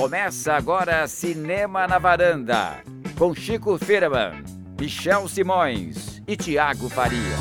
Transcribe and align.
Começa 0.00 0.54
agora 0.54 1.06
Cinema 1.06 1.86
na 1.86 1.98
Varanda, 1.98 2.82
com 3.18 3.34
Chico 3.34 3.76
Firman, 3.76 4.42
Michel 4.80 5.28
Simões 5.28 6.22
e 6.26 6.38
Tiago 6.38 6.88
Faria. 6.88 7.36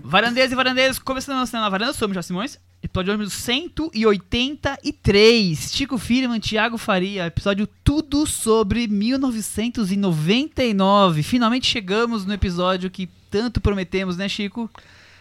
Varandeiros 0.00 0.52
e 0.52 0.54
varandeiros, 0.54 1.00
começando 1.00 1.42
o 1.42 1.46
Cinema 1.46 1.64
na 1.64 1.70
Varanda, 1.70 1.92
sou 1.94 2.06
o 2.06 2.08
Michel 2.08 2.22
Simões, 2.22 2.60
episódio 2.80 3.12
número 3.12 3.28
183. 3.28 5.72
Chico 5.72 5.98
Firman, 5.98 6.38
Tiago 6.38 6.78
Faria, 6.78 7.26
episódio 7.26 7.68
tudo 7.82 8.24
sobre 8.24 8.86
1999. 8.86 11.24
Finalmente 11.24 11.66
chegamos 11.66 12.24
no 12.24 12.32
episódio 12.32 12.88
que 12.88 13.08
tanto 13.28 13.60
prometemos, 13.60 14.16
né, 14.16 14.28
Chico? 14.28 14.70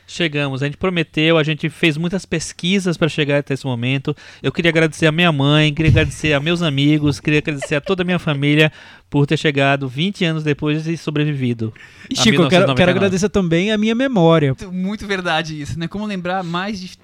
Chegamos, 0.10 0.64
a 0.64 0.66
gente 0.68 0.78
prometeu, 0.78 1.38
a 1.38 1.44
gente 1.44 1.70
fez 1.70 1.98
muitas 1.98 2.26
pesquisas 2.26 2.96
para 2.96 3.10
chegar 3.10 3.40
até 3.40 3.54
esse 3.54 3.66
momento. 3.66 4.16
Eu 4.42 4.54
queria 4.54 4.70
agradecer 4.70 5.06
a 5.06 5.12
minha 5.12 5.34
mãe, 5.34 5.74
queria 5.74 5.92
agradecer 5.92 6.32
a 6.32 6.40
meus 6.40 6.62
amigos, 6.62 7.20
queria 7.20 7.40
agradecer 7.40 7.76
a 7.76 7.82
toda 7.82 8.04
a 8.04 8.06
minha 8.06 8.18
família 8.18 8.72
por 9.10 9.28
ter 9.28 9.36
chegado 9.36 9.86
20 9.86 10.24
anos 10.24 10.44
depois 10.46 10.88
e 10.88 10.96
sobrevivido. 10.96 11.74
E 12.10 12.16
Chico, 12.16 12.42
eu 12.42 12.48
quero, 12.48 12.74
quero, 12.74 12.92
agradecer 12.92 13.28
também 13.28 13.70
a 13.70 13.78
minha 13.78 13.94
memória. 13.94 14.56
Muito, 14.58 14.72
muito 14.72 15.06
verdade 15.06 15.62
isso, 15.62 15.78
né? 15.78 15.90
Como 15.90 16.06
lembrar 16.06 16.42
mais 16.42 16.80
de 16.80 16.98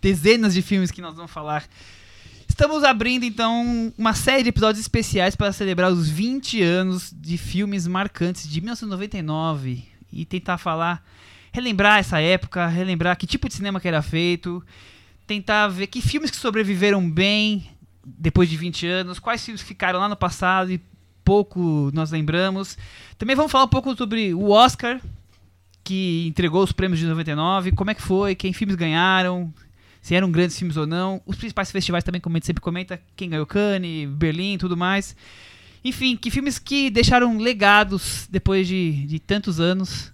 dezenas 0.00 0.52
de 0.52 0.60
filmes 0.60 0.90
que 0.90 1.00
nós 1.00 1.14
vamos 1.14 1.30
falar. 1.30 1.64
Estamos 2.48 2.82
abrindo 2.82 3.24
então 3.24 3.92
uma 3.96 4.12
série 4.12 4.42
de 4.42 4.48
episódios 4.48 4.80
especiais 4.80 5.36
para 5.36 5.52
celebrar 5.52 5.92
os 5.92 6.08
20 6.08 6.60
anos 6.60 7.14
de 7.16 7.38
filmes 7.38 7.86
marcantes 7.86 8.48
de 8.48 8.60
1999 8.60 9.84
e 10.12 10.24
tentar 10.24 10.58
falar 10.58 11.00
relembrar 11.52 11.98
essa 11.98 12.20
época, 12.20 12.66
relembrar 12.66 13.16
que 13.16 13.26
tipo 13.26 13.48
de 13.48 13.54
cinema 13.54 13.80
que 13.80 13.88
era 13.88 14.02
feito, 14.02 14.64
tentar 15.26 15.68
ver 15.68 15.86
que 15.86 16.00
filmes 16.00 16.30
que 16.30 16.36
sobreviveram 16.36 17.08
bem 17.08 17.68
depois 18.04 18.48
de 18.48 18.56
20 18.56 18.86
anos, 18.86 19.18
quais 19.18 19.44
filmes 19.44 19.62
ficaram 19.62 19.98
lá 19.98 20.08
no 20.08 20.16
passado 20.16 20.72
e 20.72 20.80
pouco 21.24 21.90
nós 21.92 22.10
lembramos. 22.10 22.76
Também 23.18 23.36
vamos 23.36 23.52
falar 23.52 23.64
um 23.64 23.68
pouco 23.68 23.94
sobre 23.96 24.34
o 24.34 24.50
Oscar, 24.50 25.00
que 25.84 26.26
entregou 26.28 26.62
os 26.62 26.72
prêmios 26.72 26.98
de 26.98 27.06
99, 27.06 27.72
como 27.72 27.90
é 27.90 27.94
que 27.94 28.02
foi, 28.02 28.34
quem 28.34 28.52
filmes 28.52 28.76
ganharam, 28.76 29.52
se 30.00 30.14
eram 30.14 30.30
grandes 30.30 30.58
filmes 30.58 30.76
ou 30.76 30.86
não. 30.86 31.20
Os 31.26 31.36
principais 31.36 31.70
festivais 31.70 32.04
também, 32.04 32.20
como 32.20 32.36
a 32.36 32.38
gente 32.38 32.46
sempre 32.46 32.60
comenta, 32.60 33.00
quem 33.14 33.30
ganhou 33.30 33.46
Cannes, 33.46 34.08
Berlim 34.08 34.58
tudo 34.58 34.76
mais. 34.76 35.16
Enfim, 35.84 36.16
que 36.16 36.30
filmes 36.30 36.58
que 36.58 36.90
deixaram 36.90 37.38
legados 37.38 38.26
depois 38.30 38.66
de, 38.66 39.06
de 39.06 39.18
tantos 39.18 39.60
anos 39.60 40.12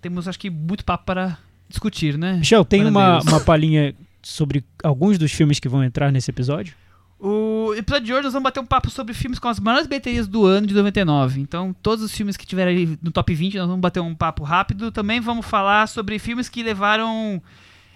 temos 0.00 0.26
acho 0.26 0.38
que 0.38 0.50
muito 0.50 0.84
papo 0.84 1.04
para 1.04 1.38
discutir, 1.68 2.18
né? 2.18 2.34
Michel, 2.34 2.64
tem 2.64 2.84
uma, 2.84 3.20
uma 3.22 3.40
palhinha 3.40 3.94
sobre 4.22 4.64
alguns 4.82 5.18
dos 5.18 5.32
filmes 5.32 5.58
que 5.58 5.68
vão 5.68 5.82
entrar 5.84 6.10
nesse 6.10 6.30
episódio? 6.30 6.74
O 7.18 7.74
episódio 7.76 8.06
de 8.06 8.12
hoje 8.14 8.22
nós 8.24 8.32
vamos 8.32 8.44
bater 8.44 8.60
um 8.60 8.66
papo 8.66 8.90
sobre 8.90 9.12
filmes 9.12 9.38
com 9.38 9.46
as 9.46 9.60
maiores 9.60 9.86
bilheterias 9.86 10.26
do 10.26 10.46
ano 10.46 10.66
de 10.66 10.72
99. 10.72 11.40
Então, 11.40 11.74
todos 11.82 12.02
os 12.02 12.12
filmes 12.12 12.34
que 12.34 12.46
tiverem 12.46 12.76
aí 12.76 12.98
no 13.02 13.10
top 13.10 13.34
20, 13.34 13.58
nós 13.58 13.66
vamos 13.66 13.80
bater 13.80 14.00
um 14.00 14.14
papo 14.14 14.42
rápido. 14.42 14.90
Também 14.90 15.20
vamos 15.20 15.44
falar 15.44 15.86
sobre 15.86 16.18
filmes 16.18 16.48
que 16.48 16.62
levaram 16.62 17.42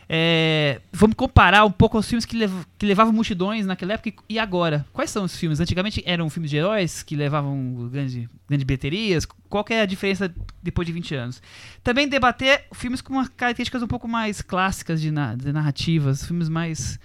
é, 0.08 0.80
vamos 0.92 1.16
comparar 1.16 1.64
um 1.64 1.70
pouco 1.70 1.98
os 1.98 2.06
filmes 2.06 2.24
que, 2.24 2.36
lev 2.36 2.52
que, 2.78 2.84
levavam 2.84 3.12
multidões 3.12 3.66
naquela 3.66 3.94
época 3.94 4.12
e 4.28 4.38
agora. 4.38 4.84
Quais 4.92 5.10
são 5.10 5.24
os 5.24 5.36
filmes? 5.36 5.60
Antigamente 5.60 6.02
eram 6.04 6.28
filmes 6.28 6.50
de 6.50 6.56
heróis 6.56 7.02
que 7.02 7.16
levavam 7.16 7.88
grandes 7.90 8.28
grande 8.48 8.64
bilheterias. 8.64 9.26
Qual 9.48 9.64
é 9.70 9.80
a 9.80 9.86
diferença 9.86 10.32
depois 10.62 10.86
de 10.86 10.92
20 10.92 11.14
anos? 11.14 11.42
Também 11.82 12.08
debater 12.08 12.64
filmes 12.72 13.00
com 13.00 13.24
características 13.36 13.82
um 13.82 13.86
pouco 13.86 14.06
mais 14.06 14.42
clássicas 14.42 15.00
de, 15.00 15.10
na 15.10 15.34
de 15.34 15.52
narrativas, 15.52 16.26
filmes 16.26 16.48
mais 16.48 16.98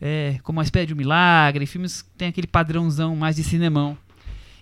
é, 0.00 0.38
como 0.42 0.60
A 0.60 0.62
Espera 0.62 0.86
de 0.86 0.94
um 0.94 0.96
Milagre, 0.96 1.66
filmes 1.66 2.02
que 2.02 2.10
tem 2.10 2.28
aquele 2.28 2.46
padrãozão 2.46 3.16
mais 3.16 3.36
de 3.36 3.42
cinemão. 3.42 3.98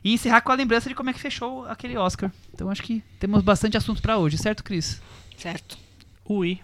E 0.02 0.12
encerrar 0.12 0.40
com 0.40 0.52
a 0.52 0.54
lembrança 0.54 0.88
de 0.88 0.94
como 0.94 1.10
é 1.10 1.12
que 1.12 1.18
fechou 1.18 1.66
aquele 1.66 1.98
Oscar. 1.98 2.30
Então 2.54 2.70
acho 2.70 2.82
que 2.82 3.02
temos 3.18 3.42
bastante 3.42 3.76
assunto 3.76 4.00
para 4.00 4.16
hoje, 4.16 4.38
certo, 4.38 4.62
Cris? 4.62 5.02
Certo. 5.36 5.76
Ui. 6.24 6.60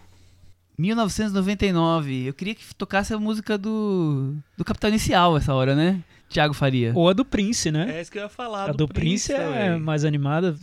1999. 0.83 2.27
Eu 2.27 2.35
queria 2.35 2.55
que 2.55 2.75
tocasse 2.75 3.15
a 3.15 3.19
música 3.19 3.57
do, 3.57 4.35
do 4.57 4.65
Capital 4.65 4.91
Inicial 4.91 5.37
essa 5.37 5.55
hora, 5.55 5.75
né? 5.75 6.03
Tiago 6.29 6.55
Faria. 6.55 6.93
Ou 6.95 7.09
a 7.09 7.13
do 7.13 7.25
Prince, 7.25 7.71
né? 7.71 7.99
É 7.99 8.01
isso 8.01 8.11
que 8.11 8.19
eu 8.19 8.23
ia 8.23 8.29
falar. 8.29 8.65
A 8.65 8.73
do, 8.73 8.79
do 8.79 8.89
Prince, 8.89 9.33
Prince 9.33 9.33
é 9.33 9.77
mais 9.77 10.05
animada 10.05 10.57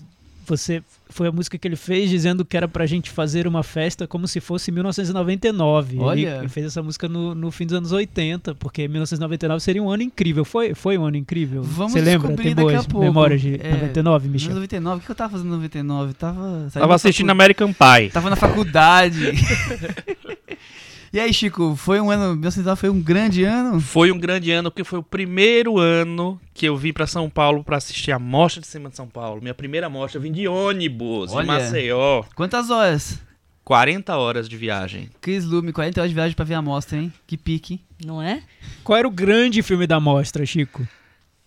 você 0.50 0.84
foi 1.10 1.28
a 1.28 1.32
música 1.32 1.58
que 1.58 1.68
ele 1.68 1.76
fez 1.76 2.10
dizendo 2.10 2.44
que 2.46 2.56
era 2.56 2.68
pra 2.68 2.86
gente 2.86 3.10
fazer 3.10 3.48
uma 3.48 3.64
festa 3.64 4.08
como 4.08 4.28
se 4.28 4.40
fosse 4.40 4.72
1999. 4.72 6.00
Olha. 6.00 6.38
Ele, 6.40 6.50
fez 6.50 6.68
essa 6.68 6.84
música 6.84 7.08
no, 7.08 7.34
no, 7.34 7.52
fim 7.52 7.66
dos 7.66 7.76
anos 7.76 7.92
80, 7.92 8.56
porque 8.56 8.88
1999 8.88 9.60
seria 9.62 9.84
um 9.84 9.90
ano 9.90 10.04
incrível. 10.04 10.46
Foi, 10.46 10.74
foi 10.74 10.98
um 10.98 11.06
ano 11.06 11.18
incrível. 11.18 11.64
Vamos 11.64 11.94
Você 11.94 12.02
lembra? 12.02 12.36
Tem 12.36 12.56
boas 12.56 12.88
memórias 12.88 13.42
de 13.42 13.56
é, 13.62 13.74
99, 13.74 14.30
Michel? 14.30 14.54
99, 14.54 15.02
o 15.02 15.06
que 15.06 15.12
eu 15.12 15.16
tava 15.16 15.32
fazendo 15.32 15.48
em 15.48 15.52
99? 15.52 16.14
Tava, 16.14 16.68
tava 16.72 16.96
assistindo 16.96 17.28
facu... 17.28 17.38
American 17.38 17.74
Pie. 17.74 18.10
Tava 18.12 18.30
na 18.30 18.36
faculdade. 18.36 19.34
E 21.12 21.20
aí, 21.20 21.34
Chico, 21.34 21.76
foi 21.76 22.00
um 22.00 22.12
ano, 22.12 22.36
1999 22.36 22.80
foi 22.80 22.90
um 22.90 23.02
grande 23.02 23.44
ano? 23.44 23.80
Foi 23.82 24.12
um 24.12 24.20
grande 24.20 24.52
ano, 24.52 24.70
porque 24.70 24.84
foi 24.84 25.00
o 25.00 25.04
primeiro 25.04 25.80
ano 25.80 26.40
que 26.54 26.68
eu 26.68 26.78
vim 26.78 26.94
para 26.94 27.08
São 27.08 27.28
Paulo 27.30 27.64
para 27.64 27.78
assistir 27.78 28.12
a 28.12 28.20
Mostra 28.20 28.62
de 28.62 28.68
Cinema 28.68 28.92
de 28.92 28.96
São 28.96 29.08
Paulo. 29.08 29.42
Minha 29.42 29.56
primeira 29.56 29.90
mostra, 29.90 30.20
eu 30.20 30.22
vim 30.22 30.32
de 30.32 30.48
ônibus, 30.48 31.34
Olha, 31.34 31.44
em 31.44 31.48
Maceió. 31.48 32.24
Quantas 32.36 32.70
horas? 32.70 33.20
40 33.64 34.16
horas 34.18 34.48
de 34.48 34.56
viagem. 34.56 35.10
Chris 35.20 35.46
Lume, 35.46 35.72
40 35.74 36.00
horas 36.00 36.10
de 36.12 36.16
viagem 36.16 36.36
pra 36.36 36.46
ver 36.46 36.56
a 36.56 36.62
mostra, 36.62 36.98
hein? 36.98 37.12
Que 37.26 37.38
pique. 37.38 37.82
Não 38.06 38.22
é? 38.22 38.44
Qual 38.84 38.98
era 38.98 39.08
o 39.08 39.12
grande 39.12 39.64
filme 39.64 39.88
da 39.88 40.00
mostra, 40.00 40.46
Chico? 40.46 40.88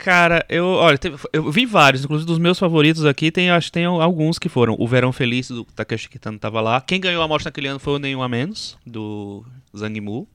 Cara, 0.03 0.45
eu, 0.49 0.65
olha, 0.65 0.99
eu 1.31 1.49
vi 1.49 1.65
vários, 1.65 2.03
inclusive 2.03 2.27
dos 2.27 2.37
meus 2.37 2.59
favoritos 2.59 3.05
aqui, 3.05 3.31
tem, 3.31 3.49
acho 3.49 3.67
que 3.67 3.71
tem 3.71 3.85
alguns 3.85 4.37
que 4.37 4.49
foram. 4.49 4.75
O 4.77 4.85
Verão 4.85 5.13
Feliz, 5.13 5.47
do 5.47 5.63
Takeshi 5.63 6.09
Kitano, 6.09 6.37
tava 6.37 6.59
lá. 6.59 6.81
Quem 6.81 6.99
ganhou 6.99 7.23
a 7.23 7.27
morte 7.27 7.45
naquele 7.45 7.69
ano 7.69 7.79
foi 7.79 7.93
o 7.93 7.99
Nenhum 7.99 8.21
a 8.21 8.27
Menos, 8.27 8.77
do 8.85 9.45
Zhang 9.73 10.01
Mu. 10.01 10.27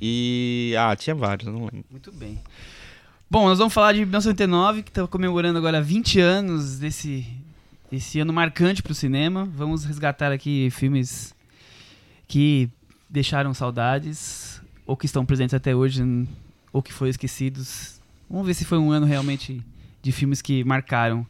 E. 0.00 0.72
Ah, 0.78 0.94
tinha 0.94 1.16
vários, 1.16 1.48
não 1.52 1.64
lembro. 1.64 1.84
Muito 1.90 2.12
bem. 2.12 2.38
Bom, 3.28 3.48
nós 3.48 3.58
vamos 3.58 3.74
falar 3.74 3.92
de 3.92 3.98
1999, 3.98 4.84
que 4.84 4.90
está 4.90 5.04
comemorando 5.08 5.58
agora 5.58 5.82
20 5.82 6.20
anos 6.20 6.78
desse, 6.78 7.26
desse 7.90 8.20
ano 8.20 8.32
marcante 8.32 8.84
para 8.84 8.92
o 8.92 8.94
cinema. 8.94 9.50
Vamos 9.52 9.84
resgatar 9.84 10.30
aqui 10.30 10.70
filmes 10.70 11.34
que 12.28 12.70
deixaram 13.10 13.52
saudades, 13.52 14.62
ou 14.86 14.96
que 14.96 15.06
estão 15.06 15.26
presentes 15.26 15.54
até 15.54 15.74
hoje, 15.74 16.04
ou 16.72 16.80
que 16.80 16.92
foram 16.92 17.10
esquecidos 17.10 17.95
Vamos 18.28 18.46
ver 18.46 18.54
se 18.54 18.64
foi 18.64 18.78
um 18.78 18.90
ano 18.90 19.06
realmente 19.06 19.62
de 20.02 20.12
filmes 20.12 20.42
que 20.42 20.64
marcaram. 20.64 21.26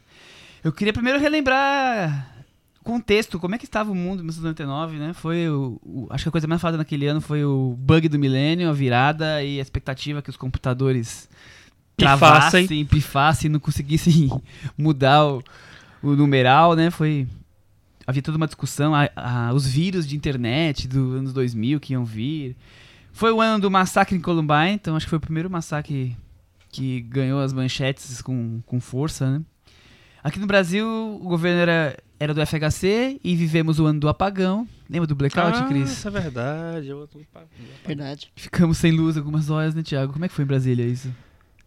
Eu 0.63 0.71
queria 0.71 0.93
primeiro 0.93 1.19
relembrar 1.19 2.35
o 2.81 2.83
contexto, 2.83 3.39
como 3.39 3.55
é 3.55 3.57
que 3.57 3.65
estava 3.65 3.91
o 3.91 3.95
mundo 3.95 4.21
em 4.21 4.25
1999, 4.25 4.97
né? 4.97 5.13
Foi 5.13 5.49
o, 5.49 5.79
o, 5.83 6.07
acho 6.09 6.23
que 6.23 6.29
a 6.29 6.31
coisa 6.31 6.47
mais 6.47 6.61
falada 6.61 6.77
naquele 6.77 7.07
ano 7.07 7.21
foi 7.21 7.43
o 7.43 7.75
bug 7.77 8.07
do 8.07 8.19
milênio, 8.19 8.69
a 8.69 8.73
virada 8.73 9.43
e 9.43 9.59
a 9.59 9.61
expectativa 9.61 10.21
que 10.21 10.29
os 10.29 10.37
computadores 10.37 11.29
travassem, 11.95 12.85
pifassem, 12.85 13.49
não 13.49 13.59
conseguissem 13.59 14.29
mudar 14.77 15.25
o, 15.25 15.43
o 16.01 16.15
numeral, 16.15 16.75
né? 16.75 16.91
Foi 16.91 17.27
havia 18.05 18.21
toda 18.21 18.37
uma 18.37 18.47
discussão, 18.47 18.95
a, 18.95 19.09
a, 19.15 19.53
os 19.53 19.67
vírus 19.67 20.07
de 20.07 20.15
internet 20.15 20.87
dos 20.87 21.15
anos 21.15 21.33
2000 21.33 21.79
que 21.79 21.93
iam 21.93 22.05
vir. 22.05 22.55
Foi 23.11 23.31
o 23.31 23.41
ano 23.41 23.59
do 23.59 23.69
massacre 23.69 24.15
em 24.15 24.21
Columbine, 24.21 24.73
então 24.75 24.95
acho 24.95 25.05
que 25.05 25.09
foi 25.09 25.17
o 25.17 25.21
primeiro 25.21 25.49
massacre 25.49 26.15
que 26.77 27.01
ganhou 27.01 27.39
as 27.41 27.53
manchetes 27.53 28.21
com, 28.21 28.61
com 28.65 28.79
força, 28.79 29.29
né? 29.31 29.41
Aqui 30.23 30.39
no 30.39 30.47
Brasil, 30.47 30.85
o 30.85 31.27
governo 31.27 31.61
era, 31.61 31.97
era 32.19 32.33
do 32.33 32.45
FHC 32.45 33.19
e 33.23 33.35
vivemos 33.35 33.79
o 33.79 33.85
ano 33.85 33.99
do 33.99 34.09
apagão. 34.09 34.67
Lembra 34.89 35.07
do 35.07 35.15
blackout, 35.15 35.57
ah, 35.57 35.63
Cris? 35.67 35.91
Isso 35.91 36.07
é 36.07 36.11
verdade. 36.11 36.87
Eu... 36.89 37.07
Verdade. 37.85 38.31
Ficamos 38.35 38.77
sem 38.77 38.91
luz 38.91 39.17
algumas 39.17 39.49
horas, 39.49 39.73
né, 39.73 39.83
Thiago? 39.83 40.13
Como 40.13 40.25
é 40.25 40.27
que 40.27 40.33
foi 40.33 40.43
em 40.43 40.47
Brasília 40.47 40.85
isso? 40.85 41.09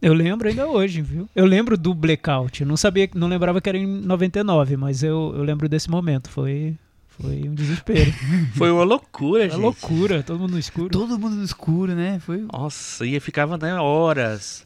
Eu 0.02 0.14
lembro 0.14 0.48
ainda 0.48 0.66
hoje, 0.66 1.02
viu? 1.02 1.28
Eu 1.34 1.44
lembro 1.44 1.76
do 1.76 1.92
blackout. 1.92 2.62
Eu 2.62 2.66
não 2.66 2.76
sabia, 2.76 3.08
não 3.14 3.28
lembrava 3.28 3.60
que 3.60 3.68
era 3.68 3.78
em 3.78 3.86
99, 3.86 4.76
mas 4.76 5.02
eu, 5.02 5.32
eu 5.36 5.42
lembro 5.42 5.68
desse 5.68 5.90
momento. 5.90 6.30
Foi, 6.30 6.76
foi 7.08 7.48
um 7.48 7.54
desespero. 7.54 8.10
Foi 8.54 8.70
uma 8.70 8.84
loucura, 8.84 9.44
gente. 9.44 9.56
Uma 9.56 9.64
loucura, 9.64 10.22
todo 10.22 10.38
mundo 10.38 10.52
no 10.52 10.58
escuro. 10.58 10.88
Todo 10.88 11.18
mundo 11.18 11.36
no 11.36 11.44
escuro, 11.44 11.94
né? 11.94 12.18
Foi. 12.18 12.46
Nossa, 12.52 13.04
e 13.04 13.18
ficava 13.20 13.58
né, 13.58 13.74
horas. 13.74 14.64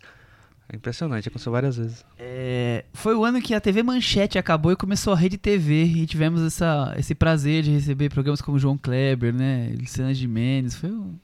É 0.68 0.76
impressionante, 0.76 1.28
aconteceu 1.28 1.52
várias 1.52 1.76
vezes. 1.76 2.04
É, 2.18 2.84
foi 2.92 3.14
o 3.14 3.24
ano 3.24 3.40
que 3.40 3.54
a 3.54 3.60
TV 3.60 3.82
Manchete 3.82 4.38
acabou 4.38 4.72
e 4.72 4.76
começou 4.76 5.12
a 5.12 5.16
Rede 5.16 5.36
TV 5.36 5.84
e 5.84 6.06
tivemos 6.06 6.40
essa, 6.40 6.94
esse 6.96 7.14
prazer 7.14 7.62
de 7.62 7.70
receber 7.70 8.08
programas 8.08 8.40
como 8.40 8.58
João 8.58 8.78
Kleber, 8.78 9.32
né, 9.32 9.74
Luciana 9.78 10.14
Gimenez, 10.14 10.74
foi 10.74 10.90
um, 10.90 11.14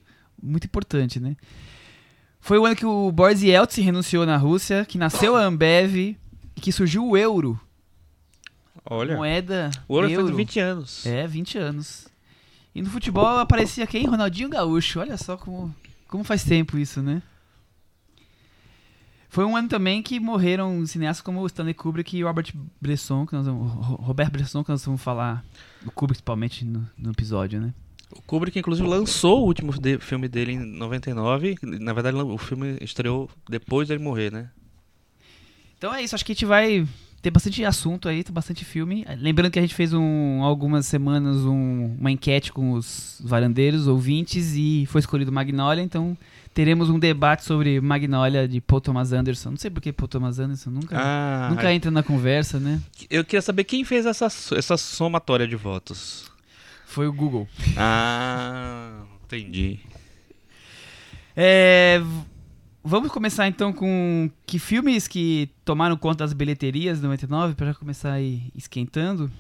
muito 0.43 0.65
importante, 0.65 1.19
né. 1.19 1.37
Foi 2.39 2.59
o 2.59 2.67
ano 2.67 2.77
que 2.77 2.87
o 2.87 3.11
Boris 3.13 3.43
Yeltsin 3.43 3.83
renunciou 3.83 4.27
na 4.27 4.37
Rússia, 4.37 4.85
que 4.85 4.99
nasceu 4.99 5.37
a 5.37 5.45
Ambev 5.45 5.97
e 5.97 6.61
que 6.61 6.73
surgiu 6.73 7.07
o 7.07 7.17
euro. 7.17 7.59
Olha. 8.85 9.17
Moeda. 9.17 9.71
O 9.87 9.97
euro, 9.97 10.11
euro. 10.11 10.27
fez 10.27 10.37
20 10.37 10.61
anos. 10.61 11.07
É, 11.07 11.27
20 11.27 11.59
anos. 11.59 12.09
E 12.75 12.81
no 12.81 12.89
futebol 12.89 13.39
aparecia 13.39 13.87
quem? 13.87 14.07
Ronaldinho 14.07 14.49
Gaúcho. 14.49 15.01
Olha 15.01 15.17
só 15.17 15.37
como, 15.37 15.75
como 16.09 16.25
faz 16.25 16.45
tempo 16.45 16.79
isso, 16.79 17.03
né? 17.03 17.23
Foi 19.31 19.45
um 19.45 19.57
ano 19.57 19.69
também 19.69 20.03
que 20.03 20.19
morreram 20.19 20.85
cineastas 20.85 21.23
como 21.23 21.47
Stanley 21.47 21.73
Kubrick 21.73 22.17
e 22.17 22.23
Robert 22.25 22.53
Bresson, 22.81 23.25
que 23.25 23.33
nós 23.33 23.47
vamos, 23.47 23.73
Ro- 23.73 23.95
Robert 24.03 24.31
Bresson, 24.31 24.65
que 24.65 24.71
nós 24.71 24.85
vamos 24.85 25.01
falar 25.01 25.45
do 25.85 25.91
Kubrick 25.93 26.19
principalmente 26.19 26.65
no, 26.65 26.85
no 26.99 27.11
episódio, 27.13 27.61
né? 27.61 27.73
O 28.13 28.21
Kubrick, 28.23 28.59
inclusive, 28.59 28.89
lançou 28.89 29.43
o 29.43 29.47
último 29.47 29.73
de- 29.79 29.99
filme 30.01 30.27
dele 30.27 30.53
em 30.55 30.59
99. 30.59 31.57
Na 31.63 31.93
verdade, 31.93 32.17
o 32.17 32.37
filme 32.39 32.77
estreou 32.81 33.31
depois 33.49 33.87
dele 33.87 34.03
morrer, 34.03 34.33
né? 34.33 34.51
Então 35.79 35.95
é 35.95 36.03
isso, 36.03 36.15
acho 36.15 36.25
que 36.25 36.33
a 36.33 36.35
gente 36.35 36.45
vai 36.45 36.87
ter 37.23 37.31
bastante 37.31 37.65
assunto 37.65 38.09
aí, 38.09 38.25
tem 38.25 38.33
bastante 38.35 38.65
filme. 38.65 39.07
Lembrando 39.19 39.53
que 39.53 39.59
a 39.59 39.63
gente 39.63 39.75
fez 39.75 39.93
um, 39.93 40.43
algumas 40.43 40.87
semanas 40.87 41.37
um- 41.45 41.95
uma 42.01 42.11
enquete 42.11 42.53
com 42.53 42.73
os 42.73 43.21
varandeiros, 43.25 43.87
ouvintes, 43.87 44.55
e 44.57 44.87
foi 44.87 44.99
escolhido 45.01 45.31
Magnolia, 45.31 45.83
então 45.85 46.17
teremos 46.55 46.91
um 46.91 46.99
debate 46.99 47.45
sobre 47.45 47.81
Magnolia 47.81 48.47
de 48.49 48.61
Paul 48.61 48.81
Thomas 48.81 49.13
Anderson. 49.13 49.51
Não 49.51 49.57
sei 49.57 49.71
por 49.71 49.81
que 49.81 49.93
Paul 49.93 50.09
Thomas 50.09 50.39
Anderson 50.39 50.71
nunca, 50.71 50.97
Ah, 50.99 51.49
nunca 51.51 51.73
entra 51.73 51.91
na 51.91 52.03
conversa, 52.03 52.59
né? 52.59 52.81
eu 53.09 53.25
queria 53.25 53.43
saber 53.43 53.65
quem 53.65 53.85
fez 53.85 54.07
essa, 54.07 54.27
essa 54.27 54.77
somatória 54.77 55.47
de 55.47 55.57
votos. 55.57 56.31
Foi 56.87 57.07
o 57.07 57.13
Google. 57.13 57.49
Ah, 57.77 59.03
entendi. 59.25 59.79
É, 61.37 62.03
vamos 62.83 63.11
começar 63.13 63.47
então 63.47 63.73
com 63.73 64.29
que 64.45 64.59
filmes 64.59 65.07
que 65.07 65.49
tomaram 65.65 65.97
conta 65.97 66.25
das 66.25 66.33
bilheterias 66.33 66.99
de 66.99 67.05
99, 67.05 67.55
para 67.55 67.73
começar 67.75 68.13
aí 68.13 68.51
esquentando. 68.57 69.31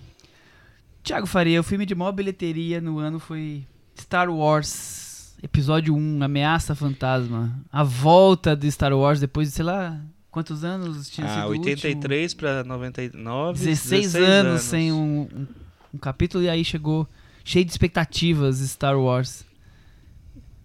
Tiago 1.03 1.27
Faria, 1.27 1.61
o 1.61 1.65
filme 1.65 1.85
de 1.85 1.95
maior 1.95 2.13
bilheteria 2.13 2.81
no 2.81 2.99
ano 2.99 3.19
foi 3.19 3.65
Star 3.99 4.31
Wars, 4.31 5.10
episódio 5.43 5.95
1, 5.95 6.23
Ameaça 6.23 6.75
Fantasma. 6.75 7.59
A 7.73 7.83
volta 7.83 8.55
de 8.57 8.71
Star 8.71 8.93
Wars 8.93 9.21
depois 9.21 9.49
de, 9.49 9.55
sei 9.55 9.65
lá, 9.65 10.01
quantos 10.31 10.65
anos 10.65 11.09
tinha 11.11 11.27
Ah, 11.27 11.31
sido 11.35 11.45
o 11.45 11.49
último? 11.49 11.65
83 11.67 12.35
pra 12.35 12.65
99. 12.65 13.59
16, 13.59 14.15
anos, 14.15 14.63
sem 14.63 14.93
um, 14.93 15.23
um- 15.23 15.47
um 15.95 15.99
capítulo 15.99 16.45
e 16.45 16.49
aí 16.49 16.65
chegou 16.65 17.09
cheio 17.45 17.65
de 17.65 17.71
expectativas 17.71 18.59
Star 18.59 18.99
Wars. 18.99 19.45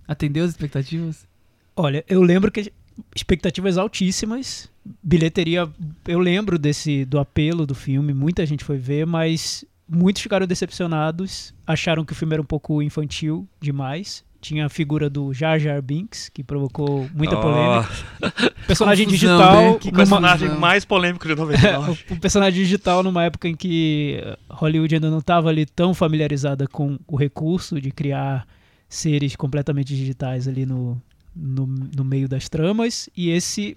Atendeu 0.08 0.44
as 0.46 0.52
expectativas? 0.52 1.28
Olha, 1.76 2.04
eu 2.08 2.22
lembro 2.22 2.52
que 2.52 2.72
expectativas 3.16 3.78
altíssimas, 3.78 4.70
bilheteria, 5.04 5.68
eu 6.08 6.20
lembro 6.20 6.58
desse 6.60 7.04
do 7.06 7.20
apelo 7.20 7.66
do 7.66 7.76
filme, 7.76 8.14
muita 8.14 8.46
gente 8.46 8.64
foi 8.64 8.78
ver, 8.78 9.06
mas 9.06 9.66
muitos 9.90 10.22
ficaram 10.22 10.46
decepcionados, 10.48 11.54
acharam 11.66 12.06
que 12.06 12.14
o 12.14 12.16
filme 12.16 12.34
era 12.34 12.42
um 12.42 12.46
pouco 12.46 12.82
infantil 12.82 13.48
demais. 13.60 14.24
Tinha 14.46 14.68
a 14.68 14.70
figura 14.70 15.10
do 15.10 15.34
Jar 15.34 15.58
Jar 15.58 15.82
Binks, 15.82 16.30
que 16.30 16.44
provocou 16.44 17.10
muita 17.16 17.36
polêmica. 17.36 17.90
Personagem 18.68 19.06
confusão, 19.08 19.38
digital, 19.40 19.56
né? 19.56 19.80
Que 19.80 19.88
Numa- 19.88 19.98
personagem 19.98 20.50
mais 20.50 20.86
polêmico 20.86 21.28
de 21.28 21.34
99. 21.34 22.04
o 22.14 22.20
personagem 22.20 22.62
digital 22.62 23.02
numa 23.02 23.24
época 23.24 23.48
em 23.48 23.56
que 23.56 24.20
eh, 24.24 24.38
Hollywood 24.48 24.94
ainda 24.94 25.10
não 25.10 25.18
estava 25.18 25.50
ali 25.50 25.66
tão 25.66 25.96
familiarizada 25.96 26.68
com 26.68 27.00
o 27.08 27.16
recurso 27.16 27.82
de 27.82 27.90
criar 27.90 28.46
seres 28.88 29.36
completamente 29.36 29.96
digitais 29.96 30.48
ali 30.48 30.64
no, 30.64 31.02
no, 31.36 31.66
no 31.66 32.04
meio 32.06 32.30
das 32.30 32.48
tramas 32.48 33.10
e 33.18 33.32
esse 33.32 33.76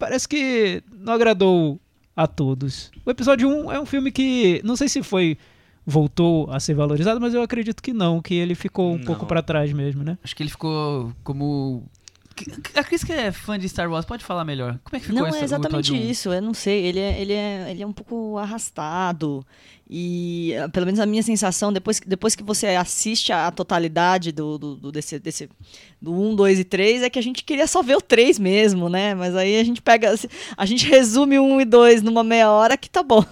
parece 0.00 0.26
que 0.28 0.82
não 0.92 1.12
agradou 1.12 1.80
a 2.16 2.26
todos. 2.26 2.90
O 3.06 3.10
episódio 3.12 3.48
1 3.48 3.70
é 3.70 3.80
um 3.80 3.86
filme 3.86 4.10
que 4.10 4.60
não 4.64 4.74
sei 4.74 4.88
se 4.88 5.00
foi 5.00 5.38
voltou 5.86 6.50
a 6.50 6.60
ser 6.60 6.74
valorizado, 6.74 7.20
mas 7.20 7.34
eu 7.34 7.42
acredito 7.42 7.82
que 7.82 7.92
não, 7.92 8.20
que 8.22 8.34
ele 8.34 8.54
ficou 8.54 8.92
um 8.94 8.98
Não. 8.98 9.04
pouco 9.04 9.26
pra 9.26 9.42
trás 9.42 9.72
mesmo, 9.72 10.02
né? 10.02 10.16
Acho 10.22 10.34
que 10.36 10.42
ele 10.42 10.50
ficou 10.50 11.12
como. 11.24 11.84
A 12.74 12.82
Cris 12.82 13.04
que 13.04 13.12
é 13.12 13.30
fã 13.30 13.58
de 13.58 13.68
Star 13.68 13.90
Wars, 13.90 14.06
pode 14.06 14.24
falar 14.24 14.42
melhor. 14.44 14.78
Como 14.84 14.96
é 14.96 15.00
que 15.00 15.06
ficou 15.06 15.20
Não, 15.20 15.28
essa, 15.28 15.38
é 15.40 15.44
exatamente 15.44 15.94
isso. 16.10 16.32
Eu 16.32 16.40
não 16.40 16.54
sei. 16.54 16.82
Ele 16.86 16.98
é, 16.98 17.20
ele, 17.20 17.32
é, 17.34 17.70
ele 17.70 17.82
é 17.82 17.86
um 17.86 17.92
pouco 17.92 18.38
arrastado. 18.38 19.44
E, 19.88 20.54
ah, 20.56 20.68
pelo 20.70 20.86
menos 20.86 20.98
a 20.98 21.04
minha 21.04 21.22
sensação, 21.22 21.70
depois, 21.70 22.00
que- 22.00 22.08
depois 22.08 22.34
que 22.34 22.42
você 22.42 22.68
assiste 22.68 23.30
a, 23.30 23.50
totalidade 23.50 24.32
do, 24.32 24.56
do, 24.56 24.76
do- 24.76 24.90
desse, 24.92 25.18
desse, 25.18 25.50
do 26.00 26.14
1, 26.14 26.34
2 26.34 26.60
e 26.60 26.64
3, 26.64 27.02
é 27.02 27.10
que 27.10 27.18
a 27.18 27.22
gente 27.22 27.44
queria 27.44 27.66
só 27.66 27.82
ver 27.82 27.96
o 27.96 28.00
3 28.00 28.38
mesmo, 28.38 28.88
né? 28.88 29.14
Mas 29.14 29.36
aí 29.36 29.60
a 29.60 29.64
gente 29.64 29.82
pega. 29.82 30.14
A 30.56 30.64
gente 30.64 30.86
resume 30.88 31.38
o 31.38 31.44
1 31.44 31.60
e 31.60 31.64
2 31.66 32.02
numa 32.02 32.24
meia 32.24 32.50
hora 32.50 32.78
que 32.78 32.88
tá 32.88 33.02
bom. 33.02 33.22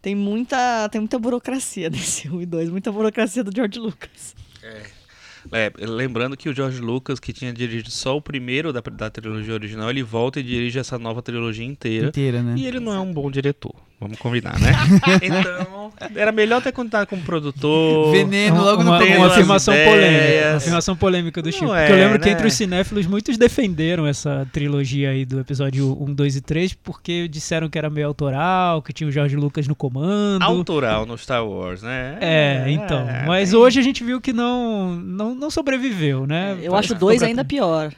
Tem 0.00 0.14
muita, 0.14 0.88
tem 0.88 1.00
muita 1.00 1.18
burocracia 1.18 1.88
nesse 1.90 2.28
1 2.28 2.42
e 2.42 2.46
2, 2.46 2.70
muita 2.70 2.90
burocracia 2.92 3.44
do 3.44 3.54
George 3.54 3.78
Lucas. 3.78 4.34
É, 5.52 5.72
lembrando 5.78 6.36
que 6.36 6.48
o 6.48 6.54
George 6.54 6.80
Lucas, 6.80 7.18
que 7.18 7.32
tinha 7.32 7.52
dirigido 7.52 7.90
só 7.90 8.16
o 8.16 8.22
primeiro 8.22 8.72
da, 8.72 8.80
da 8.80 9.10
trilogia 9.10 9.54
original, 9.54 9.88
ele 9.88 10.02
volta 10.02 10.40
e 10.40 10.42
dirige 10.42 10.78
essa 10.78 10.98
nova 10.98 11.22
trilogia 11.22 11.64
inteira. 11.64 12.08
Inteira, 12.08 12.42
né? 12.42 12.54
E 12.56 12.66
ele 12.66 12.80
não 12.80 12.92
é 12.92 13.00
um 13.00 13.12
bom 13.12 13.30
diretor, 13.30 13.74
vamos 14.00 14.18
combinar, 14.18 14.58
né? 14.60 14.72
então, 15.22 15.92
era 16.14 16.30
melhor 16.32 16.62
ter 16.62 16.72
contado 16.72 17.06
como 17.06 17.22
produtor. 17.22 18.12
Veneno 18.12 18.62
logo 18.62 18.82
no 18.82 18.90
uma, 18.90 18.98
tem 18.98 19.08
começo. 19.08 19.24
uma 19.24 19.32
afirmação 19.32 19.74
ideias. 19.74 19.90
polêmica. 19.90 20.48
Uma 20.48 20.56
afirmação 20.56 20.96
polêmica 20.96 21.42
do 21.42 21.46
Não 21.46 21.52
Chico. 21.52 21.74
é, 21.74 21.80
porque 21.86 21.92
eu 21.92 21.96
lembro 22.04 22.18
que 22.20 22.26
né? 22.26 22.32
entre 22.32 22.46
os 22.46 22.54
cinéfilos, 22.54 23.06
muitos 23.06 23.36
defenderam 23.36 24.06
essa 24.06 24.46
trilogia 24.52 25.10
aí 25.10 25.24
do 25.24 25.40
episódio 25.40 25.96
1, 26.02 26.14
2 26.14 26.36
e 26.36 26.40
3, 26.40 26.74
porque 26.74 27.28
disseram 27.28 27.68
que 27.68 27.78
era 27.78 27.90
meio 27.90 28.06
autoral, 28.06 28.82
que 28.82 28.92
tinha 28.92 29.08
o 29.08 29.10
Jorge 29.12 29.36
Lucas 29.36 29.66
no 29.66 29.74
comando. 29.74 30.42
Autoral 30.42 31.04
no 31.06 31.16
Star 31.18 31.44
Wars, 31.46 31.82
né? 31.82 32.18
É, 32.20 32.64
então. 32.68 33.08
É, 33.08 33.24
Mas 33.26 33.50
tem- 33.50 33.58
hoje 33.58 33.80
a 33.80 33.82
gente 33.82 34.04
viu 34.04 34.20
que 34.20 34.32
não, 34.32 34.94
não, 34.94 35.34
não 35.34 35.50
sobreviveu, 35.50 36.26
né? 36.26 36.56
Eu 36.62 36.72
Parece 36.72 36.74
acho 36.74 36.88
que 36.88 36.92
o 36.94 36.98
2 37.00 37.14
ficou 37.14 37.18
pra 37.18 37.28
ainda 37.28 37.44
pior. 37.44 37.92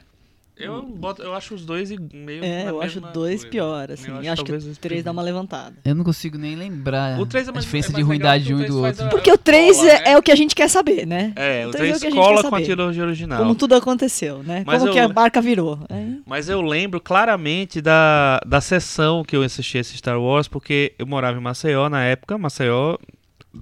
Eu, 0.60 0.82
boto, 0.82 1.22
eu 1.22 1.34
acho 1.34 1.54
os 1.54 1.64
dois 1.64 1.90
e 1.90 1.98
meio. 2.12 2.44
É, 2.44 2.68
eu 2.68 2.80
acho 2.82 3.00
2 3.00 3.12
coisa. 3.42 3.46
pior, 3.48 3.90
assim. 3.90 4.08
Eu 4.10 4.22
Eu 4.22 4.32
acho, 4.32 4.44
que 4.44 4.52
o 4.52 4.56
esse 4.56 4.78
3 4.78 5.02
dá 5.04 5.10
uma 5.10 5.22
levantada. 5.22 5.74
Eu 5.84 5.94
não 5.94 6.04
consigo 6.04 6.36
nem 6.38 6.54
lembrar 6.56 7.18
O 7.20 7.26
três 7.26 7.46
é 7.46 7.50
a 7.50 7.52
mais- 7.52 7.64
diferença 7.64 7.92
é 7.92 7.96
de 7.96 8.02
ruindade 8.02 8.44
de 8.44 8.54
um 8.54 8.60
e 8.62 8.66
do 8.66 8.82
outro. 8.84 9.04
a- 9.04 9.08
Porque 9.08 9.30
o 9.32 9.38
3 9.38 9.76
cola, 9.76 9.88
é, 9.90 9.98
né? 10.00 10.10
é 10.12 10.18
o 10.18 10.22
que 10.22 10.30
a 10.30 10.36
gente 10.36 10.54
quer 10.54 10.68
saber, 10.68 11.06
né? 11.06 11.32
É, 11.36 11.66
o 11.66 11.70
Então 11.70 11.80
é 11.80 11.84
3 11.84 11.96
o 11.96 12.00
que 12.00 12.06
a 12.06 12.10
gente 12.10 12.18
cola 12.18 12.42
com 12.48 12.54
a 12.54 12.60
trilogia 12.60 13.02
original. 13.04 13.38
Como 13.38 13.54
tudo 13.54 13.74
aconteceu, 13.74 14.42
né? 14.42 14.62
Mas 14.66 14.78
Como 14.78 14.90
eu- 14.90 14.92
que 14.94 14.98
a 15.00 15.08
barca 15.08 15.40
virou. 15.40 15.78
É. 15.88 16.04
Mas 16.26 16.48
eu 16.48 16.60
lembro 16.60 17.00
claramente 17.00 17.80
da, 17.80 18.40
da 18.46 18.60
sessão 18.60 19.24
que 19.24 19.34
eu 19.36 19.42
assisti 19.42 19.78
esse 19.78 19.96
Star 19.96 20.20
Wars, 20.20 20.46
porque 20.48 20.94
eu 20.98 21.06
morava 21.06 21.38
em 21.38 21.42
Maceió 21.42 21.88
na 21.88 22.02
época. 22.04 22.36
Maceió 22.38 22.96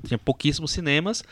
tinha 0.06 0.18
pouquíssimos 0.18 0.70
cinemas 0.70 1.22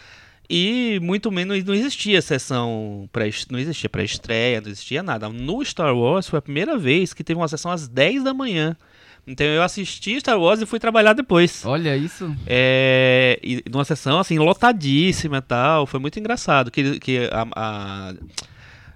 e 0.48 0.98
muito 1.02 1.30
menos 1.30 1.62
não 1.64 1.74
existia 1.74 2.20
sessão 2.22 3.08
pré 3.12 3.30
não 3.50 3.58
existia 3.58 3.88
pré-estreia, 3.90 4.60
não 4.60 4.68
existia 4.70 5.02
nada. 5.02 5.28
No 5.28 5.64
Star 5.64 5.94
Wars 5.96 6.28
foi 6.28 6.38
a 6.38 6.42
primeira 6.42 6.76
vez 6.78 7.12
que 7.12 7.24
teve 7.24 7.38
uma 7.38 7.48
sessão 7.48 7.70
às 7.70 7.88
10 7.88 8.24
da 8.24 8.32
manhã. 8.34 8.76
Então 9.26 9.44
eu 9.44 9.62
assisti 9.62 10.20
Star 10.20 10.38
Wars 10.38 10.60
e 10.60 10.66
fui 10.66 10.78
trabalhar 10.78 11.12
depois. 11.12 11.64
Olha 11.66 11.96
isso. 11.96 12.32
É, 12.46 13.40
e 13.42 13.60
numa 13.68 13.84
sessão 13.84 14.20
assim, 14.20 14.38
lotadíssima 14.38 15.38
e 15.38 15.42
tal. 15.42 15.84
Foi 15.84 15.98
muito 15.98 16.18
engraçado. 16.20 16.70
Que, 16.70 17.00
que 17.00 17.28
a, 17.32 17.44
a, 17.56 18.14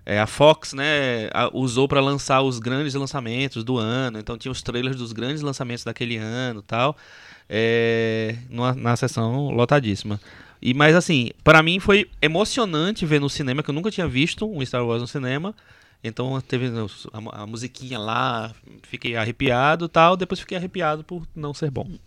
é, 0.07 0.21
a 0.21 0.28
Fox, 0.28 0.73
né, 0.73 1.28
a- 1.35 1.50
usou 1.52 1.88
para 1.88 2.00
lançar 2.00 2.42
os 2.42 2.61
grandes 2.61 2.95
lançamentos 2.95 3.64
do 3.64 3.76
ano. 3.76 4.21
Então 4.21 4.38
tinha 4.38 4.52
os 4.52 4.62
trailers 4.62 4.97
dos 4.97 5.12
grandes 5.12 5.42
lançamentos 5.42 5.83
daquele 5.83 6.16
ano 6.16 6.61
e 6.61 6.64
tal. 6.64 6.97
É, 7.49 8.37
numa, 8.49 8.73
na 8.73 8.95
sessão 8.95 9.49
lotadíssima. 9.50 10.21
E, 10.62 10.75
mas 10.75 10.95
assim, 10.95 11.31
para 11.43 11.62
mim 11.62 11.79
foi 11.81 12.09
emocionante 12.21 13.07
ver 13.07 13.21
no 13.21 13.31
cinema, 13.31 13.62
que 13.62 13.71
eu 13.71 13.75
nunca 13.75 13.90
tinha 13.90 14.07
visto 14.07 14.47
um 14.50 14.64
Star 14.64 14.85
Wars 14.85 15.00
no 15.00 15.09
cinema. 15.09 15.55
Então 16.02 16.40
teve 16.40 16.71
a, 17.12 17.43
a 17.43 17.47
musiquinha 17.47 17.99
lá, 17.99 18.52
fiquei 18.85 19.17
arrepiado 19.17 19.85
e 19.85 19.88
tal. 19.88 20.17
Depois 20.17 20.40
fiquei 20.40 20.57
arrepiado 20.57 21.05
por 21.05 21.26
não 21.37 21.52
ser 21.52 21.71
bom. 21.71 21.87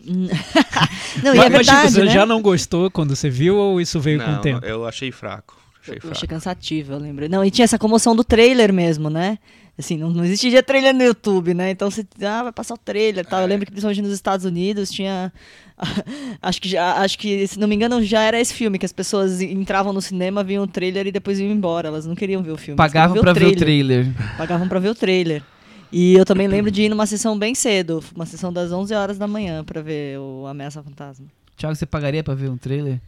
Não, 1.22 1.34
e 1.34 1.36
Mas, 1.38 1.46
é 1.46 1.50
mas, 1.50 1.66
tipo, 1.66 1.74
verdade, 1.76 1.92
você 1.92 2.04
né? 2.04 2.10
já 2.10 2.26
não 2.26 2.42
gostou 2.42 2.90
quando 2.90 3.14
você 3.14 3.30
viu 3.30 3.56
ou 3.56 3.80
isso 3.80 4.00
veio 4.00 4.18
com 4.20 4.30
o 4.30 4.32
Não, 4.32 4.40
tempo? 4.40 4.66
eu 4.66 4.84
achei 4.86 5.12
fraco. 5.12 5.56
Achei 5.80 5.94
Eu 5.96 6.00
fraco. 6.00 6.16
achei 6.16 6.28
cansativo, 6.28 6.92
eu 6.94 6.98
lembro. 6.98 7.28
Não, 7.28 7.44
e 7.44 7.50
tinha 7.52 7.64
essa 7.64 7.78
comoção 7.78 8.16
do 8.16 8.24
trailer 8.24 8.72
mesmo, 8.72 9.08
né? 9.08 9.38
Assim, 9.76 9.96
não, 9.96 10.08
não 10.10 10.24
existia 10.24 10.62
trailer 10.62 10.94
no 10.94 11.02
YouTube, 11.02 11.52
né? 11.52 11.70
Então 11.70 11.90
você, 11.90 12.06
ah, 12.22 12.44
vai 12.44 12.52
passar 12.52 12.74
o 12.74 12.78
trailer 12.78 13.24
e 13.24 13.28
tal. 13.28 13.40
Eu 13.40 13.48
lembro 13.48 13.66
que 13.66 13.72
principalmente 13.72 14.02
nos 14.02 14.12
Estados 14.12 14.46
Unidos 14.46 14.88
tinha. 14.88 15.32
acho 16.40 16.62
que 16.62 16.68
já, 16.68 16.98
acho 16.98 17.18
que, 17.18 17.44
se 17.48 17.58
não 17.58 17.66
me 17.66 17.74
engano, 17.74 18.00
já 18.02 18.22
era 18.22 18.40
esse 18.40 18.54
filme, 18.54 18.78
que 18.78 18.86
as 18.86 18.92
pessoas 18.92 19.42
entravam 19.42 19.92
no 19.92 20.00
cinema, 20.00 20.44
viam 20.44 20.62
o 20.62 20.66
trailer 20.68 21.08
e 21.08 21.12
depois 21.12 21.40
iam 21.40 21.50
embora. 21.50 21.88
Elas 21.88 22.06
não 22.06 22.14
queriam 22.14 22.40
ver 22.40 22.52
o 22.52 22.56
filme. 22.56 22.76
Pagavam 22.76 23.16
queriam 23.16 23.24
pra 23.24 23.32
ver 23.32 23.46
o 23.46 23.56
trailer. 23.56 24.06
Pagavam 24.38 24.68
pra 24.68 24.78
ver 24.78 24.90
o 24.90 24.94
trailer. 24.94 25.42
E 25.90 26.14
eu 26.14 26.24
também 26.24 26.46
lembro 26.46 26.70
de 26.70 26.82
ir 26.82 26.88
numa 26.88 27.06
sessão 27.06 27.38
bem 27.38 27.54
cedo, 27.54 28.02
uma 28.14 28.26
sessão 28.26 28.52
das 28.52 28.72
11 28.72 28.94
horas 28.94 29.18
da 29.18 29.26
manhã 29.28 29.62
pra 29.64 29.80
ver 29.80 30.18
o 30.18 30.46
Ameaça 30.46 30.82
Fantasma. 30.82 31.26
Thiago, 31.56 31.74
você 31.74 31.86
pagaria 31.86 32.22
pra 32.22 32.34
ver 32.34 32.48
um 32.48 32.56
trailer? 32.56 33.00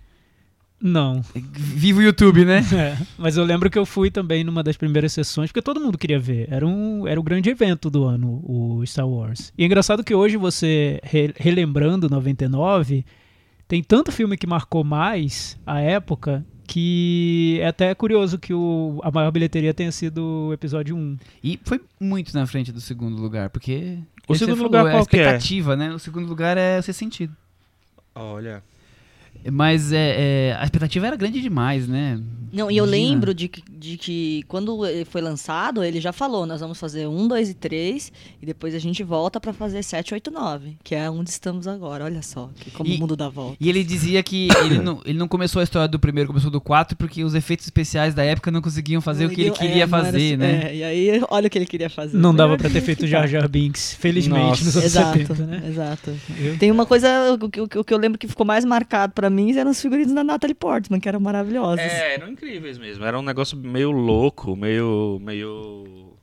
Não. 0.80 1.22
Viva 1.54 2.00
o 2.00 2.02
YouTube, 2.02 2.44
né? 2.44 2.62
É, 2.76 2.96
mas 3.16 3.36
eu 3.36 3.44
lembro 3.44 3.70
que 3.70 3.78
eu 3.78 3.86
fui 3.86 4.10
também 4.10 4.44
numa 4.44 4.62
das 4.62 4.76
primeiras 4.76 5.12
sessões, 5.12 5.50
porque 5.50 5.62
todo 5.62 5.80
mundo 5.80 5.96
queria 5.96 6.18
ver. 6.18 6.46
Era, 6.50 6.66
um, 6.66 7.06
era 7.06 7.18
o 7.18 7.22
grande 7.22 7.48
evento 7.48 7.88
do 7.88 8.04
ano, 8.04 8.42
o 8.44 8.84
Star 8.86 9.08
Wars. 9.08 9.52
E 9.56 9.62
é 9.62 9.66
engraçado 9.66 10.04
que 10.04 10.14
hoje 10.14 10.36
você, 10.36 11.00
re- 11.02 11.32
relembrando 11.36 12.08
99, 12.10 13.04
tem 13.66 13.82
tanto 13.82 14.12
filme 14.12 14.36
que 14.36 14.46
marcou 14.46 14.84
mais 14.84 15.58
a 15.66 15.80
época 15.80 16.44
que 16.66 17.58
é 17.62 17.68
até 17.68 17.94
curioso 17.94 18.38
que 18.38 18.52
o, 18.52 19.00
a 19.02 19.10
maior 19.10 19.30
bilheteria 19.30 19.72
tenha 19.72 19.92
sido 19.92 20.48
o 20.48 20.52
episódio 20.52 20.96
1. 20.96 21.16
E 21.42 21.60
foi 21.64 21.80
muito 21.98 22.34
na 22.34 22.46
frente 22.46 22.72
do 22.72 22.80
segundo 22.80 23.20
lugar, 23.22 23.50
porque. 23.50 23.98
O 24.28 24.34
segundo 24.34 24.56
falou, 24.56 24.72
lugar 24.72 24.86
é 24.86 24.94
a 24.94 24.98
é? 24.98 25.00
expectativa, 25.00 25.76
né? 25.76 25.94
O 25.94 25.98
segundo 25.98 26.26
lugar 26.26 26.58
é 26.58 26.78
o 26.78 26.82
ser 26.82 26.92
sentido. 26.92 27.34
Olha. 28.14 28.62
Mas 29.50 29.92
é, 29.92 30.50
é, 30.50 30.56
a 30.58 30.64
expectativa 30.64 31.06
era 31.06 31.16
grande 31.16 31.40
demais, 31.40 31.86
né? 31.88 32.20
Não, 32.52 32.70
e 32.70 32.76
eu 32.78 32.86
Imagina. 32.86 33.08
lembro 33.10 33.34
de 33.34 33.48
que, 33.48 33.62
de 33.70 33.98
que 33.98 34.42
quando 34.48 34.86
ele 34.86 35.04
foi 35.04 35.20
lançado, 35.20 35.82
ele 35.84 36.00
já 36.00 36.10
falou, 36.12 36.46
nós 36.46 36.60
vamos 36.60 36.78
fazer 36.78 37.06
um, 37.06 37.28
dois 37.28 37.50
e 37.50 37.54
três, 37.54 38.10
e 38.40 38.46
depois 38.46 38.74
a 38.74 38.78
gente 38.78 39.02
volta 39.02 39.38
pra 39.38 39.52
fazer 39.52 39.82
7, 39.82 40.14
8, 40.14 40.30
9, 40.30 40.76
que 40.82 40.94
é 40.94 41.10
onde 41.10 41.28
estamos 41.28 41.66
agora. 41.66 42.04
Olha 42.04 42.22
só, 42.22 42.48
que 42.58 42.70
como 42.70 42.88
E- 42.88 42.96
o 42.96 43.00
mundo 43.00 43.14
dá 43.14 43.28
volta. 43.28 43.56
E 43.60 43.68
ele 43.68 43.84
dizia 43.84 44.22
que 44.22 44.48
ele 44.64 44.78
não, 44.78 45.02
ele 45.04 45.18
não 45.18 45.28
começou 45.28 45.60
a 45.60 45.64
história 45.64 45.88
do 45.88 45.98
primeiro, 45.98 46.28
começou 46.28 46.50
do 46.50 46.60
4, 46.60 46.96
porque 46.96 47.22
os 47.24 47.34
efeitos 47.34 47.66
especiais 47.66 48.14
da 48.14 48.24
época 48.24 48.50
não 48.50 48.62
conseguiam 48.62 49.02
fazer 49.02 49.26
o 49.26 49.28
que 49.28 49.40
ele 49.42 49.50
queria 49.50 49.82
é, 49.82 49.86
não 49.86 49.98
era 49.98 50.04
fazer, 50.06 50.16
assim- 50.16 50.36
né? 50.36 50.62
é, 50.70 50.76
e 50.76 50.84
aí, 50.84 51.22
olha 51.28 51.48
o 51.48 51.50
que 51.50 51.58
ele 51.58 51.66
queria 51.66 51.90
fazer. 51.90 52.16
Não 52.16 52.34
dava 52.34 52.52
Melhor 52.52 52.58
pra 52.62 52.70
ter 52.70 52.80
feito. 52.86 53.06
Jar 53.06 53.26
Jar 53.26 53.46
Binks, 53.48 53.92
felizmente, 54.00 54.40
Nossa. 54.40 54.64
nos 54.64 54.76
anos 54.76 54.86
Exato, 54.86 55.18
70, 55.18 55.46
né? 55.46 55.62
exato. 55.68 56.14
Eu- 56.38 56.56
Tem 56.58 56.70
uma 56.70 56.86
coisa, 56.86 57.34
o 57.38 57.50
que, 57.50 57.60
o 57.60 57.68
que- 57.68 57.78
o 57.80 57.84
que 57.84 57.92
eu 57.92 57.98
lembro 57.98 58.18
que 58.18 58.28
ficou 58.28 58.46
mais 58.46 58.64
marcado 58.64 59.12
pra 59.12 59.28
mim 59.28 59.35
eram 59.56 59.70
os 59.70 59.80
figurinos 59.80 60.12
da 60.12 60.24
Natalie 60.24 60.54
Portman, 60.54 61.00
que 61.00 61.08
eram 61.08 61.20
maravilhosos. 61.20 61.80
É, 61.80 62.14
eram 62.14 62.28
incríveis 62.28 62.78
mesmo. 62.78 63.04
Era 63.04 63.18
um 63.18 63.22
negócio 63.22 63.56
meio 63.56 63.90
louco, 63.90 64.56
meio. 64.56 65.20
meio. 65.22 66.16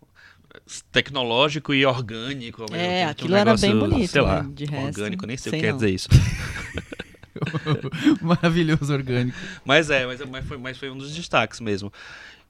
tecnológico 0.91 1.73
e 1.73 1.85
orgânico. 1.85 2.63
É. 2.63 2.67
Tinha 2.67 3.07
um 3.07 3.09
aquilo 3.09 3.35
era 3.35 3.55
bem 3.55 3.73
negócio, 3.73 3.93
bonito, 3.93 4.11
Sei 4.11 4.21
lá, 4.21 4.43
né? 4.43 4.49
De 4.53 4.65
resto, 4.65 4.85
orgânico, 4.85 5.27
nem 5.27 5.37
sei, 5.37 5.51
sei 5.51 5.59
o 5.59 5.61
que 5.61 5.67
quer 5.67 5.75
dizer 5.75 5.89
isso. 5.89 6.09
Maravilhoso 8.21 8.93
orgânico. 8.93 9.37
Mas 9.65 9.89
é, 9.89 10.05
mas, 10.05 10.21
mas 10.25 10.45
foi, 10.45 10.57
mas 10.57 10.77
foi 10.77 10.89
um 10.89 10.97
dos 10.97 11.15
destaques 11.15 11.59
mesmo. 11.59 11.91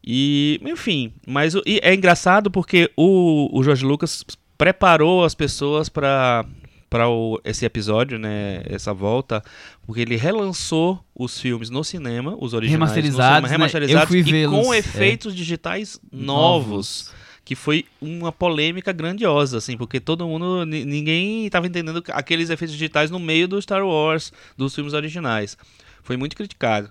E, 0.06 0.60
enfim, 0.64 1.14
mas 1.26 1.54
e 1.66 1.80
é 1.82 1.94
engraçado 1.94 2.52
porque 2.52 2.92
o, 2.98 3.50
o 3.58 3.64
Jorge 3.64 3.86
Lucas 3.86 4.26
preparou 4.58 5.24
as 5.24 5.34
pessoas 5.34 5.88
para 5.88 6.46
para 6.94 7.06
esse 7.44 7.66
episódio, 7.66 8.20
né, 8.20 8.62
essa 8.66 8.94
volta, 8.94 9.42
porque 9.82 10.02
ele 10.02 10.16
relançou 10.16 11.04
os 11.16 11.40
filmes 11.40 11.72
no 11.72 11.84
cinema, 11.84 12.38
os 12.40 12.54
originais 12.54 12.80
Remasterizados, 12.80 13.18
cinema, 13.26 13.48
né? 13.48 13.52
remasterizados 13.52 14.16
Eu 14.16 14.24
fui 14.24 14.42
e 14.44 14.48
com 14.48 14.72
é. 14.72 14.78
efeitos 14.78 15.36
digitais 15.36 16.00
novos 16.12 17.12
que 17.44 17.56
foi 17.56 17.86
uma 18.00 18.32
polêmica 18.32 18.94
grandiosa, 18.94 19.58
assim, 19.58 19.76
porque 19.76 20.00
todo 20.00 20.26
mundo, 20.28 20.66
ni- 20.66 20.86
ninguém 20.86 21.48
estava 21.48 21.66
entendendo 21.66 22.02
aqueles 22.12 22.52
efeitos 22.52 22.74
digitais 22.74 23.10
no 23.10 23.18
meio 23.20 23.48
do 23.48 23.60
Star 23.62 23.84
Wars, 23.86 24.32
dos 24.56 24.74
filmes 24.76 24.94
originais. 24.94 25.58
Foi 26.04 26.16
muito 26.16 26.36
criticado. 26.38 26.90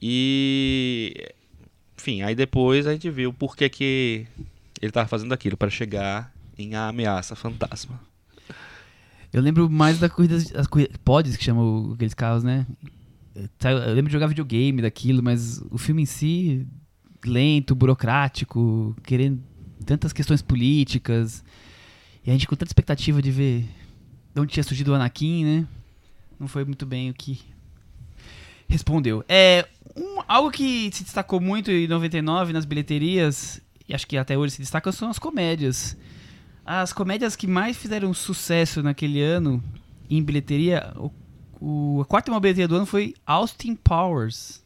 E, 0.00 1.32
enfim, 1.98 2.22
aí 2.22 2.34
depois 2.34 2.86
a 2.86 2.92
gente 2.92 3.08
viu 3.10 3.32
por 3.32 3.56
que 3.56 3.68
que 3.68 4.26
ele 4.80 4.90
estava 4.90 5.08
fazendo 5.08 5.32
aquilo, 5.32 5.56
para 5.56 5.70
chegar 5.70 6.30
em 6.58 6.74
A 6.74 6.88
Ameaça 6.88 7.34
Fantasma. 7.34 8.09
Eu 9.32 9.40
lembro 9.42 9.70
mais 9.70 9.98
da 9.98 10.08
corrida, 10.08 10.36
as 10.36 10.66
corridas, 10.66 10.96
pods 11.04 11.36
que 11.36 11.44
chamam 11.44 11.92
aqueles 11.94 12.14
carros, 12.14 12.42
né? 12.42 12.66
Eu 13.34 13.94
lembro 13.94 14.06
de 14.08 14.12
jogar 14.12 14.26
videogame 14.26 14.82
daquilo, 14.82 15.22
mas 15.22 15.62
o 15.70 15.78
filme 15.78 16.02
em 16.02 16.06
si, 16.06 16.66
lento, 17.24 17.74
burocrático, 17.74 18.94
querendo 19.04 19.40
tantas 19.86 20.12
questões 20.12 20.42
políticas. 20.42 21.44
E 22.26 22.30
a 22.30 22.32
gente 22.32 22.46
com 22.46 22.56
tanta 22.56 22.68
expectativa 22.70 23.22
de 23.22 23.30
ver 23.30 23.68
de 24.34 24.40
onde 24.40 24.52
tinha 24.52 24.64
surgido 24.64 24.90
o 24.90 24.94
Anakin, 24.94 25.44
né? 25.44 25.66
Não 26.38 26.48
foi 26.48 26.64
muito 26.64 26.84
bem 26.84 27.08
o 27.10 27.14
que 27.14 27.40
respondeu. 28.68 29.24
É, 29.28 29.66
um- 29.96 30.20
algo 30.28 30.50
que 30.50 30.90
se 30.92 31.02
destacou 31.04 31.40
muito 31.40 31.70
em 31.70 31.86
99 31.86 32.52
nas 32.52 32.64
bilheterias, 32.64 33.60
e 33.88 33.94
acho 33.94 34.06
que 34.06 34.16
até 34.16 34.36
hoje 34.38 34.54
se 34.54 34.60
destaca, 34.60 34.90
são 34.92 35.08
as 35.10 35.18
comédias. 35.18 35.96
As 36.64 36.92
comédias 36.92 37.34
que 37.36 37.46
mais 37.46 37.76
fizeram 37.76 38.12
sucesso 38.14 38.82
naquele 38.82 39.20
ano 39.22 39.62
em 40.08 40.22
bilheteria, 40.22 40.92
o, 40.96 41.10
o- 41.60 42.00
a 42.02 42.04
quarta 42.04 42.30
maior 42.30 42.40
bilheteria 42.40 42.68
do 42.68 42.76
ano 42.76 42.86
foi 42.86 43.14
Austin 43.26 43.74
Powers. 43.74 44.60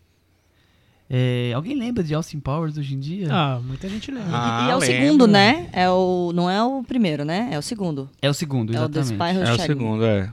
É, 1.09 1.53
alguém 1.55 1.77
lembra 1.79 2.03
de 2.03 2.15
Austin 2.15 2.41
Powers 2.41 2.77
hoje 2.79 2.95
em 2.95 2.99
dia? 2.99 3.29
Ah, 3.31 3.61
muita 3.63 3.89
gente 3.89 4.11
lembra. 4.11 4.31
Ah, 4.33 4.63
e, 4.65 4.69
e 4.69 4.71
é 4.71 4.77
o 4.77 4.79
lembro. 4.79 4.97
segundo, 5.05 5.27
né? 5.27 5.69
É 5.73 5.89
o, 5.91 6.33
não 6.35 6.49
é 6.51 6.63
o 6.65 6.83
primeiro, 6.83 7.25
né? 7.25 7.49
É 7.53 7.59
o 7.59 7.63
segundo. 7.63 8.09
É 8.23 8.29
o 8.29 8.35
segundo, 8.35 8.75
É 8.75 8.81
o 8.85 8.89
The 8.89 9.01
exatamente. 9.01 9.37
É 9.39 9.43
o 9.43 9.47
Shagged 9.47 9.61
Me. 9.61 9.67
segundo, 9.67 10.05
é. 10.05 10.33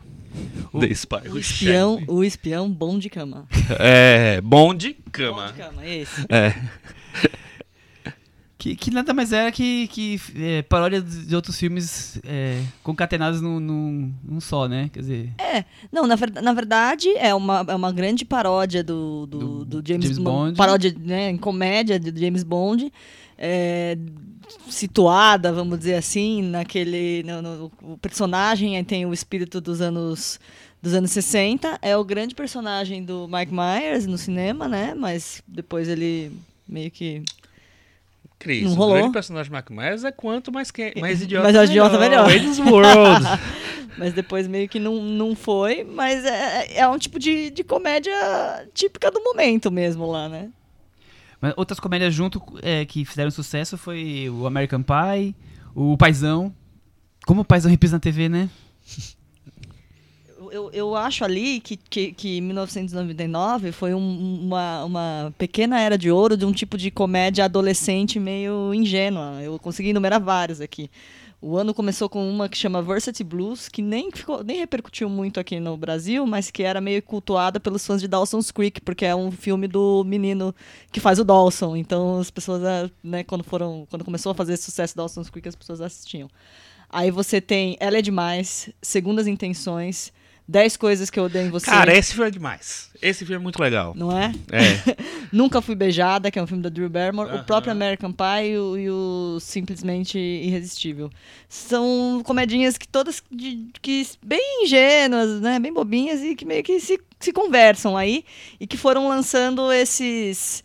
The 0.80 0.88
Spy 0.94 1.15
O 1.30 1.38
espião, 1.38 1.94
Shagged 1.96 2.12
o 2.12 2.24
espião 2.24 2.72
bom 2.72 2.98
de 2.98 3.10
cama. 3.10 3.46
É, 3.77 4.39
bom 4.41 4.74
de 4.74 4.94
Bom 4.94 5.12
cama. 5.12 5.48
de 5.48 5.53
cama, 5.53 5.86
esse. 5.86 6.25
É. 6.30 6.56
Que, 8.62 8.75
que 8.75 8.91
nada 8.91 9.12
mais 9.12 9.34
era 9.34 9.51
que, 9.51 9.88
que 9.88 10.22
é, 10.36 10.62
paródia 10.62 11.01
de 11.01 11.36
outros 11.36 11.58
filmes 11.58 12.20
é, 12.24 12.62
concatenados 12.84 13.41
num, 13.41 13.60
num, 13.60 14.13
num 14.24 14.39
só, 14.39 14.68
né? 14.68 14.88
Quer 14.94 15.00
dizer, 15.00 15.30
Não, 15.91 16.06
na, 16.06 16.15
ver- 16.15 16.32
na 16.44 16.53
verdade, 16.53 17.10
é 17.18 17.34
uma, 17.34 17.65
é 17.68 17.74
uma 17.74 17.91
grande 17.91 18.24
paródia 18.24 18.84
do, 18.84 19.25
do, 19.25 19.39
Do 19.65 19.82
do 19.82 19.88
James, 19.88 20.03
James 20.06 20.20
Bond. 20.20 20.56
Paródia, 20.56 20.96
né, 21.00 21.32
em 21.32 21.38
comédia 21.38 22.00
de 22.00 22.22
James 22.22 22.44
Bond. 22.44 22.94
é, 23.36 23.98
situada, 24.70 25.51
vamos 25.51 25.80
dizer 25.80 25.96
assim, 25.96 26.41
naquele. 26.44 27.24
No, 27.24 27.41
no- 27.41 27.72
o 27.82 27.98
personagem 27.98 28.77
aí 28.77 28.84
tem 28.84 29.06
o 29.06 29.13
espírito 29.13 29.60
dos 29.60 29.82
anos. 29.82 30.39
Dos 30.84 30.96
anos 30.96 31.12
60, 31.12 31.77
é 31.80 31.96
o 31.96 32.03
grande 32.03 32.34
personagem 32.34 33.03
do 33.03 33.27
Mike 33.27 33.53
Myers 33.53 34.08
no 34.08 34.18
cinema, 34.18 34.68
né? 34.68 34.96
Mas 34.96 35.44
depois 35.48 35.88
ele 35.88 36.32
meio 36.68 36.89
que. 36.89 37.22
Cris, 38.41 38.63
Não 38.63 38.71
o 38.71 38.75
rolou? 38.75 38.95
grande 38.95 39.13
personagem 39.13 39.51
Myers 39.69 40.03
é 40.03 40.12
quanto 40.12 40.51
mais, 40.51 40.71
que, 40.71 40.93
mais 41.00 41.21
idiota 41.21 41.51
Mais 41.51 41.69
idiota, 41.69 42.00
melhor. 42.00 42.27
World. 42.27 43.25
Mas 43.98 44.13
depois 44.13 44.48
meio 44.48 44.67
que 44.67 44.79
não, 44.79 45.01
não 45.01 45.36
foi. 45.36 45.83
Mas 45.83 46.25
é, 46.25 46.79
é 46.79 46.88
um 46.88 46.98
tipo 46.98 47.19
de, 47.19 47.51
de 47.51 47.63
comédia 47.63 48.12
típica 48.74 49.12
do 49.12 49.21
momento 49.24 49.69
mesmo 49.69 50.10
lá, 50.10 50.27
né? 50.27 50.50
mas 51.41 51.55
outras 51.57 51.79
comédias 51.79 52.13
junto 52.13 52.39
é, 52.62 52.86
que 52.86 53.03
fizeram 53.03 53.31
sucesso 53.31 53.75
foi 53.75 54.29
o 54.29 54.45
American 54.45 54.83
Pie, 54.83 55.36
o 55.74 55.98
Paizão. 55.98 56.53
Como 57.25 57.41
o 57.41 57.45
Paizão 57.45 57.69
reprisa 57.69 57.95
na 57.95 58.00
TV, 58.00 58.29
né? 58.29 58.48
Eu, 60.51 60.70
eu, 60.74 60.96
acho 60.96 61.24
ali 61.24 61.62
que, 61.62 61.77
que, 61.77 62.12
que 62.12 62.41
1999 62.41 63.72
foi 63.72 63.93
um- 63.93 64.39
uma, 64.43 64.84
uma 64.84 65.34
pequena 65.38 65.79
era 65.79 65.98
de 65.98 66.12
ouro 66.12 66.36
de 66.36 66.46
um 66.46 66.51
tipo 66.51 66.77
de 66.77 66.91
comédia 66.91 67.46
adolescente 67.46 68.20
meio 68.20 68.74
ingênua. 68.74 69.41
Eu 69.41 69.58
consegui 69.58 69.89
enumerar 69.89 70.20
vários 70.22 70.60
aqui. 70.60 70.89
O 71.41 71.58
ano 71.58 71.74
começou 71.74 72.08
com 72.08 72.29
uma 72.29 72.48
que 72.48 72.55
chama 72.58 72.84
Varsity 72.84 73.24
Blues, 73.24 73.67
que 73.67 73.81
nem, 73.81 74.12
ficou, 74.12 74.43
nem 74.43 74.58
repercutiu 74.60 75.10
muito 75.10 75.39
aqui 75.39 75.60
no 75.60 75.75
Brasil, 75.75 76.24
mas 76.27 76.51
que 76.51 76.62
era 76.62 76.79
meio 76.79 77.01
cultuada 77.01 77.60
pelos 77.60 77.84
fãs 77.88 78.00
de 78.00 78.08
Dawson's 78.08 78.51
Creek, 78.51 78.79
porque 78.81 79.05
é 79.05 79.15
um 79.15 79.31
filme 79.31 79.67
do 79.67 80.03
menino 80.03 80.53
que 80.91 81.00
faz 81.00 81.17
o 81.17 81.24
Dawson. 81.24 81.75
Então 81.75 82.20
as 82.20 82.29
pessoas, 82.29 82.63
ah, 82.63 82.91
né, 83.03 83.24
quando 83.24 83.43
foram, 83.43 83.88
quando 83.89 84.05
começou 84.05 84.34
a 84.34 84.36
fazer 84.36 84.55
sucesso 84.58 84.96
Dawson's 84.96 85.29
Creek, 85.31 85.48
as 85.48 85.55
pessoas 85.55 85.81
assistiam. 85.81 86.29
Aí 86.89 87.10
você 87.10 87.39
tem 87.41 87.75
Ela 87.79 87.98
é 87.98 88.01
Demais, 88.01 88.70
Segundas 88.81 89.25
Intenções, 89.25 90.12
10 90.48 90.77
Coisas 90.77 91.10
que 91.10 91.19
eu 91.19 91.24
odeio 91.25 91.48
em 91.48 91.50
você. 91.50 91.65
Cara, 91.65 91.95
esse 91.95 92.13
filme 92.13 92.27
é 92.27 92.31
demais. 92.31 92.89
Esse 93.01 93.19
filme 93.25 93.36
é 93.36 93.39
muito 93.39 93.60
legal. 93.62 93.93
Não 93.95 94.15
é? 94.15 94.33
É. 94.51 94.95
Nunca 95.31 95.62
Fui 95.62 95.75
Beijada, 95.75 96.29
que 96.29 96.38
é 96.38 96.43
um 96.43 96.48
filme 96.48 96.62
da 96.62 96.69
Drew 96.69 96.89
Barrymore. 96.89 97.29
O 97.29 97.33
Aham. 97.36 97.43
próprio 97.43 97.71
American 97.71 98.12
Pie 98.12 98.50
e 98.51 98.57
o, 98.57 98.77
e 98.77 98.89
o 98.89 99.38
Simplesmente 99.39 100.19
Irresistível. 100.19 101.10
São 101.48 102.21
comedinhas 102.25 102.77
que 102.77 102.88
todas 102.88 103.24
de- 103.31 103.67
que 103.81 104.05
bem 104.24 104.63
ingênuas, 104.63 105.39
né? 105.41 105.57
Bem 105.60 105.74
bobinhas 105.74 106.21
e 106.21 106.36
que 106.36 106.43
meio 106.45 106.63
que 106.63 106.79
se, 106.79 107.00
se 107.19 107.31
conversam 107.31 107.95
aí. 107.95 108.25
E 108.60 108.67
que 108.67 108.77
foram 108.77 109.07
lançando 109.07 109.71
esses... 109.71 110.63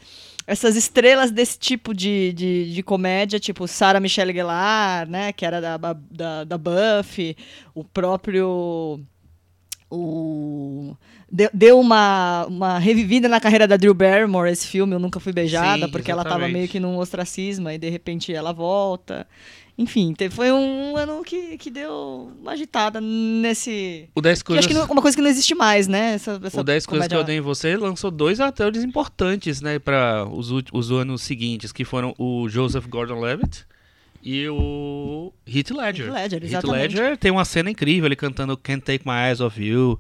Essas 0.49 0.76
estrelas 0.76 1.33
desse 1.33 1.59
tipo 1.59 1.92
de, 1.92 2.33
de, 2.33 2.73
de 2.73 2.80
comédia, 2.80 3.40
tipo 3.40 3.66
Sarah 3.66 3.99
Michelle 3.99 4.33
Gellar, 4.33 5.09
né? 5.09 5.33
Que 5.33 5.45
era 5.45 5.61
da, 5.61 5.76
da, 5.76 6.45
da 6.45 6.56
Buffy. 6.56 7.37
O 7.75 7.83
próprio 7.83 9.00
o 9.90 10.97
deu, 11.52 11.78
uma, 11.78 12.47
uma 12.47 12.78
revivida 12.78 13.28
na 13.28 13.40
carreira 13.40 13.66
da 13.66 13.76
Drew 13.76 13.95
Barrymore 13.95 14.50
esse 14.50 14.66
filme 14.66 14.95
Eu 14.95 14.99
Nunca 14.99 15.21
Fui 15.21 15.33
Beijada, 15.33 15.87
Sim, 15.87 15.93
porque 15.93 16.11
ela 16.11 16.23
tava 16.23 16.37
exatamente. 16.37 16.57
meio 16.57 16.69
que 16.69 16.81
num 16.81 16.99
ostracismo 16.99 17.71
e 17.71 17.78
de 17.78 17.88
repente 17.88 18.33
ela 18.33 18.52
volta. 18.52 19.26
Enfim, 19.78 20.14
foi 20.31 20.50
um 20.50 20.97
ano 20.97 21.23
que, 21.23 21.59
que 21.59 21.71
deu 21.71 22.33
uma 22.40 22.52
agitada 22.52 22.99
nesse. 22.99 24.09
O 24.14 24.23
10 24.23 24.38
Que 24.38 24.47
coisas, 24.47 24.64
acho 24.64 24.69
que 24.69 24.75
não, 24.75 24.87
uma 24.87 25.02
coisa 25.02 25.14
que 25.14 25.23
não 25.23 25.28
existe 25.28 25.55
mais, 25.55 25.87
né? 25.87 26.14
Essa, 26.14 26.40
essa 26.43 26.61
o 26.61 26.64
10 26.64 26.87
coisas 26.87 27.07
que 27.07 27.14
eu 27.14 27.21
odeio 27.21 27.38
em 27.38 27.43
você 27.43 27.76
lançou 27.76 28.11
dois 28.11 28.40
atores 28.40 28.83
importantes, 28.83 29.61
né, 29.61 29.78
para 29.78 30.26
os, 30.26 30.50
os 30.73 30.90
anos 30.90 31.21
seguintes, 31.21 31.73
que 31.73 31.85
foram 31.85 32.14
o 32.19 32.49
Joseph 32.49 32.87
Gordon-Levitt 32.87 33.66
e 34.26 34.49
o 34.49 35.33
Heath 35.47 35.71
Ledger. 35.71 36.06
Heath 36.09 36.33
Ledger, 36.33 36.42
Heath. 36.42 36.64
Ledger 36.64 37.16
tem 37.16 37.30
uma 37.30 37.45
cena 37.45 37.71
incrível, 37.71 38.06
ele 38.06 38.16
cantando 38.16 38.56
Can't 38.56 38.83
Take 38.83 39.06
My 39.06 39.30
Eyes 39.30 39.40
Off 39.40 39.62
You. 39.62 39.97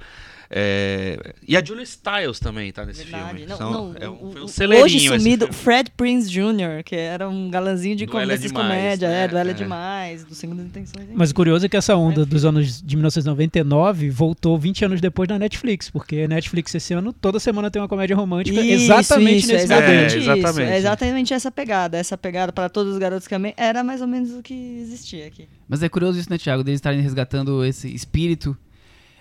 É, 0.50 1.34
E 1.46 1.56
a 1.56 1.64
Julia 1.64 1.84
Stiles 1.84 2.38
também 2.40 2.70
tá 2.72 2.84
nesse 2.84 3.02
Verdade. 3.04 3.28
filme. 3.36 3.46
Não, 3.46 3.56
São- 3.56 3.72
não, 3.72 3.94
é 3.98 4.08
o- 4.08 4.12
um, 4.44 4.48
foi 4.48 4.66
um 4.66 4.82
hoje 4.82 5.00
sumido. 5.00 5.52
Fred 5.52 5.90
Prinze 5.96 6.30
Jr., 6.30 6.82
que 6.84 6.94
era 6.96 7.28
um 7.28 7.50
galanzinho 7.50 7.96
de 7.96 8.04
é 8.04 8.06
Demais, 8.06 8.52
comédias, 8.52 9.10
né? 9.10 9.24
é, 9.24 9.28
do 9.28 9.36
Ela 9.36 9.50
é. 9.50 9.52
É. 9.52 9.54
Demais, 9.54 10.24
do 10.24 10.34
Segundo 10.34 10.62
Intenções. 10.62 11.06
Mas 11.14 11.30
o 11.30 11.34
curioso 11.34 11.66
é 11.66 11.68
que 11.68 11.76
essa 11.76 11.96
onda 11.96 12.24
dos 12.24 12.44
anos 12.44 12.80
de 12.82 12.96
1999 12.96 14.10
voltou 14.10 14.58
20 14.58 14.84
anos 14.84 15.00
depois 15.00 15.28
na 15.28 15.38
Netflix, 15.38 15.90
porque 15.90 16.20
a 16.20 16.28
Netflix 16.28 16.74
esse 16.74 16.94
ano 16.94 17.12
toda 17.12 17.38
semana 17.40 17.70
tem 17.70 17.80
uma 17.80 17.88
comédia 17.88 18.14
romântica 18.16 18.60
Isso, 18.60 18.84
exatamente 18.84 19.38
isso, 19.38 19.52
nesse 19.52 19.60
é 19.62 19.64
exatamente 19.64 19.96
É, 20.00 20.06
isso. 20.06 20.16
exatamente. 20.30 20.70
É 20.72 20.76
exatamente 20.78 21.34
essa 21.34 21.50
pegada. 21.50 21.96
Essa 21.98 22.16
pegada 22.18 22.52
para 22.52 22.68
todos 22.68 22.92
os 22.92 22.98
garotos 22.98 23.26
que 23.26 23.34
amei 23.34 23.54
era 23.56 23.82
mais 23.82 24.00
ou 24.00 24.06
menos 24.06 24.30
o 24.32 24.42
que 24.42 24.54
existia 24.80 25.26
aqui. 25.26 25.48
Mas 25.68 25.82
é 25.82 25.88
curioso 25.88 26.18
isso, 26.18 26.30
né, 26.30 26.38
Thiago? 26.38 26.62
Deles 26.62 26.78
estarem 26.78 27.00
resgatando 27.00 27.64
esse 27.64 27.92
espírito 27.92 28.56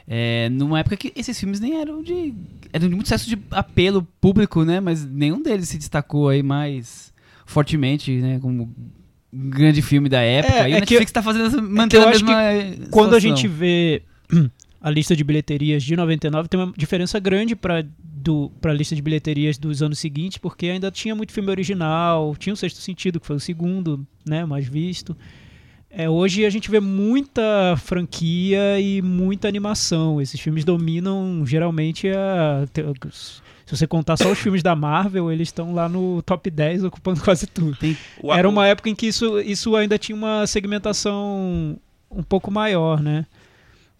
é, 0.08 0.50
numa 0.50 0.80
época 0.80 0.96
que 0.96 1.12
esses 1.16 1.40
filmes 1.40 1.60
nem 1.60 1.80
eram 1.80 2.04
de. 2.04 2.34
eram 2.72 2.88
de 2.88 2.94
muito 2.96 3.08
sucesso 3.08 3.28
de 3.28 3.38
apelo 3.50 4.08
público, 4.22 4.64
né? 4.64 4.80
Mas 4.80 5.04
nenhum 5.04 5.42
deles 5.42 5.70
se 5.70 5.78
destacou 5.78 6.30
aí 6.30 6.44
mais 6.44 7.12
fortemente, 7.46 8.12
né? 8.12 8.40
Como 8.40 8.74
um 9.34 9.50
grande 9.50 9.82
filme 9.82 10.08
da 10.08 10.22
época. 10.22 10.54
É, 10.54 10.70
e 10.70 10.74
o 10.74 10.78
é 10.78 10.82
que 10.82 10.94
Netflix 10.94 11.12
tá 11.12 11.24
fazendo 11.24 11.48
essa, 11.48 11.62
mantendo 11.62 12.04
eu 12.04 12.08
a 12.08 12.12
mesma. 12.12 12.34
Quando 12.92 13.16
a 13.16 13.20
gente 13.20 13.48
vê 13.48 14.04
a 14.80 14.92
lista 14.92 15.16
de 15.16 15.24
bilheterias 15.24 15.84
de 15.84 15.96
99, 15.96 16.48
tem 16.50 16.60
uma 16.60 16.72
diferença 16.78 17.20
grande 17.20 17.56
para 17.56 17.80
a 17.80 18.74
lista 18.74 18.96
de 18.96 19.02
bilheterias 19.02 19.58
dos 19.58 19.82
anos 19.82 19.98
seguintes, 19.98 20.38
porque 20.38 20.68
ainda 20.68 20.92
tinha 20.92 21.16
muito 21.16 21.34
filme 21.34 21.50
original, 21.50 22.36
tinha 22.38 22.54
o 22.54 22.58
Sexto 22.58 22.80
Sentido, 22.80 23.20
que 23.20 23.26
foi 23.26 23.38
o 23.38 23.40
segundo 23.40 24.06
né, 24.24 24.46
mais 24.46 24.68
visto. 24.68 25.18
É, 25.98 26.10
hoje 26.10 26.46
a 26.46 26.50
gente 26.50 26.70
vê 26.70 26.80
muita 26.82 27.76
franquia 27.78 28.80
e 28.80 29.02
muita 29.02 29.48
animação. 29.48 30.20
Esses 30.22 30.40
filmes 30.40 30.66
dominam 30.66 31.46
geralmente 31.46 32.10
a. 32.10 32.66
Se 33.66 33.76
você 33.76 33.88
contar 33.88 34.18
só 34.18 34.30
os 34.32 34.38
filmes 34.38 34.62
da 34.62 34.76
Marvel, 34.76 35.32
eles 35.32 35.48
estão 35.48 35.74
lá 35.74 35.88
no 35.88 36.22
top 36.22 36.52
10 36.52 36.84
ocupando 36.84 37.20
quase 37.24 37.48
tudo. 37.48 37.78
O- 38.22 38.34
Era 38.34 38.48
uma 38.50 38.68
época 38.68 38.90
em 38.90 38.96
que 38.96 39.08
isso, 39.08 39.40
isso 39.40 39.76
ainda 39.76 39.98
tinha 39.98 40.16
uma 40.16 40.46
segmentação 40.46 41.80
um 42.12 42.22
pouco 42.24 42.52
maior, 42.52 43.02
né? 43.02 43.26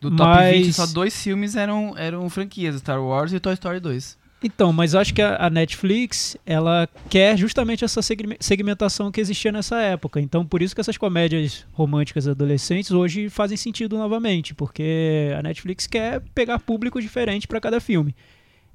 Do 0.02 0.12
top 0.12 0.30
mas- 0.30 0.66
20, 0.66 0.74
só 0.74 0.86
dois 0.88 1.20
filmes 1.24 1.56
eram, 1.56 1.96
eram 1.98 2.30
franquias: 2.30 2.76
Star 2.76 3.02
Wars 3.02 3.32
e 3.32 3.40
Toy 3.40 3.54
Story 3.54 3.80
2. 3.80 4.18
Então, 4.46 4.72
mas 4.72 4.94
eu 4.94 5.00
acho 5.00 5.12
que 5.12 5.24
a, 5.24 5.48
a 5.48 5.50
Netflix, 5.50 6.38
ela 6.46 6.88
quer 7.10 7.36
justamente 7.36 7.84
essa 7.84 8.00
segme- 8.04 8.38
segmentação 8.40 9.12
que 9.12 9.20
existia 9.20 9.52
nessa 9.52 9.82
época. 9.82 10.22
Então, 10.22 10.46
por 10.46 10.62
isso 10.62 10.76
que 10.76 10.82
essas 10.82 10.98
comédias 10.98 11.66
românticas 11.74 12.28
adolescentes 12.28 12.92
hoje 12.92 13.28
fazem 13.28 13.58
sentido 13.58 13.98
novamente, 13.98 14.54
porque 14.54 15.32
a 15.36 15.42
Netflix 15.42 15.88
quer 15.88 16.22
pegar 16.36 16.60
público 16.60 17.02
diferente 17.02 17.48
para 17.48 17.60
cada 17.60 17.80
filme. 17.82 18.16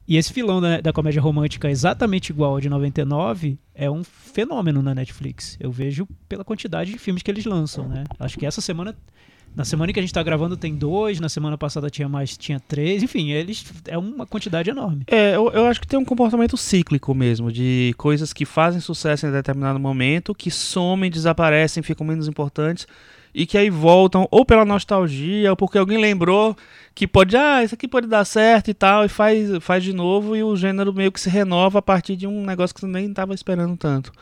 E 0.09 0.17
esse 0.17 0.33
filão 0.33 0.61
da, 0.61 0.81
da 0.81 0.93
comédia 0.93 1.23
romântica 1.23 1.71
exatamente 1.71 2.31
igual 2.31 2.55
ao 2.55 2.61
de 2.61 2.69
99 2.69 3.57
é 3.73 3.89
um 3.89 4.03
fenômeno 4.03 4.83
na 4.83 4.93
Netflix. 4.93 5.57
Eu 5.61 5.71
vejo 5.71 6.05
pela 6.29 6.43
quantidade 6.45 6.91
de 6.91 6.99
filmes 6.99 7.23
que 7.23 7.31
eles 7.31 7.45
lançam, 7.45 7.87
né? 7.87 8.03
Acho 8.19 8.37
que 8.37 8.45
essa 8.45 8.61
semana 8.61 8.97
na 9.55 9.65
semana 9.65 9.93
que 9.93 9.99
a 9.99 10.03
gente 10.03 10.13
tá 10.13 10.23
gravando 10.23 10.57
tem 10.57 10.75
dois, 10.75 11.19
na 11.19 11.29
semana 11.29 11.59
passada 11.59 11.91
tinha 11.91 12.09
mais, 12.09 12.37
tinha 12.37 12.61
três, 12.61 13.03
enfim, 13.03 13.31
eles 13.31 13.65
é 13.89 13.99
uma 13.99 14.27
quantidade 14.27 14.71
enorme. 14.71 15.03
É, 15.07 15.35
eu, 15.35 15.51
eu 15.51 15.67
acho 15.67 15.81
que 15.81 15.87
tem 15.87 15.99
um 15.99 16.05
comportamento 16.05 16.57
cíclico 16.57 17.15
mesmo, 17.15 17.51
de 17.51 17.95
coisas 17.99 18.33
que 18.33 18.45
fazem 18.45 18.81
sucesso 18.81 19.27
em 19.27 19.33
determinado 19.33 19.79
momento, 19.79 20.35
que 20.35 20.51
somem, 20.51 21.11
desaparecem, 21.11 21.83
ficam 21.83 22.07
menos 22.07 22.29
importantes, 22.29 22.87
e 23.33 23.47
que 23.47 23.57
aí 23.59 23.71
voltam, 23.71 24.27
ou 24.31 24.45
pela 24.45 24.65
nostalgia, 24.65 25.51
ou 25.51 25.57
porque 25.57 25.79
alguém 25.79 25.99
lembrou 25.99 26.57
que 26.95 27.07
pode, 27.07 27.37
ah, 27.37 27.63
isso 27.63 27.75
aqui 27.75 27.87
pode 27.87 28.07
dar 28.07 28.25
certo 28.25 28.71
e 28.71 28.75
tal, 28.75 29.05
e 29.05 29.09
faz, 29.09 29.51
faz 29.61 29.85
de 29.85 29.93
novo, 29.93 30.35
e 30.37 30.43
o 30.43 30.57
gênero 30.57 30.93
meio 30.93 31.13
que 31.13 31.21
se 31.21 31.31
renova 31.31 31.79
a 31.79 31.83
partir 31.83 32.17
de 32.17 32.27
um 32.27 32.45
negócio 32.45 32.75
que 32.75 32.81
você 32.81 32.87
nem 32.87 33.09
estava 33.09 33.35
esperando 33.35 33.77
tanto. 33.77 34.13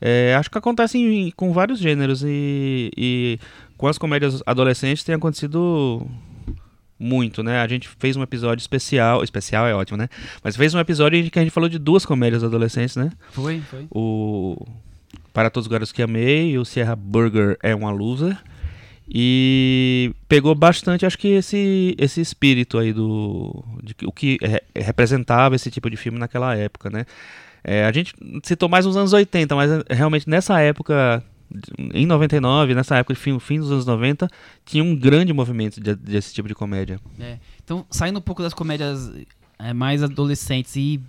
É, 0.00 0.34
acho 0.34 0.50
que 0.50 0.56
acontece 0.56 0.96
em- 0.98 1.30
com 1.30 1.52
vários 1.52 1.78
gêneros, 1.78 2.24
e, 2.24 2.90
e 2.96 3.38
com 3.80 3.88
as 3.88 3.96
comédias 3.96 4.42
adolescentes 4.44 5.02
tem 5.02 5.14
acontecido 5.14 6.06
muito, 6.98 7.42
né? 7.42 7.60
A 7.62 7.66
gente 7.66 7.88
fez 7.98 8.14
um 8.14 8.22
episódio 8.22 8.60
especial, 8.60 9.24
especial 9.24 9.66
é 9.66 9.74
ótimo, 9.74 9.96
né? 9.96 10.06
Mas 10.44 10.54
fez 10.54 10.74
um 10.74 10.78
episódio 10.78 11.18
em 11.18 11.30
que 11.30 11.38
a 11.38 11.42
gente 11.42 11.50
falou 11.50 11.66
de 11.66 11.78
duas 11.78 12.04
comédias 12.04 12.44
adolescentes, 12.44 12.94
né? 12.96 13.10
Foi, 13.30 13.60
foi. 13.60 13.86
O 13.90 14.66
Para 15.32 15.48
Todos 15.48 15.66
os 15.66 15.70
Garotos 15.72 15.92
que 15.92 16.02
Amei 16.02 16.50
e 16.50 16.58
o 16.58 16.64
Sierra 16.66 16.94
Burger 16.94 17.56
é 17.62 17.74
uma 17.74 17.90
loser. 17.90 18.36
E 19.08 20.12
pegou 20.28 20.54
bastante, 20.54 21.04
acho 21.06 21.18
que 21.18 21.28
esse 21.28 21.94
esse 21.98 22.20
espírito 22.20 22.78
aí 22.78 22.92
do 22.92 23.64
de 23.82 23.94
que- 23.94 24.06
o 24.06 24.12
que 24.12 24.38
re- 24.42 24.62
representava 24.76 25.56
esse 25.56 25.70
tipo 25.70 25.90
de 25.90 25.96
filme 25.96 26.18
naquela 26.18 26.54
época, 26.54 26.90
né? 26.90 27.06
É, 27.64 27.84
a 27.86 27.92
gente 27.92 28.14
citou 28.44 28.68
mais 28.68 28.86
nos 28.86 28.96
anos 28.96 29.12
80, 29.12 29.54
mas 29.56 29.70
é, 29.70 29.82
realmente 29.94 30.28
nessa 30.28 30.60
época 30.60 31.24
em 31.92 32.06
99, 32.06 32.74
nessa 32.74 32.96
época 32.96 33.14
de 33.14 33.20
fim, 33.20 33.38
fim 33.38 33.58
dos 33.58 33.70
anos 33.72 33.86
90, 33.86 34.28
tinha 34.64 34.82
um 34.84 34.94
grande 34.96 35.32
movimento 35.32 35.80
de- 35.80 35.94
desse 35.96 36.32
tipo 36.34 36.48
de 36.48 36.54
comédia. 36.54 37.00
É. 37.18 37.38
Então, 37.62 37.84
saindo 37.90 38.18
um 38.18 38.22
pouco 38.22 38.42
das 38.42 38.54
comédias 38.54 39.10
é, 39.58 39.72
mais 39.72 40.02
adolescentes 40.02 40.74
e 40.76 41.00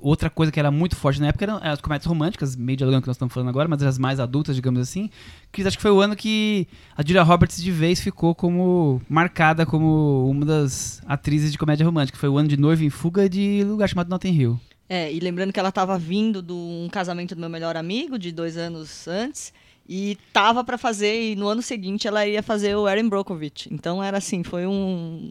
outra 0.00 0.28
coisa 0.28 0.52
que 0.52 0.58
era 0.60 0.70
muito 0.70 0.94
forte 0.96 1.18
na 1.20 1.28
época 1.28 1.44
eram 1.46 1.58
as 1.62 1.80
comédias 1.80 2.06
românticas, 2.06 2.54
meio 2.56 2.76
dialogando 2.76 3.02
que 3.02 3.08
nós 3.08 3.16
estamos 3.16 3.32
falando 3.32 3.48
agora, 3.48 3.66
mas 3.68 3.82
as 3.82 3.96
mais 3.98 4.20
adultas, 4.20 4.54
digamos 4.54 4.80
assim, 4.80 5.08
que 5.50 5.62
acho 5.62 5.76
que 5.78 5.82
foi 5.82 5.90
o 5.90 6.00
ano 6.00 6.14
que 6.14 6.66
a 6.96 7.02
Julia 7.02 7.22
Roberts 7.22 7.62
de 7.62 7.70
vez 7.70 8.00
ficou 8.00 8.34
como 8.34 9.00
marcada 9.08 9.64
como 9.64 10.28
uma 10.28 10.44
das 10.44 11.00
atrizes 11.06 11.50
de 11.52 11.56
comédia 11.58 11.86
romântica. 11.86 12.18
Foi 12.18 12.28
o 12.28 12.36
ano 12.36 12.48
de 12.48 12.56
Noiva 12.58 12.84
em 12.84 12.90
Fuga 12.90 13.28
de 13.28 13.62
Lugar 13.64 13.88
Chamado 13.88 14.10
Notting 14.10 14.32
Hill. 14.38 14.60
É, 14.86 15.10
e 15.10 15.18
lembrando 15.20 15.50
que 15.50 15.58
ela 15.58 15.70
estava 15.70 15.98
vindo 15.98 16.42
de 16.42 16.52
um 16.52 16.86
casamento 16.92 17.34
do 17.34 17.40
meu 17.40 17.48
melhor 17.48 17.74
amigo, 17.74 18.18
de 18.18 18.30
dois 18.30 18.58
anos 18.58 19.08
antes, 19.08 19.50
e 19.88 20.16
tava 20.32 20.64
para 20.64 20.78
fazer, 20.78 21.32
e 21.32 21.36
no 21.36 21.46
ano 21.48 21.60
seguinte 21.62 22.08
ela 22.08 22.26
ia 22.26 22.42
fazer 22.42 22.74
o 22.76 22.88
Erin 22.88 23.08
Brockovich. 23.08 23.68
Então 23.72 24.02
era 24.02 24.16
assim, 24.18 24.42
foi 24.42 24.66
um, 24.66 25.30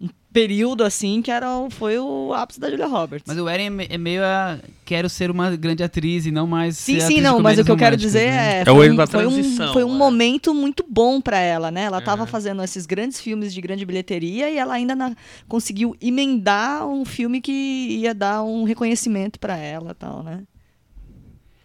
um 0.00 0.08
período 0.30 0.84
assim 0.84 1.22
que 1.22 1.30
era, 1.30 1.48
o- 1.56 1.70
foi 1.70 1.98
o 1.98 2.32
ápice 2.34 2.60
da 2.60 2.68
Julia 2.68 2.86
Roberts. 2.86 3.24
Mas 3.26 3.38
o 3.38 3.48
Erin 3.48 3.70
é 3.80 3.94
é 3.94 3.98
meio 3.98 4.22
a 4.22 4.58
quero 4.84 5.08
ser 5.08 5.30
uma 5.30 5.56
grande 5.56 5.82
atriz 5.82 6.26
e 6.26 6.30
não 6.30 6.46
mais 6.46 6.76
Sim, 6.76 7.00
ser 7.00 7.06
sim, 7.06 7.20
não, 7.22 7.40
mas 7.40 7.58
o 7.58 7.64
que 7.64 7.70
eu 7.70 7.76
quero 7.76 7.96
dizer 7.96 8.30
né? 8.30 8.58
é. 8.58 8.64
É 8.66 8.70
o 8.70 8.74
foi 8.76 8.84
erro 8.86 8.94
um- 8.94 8.96
da 8.98 9.06
foi 9.06 9.26
um, 9.26 9.30
transição, 9.30 9.72
foi 9.72 9.84
um 9.84 9.94
é. 9.94 9.96
momento 9.98 10.52
muito 10.52 10.84
bom 10.86 11.18
para 11.20 11.38
ela, 11.38 11.70
né? 11.70 11.84
Ela 11.84 11.98
estava 11.98 12.22
Uhum. 12.22 12.28
fazendo 12.28 12.62
esses 12.62 12.84
grandes 12.84 13.20
filmes 13.20 13.54
de 13.54 13.60
grande 13.62 13.86
bilheteria 13.86 14.50
e 14.50 14.58
ela 14.58 14.74
ainda 14.74 14.94
na- 14.94 15.14
conseguiu 15.48 15.96
emendar 16.00 16.86
um 16.86 17.04
filme 17.06 17.40
que 17.40 17.52
ia 17.52 18.12
dar 18.12 18.42
um 18.42 18.64
reconhecimento 18.64 19.38
para 19.40 19.56
ela 19.56 19.92
e 19.92 19.94
tal, 19.94 20.22
né? 20.22 20.42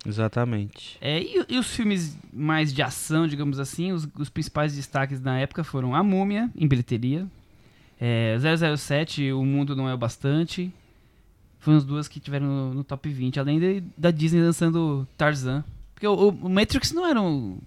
Exatamente. 0.06 0.98
É, 1.02 1.22
e, 1.22 1.46
e 1.50 1.58
os 1.58 1.68
filmes 1.68 2.18
mais 2.34 2.74
de 2.74 2.82
ação, 2.82 3.28
digamos 3.28 3.60
assim, 3.60 3.92
os, 3.92 4.08
os 4.18 4.30
principais 4.30 4.76
destaques 4.76 5.20
na 5.20 5.38
época 5.40 5.64
foram 5.64 5.94
A 5.94 6.02
Múmia, 6.04 6.50
em 6.56 6.68
bilheteria, 6.68 7.28
é, 8.00 8.38
007, 8.78 9.32
O 9.34 9.44
Mundo 9.46 9.76
Não 9.76 9.90
É 9.90 9.94
o 9.94 9.98
Bastante, 9.98 10.72
foram 11.60 11.78
as 11.78 11.84
duas 11.84 12.08
que 12.08 12.20
tiveram 12.20 12.46
no, 12.48 12.74
no 12.76 12.84
top 12.84 13.10
20, 13.10 13.40
além 13.40 13.60
de- 13.60 13.84
da 13.98 14.10
Disney 14.12 14.42
lançando 14.42 15.06
Tarzan. 15.18 15.64
Porque 15.94 16.08
o, 16.08 16.30
o- 16.30 16.50
Matrix 16.50 16.94
não 16.94 17.06
era 17.06 17.22
um... 17.22 17.58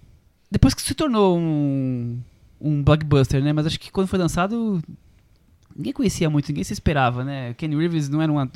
Depois 0.49 0.73
que 0.73 0.81
se 0.81 0.95
tornou 0.95 1.37
um, 1.37 2.19
um 2.59 2.83
blockbuster, 2.83 3.43
né? 3.43 3.53
Mas 3.53 3.67
acho 3.67 3.79
que 3.79 3.91
quando 3.91 4.07
foi 4.07 4.17
lançado, 4.19 4.81
ninguém 5.75 5.93
conhecia 5.93 6.29
muito, 6.29 6.47
ninguém 6.49 6.63
se 6.63 6.73
esperava, 6.73 7.23
né? 7.23 7.53
Ken 7.57 7.67
Reeves 7.75 8.07
não 8.09 8.21
era 8.21 8.31
um... 8.31 8.39
at- 8.39 8.51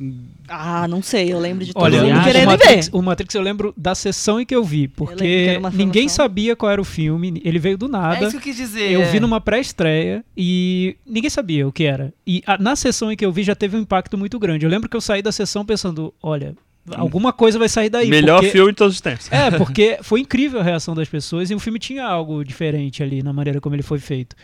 Ah, 0.48 0.88
não 0.88 1.02
sei, 1.02 1.32
eu 1.34 1.40
lembro 1.40 1.66
de 1.66 1.74
todo 1.74 1.84
Olha, 1.84 2.00
mundo 2.02 2.10
mundo 2.14 2.22
o 2.22 2.24
querendo 2.24 2.46
Matrix, 2.48 2.88
ver. 2.90 2.96
o 2.98 3.02
Matrix 3.02 3.36
eu 3.36 3.42
lembro 3.42 3.74
da 3.76 3.96
sessão 3.96 4.40
em 4.40 4.46
que 4.46 4.56
eu 4.56 4.64
vi, 4.64 4.88
porque 4.88 5.56
uma 5.60 5.70
ninguém 5.70 6.08
sabia 6.08 6.56
qual 6.56 6.72
era 6.72 6.82
o 6.82 6.86
filme, 6.86 7.42
ele 7.44 7.60
veio 7.60 7.78
do 7.78 7.88
É 7.88 7.90
nada. 7.90 8.22
isso 8.22 8.32
que 8.32 8.38
eu 8.38 8.42
quis 8.42 8.56
dizer. 8.56 8.92
Eu 8.92 9.02
é. 9.02 9.12
vi 9.12 9.20
numa 9.20 9.42
pré-estreia 9.42 10.24
e 10.36 10.96
ninguém 11.06 11.30
sabia 11.30 11.68
o 11.68 11.72
que 11.72 11.84
era. 11.84 12.14
E 12.26 12.44
a- 12.46 12.58
na 12.58 12.76
sessão 12.76 13.12
em 13.12 13.16
que 13.16 13.26
eu 13.26 13.32
vi 13.32 13.44
já 13.44 13.56
teve 13.56 13.76
um 13.78 13.82
impacto 13.82 14.18
muito 14.18 14.38
grande. 14.40 14.66
Eu 14.66 14.70
lembro 14.70 14.88
que 14.90 14.96
eu 14.96 15.02
saí 15.02 15.22
da 15.22 15.32
sessão 15.32 15.66
pensando, 15.66 16.14
olha, 16.22 16.56
alguma 16.96 17.34
coisa 17.34 17.58
vai 17.60 17.68
sair 17.68 17.90
daí. 17.90 18.08
Melhor 18.10 18.38
porque... 18.38 18.52
filme 18.52 18.72
de 18.72 18.78
todos 18.78 18.96
os 18.96 19.02
tempos. 19.02 19.32
É, 19.32 19.52
porque 19.52 19.98
foi 20.02 20.22
incrível 20.22 20.60
a 20.60 20.64
reação 20.64 20.94
das 20.96 21.10
pessoas 21.10 21.50
e 21.50 21.56
o 21.56 21.60
filme 21.60 21.80
tinha 21.80 22.06
algo 22.06 22.44
diferente 22.46 23.02
ali 23.04 23.22
na 23.24 23.34
maneira 23.34 23.60
como 23.60 23.76
ele 23.76 23.84
foi 23.84 24.00
feito. 24.00 24.36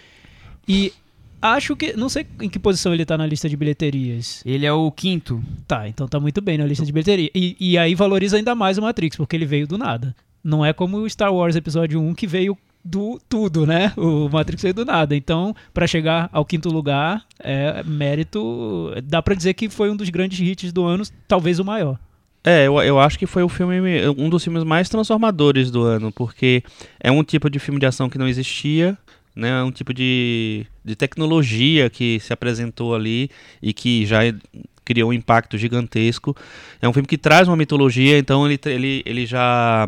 E 0.68 0.92
acho 1.44 1.76
que. 1.76 1.94
Não 1.94 2.10
sei 2.10 2.26
em 2.42 2.50
que 2.50 2.58
posição 2.58 2.94
ele 2.94 3.06
tá 3.06 3.18
na 3.18 3.26
lista 3.26 3.50
de 3.50 3.58
bilheterias. 3.58 4.42
Ele 4.46 4.66
é 4.66 4.72
o 4.74 4.92
quinto. 4.92 5.44
Tá, 5.68 5.88
então 5.88 6.08
tá 6.08 6.20
muito 6.20 6.42
bem 6.42 6.58
na 6.58 6.66
lista 6.66 6.86
de 6.86 6.92
bilheteria. 6.92 7.30
E, 7.36 7.56
e 7.60 7.78
aí 7.78 7.94
valoriza 7.94 8.38
ainda 8.38 8.56
mais 8.56 8.78
o 8.78 8.82
Matrix, 8.82 9.18
porque 9.18 9.36
ele 9.36 9.46
veio 9.46 9.68
do 9.68 9.78
nada. 9.78 10.16
Não 10.44 10.66
é 10.66 10.74
como 10.74 10.98
o 10.98 11.10
Star 11.10 11.34
Wars 11.34 11.56
Episódio 11.56 12.02
1 12.02 12.14
que 12.14 12.28
veio 12.28 12.58
do 12.84 13.20
tudo, 13.30 13.66
né? 13.66 13.94
O 13.96 14.28
Matrix 14.30 14.62
veio 14.62 14.74
do 14.74 14.86
nada. 14.86 15.16
Então, 15.16 15.56
pra 15.74 15.88
chegar 15.88 16.30
ao 16.34 16.46
quinto 16.46 16.70
lugar, 16.70 17.26
é 17.40 17.84
mérito. 17.84 18.94
Dá 19.04 19.22
pra 19.22 19.36
dizer 19.36 19.54
que 19.54 19.70
foi 19.70 19.90
um 19.90 19.96
dos 19.96 20.10
grandes 20.10 20.40
hits 20.40 20.72
do 20.72 20.84
ano, 20.84 21.04
talvez 21.28 21.60
o 21.60 21.66
maior. 21.66 21.98
É, 22.44 22.68
eu, 22.68 22.78
eu 22.82 23.00
acho 23.00 23.18
que 23.18 23.26
foi 23.26 23.42
o 23.42 23.48
filme, 23.48 24.06
um 24.18 24.30
dos 24.30 24.44
filmes 24.44 24.66
mais 24.66 24.90
transformadores 24.90 25.72
do 25.72 25.84
ano, 25.84 26.12
porque 26.12 26.62
é 27.00 27.10
um 27.10 27.24
tipo 27.24 27.50
de 27.50 27.58
filme 27.58 27.80
de 27.80 27.86
ação 27.86 28.10
que 28.10 28.18
não 28.18 28.28
existia, 28.28 28.98
né? 29.36 29.64
Um 29.64 29.72
tipo 29.72 29.94
de, 29.94 30.66
de 30.84 30.96
tecnologia 30.96 31.90
que 31.90 32.20
se 32.20 32.32
apresentou 32.34 32.96
ali 32.96 33.30
e 33.62 33.74
que 33.74 34.06
já 34.06 34.20
criou 34.84 35.10
um 35.10 35.14
impacto 35.14 35.58
gigantesco. 35.58 36.36
É 36.82 36.88
um 36.88 36.94
filme 36.94 37.08
que 37.08 37.18
traz 37.18 37.48
uma 37.48 37.58
mitologia, 37.58 38.18
então 38.18 38.46
ele, 38.46 38.60
ele, 38.66 39.04
ele 39.06 39.26
já 39.26 39.88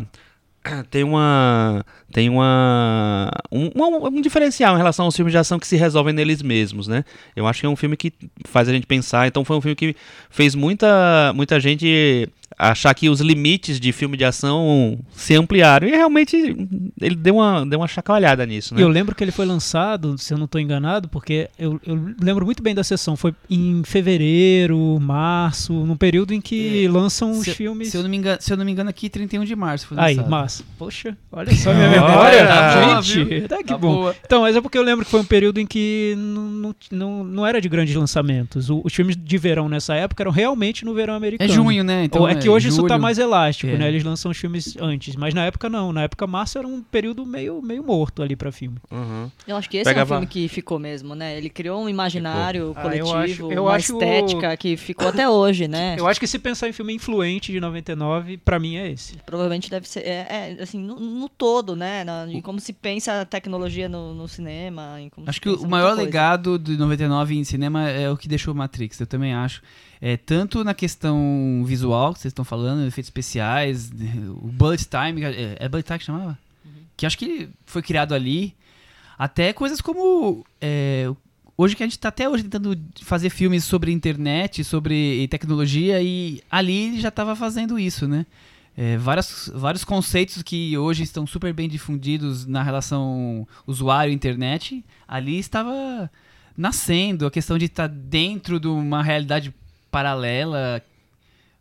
tem 0.90 1.04
uma 1.04 1.84
tem 2.12 2.28
uma 2.28 3.30
um, 3.50 3.70
um, 3.74 4.06
um, 4.06 4.20
diferencial 4.20 4.74
em 4.74 4.78
relação 4.78 5.04
aos 5.04 5.14
filmes 5.14 5.32
de 5.32 5.38
ação 5.38 5.58
que 5.58 5.66
se 5.66 5.76
resolvem 5.76 6.14
neles 6.14 6.42
mesmos, 6.42 6.88
né? 6.88 7.04
Eu 7.34 7.46
acho 7.46 7.60
que 7.60 7.66
é 7.66 7.68
um 7.68 7.76
filme 7.76 7.96
que 7.96 8.12
faz 8.46 8.68
a 8.68 8.72
gente 8.72 8.86
pensar. 8.86 9.26
Então 9.26 9.44
foi 9.44 9.56
um 9.56 9.60
filme 9.60 9.76
que 9.76 9.94
fez 10.30 10.54
muita 10.54 11.32
muita 11.34 11.60
gente 11.60 12.28
achar 12.58 12.94
que 12.94 13.08
os 13.08 13.20
limites 13.20 13.78
de 13.78 13.92
filme 13.92 14.16
de 14.16 14.24
ação 14.24 14.98
se 15.14 15.34
ampliaram. 15.34 15.86
E 15.86 15.90
realmente 15.90 16.36
ele 17.00 17.14
deu 17.14 17.36
uma, 17.36 17.66
deu 17.66 17.80
uma 17.80 17.88
chacoalhada 17.88 18.46
nisso, 18.46 18.74
né? 18.74 18.82
Eu 18.82 18.88
lembro 18.88 19.14
que 19.14 19.22
ele 19.22 19.30
foi 19.30 19.44
lançado, 19.44 20.16
se 20.16 20.32
eu 20.32 20.38
não 20.38 20.46
estou 20.46 20.60
enganado, 20.60 21.08
porque 21.08 21.50
eu, 21.58 21.80
eu, 21.86 22.14
lembro 22.20 22.46
muito 22.46 22.62
bem 22.62 22.74
da 22.74 22.82
sessão. 22.82 23.16
Foi 23.16 23.34
em 23.50 23.82
fevereiro, 23.84 24.98
março, 25.00 25.72
num 25.72 25.96
período 25.96 26.32
em 26.32 26.40
que 26.40 26.84
é, 26.84 26.88
lançam 26.88 27.32
os 27.32 27.44
se, 27.44 27.54
filmes. 27.54 27.88
Se 27.88 27.96
eu, 27.96 28.02
não 28.02 28.08
me 28.08 28.16
engano, 28.16 28.38
se 28.40 28.52
eu 28.52 28.56
não 28.56 28.64
me 28.64 28.72
engano, 28.72 28.88
aqui 28.88 29.10
31 29.10 29.44
de 29.44 29.54
março 29.54 29.86
foi 29.86 29.96
lançado. 29.96 30.24
Aí, 30.24 30.28
março. 30.28 30.64
Poxa, 30.78 31.16
olha 31.30 31.54
só 31.54 31.70
a 31.70 31.74
minha 31.74 31.90
memória. 31.90 32.46
Tá 32.46 33.00
gente, 33.02 33.48
tá 33.48 33.58
que 33.58 33.64
tá 33.64 33.78
bom. 33.78 33.94
Boa. 33.96 34.16
Então, 34.24 34.42
mas 34.42 34.56
é 34.56 34.60
porque 34.60 34.78
eu 34.78 34.82
lembro 34.82 35.04
que 35.04 35.10
foi 35.10 35.20
um 35.20 35.24
período 35.24 35.60
em 35.60 35.66
que 35.66 36.14
não, 36.16 36.74
não, 36.90 37.24
não 37.24 37.46
era 37.46 37.60
de 37.60 37.68
grandes 37.68 37.94
lançamentos. 37.94 38.70
O, 38.70 38.80
os 38.84 38.94
filmes 38.94 39.16
de 39.16 39.38
verão 39.38 39.68
nessa 39.68 39.94
época 39.94 40.22
eram 40.22 40.32
realmente 40.32 40.84
no 40.84 40.94
verão 40.94 41.14
americano. 41.14 41.50
É 41.50 41.52
junho, 41.52 41.84
né? 41.84 42.04
Então, 42.04 42.26
é, 42.26 42.32
é 42.32 42.45
que 42.46 42.50
hoje 42.50 42.70
julho. 42.70 42.80
isso 42.80 42.88
tá 42.88 42.98
mais 42.98 43.18
elástico, 43.18 43.72
é. 43.72 43.76
né? 43.76 43.88
Eles 43.88 44.04
lançam 44.04 44.30
os 44.30 44.36
filmes 44.36 44.76
antes. 44.80 45.16
Mas 45.16 45.34
na 45.34 45.44
época 45.44 45.68
não. 45.68 45.92
Na 45.92 46.02
época 46.02 46.26
março 46.26 46.58
era 46.58 46.66
um 46.66 46.82
período 46.82 47.26
meio, 47.26 47.60
meio 47.60 47.82
morto 47.82 48.22
ali 48.22 48.36
pra 48.36 48.52
filme. 48.52 48.78
Uhum. 48.90 49.30
Eu 49.46 49.56
acho 49.56 49.68
que 49.68 49.78
esse 49.78 49.84
Pegava... 49.84 50.14
é 50.14 50.18
um 50.18 50.20
filme 50.20 50.26
que 50.26 50.48
ficou 50.48 50.78
mesmo, 50.78 51.14
né? 51.14 51.36
Ele 51.36 51.50
criou 51.50 51.82
um 51.82 51.88
imaginário 51.88 52.68
ficou. 52.68 52.82
coletivo, 52.82 53.08
ah, 53.08 53.12
eu 53.12 53.18
acho, 53.18 53.52
eu 53.52 53.64
uma 53.64 53.74
acho 53.74 53.92
estética 53.92 54.56
que 54.56 54.76
ficou 54.76 55.08
até 55.08 55.28
hoje, 55.28 55.68
né? 55.68 55.96
Eu 55.98 56.06
acho 56.06 56.20
que 56.20 56.26
se 56.26 56.38
pensar 56.38 56.68
em 56.68 56.72
filme 56.72 56.94
influente 56.94 57.52
de 57.52 57.60
99, 57.60 58.36
pra 58.38 58.58
mim 58.58 58.76
é 58.76 58.90
esse. 58.90 59.16
Provavelmente 59.24 59.70
deve 59.70 59.88
ser, 59.88 60.00
é, 60.00 60.56
é 60.58 60.62
assim, 60.62 60.80
no, 60.80 60.98
no, 60.98 61.28
todo, 61.28 61.74
né? 61.74 62.04
Na, 62.04 62.26
em 62.28 62.40
como 62.40 62.60
se 62.60 62.72
pensa 62.72 63.22
a 63.22 63.24
tecnologia 63.24 63.88
no, 63.88 64.14
no 64.14 64.28
cinema. 64.28 64.96
acho 65.26 65.40
que 65.40 65.48
o 65.48 65.68
maior 65.68 65.94
legado 65.94 66.58
de 66.58 66.76
99 66.76 67.36
em 67.36 67.44
cinema 67.44 67.88
é 67.88 68.10
o 68.10 68.16
que 68.16 68.28
deixou 68.28 68.54
Matrix, 68.54 69.00
eu 69.00 69.06
também 69.06 69.34
acho. 69.34 69.62
É, 70.00 70.16
tanto 70.16 70.62
na 70.62 70.74
questão 70.74 71.62
visual, 71.64 72.12
que 72.12 72.20
vocês 72.20 72.30
estão 72.30 72.44
falando, 72.44 72.86
efeitos 72.86 73.08
especiais, 73.08 73.90
o 74.42 74.48
Bullet 74.48 74.86
Time, 74.86 75.24
é, 75.24 75.56
é 75.58 75.68
Bullet 75.68 75.86
Time 75.86 75.98
que 75.98 76.04
chamava? 76.04 76.38
Uhum. 76.64 76.70
Que 76.96 77.06
acho 77.06 77.18
que 77.18 77.48
foi 77.64 77.82
criado 77.82 78.14
ali. 78.14 78.54
Até 79.18 79.52
coisas 79.52 79.80
como. 79.80 80.44
É, 80.60 81.10
hoje 81.56 81.74
que 81.74 81.82
a 81.82 81.86
gente 81.86 81.96
está 81.96 82.10
até 82.10 82.28
hoje 82.28 82.42
tentando 82.44 82.78
fazer 83.02 83.30
filmes 83.30 83.64
sobre 83.64 83.90
internet, 83.90 84.62
sobre 84.62 85.26
tecnologia, 85.28 86.02
e 86.02 86.42
ali 86.50 87.00
já 87.00 87.08
estava 87.08 87.34
fazendo 87.34 87.78
isso, 87.78 88.06
né? 88.06 88.26
É, 88.76 88.98
várias, 88.98 89.50
vários 89.54 89.84
conceitos 89.84 90.42
que 90.42 90.76
hoje 90.76 91.02
estão 91.02 91.26
super 91.26 91.54
bem 91.54 91.66
difundidos 91.66 92.44
na 92.44 92.62
relação 92.62 93.48
usuário-internet, 93.66 94.84
ali 95.08 95.38
estava 95.38 96.10
nascendo 96.54 97.26
a 97.26 97.30
questão 97.30 97.56
de 97.56 97.64
estar 97.64 97.86
dentro 97.86 98.60
de 98.60 98.68
uma 98.68 99.02
realidade 99.02 99.54
paralela. 99.90 100.82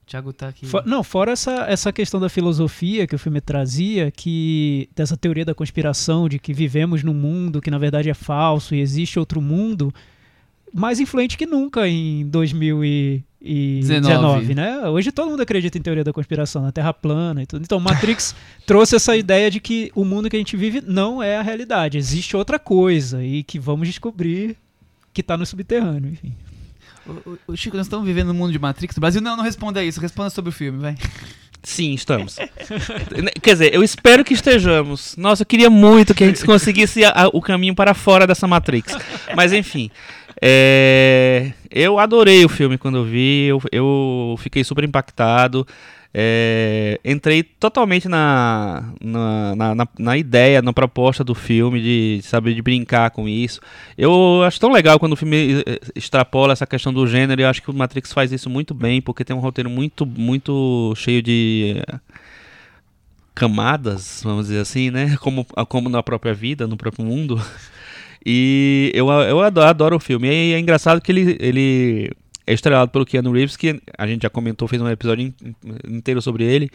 O 0.03 0.07
Thiago 0.07 0.31
tá 0.31 0.49
aqui. 0.49 0.67
For, 0.67 0.85
não, 0.85 1.03
fora 1.03 1.31
essa, 1.31 1.65
essa 1.67 1.91
questão 1.91 2.19
da 2.19 2.29
filosofia 2.29 3.07
que 3.07 3.15
o 3.15 3.19
filme 3.19 3.41
trazia, 3.41 4.11
que 4.11 4.87
dessa 4.95 5.17
teoria 5.17 5.43
da 5.43 5.55
conspiração 5.55 6.29
de 6.29 6.37
que 6.37 6.53
vivemos 6.53 7.03
num 7.03 7.13
mundo 7.13 7.59
que 7.59 7.71
na 7.71 7.79
verdade 7.79 8.09
é 8.09 8.13
falso 8.13 8.75
e 8.75 8.81
existe 8.81 9.17
outro 9.17 9.41
mundo, 9.41 9.91
mais 10.75 10.99
influente 10.99 11.37
que 11.37 11.45
nunca 11.45 11.87
em 11.87 12.27
2019, 12.27 14.53
né? 14.53 14.89
Hoje 14.89 15.09
todo 15.11 15.31
mundo 15.31 15.41
acredita 15.41 15.77
em 15.77 15.81
teoria 15.81 16.03
da 16.03 16.11
conspiração, 16.11 16.61
na 16.61 16.71
Terra 16.71 16.93
plana 16.93 17.41
e 17.41 17.45
tudo. 17.45 17.63
Então, 17.63 17.79
Matrix 17.79 18.35
trouxe 18.67 18.97
essa 18.97 19.15
ideia 19.15 19.49
de 19.49 19.61
que 19.61 19.89
o 19.95 20.03
mundo 20.03 20.29
que 20.29 20.35
a 20.35 20.39
gente 20.39 20.57
vive 20.57 20.83
não 20.85 21.23
é 21.23 21.37
a 21.37 21.41
realidade, 21.41 21.97
existe 21.97 22.35
outra 22.35 22.59
coisa 22.59 23.23
e 23.23 23.41
que 23.41 23.57
vamos 23.57 23.87
descobrir 23.87 24.57
que 25.13 25.21
está 25.21 25.37
no 25.37 25.45
subterrâneo, 25.45 26.11
enfim. 26.11 26.33
O, 27.07 27.37
o, 27.47 27.55
Chico, 27.55 27.77
nós 27.77 27.85
estamos 27.85 28.05
vivendo 28.05 28.27
no 28.27 28.33
mundo 28.33 28.51
de 28.51 28.59
Matrix. 28.59 28.97
O 28.97 28.99
Brasil 28.99 29.21
não, 29.21 29.37
não 29.37 29.43
responda 29.43 29.83
isso. 29.83 30.01
Responda 30.01 30.29
sobre 30.29 30.49
o 30.49 30.51
filme, 30.51 30.79
vai. 30.79 30.95
Sim, 31.63 31.93
estamos. 31.93 32.37
Quer 33.41 33.53
dizer, 33.53 33.73
eu 33.73 33.83
espero 33.83 34.23
que 34.23 34.33
estejamos. 34.33 35.15
Nossa, 35.17 35.41
eu 35.41 35.45
queria 35.47 35.69
muito 35.69 36.13
que 36.13 36.23
a 36.23 36.27
gente 36.27 36.45
conseguisse 36.45 37.03
a, 37.03 37.23
a, 37.23 37.27
o 37.27 37.41
caminho 37.41 37.73
para 37.73 37.93
fora 37.93 38.27
dessa 38.27 38.47
Matrix. 38.47 38.95
Mas 39.35 39.51
enfim. 39.51 39.89
É, 40.41 41.53
eu 41.71 41.97
adorei 41.97 42.43
o 42.45 42.49
filme 42.49 42.77
quando 42.77 42.97
eu 42.97 43.03
vi. 43.03 43.45
Eu, 43.45 43.61
eu 43.71 44.35
fiquei 44.39 44.63
super 44.63 44.83
impactado. 44.83 45.65
É, 46.17 46.97
entrei 47.03 47.43
totalmente 47.43 48.07
na 48.07 48.93
na, 49.03 49.75
na, 49.75 49.87
na, 49.99 50.17
ideia, 50.17 50.61
na 50.61 50.71
proposta 50.71 51.25
do 51.25 51.35
filme, 51.35 51.81
de 51.81 52.21
saber 52.23 52.53
de 52.53 52.61
brincar 52.61 53.11
com 53.11 53.27
isso. 53.27 53.59
Eu 53.97 54.41
acho 54.43 54.57
tão 54.57 54.71
legal 54.71 54.97
quando 54.97 55.11
o 55.11 55.17
filme 55.17 55.61
eh, 55.67 55.79
extrapola 55.93 56.53
essa 56.53 56.65
questão 56.65 56.93
do 56.93 57.05
gênero, 57.05 57.41
eu 57.41 57.49
acho 57.49 57.61
que 57.61 57.69
o 57.69 57.73
Matrix 57.73 58.13
faz 58.13 58.31
isso 58.31 58.49
muito 58.49 58.73
bem, 58.73 59.01
porque 59.01 59.25
tem 59.25 59.35
um 59.35 59.41
roteiro 59.41 59.69
muito, 59.69 60.05
muito 60.05 60.93
cheio 60.95 61.21
de 61.21 61.83
camadas, 63.35 64.21
vamos 64.23 64.47
dizer 64.47 64.61
assim, 64.61 64.89
né? 64.89 65.17
Como, 65.19 65.45
como 65.67 65.89
na 65.89 66.01
própria 66.01 66.33
vida, 66.33 66.65
no 66.65 66.77
próprio 66.77 67.05
mundo. 67.05 67.41
E 68.27 68.91
eu, 68.95 69.07
eu 69.07 69.39
adoro, 69.39 69.67
adoro 69.67 69.95
o 69.97 69.99
filme. 69.99 70.27
E 70.27 70.53
é 70.53 70.59
engraçado 70.59 70.99
que 70.99 71.11
ele, 71.11 71.37
ele 71.39 72.11
é 72.47 72.53
estrelado 72.53 72.91
pelo 72.91 73.05
Keanu 73.05 73.31
Reeves, 73.31 73.57
que 73.57 73.81
a 73.97 74.05
gente 74.05 74.23
já 74.23 74.29
comentou, 74.29 74.67
fez 74.67 74.81
um 74.81 74.89
episódio 74.89 75.33
inteiro 75.87 76.21
sobre 76.21 76.43
ele, 76.43 76.69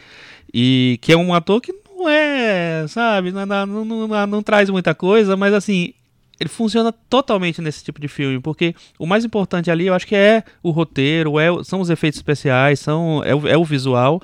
e 0.53 0.99
que 1.01 1.11
é 1.11 1.17
um 1.17 1.33
ator 1.33 1.61
que 1.61 1.73
não 1.95 2.09
é, 2.09 2.85
sabe, 2.87 3.31
não, 3.31 3.45
não, 3.45 3.85
não, 3.85 4.27
não 4.27 4.43
traz 4.43 4.69
muita 4.69 4.93
coisa, 4.93 5.37
mas 5.37 5.53
assim, 5.53 5.93
ele 6.39 6.49
funciona 6.49 6.91
totalmente 6.91 7.61
nesse 7.61 7.83
tipo 7.83 8.01
de 8.01 8.07
filme, 8.07 8.39
porque 8.39 8.75
o 8.97 9.05
mais 9.05 9.23
importante 9.23 9.69
ali 9.69 9.87
eu 9.87 9.93
acho 9.93 10.07
que 10.07 10.15
é 10.15 10.43
o 10.61 10.71
roteiro, 10.71 11.39
é, 11.39 11.47
são 11.63 11.79
os 11.79 11.89
efeitos 11.89 12.17
especiais, 12.17 12.79
são, 12.79 13.23
é, 13.23 13.33
o, 13.33 13.47
é 13.47 13.57
o 13.57 13.63
visual, 13.63 14.21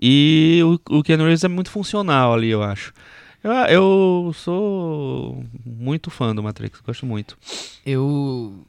e 0.00 0.60
o, 0.62 0.98
o 0.98 1.02
Keanu 1.02 1.24
Reeves 1.24 1.42
é 1.42 1.48
muito 1.48 1.70
funcional 1.70 2.34
ali, 2.34 2.50
eu 2.50 2.62
acho. 2.62 2.92
Eu, 3.42 3.52
eu 3.52 4.32
sou 4.34 5.44
muito 5.64 6.10
fã 6.10 6.34
do 6.34 6.42
Matrix, 6.42 6.80
gosto 6.80 7.06
muito. 7.06 7.38
Eu 7.84 8.66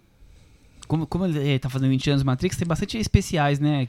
como, 0.88 1.06
como 1.06 1.26
ele 1.26 1.60
tá 1.60 1.70
fazendo 1.70 1.90
20 1.90 2.10
anos 2.12 2.24
Matrix, 2.24 2.58
tem 2.58 2.68
bastante 2.68 2.98
especiais, 2.98 3.60
né? 3.60 3.88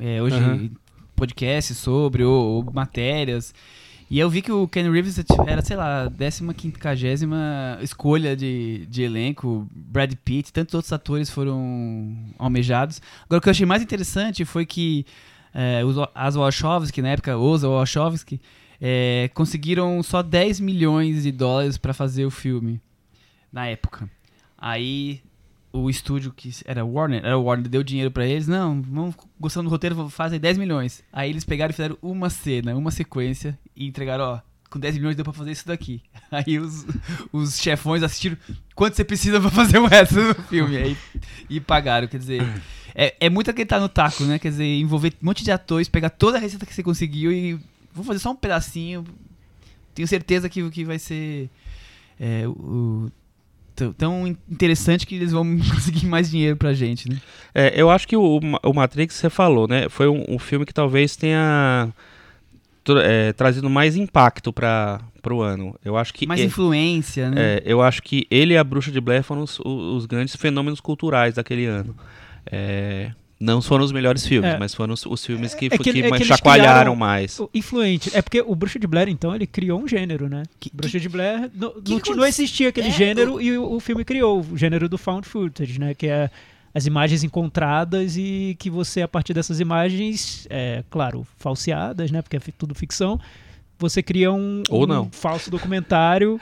É, 0.00 0.22
hoje, 0.22 0.36
uhum. 0.36 0.70
podcasts 1.14 1.76
sobre, 1.76 2.24
ou, 2.24 2.64
ou, 2.64 2.72
matérias. 2.72 3.54
E 4.10 4.18
eu 4.18 4.28
vi 4.28 4.42
que 4.42 4.52
o 4.52 4.68
Ken 4.68 4.90
Reeves 4.90 5.18
era, 5.46 5.62
sei 5.62 5.76
lá, 5.76 6.10
15 6.10 6.38
50 6.38 7.78
escolha 7.82 8.36
de, 8.36 8.86
de 8.86 9.02
elenco. 9.02 9.66
Brad 9.74 10.12
Pitt, 10.22 10.52
tantos 10.52 10.74
outros 10.74 10.92
atores 10.92 11.30
foram 11.30 12.14
almejados. 12.38 13.00
Agora, 13.24 13.38
o 13.38 13.40
que 13.40 13.48
eu 13.48 13.52
achei 13.52 13.64
mais 13.64 13.82
interessante 13.82 14.44
foi 14.44 14.66
que 14.66 15.06
é, 15.54 15.82
os, 15.84 15.96
as 16.14 16.34
Wachowski, 16.34 17.00
na 17.00 17.08
época, 17.08 17.38
os 17.38 17.62
Wachowski, 17.62 18.38
é, 18.80 19.30
conseguiram 19.32 20.02
só 20.02 20.22
10 20.22 20.60
milhões 20.60 21.22
de 21.22 21.32
dólares 21.32 21.78
para 21.78 21.94
fazer 21.94 22.26
o 22.26 22.30
filme. 22.30 22.80
Na 23.50 23.66
época. 23.66 24.10
Aí 24.58 25.22
o 25.72 25.88
estúdio 25.88 26.32
que 26.32 26.50
era 26.64 26.84
Warner, 26.84 27.24
era 27.24 27.38
Warner, 27.38 27.68
deu 27.68 27.82
dinheiro 27.82 28.10
para 28.10 28.26
eles, 28.26 28.46
não, 28.46 28.82
vamos 28.82 29.14
gostando 29.40 29.68
do 29.68 29.70
roteiro, 29.70 30.08
fazem 30.10 30.38
10 30.38 30.58
milhões. 30.58 31.02
Aí 31.12 31.30
eles 31.30 31.44
pegaram 31.44 31.70
e 31.70 31.72
fizeram 31.72 31.98
uma 32.02 32.28
cena, 32.28 32.76
uma 32.76 32.90
sequência 32.90 33.58
e 33.74 33.86
entregaram, 33.86 34.24
ó, 34.24 34.40
com 34.68 34.78
10 34.78 34.96
milhões 34.96 35.16
deu 35.16 35.24
pra 35.24 35.32
fazer 35.32 35.52
isso 35.52 35.66
daqui. 35.66 36.02
Aí 36.30 36.58
os, 36.58 36.86
os 37.32 37.58
chefões 37.58 38.02
assistiram 38.02 38.36
quanto 38.74 38.96
você 38.96 39.04
precisa 39.04 39.40
pra 39.40 39.50
fazer 39.50 39.78
o 39.78 39.86
resto 39.86 40.14
do 40.14 40.34
filme. 40.44 40.76
Aí, 40.76 40.96
e 41.48 41.60
pagaram, 41.60 42.06
quer 42.06 42.18
dizer. 42.18 42.42
É, 42.94 43.14
é 43.20 43.30
muito 43.30 43.50
acreditar 43.50 43.80
no 43.80 43.88
taco, 43.88 44.24
né? 44.24 44.38
Quer 44.38 44.50
dizer, 44.50 44.64
envolver 44.64 45.14
um 45.22 45.26
monte 45.26 45.42
de 45.42 45.50
atores, 45.50 45.88
pegar 45.88 46.10
toda 46.10 46.36
a 46.36 46.40
receita 46.40 46.66
que 46.66 46.74
você 46.74 46.82
conseguiu 46.82 47.32
e 47.32 47.58
vou 47.92 48.04
fazer 48.04 48.18
só 48.18 48.30
um 48.30 48.36
pedacinho. 48.36 49.04
Tenho 49.94 50.08
certeza 50.08 50.48
que, 50.48 50.70
que 50.70 50.84
vai 50.84 50.98
ser 50.98 51.50
é, 52.20 52.46
o, 52.46 53.10
tão 53.90 54.26
interessante 54.26 55.06
que 55.06 55.14
eles 55.14 55.32
vão 55.32 55.44
conseguir 55.72 56.06
mais 56.06 56.30
dinheiro 56.30 56.56
pra 56.56 56.72
gente, 56.72 57.08
né? 57.08 57.20
É, 57.54 57.72
eu 57.74 57.90
acho 57.90 58.06
que 58.06 58.16
o, 58.16 58.40
o 58.62 58.72
Matrix, 58.72 59.14
você 59.14 59.30
falou, 59.30 59.66
né? 59.66 59.88
Foi 59.88 60.08
um, 60.08 60.24
um 60.28 60.38
filme 60.38 60.64
que 60.64 60.74
talvez 60.74 61.16
tenha 61.16 61.92
é, 63.02 63.32
trazido 63.32 63.70
mais 63.70 63.96
impacto 63.96 64.52
para 64.52 65.00
o 65.30 65.40
ano. 65.40 65.74
Eu 65.84 65.96
acho 65.96 66.12
que 66.12 66.26
mais 66.26 66.40
influência, 66.40 67.30
né? 67.30 67.56
É, 67.56 67.62
eu 67.64 67.80
acho 67.80 68.02
que 68.02 68.26
ele 68.30 68.54
e 68.54 68.58
a 68.58 68.64
Bruxa 68.64 68.90
de 68.90 69.00
Blair 69.00 69.22
foram 69.22 69.42
os, 69.42 69.60
os, 69.60 70.06
grandes 70.06 70.34
fenômenos 70.34 70.80
culturais 70.80 71.34
daquele 71.34 71.66
ano. 71.66 71.94
É, 72.44 73.12
Não 73.42 73.60
foram 73.60 73.84
os 73.84 73.90
melhores 73.90 74.24
filmes, 74.24 74.52
É. 74.52 74.56
mas 74.58 74.72
foram 74.72 74.94
os, 74.94 75.04
os 75.04 75.26
filmes 75.26 75.52
que, 75.52 75.66
É 75.66 75.70
que- 75.70 75.78
que 75.92 76.00
é 76.00 76.10
que 76.12 76.24
chacoalharam 76.24 76.94
mais. 76.94 77.40
Influente. 77.52 78.08
É 78.14 78.22
porque 78.22 78.40
o 78.40 78.54
Bruxa 78.54 78.78
de 78.78 78.86
Blair, 78.86 79.08
então, 79.08 79.34
ele 79.34 79.48
criou 79.48 79.82
um 79.82 79.88
gênero, 79.88 80.28
né? 80.28 80.44
Que- 80.60 80.70
Bruxa 80.72 81.00
de 81.00 81.08
Blair. 81.08 81.50
No, 81.52 81.72
que 81.82 82.10
não, 82.10 82.16
não 82.18 82.24
existia 82.24 82.68
aquele 82.68 82.88
É, 82.88 82.92
gênero 82.92 83.40
e 83.40 83.58
o, 83.58 83.72
o 83.72 83.80
filme 83.80 84.04
criou 84.04 84.40
o 84.48 84.56
gênero 84.56 84.88
do 84.88 84.96
found 84.96 85.26
footage, 85.26 85.80
né? 85.80 85.92
Que 85.92 86.06
é 86.06 86.30
as 86.72 86.86
imagens 86.86 87.24
encontradas 87.24 88.16
e 88.16 88.54
que 88.60 88.70
você, 88.70 89.02
a 89.02 89.08
partir 89.08 89.34
dessas 89.34 89.58
imagens, 89.58 90.46
é, 90.48 90.84
claro, 90.88 91.26
falseadas, 91.36 92.12
né? 92.12 92.22
Porque 92.22 92.36
é 92.36 92.40
tudo 92.56 92.74
ficção, 92.76 93.18
você 93.78 94.02
cria 94.04 94.30
um, 94.32 94.62
Ou 94.70 94.84
um 94.84 94.86
não. 94.86 95.08
falso 95.10 95.50
documentário 95.50 96.38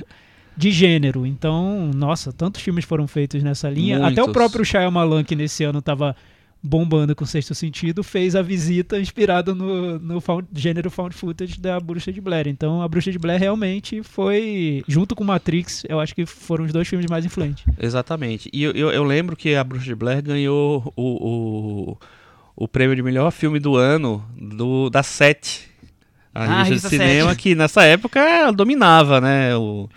de 0.54 0.70
gênero. 0.70 1.24
Então, 1.24 1.90
nossa, 1.94 2.30
tantos 2.30 2.60
filmes 2.60 2.84
foram 2.84 3.08
feitos 3.08 3.42
nessa 3.42 3.70
linha. 3.70 3.96
Até 4.06 4.20
o 4.20 4.26
Muitos. 4.26 4.32
próprio 4.34 4.64
Shyamalan, 4.66 5.24
que 5.24 5.34
nesse 5.34 5.64
ano 5.64 5.80
tava 5.80 6.14
bombando 6.62 7.14
com 7.16 7.25
Sexto 7.25 7.55
Sentido, 7.55 8.03
fez 8.03 8.37
a 8.37 8.42
visita 8.42 8.99
inspirado 9.01 9.55
no, 9.55 9.99
no 9.99 10.20
found- 10.20 10.46
gênero 10.55 10.90
found 10.90 11.14
footage 11.14 11.59
da 11.59 11.81
Bruxa 11.81 12.12
de 12.12 12.20
Blair. 12.20 12.46
Então, 12.49 12.83
a 12.83 12.88
Bruxa 12.88 13.11
de 13.11 13.18
Blair 13.18 13.40
realmente 13.40 14.03
foi, 14.03 14.83
junto 14.87 15.16
com 15.16 15.25
Matrix, 15.25 15.85
eu 15.88 15.99
acho 15.99 16.14
que 16.14 16.27
foram 16.27 16.64
os 16.66 16.73
dois 16.73 16.87
filmes 16.87 17.07
mais 17.09 17.25
influentes. 17.25 17.64
Exatamente. 17.81 18.51
E 18.53 18.62
eu, 18.62 18.73
eu, 18.73 18.90
eu 18.90 19.05
lembro 19.05 19.35
que 19.37 19.55
a 19.55 19.64
Bruxa 19.64 19.87
de 19.87 19.94
Blair 19.94 20.23
ganhou 20.23 20.92
o, 20.96 21.94
o, 22.57 22.64
o 22.64 22.68
prêmio 22.68 22.94
de 22.94 23.03
melhor 23.03 23.31
filme 23.31 23.59
do 23.59 23.77
ano 23.77 24.23
do, 24.38 24.90
da 24.90 25.03
Sete. 25.03 25.68
A 26.35 26.44
Ah, 26.44 26.62
revista 26.62 26.64
de 26.64 26.68
revista 26.70 26.88
cinema 26.90 27.31
Sete. 27.31 27.42
que 27.42 27.55
nessa 27.55 27.83
época 27.85 28.53
dominava, 28.53 29.20
né? 29.20 29.57
O, 29.57 29.88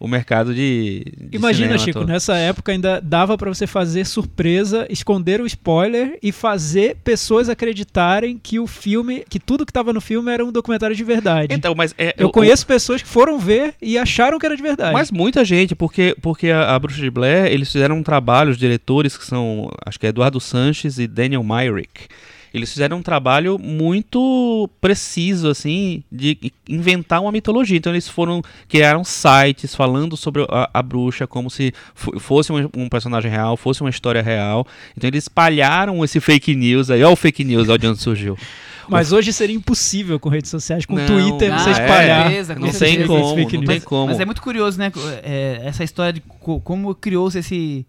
o 0.00 0.06
mercado 0.06 0.54
de. 0.54 1.04
de 1.30 1.36
Imagina, 1.36 1.66
cinema 1.68 1.78
Chico, 1.84 1.98
todo. 2.00 2.08
nessa 2.08 2.36
época 2.36 2.70
ainda 2.72 3.00
dava 3.00 3.36
pra 3.36 3.48
você 3.52 3.66
fazer 3.66 4.04
surpresa, 4.06 4.86
esconder 4.88 5.40
o 5.40 5.46
spoiler 5.46 6.18
e 6.22 6.30
fazer 6.30 6.96
pessoas 7.02 7.48
acreditarem 7.48 8.38
que 8.40 8.58
o 8.60 8.66
filme, 8.66 9.24
que 9.28 9.40
tudo 9.40 9.66
que 9.66 9.72
tava 9.72 9.92
no 9.92 10.00
filme 10.00 10.30
era 10.32 10.44
um 10.44 10.52
documentário 10.52 10.94
de 10.94 11.02
verdade. 11.04 11.52
Então, 11.54 11.74
mas 11.74 11.94
é, 11.98 12.14
eu 12.16 12.28
o- 12.28 12.30
conheço 12.32 12.66
pessoas 12.66 13.02
que 13.02 13.08
foram 13.08 13.38
ver 13.38 13.74
e 13.82 13.98
acharam 13.98 14.38
que 14.38 14.46
era 14.46 14.56
de 14.56 14.62
verdade. 14.62 14.92
Mas 14.92 15.10
muita 15.10 15.44
gente, 15.44 15.74
porque, 15.74 16.14
porque 16.22 16.50
a, 16.50 16.74
a 16.74 16.78
Bruxa 16.78 17.00
de 17.00 17.10
Blair, 17.10 17.46
eles 17.52 17.70
fizeram 17.70 17.96
um 17.98 18.02
trabalho, 18.02 18.50
os 18.50 18.58
diretores 18.58 19.16
que 19.16 19.24
são, 19.26 19.70
acho 19.84 19.98
que 19.98 20.06
é 20.06 20.10
Eduardo 20.10 20.40
Sanches 20.40 20.98
e 20.98 21.06
Daniel 21.06 21.42
Myrick, 21.42 22.06
eles 22.52 22.72
fizeram 22.72 22.98
um 22.98 23.02
trabalho 23.02 23.58
muito 23.58 24.68
preciso, 24.80 25.48
assim, 25.48 26.02
de 26.10 26.52
inventar 26.68 27.20
uma 27.20 27.32
mitologia. 27.32 27.76
Então 27.76 27.92
eles 27.92 28.08
foram, 28.08 28.42
criaram 28.68 29.04
sites 29.04 29.74
falando 29.74 30.16
sobre 30.16 30.46
a, 30.48 30.70
a 30.74 30.82
bruxa 30.82 31.26
como 31.26 31.50
se 31.50 31.72
fo- 31.94 32.18
fosse 32.18 32.52
um, 32.52 32.68
um 32.76 32.88
personagem 32.88 33.30
real, 33.30 33.56
fosse 33.56 33.80
uma 33.80 33.90
história 33.90 34.22
real. 34.22 34.66
Então 34.96 35.08
eles 35.08 35.24
espalharam 35.24 36.04
esse 36.04 36.20
fake 36.20 36.54
news 36.54 36.90
aí, 36.90 37.02
olha 37.02 37.12
o 37.12 37.16
fake 37.16 37.44
news, 37.44 37.68
olha 37.68 37.78
de 37.78 37.86
onde 37.86 38.00
surgiu. 38.00 38.36
Mas 38.90 39.12
hoje 39.12 39.34
seria 39.34 39.54
impossível 39.54 40.18
com 40.18 40.30
redes 40.30 40.50
sociais, 40.50 40.86
com 40.86 40.94
Não, 40.94 41.04
Twitter, 41.06 41.52
ah, 41.52 41.58
você 41.58 41.68
é. 41.68 41.72
espalhar. 41.72 42.22
certeza, 42.28 42.54
com 42.54 42.60
Não 42.62 42.68
esse- 42.68 42.78
tem 42.78 43.06
como, 43.06 43.36
não 43.52 43.64
tem 43.64 43.80
como. 43.82 44.06
Mas 44.06 44.18
é 44.20 44.24
muito 44.24 44.40
curioso, 44.40 44.78
né? 44.78 44.90
É, 45.22 45.60
essa 45.64 45.84
história 45.84 46.14
de 46.14 46.20
co- 46.22 46.58
como 46.60 46.94
criou-se 46.94 47.38
esse. 47.38 47.84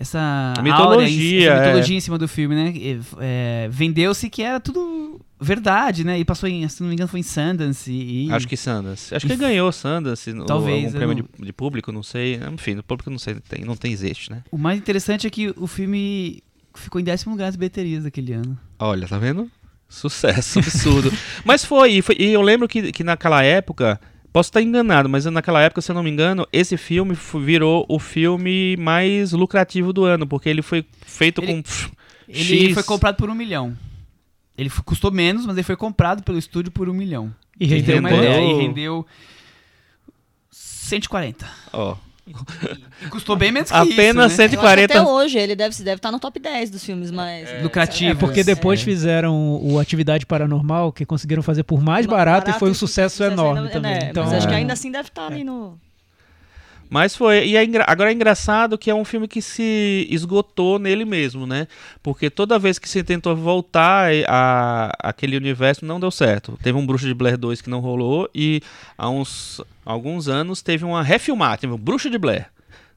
Essa 0.00 0.54
A 0.56 0.62
mitologia, 0.62 0.84
aura 0.86 1.08
em- 1.10 1.42
essa 1.44 1.52
é. 1.52 1.66
mitologia 1.66 1.96
em 1.96 2.00
cima 2.00 2.16
do 2.18 2.28
filme, 2.28 2.54
né? 2.54 2.72
É, 3.20 3.68
Vendeu-se 3.70 4.30
que 4.30 4.42
era 4.42 4.60
tudo 4.60 5.20
verdade, 5.40 6.04
né? 6.04 6.18
E 6.18 6.24
passou 6.24 6.48
em, 6.48 6.66
se 6.68 6.80
não 6.80 6.88
me 6.88 6.94
engano, 6.94 7.08
foi 7.08 7.18
em 7.18 7.24
Sundance. 7.24 7.90
E, 7.92 8.30
Acho 8.30 8.46
que 8.46 8.56
Sundance. 8.56 9.12
Acho 9.14 9.26
que 9.26 9.32
ele 9.32 9.40
ganhou 9.40 9.70
Sundance, 9.72 10.32
no- 10.32 10.46
Talvez, 10.46 10.86
algum 10.86 10.96
prêmio 10.98 11.16
não- 11.16 11.28
de, 11.40 11.46
de 11.46 11.52
público, 11.52 11.90
não 11.90 12.02
sei. 12.04 12.40
Enfim, 12.52 12.74
no 12.74 12.82
público 12.84 13.10
não 13.10 13.18
sei, 13.18 13.34
tem, 13.48 13.64
não 13.64 13.74
tem 13.76 13.92
existe, 13.92 14.30
né? 14.30 14.44
o 14.52 14.56
mais 14.58 14.78
interessante 14.78 15.26
é 15.26 15.30
que 15.30 15.52
o 15.56 15.66
filme 15.66 16.42
ficou 16.76 17.00
em 17.00 17.04
décimo 17.04 17.32
lugar 17.32 17.46
nas 17.46 17.56
bilheterias 17.56 18.04
daquele 18.04 18.32
ano. 18.34 18.56
Olha, 18.78 19.08
tá 19.08 19.18
vendo? 19.18 19.50
Sucesso 19.88 20.60
absurdo. 20.60 21.10
mas 21.44 21.64
foi 21.64 21.94
e, 21.94 22.02
foi, 22.02 22.14
e 22.20 22.26
eu 22.32 22.42
lembro 22.42 22.68
que, 22.68 22.92
que 22.92 23.02
naquela 23.02 23.42
época, 23.42 24.00
posso 24.32 24.48
estar 24.48 24.62
enganado, 24.62 25.08
mas 25.08 25.24
naquela 25.26 25.60
época, 25.62 25.80
se 25.80 25.90
eu 25.90 25.94
não 25.94 26.02
me 26.02 26.10
engano, 26.10 26.46
esse 26.52 26.76
filme 26.76 27.16
virou 27.44 27.84
o 27.88 27.98
filme 27.98 28.76
mais 28.76 29.32
lucrativo 29.32 29.92
do 29.92 30.04
ano, 30.04 30.26
porque 30.26 30.48
ele 30.48 30.62
foi 30.62 30.84
feito 31.06 31.40
Ele- 31.42 31.46
com 31.54 31.62
pff, 31.62 31.90
Ele 32.28 32.66
X. 32.66 32.74
foi 32.74 32.82
comprado 32.82 33.16
por 33.16 33.28
um 33.30 33.34
milhão. 33.34 33.76
Ele 34.56 34.70
custou 34.84 35.10
menos, 35.10 35.46
mas 35.46 35.56
ele 35.56 35.62
foi 35.64 35.76
comprado 35.76 36.22
pelo 36.22 36.36
estúdio 36.38 36.70
por 36.72 36.88
um 36.88 36.92
milhão. 36.94 37.32
E 37.60 37.66
ter 37.68 37.76
rendeu 37.76 37.98
uma 38.00 38.08
rendeu- 38.10 38.24
ideia, 38.24 38.40
quanto? 38.46 38.60
e 38.60 38.66
rendeu 38.66 39.06
140. 40.50 41.46
Ó, 41.72 41.94
E 41.94 42.07
custou 43.10 43.36
bem 43.36 43.50
menos 43.52 43.70
que 43.70 43.76
Apenas 43.76 44.32
isso, 44.32 44.40
né? 44.42 44.48
140. 44.48 44.58
Eu 44.58 44.68
acho 44.68 44.86
que 44.86 44.92
até 44.98 45.02
hoje 45.02 45.38
ele 45.38 45.54
deve 45.56 45.82
deve 45.82 45.96
estar 45.96 46.10
no 46.10 46.18
top 46.18 46.38
10 46.40 46.70
dos 46.70 46.84
filmes 46.84 47.10
mais 47.10 47.62
Lucrativo. 47.62 48.12
É 48.12 48.14
porque 48.14 48.42
depois 48.44 48.80
É. 48.80 48.84
fizeram 48.84 49.58
o 49.62 49.78
Atividade 49.78 50.26
Paranormal, 50.26 50.92
que 50.92 51.04
conseguiram 51.04 51.42
fazer 51.42 51.62
por 51.62 51.80
mais 51.82 52.06
barato, 52.06 52.50
e 52.50 52.54
foi 52.54 52.70
um 52.70 52.74
sucesso 52.74 53.22
enorme 53.24 53.60
ainda- 53.60 53.70
também. 53.72 53.92
é, 53.94 54.10
então, 54.10 54.24
mas 54.24 54.32
acho 54.34 54.48
que 54.48 54.54
é. 54.54 54.56
ainda 54.56 54.72
assim 54.72 54.90
deve 54.90 55.08
estar 55.08 55.26
ali 55.26 55.44
no. 55.44 55.78
Mas 56.90 57.14
foi. 57.16 57.46
E 57.46 57.56
é 57.56 57.64
engra- 57.64 57.84
agora 57.86 58.10
é 58.10 58.14
engraçado 58.14 58.78
que 58.78 58.90
é 58.90 58.94
um 58.94 59.04
filme 59.04 59.28
que 59.28 59.42
se 59.42 60.06
esgotou 60.10 60.78
nele 60.78 61.04
mesmo, 61.04 61.46
né? 61.46 61.66
Porque 62.02 62.30
toda 62.30 62.58
vez 62.58 62.78
que 62.78 62.88
se 62.88 63.02
tentou 63.02 63.36
voltar 63.36 64.10
a, 64.26 64.90
aquele 65.02 65.36
universo 65.36 65.84
não 65.84 66.00
deu 66.00 66.10
certo. 66.10 66.58
Teve 66.62 66.78
um 66.78 66.86
Bruxa 66.86 67.06
de 67.06 67.14
Blair 67.14 67.36
2 67.36 67.60
que 67.60 67.70
não 67.70 67.80
rolou 67.80 68.28
e 68.34 68.62
há 68.96 69.08
uns 69.10 69.60
alguns 69.84 70.28
anos 70.28 70.62
teve 70.62 70.84
uma 70.84 71.02
refilmar, 71.02 71.58
teve 71.58 71.72
um 71.72 71.78
Bruxa 71.78 72.08
de 72.10 72.18
Blair 72.18 72.46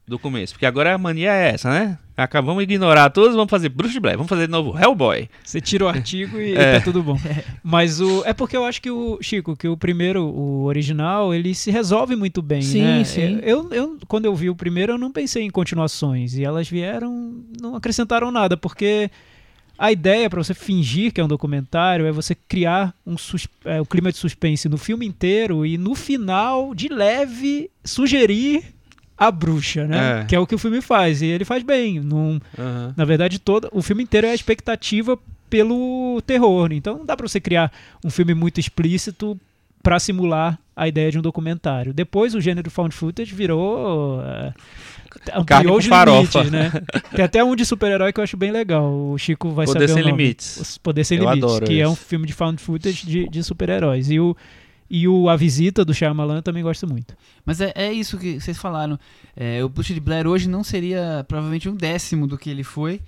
do 0.06 0.18
começo. 0.18 0.54
Porque 0.54 0.66
agora 0.66 0.94
a 0.94 0.98
mania 0.98 1.32
é 1.32 1.50
essa, 1.50 1.70
né? 1.70 1.98
Acabamos 2.16 2.66
de 2.66 2.74
ignorar 2.74 3.08
todos, 3.10 3.34
vamos 3.34 3.50
fazer 3.50 3.68
Bruxa 3.70 3.94
de 3.94 4.00
Blair, 4.00 4.16
vamos 4.18 4.28
fazer 4.28 4.46
de 4.46 4.50
novo 4.52 4.78
Hellboy. 4.78 5.28
Você 5.42 5.60
tira 5.60 5.84
o 5.84 5.88
artigo 5.88 6.38
e 6.38 6.54
É. 6.58 6.78
tá 6.78 6.84
tudo 6.84 7.02
bom. 7.02 7.18
Mas 7.64 8.00
o 8.00 8.22
é 8.26 8.34
porque 8.34 8.56
eu 8.56 8.64
acho 8.64 8.82
que 8.82 8.90
o 8.90 9.18
Chico, 9.22 9.56
que 9.56 9.66
o 9.66 9.76
primeiro, 9.76 10.24
o 10.24 10.64
original, 10.64 11.32
ele 11.32 11.54
se 11.54 11.70
resolve 11.70 12.14
muito 12.14 12.42
bem, 12.42 12.60
Sim, 12.62 12.82
né? 12.82 13.04
sim. 13.04 13.40
Eu, 13.42 13.68
eu 13.72 13.98
quando 14.06 14.26
eu 14.26 14.34
vi 14.34 14.50
o 14.50 14.54
primeiro, 14.56 14.92
eu 14.92 14.98
não 14.98 15.10
pensei 15.10 15.44
em 15.44 15.50
continuações 15.50 16.34
e 16.36 16.44
elas 16.44 16.68
vieram, 16.68 17.42
não 17.60 17.74
acrescentaram 17.76 18.30
nada, 18.30 18.56
porque 18.56 19.10
a 19.78 19.90
ideia 19.90 20.28
para 20.28 20.42
você 20.44 20.52
fingir 20.52 21.12
que 21.12 21.20
é 21.20 21.24
um 21.24 21.28
documentário 21.28 22.04
é 22.06 22.12
você 22.12 22.34
criar 22.34 22.94
um 23.06 23.16
sus- 23.16 23.48
é, 23.64 23.80
o 23.80 23.86
clima 23.86 24.12
de 24.12 24.18
suspense 24.18 24.68
no 24.68 24.76
filme 24.76 25.06
inteiro 25.06 25.64
e 25.64 25.78
no 25.78 25.94
final, 25.94 26.74
de 26.74 26.88
leve, 26.88 27.70
sugerir 27.82 28.71
a 29.26 29.30
bruxa, 29.30 29.86
né? 29.86 30.20
É. 30.20 30.24
Que 30.24 30.36
é 30.36 30.38
o 30.38 30.46
que 30.46 30.54
o 30.54 30.58
filme 30.58 30.80
faz 30.80 31.22
e 31.22 31.26
ele 31.26 31.44
faz 31.44 31.62
bem. 31.62 32.00
Não, 32.00 32.40
Aham. 32.58 32.94
na 32.96 33.04
verdade, 33.04 33.38
todo, 33.38 33.68
o 33.72 33.82
filme 33.82 34.02
inteiro 34.02 34.26
é 34.26 34.30
a 34.30 34.34
expectativa 34.34 35.18
pelo 35.48 36.22
terror. 36.26 36.72
Então 36.72 36.98
não 36.98 37.06
dá 37.06 37.16
pra 37.16 37.28
você 37.28 37.40
criar 37.40 37.70
um 38.04 38.10
filme 38.10 38.34
muito 38.34 38.58
explícito 38.58 39.38
pra 39.82 39.98
simular 39.98 40.58
a 40.74 40.88
ideia 40.88 41.10
de 41.10 41.18
um 41.18 41.22
documentário. 41.22 41.92
Depois 41.92 42.34
o 42.34 42.40
gênero 42.40 42.70
found 42.70 42.94
footage 42.94 43.34
virou 43.34 44.20
uh, 44.20 44.54
ampliou 45.34 45.76
os 45.76 45.86
farofa. 45.86 46.42
limites, 46.42 46.50
né? 46.50 46.72
Tem 47.14 47.24
até 47.24 47.44
um 47.44 47.54
de 47.54 47.66
super-herói 47.66 48.12
que 48.12 48.20
eu 48.20 48.24
acho 48.24 48.36
bem 48.36 48.50
legal. 48.50 48.90
O 48.92 49.18
Chico 49.18 49.50
vai 49.50 49.66
Poder 49.66 49.88
saber 49.88 49.92
Sem 49.92 50.02
o 50.02 50.06
nome. 50.08 50.22
Limites. 50.22 50.78
Poder 50.78 51.04
Sem 51.04 51.18
Eu 51.18 51.30
Limites, 51.30 51.60
que 51.60 51.80
é 51.80 51.88
um 51.88 51.94
filme 51.94 52.26
de 52.26 52.32
found 52.32 52.60
footage 52.60 53.06
de, 53.06 53.28
de 53.28 53.42
super-heróis. 53.42 54.10
E 54.10 54.18
o 54.18 54.36
e 54.94 55.08
o 55.08 55.30
A 55.30 55.36
Visita 55.36 55.86
do 55.86 55.94
Shyamalan 55.94 56.36
eu 56.36 56.42
também 56.42 56.62
gosto 56.62 56.86
muito. 56.86 57.16
Mas 57.46 57.62
é, 57.62 57.72
é 57.74 57.90
isso 57.90 58.18
que 58.18 58.38
vocês 58.38 58.58
falaram. 58.58 59.00
É, 59.34 59.64
o 59.64 59.68
Bruxa 59.70 59.94
de 59.94 60.00
Blair 60.00 60.26
hoje 60.26 60.46
não 60.46 60.62
seria 60.62 61.24
provavelmente 61.26 61.66
um 61.66 61.74
décimo 61.74 62.26
do 62.26 62.36
que 62.36 62.50
ele 62.50 62.62
foi, 62.62 63.00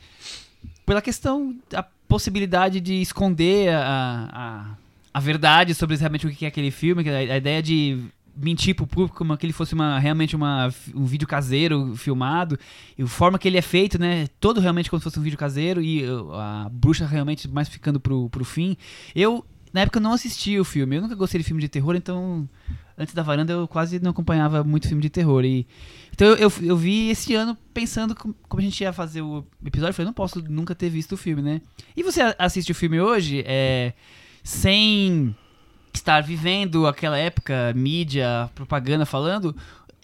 pela 0.86 1.02
questão, 1.02 1.54
a 1.74 1.82
possibilidade 2.08 2.80
de 2.80 2.94
esconder 3.02 3.74
a, 3.74 4.30
a, 4.32 4.64
a 5.12 5.20
verdade 5.20 5.74
sobre 5.74 5.94
realmente 5.96 6.26
o 6.26 6.30
que 6.30 6.46
é 6.46 6.48
aquele 6.48 6.70
filme, 6.70 7.04
que 7.04 7.10
a, 7.10 7.18
a 7.18 7.36
ideia 7.36 7.62
de 7.62 7.98
mentir 8.34 8.74
pro 8.74 8.86
público 8.86 9.16
como 9.16 9.36
que 9.36 9.44
ele 9.44 9.52
fosse 9.52 9.74
uma, 9.74 9.98
realmente 9.98 10.34
uma, 10.34 10.72
um 10.94 11.04
vídeo 11.04 11.28
caseiro 11.28 11.94
filmado, 11.96 12.58
e 12.96 13.02
a 13.02 13.06
forma 13.06 13.38
que 13.38 13.46
ele 13.46 13.58
é 13.58 13.62
feito, 13.62 13.98
né, 13.98 14.26
todo 14.40 14.58
realmente 14.58 14.88
como 14.88 15.00
se 15.00 15.04
fosse 15.04 15.20
um 15.20 15.22
vídeo 15.22 15.38
caseiro, 15.38 15.82
e 15.82 16.04
uh, 16.08 16.32
a 16.32 16.68
bruxa 16.72 17.06
realmente 17.06 17.46
mais 17.46 17.68
ficando 17.68 18.00
pro, 18.00 18.30
pro 18.30 18.44
fim. 18.44 18.76
Eu, 19.14 19.44
na 19.74 19.80
época, 19.80 19.98
não 20.00 20.12
assisti 20.12 20.58
o 20.58 20.64
filme, 20.64 20.96
eu 20.96 21.02
nunca 21.02 21.16
gostei 21.16 21.38
de 21.40 21.44
filme 21.44 21.60
de 21.60 21.68
terror, 21.68 21.96
então 21.96 22.48
antes 22.96 23.12
da 23.12 23.24
varanda 23.24 23.52
eu 23.52 23.66
quase 23.66 23.98
não 23.98 24.12
acompanhava 24.12 24.62
muito 24.62 24.86
filme 24.86 25.02
de 25.02 25.10
terror. 25.10 25.44
E, 25.44 25.66
então 26.12 26.28
eu, 26.28 26.36
eu, 26.36 26.52
eu 26.62 26.76
vi 26.76 27.10
esse 27.10 27.34
ano 27.34 27.58
pensando 27.74 28.14
com- 28.14 28.32
como 28.48 28.60
a 28.60 28.64
gente 28.64 28.80
ia 28.80 28.92
fazer 28.92 29.20
o 29.20 29.44
episódio. 29.66 29.90
Eu 29.90 29.94
falei, 29.94 30.06
não 30.06 30.12
posso 30.14 30.40
nunca 30.48 30.76
ter 30.76 30.88
visto 30.88 31.12
o 31.12 31.16
filme, 31.16 31.42
né? 31.42 31.60
E 31.96 32.04
você 32.04 32.20
assiste 32.38 32.70
o 32.70 32.74
filme 32.74 33.00
hoje 33.00 33.42
é, 33.46 33.92
sem 34.44 35.34
estar 35.92 36.20
vivendo 36.22 36.86
aquela 36.86 37.18
época, 37.18 37.72
mídia, 37.74 38.48
propaganda 38.54 39.04
falando. 39.04 39.56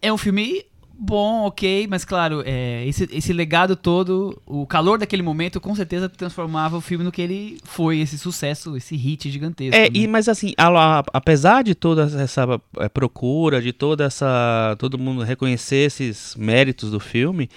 É 0.02 0.12
um 0.12 0.18
filme 0.18 0.64
bom, 1.00 1.46
ok, 1.46 1.86
mas 1.88 2.04
claro, 2.04 2.42
é, 2.44 2.84
esse, 2.86 3.08
esse 3.10 3.32
legado 3.32 3.74
todo, 3.74 4.40
o 4.46 4.66
calor 4.66 4.98
daquele 4.98 5.22
momento, 5.22 5.60
com 5.60 5.74
certeza 5.74 6.08
transformava 6.08 6.76
o 6.76 6.80
filme 6.80 7.02
no 7.02 7.10
que 7.10 7.22
ele 7.22 7.58
foi, 7.64 8.00
esse 8.00 8.18
sucesso, 8.18 8.76
esse 8.76 8.94
hit 8.96 9.30
gigantesco. 9.30 9.74
É, 9.74 9.84
né? 9.84 9.88
e, 9.94 10.06
mas 10.06 10.28
assim, 10.28 10.52
a- 10.58 10.98
a- 10.98 11.04
apesar 11.12 11.64
de 11.64 11.74
toda 11.74 12.04
essa 12.22 12.60
eh, 12.78 12.88
procura, 12.88 13.62
de 13.62 13.72
toda 13.72 14.04
essa. 14.04 14.76
todo 14.78 14.98
mundo 14.98 15.22
reconhecer 15.22 15.86
esses 15.86 16.36
méritos 16.36 16.90
do 16.90 17.00
filme, 17.00 17.48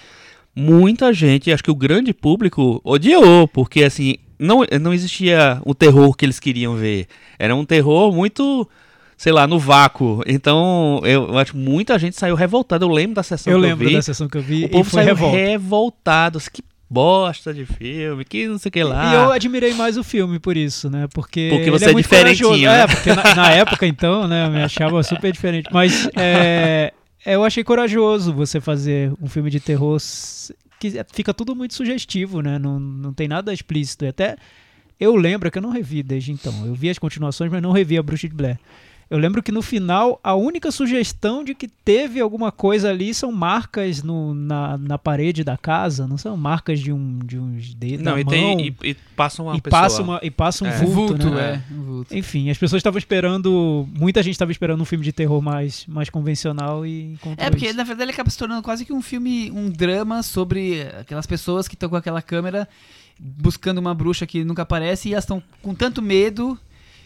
muita 0.56 1.12
gente, 1.12 1.52
acho 1.52 1.62
que 1.62 1.70
o 1.70 1.74
grande 1.74 2.14
público 2.14 2.80
odiou, 2.84 3.46
porque 3.48 3.84
assim, 3.84 4.16
não, 4.38 4.60
não 4.80 4.92
existia 4.94 5.60
o 5.64 5.74
terror 5.74 6.14
que 6.16 6.24
eles 6.24 6.40
queriam 6.40 6.76
ver. 6.76 7.06
Era 7.38 7.54
um 7.54 7.64
terror 7.64 8.12
muito, 8.12 8.68
sei 9.16 9.32
lá, 9.32 9.46
no 9.46 9.58
vácuo. 9.58 10.22
Então, 10.26 11.00
eu, 11.04 11.28
eu 11.28 11.38
acho 11.38 11.52
que 11.52 11.58
muita 11.58 11.98
gente 11.98 12.16
saiu 12.16 12.34
revoltada. 12.34 12.84
Eu 12.84 12.88
lembro 12.90 13.14
da 13.16 13.22
sessão 13.22 13.52
Eu 13.52 13.58
que 13.60 13.66
lembro 13.66 13.84
eu 13.84 13.88
vi. 13.90 13.94
da 13.96 14.02
sessão 14.02 14.28
que 14.28 14.36
eu 14.38 14.42
vi 14.42 14.64
o 14.66 14.68
povo 14.68 14.90
saiu 14.90 15.06
revolta. 15.06 15.36
revoltado. 15.36 16.38
Assim, 16.38 16.50
Que 16.52 16.62
bosta 16.90 17.52
de 17.52 17.64
filme, 17.66 18.24
que 18.24 18.46
não 18.46 18.58
sei 18.58 18.68
o 18.68 18.72
que 18.72 18.82
lá. 18.84 19.12
E 19.12 19.14
eu 19.16 19.32
admirei 19.32 19.74
mais 19.74 19.96
o 19.96 20.04
filme 20.04 20.38
por 20.38 20.56
isso, 20.56 20.88
né? 20.88 21.08
Porque, 21.12 21.48
Porque 21.50 21.64
ele 21.64 21.70
você 21.70 21.86
é, 21.86 21.90
é 21.90 21.94
diferentinho, 21.94 22.48
corajoso. 22.50 22.62
né? 22.66 22.80
É, 22.82 22.86
porque 22.86 23.12
na, 23.14 23.34
na 23.34 23.50
época, 23.50 23.86
então, 23.86 24.28
né, 24.28 24.46
eu 24.46 24.50
me 24.50 24.62
achava 24.62 25.02
super 25.02 25.32
diferente. 25.32 25.68
Mas 25.72 26.08
é, 26.16 26.92
eu 27.26 27.42
achei 27.44 27.64
corajoso 27.64 28.32
você 28.32 28.60
fazer 28.60 29.12
um 29.20 29.26
filme 29.28 29.50
de 29.50 29.58
terror 29.60 29.98
que 30.78 30.92
fica 31.12 31.32
tudo 31.34 31.56
muito 31.56 31.74
sugestivo, 31.74 32.40
né? 32.42 32.58
Não, 32.58 32.78
não 32.78 33.12
tem 33.12 33.26
nada 33.26 33.52
explícito. 33.52 34.04
E 34.04 34.08
até 34.08 34.36
eu 35.00 35.16
lembro 35.16 35.50
que 35.50 35.58
eu 35.58 35.62
não 35.62 35.70
revi 35.70 36.02
desde 36.02 36.30
então. 36.30 36.52
Eu 36.66 36.74
vi 36.74 36.90
as 36.90 36.98
continuações, 36.98 37.50
mas 37.50 37.62
não 37.62 37.72
revi 37.72 37.96
a 37.98 38.02
Bruxa 38.02 38.28
de 38.28 38.34
Blair. 38.34 38.58
Eu 39.10 39.18
lembro 39.18 39.42
que 39.42 39.52
no 39.52 39.60
final, 39.62 40.18
a 40.24 40.34
única 40.34 40.70
sugestão 40.70 41.44
de 41.44 41.54
que 41.54 41.68
teve 41.68 42.20
alguma 42.20 42.50
coisa 42.50 42.88
ali 42.90 43.12
são 43.12 43.30
marcas 43.30 44.02
no, 44.02 44.34
na, 44.34 44.78
na 44.78 44.98
parede 44.98 45.44
da 45.44 45.56
casa, 45.56 46.06
não 46.06 46.16
são 46.16 46.36
marcas 46.36 46.80
de, 46.80 46.90
um, 46.92 47.18
de 47.18 47.38
uns 47.38 47.74
dedos. 47.74 48.04
Não, 48.04 48.14
da 48.14 48.20
e, 48.20 48.24
mão, 48.24 48.32
tem, 48.32 48.76
e, 48.82 48.90
e 48.90 48.94
passa 49.14 49.42
uma 49.42 49.56
e 49.56 49.60
pessoa. 49.60 49.82
passa, 49.82 50.02
uma, 50.02 50.20
e 50.22 50.30
passa 50.30 50.64
um 50.64 50.68
É. 50.68 50.78
vulto, 50.78 51.30
né? 51.30 51.62
é. 51.70 51.74
um 51.74 51.82
vulto. 51.82 52.16
Enfim, 52.16 52.50
as 52.50 52.58
pessoas 52.58 52.80
estavam 52.80 52.98
esperando. 52.98 53.86
Muita 53.94 54.22
gente 54.22 54.32
estava 54.34 54.50
esperando 54.50 54.80
um 54.80 54.84
filme 54.86 55.04
de 55.04 55.12
terror 55.12 55.40
mais, 55.42 55.84
mais 55.86 56.08
convencional 56.08 56.86
e 56.86 57.18
É, 57.36 57.50
porque 57.50 57.66
isso. 57.66 57.76
na 57.76 57.84
verdade 57.84 58.04
ele 58.06 58.12
acaba 58.12 58.30
se 58.30 58.38
tornando 58.38 58.62
quase 58.62 58.84
que 58.84 58.92
um 58.92 59.02
filme, 59.02 59.50
um 59.50 59.70
drama 59.70 60.22
sobre 60.22 60.82
aquelas 61.00 61.26
pessoas 61.26 61.68
que 61.68 61.74
estão 61.74 61.88
com 61.88 61.96
aquela 61.96 62.22
câmera 62.22 62.66
buscando 63.18 63.78
uma 63.78 63.94
bruxa 63.94 64.26
que 64.26 64.42
nunca 64.44 64.62
aparece 64.62 65.08
e 65.08 65.12
elas 65.12 65.24
estão 65.24 65.42
com 65.62 65.72
tanto 65.74 66.02
medo 66.02 66.58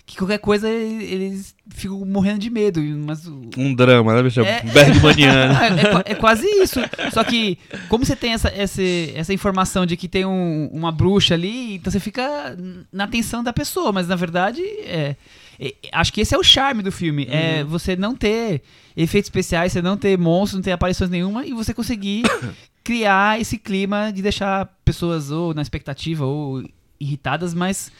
que 0.08 0.16
qualquer 0.16 0.38
coisa 0.38 0.66
eles 0.70 1.54
ficam 1.68 2.02
morrendo 2.06 2.38
de 2.38 2.48
medo. 2.48 2.80
Mas 3.06 3.26
Um 3.26 3.74
drama, 3.74 4.14
né, 4.14 4.22
bicho? 4.22 4.40
É. 4.40 4.62
Bergmaniano. 4.62 5.52
é, 5.62 6.08
é 6.08 6.12
é 6.12 6.14
quase 6.14 6.46
isso. 6.46 6.80
Só 7.12 7.22
que, 7.22 7.58
como 7.90 8.06
você 8.06 8.16
tem 8.16 8.32
essa, 8.32 8.48
essa, 8.48 8.82
essa 9.14 9.34
informação 9.34 9.84
de 9.84 9.98
que 9.98 10.08
tem 10.08 10.24
um- 10.24 10.70
uma 10.72 10.90
bruxa 10.90 11.34
ali, 11.34 11.74
então 11.74 11.90
você 11.92 12.00
fica 12.00 12.56
na 12.90 13.04
atenção 13.04 13.44
da 13.44 13.52
pessoa, 13.52 13.92
mas 13.92 14.08
na 14.08 14.16
verdade, 14.16 14.62
é, 14.62 15.14
é- 15.60 15.74
acho 15.92 16.10
que 16.10 16.22
esse 16.22 16.34
é 16.34 16.38
o 16.38 16.42
charme 16.42 16.82
do 16.82 16.90
filme. 16.90 17.26
É 17.30 17.62
você 17.62 17.94
não 17.94 18.14
ter 18.14 18.62
efeitos 18.96 19.26
especiais, 19.28 19.72
você 19.72 19.82
não 19.82 19.98
ter 19.98 20.16
monstros, 20.16 20.54
não 20.54 20.62
ter 20.62 20.72
aparições 20.72 21.10
nenhuma 21.10 21.44
e 21.44 21.52
você 21.52 21.74
conseguir 21.74 22.22
criar 22.82 23.38
esse 23.38 23.58
clima 23.58 24.10
de 24.10 24.22
deixar 24.22 24.74
pessoas 24.86 25.30
ou 25.30 25.52
na 25.52 25.60
expectativa 25.60 26.24
ou 26.24 26.64
irritadas, 26.98 27.52
mas 27.52 27.92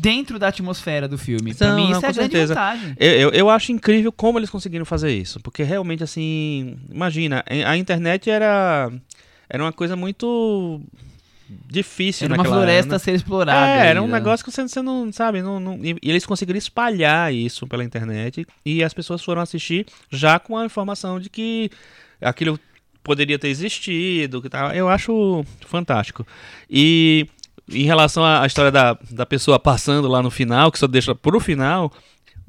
dentro 0.00 0.38
da 0.38 0.48
atmosfera 0.48 1.06
do 1.06 1.16
filme. 1.18 1.54
pra 1.54 1.68
Não, 1.68 1.76
mim, 1.76 1.90
não, 1.90 1.92
isso 1.98 2.06
é 2.06 2.08
a 2.08 2.12
grande 2.12 2.32
certeza. 2.32 2.54
vantagem. 2.54 2.96
Eu, 2.98 3.10
eu, 3.12 3.30
eu 3.30 3.50
acho 3.50 3.70
incrível 3.72 4.10
como 4.10 4.38
eles 4.38 4.50
conseguiram 4.50 4.84
fazer 4.84 5.12
isso. 5.12 5.38
Porque 5.40 5.62
realmente, 5.62 6.02
assim. 6.02 6.76
Imagina, 6.90 7.44
a 7.66 7.76
internet 7.76 8.28
era. 8.30 8.90
Era 9.48 9.62
uma 9.62 9.72
coisa 9.72 9.94
muito. 9.94 10.80
difícil 11.68 12.24
Era 12.24 12.34
uma 12.34 12.44
floresta 12.44 12.92
a 12.92 12.96
era, 12.96 12.98
ser 12.98 13.12
explorada. 13.14 13.82
É, 13.84 13.88
era 13.88 14.02
um 14.02 14.06
né? 14.06 14.14
negócio 14.14 14.44
que 14.44 14.50
você, 14.50 14.62
você 14.66 14.80
não 14.82 15.12
sabe. 15.12 15.42
Não, 15.42 15.60
não- 15.60 15.78
e, 15.84 15.96
e 16.02 16.10
eles 16.10 16.24
conseguiram 16.24 16.58
espalhar 16.58 17.32
isso 17.34 17.66
pela 17.66 17.84
internet. 17.84 18.46
E 18.64 18.82
as 18.82 18.94
pessoas 18.94 19.22
foram 19.22 19.42
assistir 19.42 19.86
já 20.10 20.38
com 20.38 20.56
a 20.56 20.64
informação 20.64 21.20
de 21.20 21.28
que 21.28 21.70
aquilo 22.20 22.58
poderia 23.04 23.38
ter 23.38 23.48
existido. 23.48 24.40
Que 24.40 24.48
tal. 24.48 24.72
Eu 24.72 24.88
acho 24.88 25.44
fantástico. 25.66 26.26
E 26.70 27.26
em 27.72 27.84
relação 27.84 28.24
à 28.24 28.46
história 28.46 28.70
da, 28.70 28.96
da 29.10 29.26
pessoa 29.26 29.58
passando 29.58 30.08
lá 30.08 30.22
no 30.22 30.30
final, 30.30 30.70
que 30.70 30.78
só 30.78 30.86
deixa 30.86 31.14
pro 31.14 31.40
final, 31.40 31.92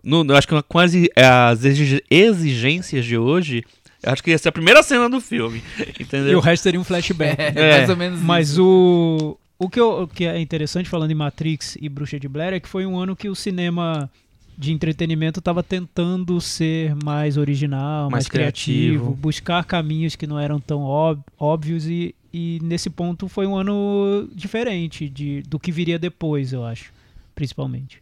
no, 0.03 0.23
eu 0.27 0.35
acho 0.35 0.47
que 0.47 0.61
com 0.63 0.79
as, 0.79 0.91
as 1.15 1.63
exige- 1.65 2.03
exigências 2.09 3.05
de 3.05 3.17
hoje, 3.17 3.63
eu 4.01 4.11
acho 4.11 4.23
que 4.23 4.31
essa 4.31 4.47
é 4.47 4.51
a 4.51 4.53
primeira 4.53 4.83
cena 4.83 5.09
do 5.09 5.21
filme. 5.21 5.61
E 5.99 6.03
Entendeu? 6.03 6.37
o 6.37 6.41
resto 6.41 6.63
seria 6.63 6.79
um 6.79 6.83
flashback. 6.83 7.39
É, 7.39 7.53
É, 7.55 7.77
mais 7.77 7.89
ou 7.89 7.95
menos 7.97 8.21
Mas 8.21 8.49
isso. 8.51 8.63
o, 8.63 9.37
o, 9.65 9.69
que 9.69 9.79
eu- 9.79 10.01
o 10.03 10.07
que 10.07 10.25
é 10.25 10.39
interessante 10.39 10.89
falando 10.89 11.11
em 11.11 11.15
Matrix 11.15 11.77
e 11.81 11.87
Bruxa 11.87 12.19
de 12.19 12.27
Blair 12.27 12.53
é 12.53 12.59
que 12.59 12.67
foi 12.67 12.85
um 12.85 12.97
ano 12.99 13.15
que 13.15 13.29
o 13.29 13.35
cinema 13.35 14.09
de 14.57 14.71
entretenimento 14.71 15.39
estava 15.39 15.63
tentando 15.63 16.39
ser 16.39 16.93
mais 17.03 17.37
original, 17.37 18.03
mais, 18.03 18.11
Mais 18.11 18.27
criativo, 18.27 18.87
criativo. 19.05 19.15
buscar 19.15 19.63
caminhos 19.65 20.15
que 20.15 20.27
não 20.27 20.37
eram 20.37 20.59
tão 20.59 20.83
ób- 20.83 21.23
óbvios 21.39 21.87
e, 21.87 22.13
e 22.33 22.59
nesse 22.63 22.89
ponto 22.89 23.27
foi 23.27 23.45
um 23.45 23.55
ano 23.55 24.27
diferente 24.33 25.07
de, 25.07 25.43
do 25.43 25.59
que 25.59 25.71
viria 25.71 25.99
depois, 25.99 26.51
eu 26.51 26.65
acho, 26.65 26.91
principalmente. 27.35 28.01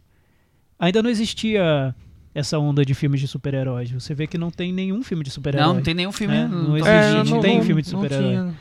Ainda 0.78 1.02
não 1.02 1.10
existia 1.10 1.94
essa 2.34 2.58
onda 2.58 2.84
de 2.84 2.94
filmes 2.94 3.20
de 3.20 3.28
super-heróis. 3.28 3.90
Você 3.90 4.14
vê 4.14 4.26
que 4.26 4.38
não 4.38 4.50
tem 4.50 4.72
nenhum 4.72 5.02
filme 5.02 5.22
de 5.22 5.30
super-herói. 5.30 5.66
Não, 5.66 5.74
não 5.74 5.82
tem 5.82 5.94
nenhum 5.94 6.12
filme. 6.12 6.34
É, 6.34 6.46
no 6.46 6.68
não 6.70 6.78
top 6.78 6.88
existe, 6.88 7.22
20. 7.24 7.30
não 7.30 7.40
tem 7.40 7.62
filme 7.62 7.82
de 7.82 7.88
super-herói. 7.88 8.52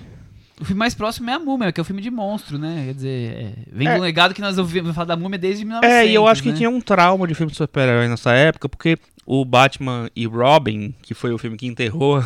O 0.60 0.65
filme 0.65 0.77
mais 0.77 0.93
próximo 0.93 1.27
é 1.29 1.34
a 1.34 1.39
Múmia, 1.39 1.71
que 1.71 1.79
é 1.79 1.81
o 1.81 1.86
filme 1.86 2.01
de 2.03 2.12
monstro, 2.12 2.60
né? 2.60 2.84
Quer 2.88 2.93
dizer, 2.93 3.34
é, 3.34 3.53
vem 3.71 3.88
É. 3.88 3.95
do 3.95 4.01
legado 4.01 4.34
que 4.34 4.41
nós 4.41 4.60
ouvimos 4.60 4.93
falar 4.93 5.05
da 5.05 5.15
Múmia 5.15 5.39
desde 5.39 5.65
1900. 5.65 5.95
É, 5.97 6.05
e 6.05 6.13
eu 6.13 6.27
acho 6.27 6.43
que 6.43 6.51
né? 6.51 6.55
tinha 6.55 6.69
um 6.69 6.79
trauma 6.79 7.25
de 7.25 7.34
filme 7.34 7.51
de 7.51 7.57
super-herói 7.57 8.07
nessa 8.07 8.34
época, 8.34 8.69
porque 8.69 8.97
o 9.25 9.43
Batman 9.43 10.07
e 10.15 10.27
Robin, 10.27 10.93
que 11.01 11.15
foi 11.15 11.34
o 11.34 11.38
filme 11.39 11.57
que 11.57 11.65
enterrou 11.65 12.23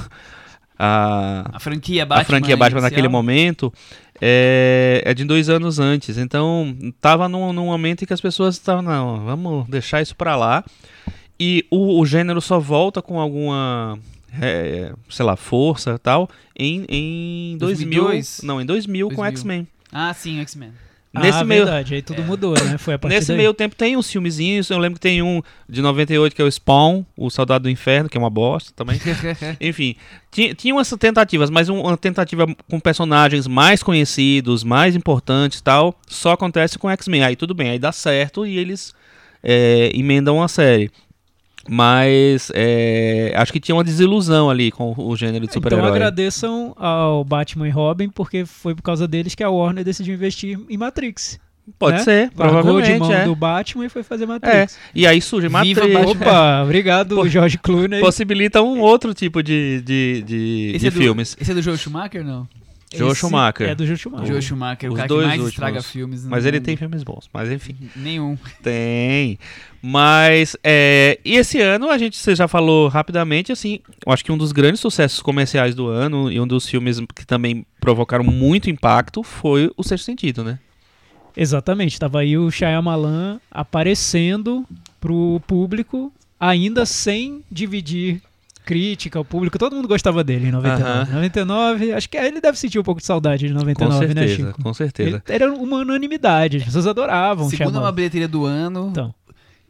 a, 0.78 1.50
A 1.54 1.60
franquia 1.60 2.06
Batman. 2.06 2.22
a 2.22 2.26
franquia 2.26 2.58
Batman 2.58 2.80
inicial. 2.80 2.92
naquele 2.92 3.08
momento, 3.08 3.74
é, 4.22 5.02
é 5.06 5.14
de 5.14 5.24
dois 5.24 5.50
anos 5.50 5.80
antes. 5.80 6.18
Então, 6.18 6.76
tava 7.02 7.28
num, 7.28 7.52
num 7.54 7.66
momento 7.66 8.04
em 8.04 8.06
que 8.08 8.14
as 8.14 8.22
pessoas 8.22 8.56
estavam, 8.56 8.82
não, 8.82 9.26
vamos 9.26 9.68
deixar 9.68 10.02
isso 10.02 10.16
pra 10.16 10.36
lá. 10.36 10.64
E 11.40 11.66
o, 11.70 12.00
o 12.00 12.06
gênero 12.06 12.40
só 12.42 12.60
volta 12.60 13.02
com 13.02 13.20
alguma, 13.20 14.00
é, 14.42 14.94
sei 15.10 15.26
lá, 15.26 15.36
força 15.36 15.92
e 15.96 15.98
tal, 16.00 16.30
em, 16.58 16.86
em 16.88 17.58
2000. 17.58 18.04
2002? 18.04 18.42
Não, 18.44 18.62
em 18.62 18.66
2000, 18.66 19.10
com 19.10 19.16
2000. 19.16 19.32
X-Men. 19.32 19.68
Ah, 19.92 20.14
sim, 20.14 20.40
X-Men. 20.40 20.72
Nesse 21.22 21.40
ah, 21.40 21.44
meio, 21.44 21.66
verdade. 21.66 21.96
Aí 21.96 22.02
tudo 22.02 22.22
mudou, 22.24 22.54
né? 22.54 22.78
Foi 22.78 22.94
a 22.96 23.00
partir 23.00 23.16
Nesse 23.16 23.28
daí. 23.30 23.38
meio 23.38 23.54
tempo 23.54 23.76
tem 23.76 23.96
uns 23.98 24.12
filmezinhos, 24.12 24.70
eu 24.70 24.78
lembro 24.78 24.96
que 24.96 25.02
tem 25.02 25.22
um 25.22 25.42
de 25.68 25.82
98 25.82 26.36
que 26.36 26.42
é 26.42 26.46
o 26.46 26.52
Spawn, 26.52 27.04
o 27.16 27.30
Soldado 27.30 27.64
do 27.64 27.70
Inferno, 27.70 28.10
que 28.10 28.18
é 28.18 28.20
uma 28.20 28.30
bosta 28.30 28.72
também. 28.76 29.00
Enfim, 29.62 29.96
tinha, 30.32 30.54
tinham 30.54 30.80
essas 30.80 30.98
tentativas, 31.00 31.50
mas 31.50 31.70
um- 31.70 31.80
uma 31.82 31.98
tentativa 31.98 32.46
com 32.70 32.80
personagens 32.80 33.48
mais 33.48 33.82
conhecidos, 33.82 34.64
mais 34.64 34.96
importantes 34.96 35.60
e 35.60 35.64
tal, 35.64 35.96
só 36.08 36.32
acontece 36.32 36.78
com 36.78 36.90
X-Men. 36.90 37.24
Aí 37.24 37.36
tudo 37.36 37.54
bem, 37.54 37.70
aí 37.70 37.80
dá 37.80 37.92
certo 37.92 38.46
e 38.46 38.58
eles 38.58 38.94
é, 39.44 39.92
emendam 39.94 40.42
a 40.42 40.48
série. 40.48 40.90
Mas 41.68 42.52
é, 42.54 43.34
acho 43.36 43.52
que 43.52 43.60
tinha 43.60 43.76
uma 43.76 43.84
desilusão 43.84 44.50
ali 44.50 44.72
com 44.72 44.94
o 44.98 45.16
gênero 45.16 45.40
de 45.40 45.46
Então 45.52 45.62
super-herói. 45.62 45.90
agradeçam 45.90 46.74
ao 46.78 47.24
Batman 47.24 47.68
e 47.68 47.72
Robin, 47.72 48.10
porque 48.10 48.46
foi 48.46 48.76
por 48.76 48.84
causa 48.84 49.08
deles 49.08 49.34
que 49.34 49.44
a 49.44 49.50
Warner 49.50 49.84
decidiu 49.84 50.14
investir 50.14 50.60
em 50.70 50.78
Matrix. 50.78 51.40
Pode 51.80 51.98
né? 51.98 52.04
ser, 52.04 52.32
Largou 52.38 52.80
de 52.80 52.88
provavelmente. 52.90 53.00
mão 53.00 53.12
É. 53.12 53.26
do 53.26 53.36
Batman 53.36 53.86
e 53.88 53.90
foi 53.90 54.04
fazer 54.04 54.26
é. 54.26 54.28
Matrix. 54.28 54.78
E 54.94 55.08
aí 55.08 55.20
surge 55.20 55.48
Viva 55.48 55.58
Matrix. 55.58 55.94
Batman. 55.94 56.12
Opa, 56.12 56.64
obrigado, 56.64 57.28
George 57.28 57.58
Clooney. 57.58 58.00
possibilita 58.02 58.62
um 58.62 58.80
outro 58.82 59.16
tipo 59.16 59.42
de, 59.42 59.82
de, 59.82 60.22
de, 60.24 60.72
Esse 60.76 60.80
de 60.82 60.88
é 60.88 60.92
do, 60.92 60.98
filmes. 61.00 61.36
Esse 61.42 61.52
é 61.52 61.54
do 61.56 61.64
Joe 61.64 61.76
Schumacher, 61.76 62.24
não? 62.24 62.48
Joe 62.96 63.12
Esse 63.12 63.20
Schumacher. 63.22 63.68
É 63.70 63.76
do 63.76 63.86
Joe 63.86 63.98
Schumacher. 63.98 64.28
Joe 64.28 64.42
Schumacher, 64.44 64.90
o 64.90 64.94
Os 64.94 64.98
cara 64.98 65.08
que 65.08 65.14
dois 65.14 65.28
mais 65.28 65.40
últimos. 65.40 65.54
estraga 65.54 65.82
filmes. 65.82 66.24
Mas 66.26 66.46
ele 66.46 66.58
mundo. 66.60 66.66
tem 66.66 66.78
filmes 66.78 67.04
bons, 67.04 67.28
mas 67.34 67.52
enfim. 67.52 67.76
Nenhum. 67.96 68.38
Tem. 68.62 69.40
Mas, 69.88 70.58
é, 70.64 71.20
e 71.24 71.36
esse 71.36 71.62
ano, 71.62 71.92
a 71.92 71.98
gente, 72.00 72.18
você 72.18 72.34
já 72.36 72.48
falou 72.48 72.88
rapidamente, 72.88 73.52
assim, 73.52 73.82
eu 74.04 74.12
acho 74.12 74.26
que 74.26 74.32
um 74.32 74.38
dos 74.38 74.52
grandes 74.52 74.80
sucessos 74.82 75.20
comerciais 75.22 75.76
do 75.76 75.86
ano 75.88 76.32
e 76.32 76.40
um 76.40 76.48
dos 76.48 76.68
filmes 76.68 77.00
que 77.14 77.24
também 77.24 77.64
provocaram 77.80 78.24
muito 78.24 78.68
impacto 78.68 79.22
foi 79.22 79.72
O 79.78 79.84
Sexto 79.84 80.06
Sentido, 80.06 80.44
né? 80.44 80.58
Exatamente, 81.38 82.00
tava 82.00 82.22
aí 82.22 82.36
o 82.36 82.50
Shyamalan 82.50 83.40
aparecendo 83.52 84.66
pro 85.00 85.40
público, 85.46 86.12
ainda 86.40 86.84
sem 86.84 87.44
dividir 87.52 88.24
crítica 88.66 89.20
ao 89.20 89.24
público. 89.26 89.60
Todo 89.60 89.76
mundo 89.76 89.88
gostava 89.88 90.24
dele 90.24 90.48
em 90.48 90.52
99. 90.52 90.92
Aham. 90.92 91.14
99, 91.14 91.94
acho 91.94 92.10
que 92.10 92.18
ele 92.18 92.42
deve 92.42 92.58
sentir 92.58 92.80
um 92.80 92.84
pouco 92.84 93.00
de 93.02 93.06
saudade 93.06 93.48
de 93.48 93.54
99, 93.54 94.08
com 94.08 94.14
né, 94.16 94.22
certeza, 94.22 94.36
Chico? 94.48 94.64
com 94.64 94.74
certeza. 94.74 95.10
Ele- 95.28 95.36
era 95.36 95.54
uma 95.54 95.78
unanimidade, 95.78 96.58
as 96.58 96.64
pessoas 96.64 96.88
adoravam 96.88 97.46
o 97.46 97.50
Segunda 97.52 97.66
Shyamalan. 97.66 97.82
maior 97.82 97.92
bilheteria 97.92 98.28
do 98.28 98.46
ano. 98.46 98.88
Então, 98.90 99.14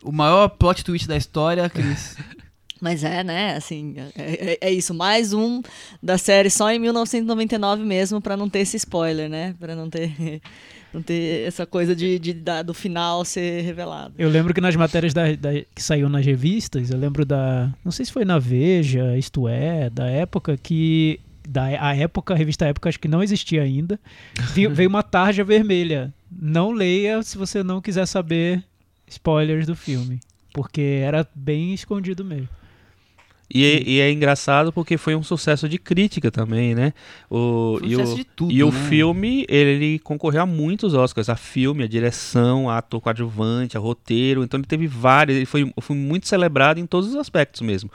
O 0.05 0.11
maior 0.11 0.47
plot 0.49 0.83
twist 0.83 1.07
da 1.07 1.17
história, 1.17 1.69
Cris. 1.69 2.15
Mas 2.81 3.03
é, 3.03 3.23
né, 3.23 3.55
assim, 3.55 3.95
é, 4.17 4.21
é- 4.53 4.57
é 4.61 4.71
isso, 4.71 4.93
mais 4.93 5.33
um 5.33 5.61
da 6.03 6.17
série 6.17 6.49
só 6.49 6.69
em 6.69 6.77
1999 6.77 7.83
mesmo, 7.83 8.19
pra 8.21 8.35
não 8.37 8.49
ter 8.49 8.59
esse 8.59 8.75
spoiler, 8.77 9.29
né? 9.29 9.55
Pra 9.59 9.75
não 9.75 9.89
ter, 9.89 10.41
não 10.93 11.01
ter 11.01 11.47
essa 11.47 11.65
coisa 11.65 11.95
de, 11.95 12.19
de- 12.19 12.33
da- 12.33 12.61
do 12.61 12.73
final 12.73 13.23
ser 13.25 13.61
revelado. 13.61 14.13
eu 14.17 14.29
lembro 14.29 14.53
que 14.53 14.59
nas 14.61 14.75
matérias 14.75 15.13
da, 15.13 15.31
da- 15.35 15.53
que 15.73 15.81
saiu 15.81 16.09
nas 16.09 16.25
revistas, 16.25 16.91
eu 16.91 16.97
lembro 16.97 17.25
da. 17.25 17.73
Não 17.83 17.91
sei 17.93 18.05
se 18.05 18.11
foi 18.11 18.25
na 18.25 18.37
Veja, 18.37 19.17
isto 19.17 19.47
é, 19.47 19.89
da 19.89 20.05
época, 20.07 20.57
que 20.57 21.19
da 21.47 21.63
a 21.81 21.95
época, 21.95 22.33
a 22.33 22.37
revista 22.37 22.65
Época 22.65 22.89
acho 22.89 22.99
que 22.99 23.07
não 23.07 23.23
existia 23.23 23.63
ainda. 23.63 23.99
Vi- 24.53 24.67
veio 24.67 24.89
uma 24.89 25.01
tarja 25.01 25.43
vermelha. 25.45 26.13
Não 26.29 26.71
leia 26.71 27.23
se 27.23 27.37
você 27.37 27.63
não 27.63 27.81
quiser 27.81 28.05
saber 28.05 28.63
spoilers 29.07 29.65
do 29.67 29.75
filme. 29.75 30.19
Porque 30.53 31.01
era 31.03 31.27
bem 31.35 31.73
escondido 31.73 32.23
mesmo. 32.23 32.49
E, 33.53 33.63
é- 33.63 33.83
e 33.83 33.99
é 33.99 34.11
engraçado 34.11 34.73
porque 34.73 34.97
foi 34.97 35.15
um 35.15 35.21
sucesso 35.21 35.69
de 35.69 35.77
crítica 35.77 36.31
também, 36.31 36.73
né? 36.73 36.93
O, 37.29 37.77
Foi 37.79 37.87
um 37.87 37.91
e 37.91 37.95
sucesso 37.95 38.13
o, 38.13 38.15
de 38.15 38.23
tudo, 38.23 38.51
e 38.51 38.63
o 38.63 38.71
né? 38.71 38.89
filme, 38.89 39.45
ele 39.47 39.99
concorreu 39.99 40.41
a 40.41 40.45
muitos 40.45 40.93
Oscars. 40.95 41.29
A 41.29 41.35
filme, 41.35 41.83
a 41.83 41.87
direção, 41.87 42.69
a 42.69 42.79
ator 42.79 42.99
coadjuvante, 43.01 43.77
a 43.77 43.79
roteiro. 43.79 44.43
Então 44.43 44.59
ele 44.59 44.65
teve 44.67 44.87
vários. 44.87 45.35
Ele 45.37 45.45
foi, 45.45 45.71
foi 45.79 45.95
muito 45.95 46.27
celebrado 46.27 46.79
em 46.79 46.87
todos 46.87 47.09
os 47.09 47.15
aspectos 47.15 47.61
mesmo. 47.61 47.91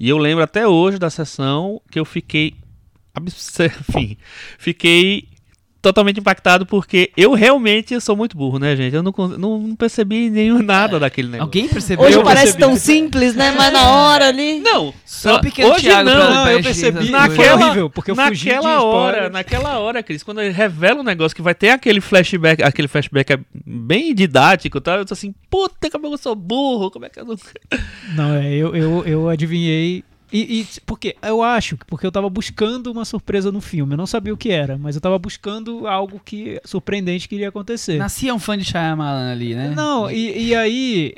E 0.00 0.08
eu 0.08 0.16
lembro 0.16 0.42
até 0.42 0.66
hoje 0.66 0.98
da 0.98 1.10
sessão 1.10 1.80
que 1.90 1.98
eu 1.98 2.04
fiquei. 2.04 2.54
Enfim, 3.18 4.16
fiquei 4.58 5.28
totalmente 5.86 6.18
impactado 6.18 6.66
porque 6.66 7.12
eu 7.16 7.32
realmente 7.32 8.00
sou 8.00 8.16
muito 8.16 8.36
burro, 8.36 8.58
né, 8.58 8.74
gente? 8.74 8.94
Eu 8.96 9.02
não, 9.04 9.14
não, 9.38 9.58
não 9.60 9.76
percebi 9.76 10.28
nenhum 10.28 10.60
nada 10.60 10.98
daquele 10.98 11.28
negócio. 11.28 11.44
Alguém 11.44 11.68
percebeu? 11.68 12.04
Hoje 12.06 12.16
Eu 12.18 12.24
parece 12.24 12.42
percebi. 12.54 12.62
tão 12.64 12.76
simples, 12.76 13.36
né? 13.36 13.54
Mas 13.56 13.72
na 13.72 13.88
hora 13.88 14.26
ali. 14.28 14.58
Não, 14.60 14.92
Só 15.04 15.38
pequeno 15.38 15.72
hoje 15.72 15.82
Thiago 15.84 16.10
não. 16.10 16.30
Não, 16.30 16.50
eu 16.50 16.62
percebi. 16.62 17.10
Naquela- 17.10 17.54
horrível, 17.66 17.88
porque 17.90 18.10
eu 18.10 18.16
fugi 18.16 18.44
de 18.46 18.54
naquela 18.54 18.82
hora, 18.82 19.30
naquela 19.30 19.78
hora, 19.78 20.02
Cris, 20.02 20.22
quando 20.24 20.40
ele 20.40 20.52
revela 20.52 21.00
um 21.00 21.04
negócio 21.04 21.36
que 21.36 21.42
vai 21.42 21.54
ter 21.54 21.70
aquele 21.70 22.00
flashback, 22.00 22.62
aquele 22.62 22.88
flashback 22.88 23.32
é 23.34 23.38
bem 23.64 24.12
didático, 24.12 24.80
tá? 24.80 24.96
Eu 24.96 25.04
tô 25.04 25.14
assim, 25.14 25.32
puta, 25.48 25.88
como 25.88 26.06
eu 26.06 26.18
sou 26.18 26.34
burro, 26.34 26.90
como 26.90 27.04
é 27.04 27.08
que 27.08 27.20
eu 27.20 27.24
não... 27.24 27.36
Não, 28.14 28.34
é, 28.34 28.52
eu, 28.52 28.74
eu, 28.74 29.04
eu 29.06 29.28
adivinhei. 29.28 30.02
E, 30.32 30.60
e 30.60 30.66
porque 30.84 31.14
eu 31.22 31.42
acho 31.42 31.76
que 31.76 31.84
porque 31.84 32.04
eu 32.06 32.10
tava 32.10 32.28
buscando 32.28 32.90
uma 32.90 33.04
surpresa 33.04 33.52
no 33.52 33.60
filme. 33.60 33.94
Eu 33.94 33.96
não 33.98 34.06
sabia 34.06 34.34
o 34.34 34.36
que 34.36 34.50
era, 34.50 34.76
mas 34.76 34.94
eu 34.96 35.00
tava 35.00 35.18
buscando 35.18 35.86
algo 35.86 36.20
que 36.24 36.60
surpreendente 36.64 37.28
que 37.28 37.36
iria 37.36 37.48
acontecer. 37.48 37.96
Nascia 37.96 38.34
um 38.34 38.38
fã 38.38 38.58
de 38.58 38.64
Shyamalan 38.64 39.30
ali, 39.30 39.54
né? 39.54 39.72
Não, 39.76 40.10
e, 40.10 40.48
e 40.48 40.54
aí 40.54 41.14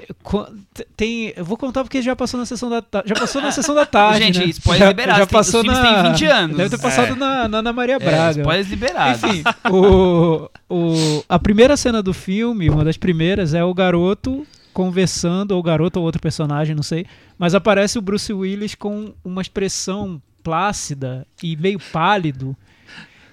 tem, 0.97 1.33
eu 1.37 1.45
vou 1.45 1.57
contar 1.57 1.83
porque 1.85 2.03
já 2.03 2.15
passou 2.15 2.39
na 2.39 2.45
sessão 2.47 2.69
da 2.69 2.83
já 3.07 3.15
passou 3.15 3.41
na 3.41 3.51
sessão 3.51 3.75
da 3.75 3.87
tarde, 3.87 4.25
Gente, 4.25 4.39
né? 4.41 4.45
spoiler 4.47 4.89
liberado, 4.89 5.19
já 5.21 5.27
tem- 5.27 5.39
passou 5.39 5.63
filmes 5.63 5.79
na 5.81 6.03
têm 6.03 6.13
20 6.13 6.25
anos. 6.27 6.57
Deve 6.57 6.71
ter 6.71 6.79
passado 6.83 7.13
É. 7.13 7.15
na, 7.17 7.49
na 7.49 7.59
Ana 7.59 7.73
Maria 7.73 7.95
É, 7.97 7.99
Braga. 7.99 8.41
spoilers 8.41 8.69
liberados. 8.69 9.23
Enfim, 9.25 9.43
o, 9.71 10.51
o, 10.69 11.25
a 11.29 11.39
primeira 11.39 11.77
cena 11.77 12.03
do 12.03 12.13
filme, 12.13 12.69
uma 12.69 12.85
das 12.85 12.97
primeiras, 12.97 13.55
é 13.55 13.65
o 13.65 13.73
garoto 13.73 14.47
conversando, 14.73 15.53
ou 15.53 15.61
o 15.61 15.63
garoto 15.63 15.99
ou 15.99 16.05
outro 16.07 16.21
personagem, 16.23 16.75
não 16.75 16.85
sei, 16.85 17.05
mas 17.39 17.55
aparece 17.55 17.99
o 17.99 18.03
Bruce 18.03 18.33
Willis 18.33 18.75
com 18.75 19.15
uma 19.25 19.41
expressão 19.43 20.21
plácida 20.43 21.27
e 21.43 21.57
meio 21.57 21.79
pálido. 21.93 22.57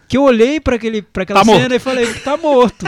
Que 0.07 0.17
eu 0.17 0.23
olhei 0.23 0.59
para 0.59 0.75
aquela 0.75 1.39
Tá 1.39 1.45
cena 1.45 1.59
morto. 1.61 1.73
e 1.73 1.79
falei, 1.79 2.13
tá 2.15 2.37
morto. 2.37 2.85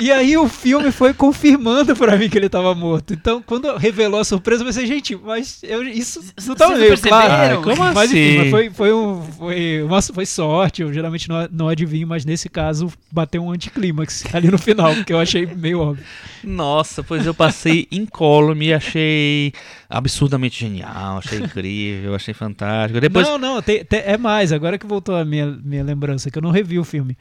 E 0.00 0.10
aí 0.12 0.36
o 0.36 0.48
filme 0.48 0.90
foi 0.92 1.12
confirmando 1.14 1.94
pra 1.96 2.16
mim 2.16 2.28
que 2.28 2.38
ele 2.38 2.48
tava 2.48 2.74
morto. 2.74 3.12
Então, 3.12 3.42
quando 3.42 3.76
revelou 3.76 4.20
a 4.20 4.24
surpresa, 4.24 4.62
eu 4.62 4.66
pensei, 4.66 4.86
gente, 4.86 5.16
mas 5.16 5.60
eu, 5.62 5.82
isso 5.82 6.20
não 6.46 6.54
tava 6.54 6.72
Vocês 6.72 6.80
meio 6.80 6.90
perceberam? 6.90 7.18
claro. 7.26 7.62
Como 7.62 7.94
Mas 7.94 8.10
enfim, 8.10 8.28
assim? 8.28 8.38
mas 8.38 8.50
foi, 8.50 8.70
foi, 8.70 8.92
um, 8.92 9.22
foi, 9.22 9.82
uma, 9.82 10.02
foi 10.02 10.26
sorte. 10.26 10.82
Eu 10.82 10.92
geralmente 10.92 11.28
não, 11.28 11.48
não 11.50 11.68
adivinho, 11.68 12.06
mas 12.06 12.24
nesse 12.24 12.48
caso 12.48 12.90
bateu 13.10 13.42
um 13.42 13.50
anticlímax 13.50 14.24
ali 14.34 14.50
no 14.50 14.58
final, 14.58 14.94
porque 14.94 15.12
eu 15.12 15.18
achei 15.18 15.46
meio 15.46 15.80
óbvio. 15.80 16.04
Nossa, 16.44 17.02
pois 17.02 17.26
eu 17.26 17.34
passei 17.34 17.86
incólume 17.90 18.66
e 18.66 18.72
achei 18.74 19.52
absurdamente 19.88 20.58
genial, 20.60 21.18
achei 21.18 21.38
incrível, 21.38 22.14
achei 22.14 22.34
fantástico. 22.34 23.00
Depois, 23.00 23.26
Não, 23.26 23.38
não, 23.38 23.62
tem- 23.62 23.84
tem- 23.84 24.02
é 24.04 24.16
mais. 24.16 24.52
Agora 24.52 24.78
que 24.78 24.86
voltou 24.86 25.16
a 25.16 25.24
minha, 25.24 25.46
minha 25.64 25.82
lembrança, 25.82 26.30
que 26.30 26.38
eu 26.38 26.42
não 26.42 26.50
revi 26.50 26.78
o 26.78 26.84
filme. 26.84 27.16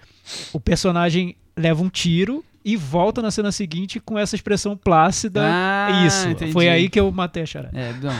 O 0.53 0.59
personagem 0.59 1.36
leva 1.55 1.82
um 1.82 1.89
tiro 1.89 2.43
e 2.68 2.76
volta 2.76 3.22
na 3.22 3.32
cena 3.32 3.51
seguinte 3.51 3.99
com 3.99 4.18
essa 4.20 4.36
expressão 4.36 4.76
plácida. 4.76 5.41
Ah, 5.43 6.05
Isso. 6.05 6.28
entendi. 6.28 6.51
Foi 6.51 6.68
aí 6.68 6.89
que 6.89 6.99
eu 6.99 7.11
matei 7.11 7.43
a 7.43 7.45
charada. 7.45 7.78
É, 7.80 7.93
não. 7.93 8.13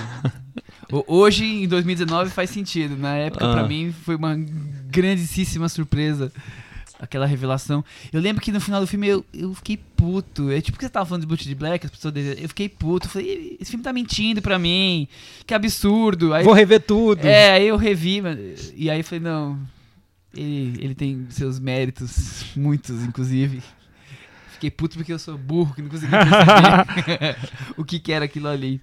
O- 1.00 1.18
Hoje, 1.18 1.43
em 1.43 1.68
2019, 1.68 2.30
faz 2.32 2.50
sentido. 2.50 2.95
Na 2.95 3.14
época, 3.16 3.45
Ah. 3.45 3.54
pra 3.54 3.68
mim, 3.68 3.93
foi 4.04 4.16
uma 4.16 4.36
grandíssima 4.89 5.68
surpresa. 5.70 6.32
Aquela 7.00 7.28
revelação. 7.28 7.86
Eu 8.12 8.20
lembro 8.20 8.41
que 8.41 8.52
no 8.52 8.60
final 8.60 8.82
do 8.82 8.88
filme 8.88 9.08
eu, 9.08 9.24
eu 9.32 9.54
fiquei 9.54 9.78
puto. 9.78 10.50
É 10.50 10.60
tipo 10.62 10.78
que 10.80 10.84
você 10.84 10.89
tava 10.89 11.06
falando 11.06 11.22
de 11.22 11.28
Butch 11.28 11.43
de 11.43 11.54
Black, 11.54 11.86
as 11.86 11.91
pessoas. 11.91 12.12
dese- 12.14 12.41
Eu 12.41 12.48
fiquei 12.50 12.68
puto. 12.68 13.06
Eu 13.06 13.12
falei, 13.12 13.58
esse 13.62 13.70
filme 13.70 13.84
tá 13.84 13.93
mentindo 13.93 14.41
pra 14.41 14.58
mim. 14.58 15.08
Que 15.45 15.54
absurdo. 15.54 16.34
Aí, 16.34 16.43
Vou 16.43 16.54
rever 16.54 16.82
tudo. 16.82 17.24
é, 17.28 17.52
aí 17.52 17.68
eu 17.68 17.78
revi, 17.78 18.20
mas- 18.22 18.74
e 18.76 18.89
aí 18.89 19.00
eu 19.00 19.04
falei, 19.04 19.20
não. 19.24 19.60
Ele, 20.36 20.78
ele 20.84 20.95
tem 20.95 21.26
seus 21.30 21.60
méritos, 21.60 22.45
muitos, 22.56 23.04
inclusive. 23.04 23.62
Fiquei 24.58 24.72
puto 24.72 24.97
porque 24.97 25.14
eu 25.14 25.20
sou 25.20 25.38
burro, 25.38 25.74
que 25.76 25.82
não 25.82 25.89
consegui 25.89 26.12
perceber 26.12 27.36
o 27.78 27.84
que, 27.86 27.99
que 27.99 28.12
era 28.12 28.26
aquilo 28.26 28.47
ali. 28.47 28.82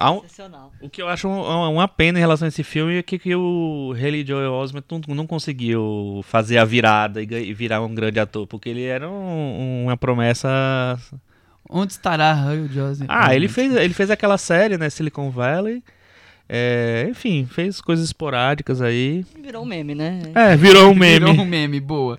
um- 0.00 0.20
Sensacional. 0.22 0.72
o 0.80 0.88
que 0.88 1.00
eu 1.00 1.08
acho 1.08 1.28
uma, 1.28 1.68
uma 1.68 1.86
pena 1.88 2.18
em 2.18 2.20
relação 2.20 2.46
a 2.46 2.48
esse 2.48 2.62
filme 2.64 2.96
é 2.96 3.02
que, 3.02 3.18
que 3.18 3.34
o 3.34 3.92
Haley 3.96 4.24
Joel 4.26 4.52
Osment 4.52 4.82
não, 4.90 5.14
não 5.14 5.26
conseguiu 5.26 6.22
fazer 6.24 6.58
a 6.58 6.64
virada 6.64 7.22
e, 7.22 7.26
e 7.26 7.52
virar 7.54 7.80
um 7.82 7.94
grande 7.94 8.18
ator, 8.18 8.46
porque 8.46 8.68
ele 8.68 8.82
era 8.84 9.08
um- 9.08 9.84
uma 9.84 9.96
promessa 9.96 10.48
Onde 11.68 11.92
estará 11.92 12.32
Roy 12.34 12.66
Joseph? 12.68 13.06
Ah, 13.08 13.32
ele 13.34 13.46
fez, 13.46 13.72
ele 13.76 13.94
fez 13.94 14.10
aquela 14.10 14.36
série, 14.38 14.76
né, 14.76 14.90
Silicon 14.90 15.30
Valley. 15.30 15.84
É, 16.48 17.06
enfim, 17.08 17.46
fez 17.48 17.80
coisas 17.80 18.06
esporádicas 18.06 18.82
aí. 18.82 19.24
Virou 19.40 19.62
um 19.62 19.66
meme, 19.66 19.94
né? 19.94 20.20
É, 20.34 20.56
virou 20.56 20.90
um 20.90 20.94
meme. 20.98 21.26
Virou 21.26 21.44
um 21.44 21.46
meme, 21.46 21.78
boa. 21.78 22.18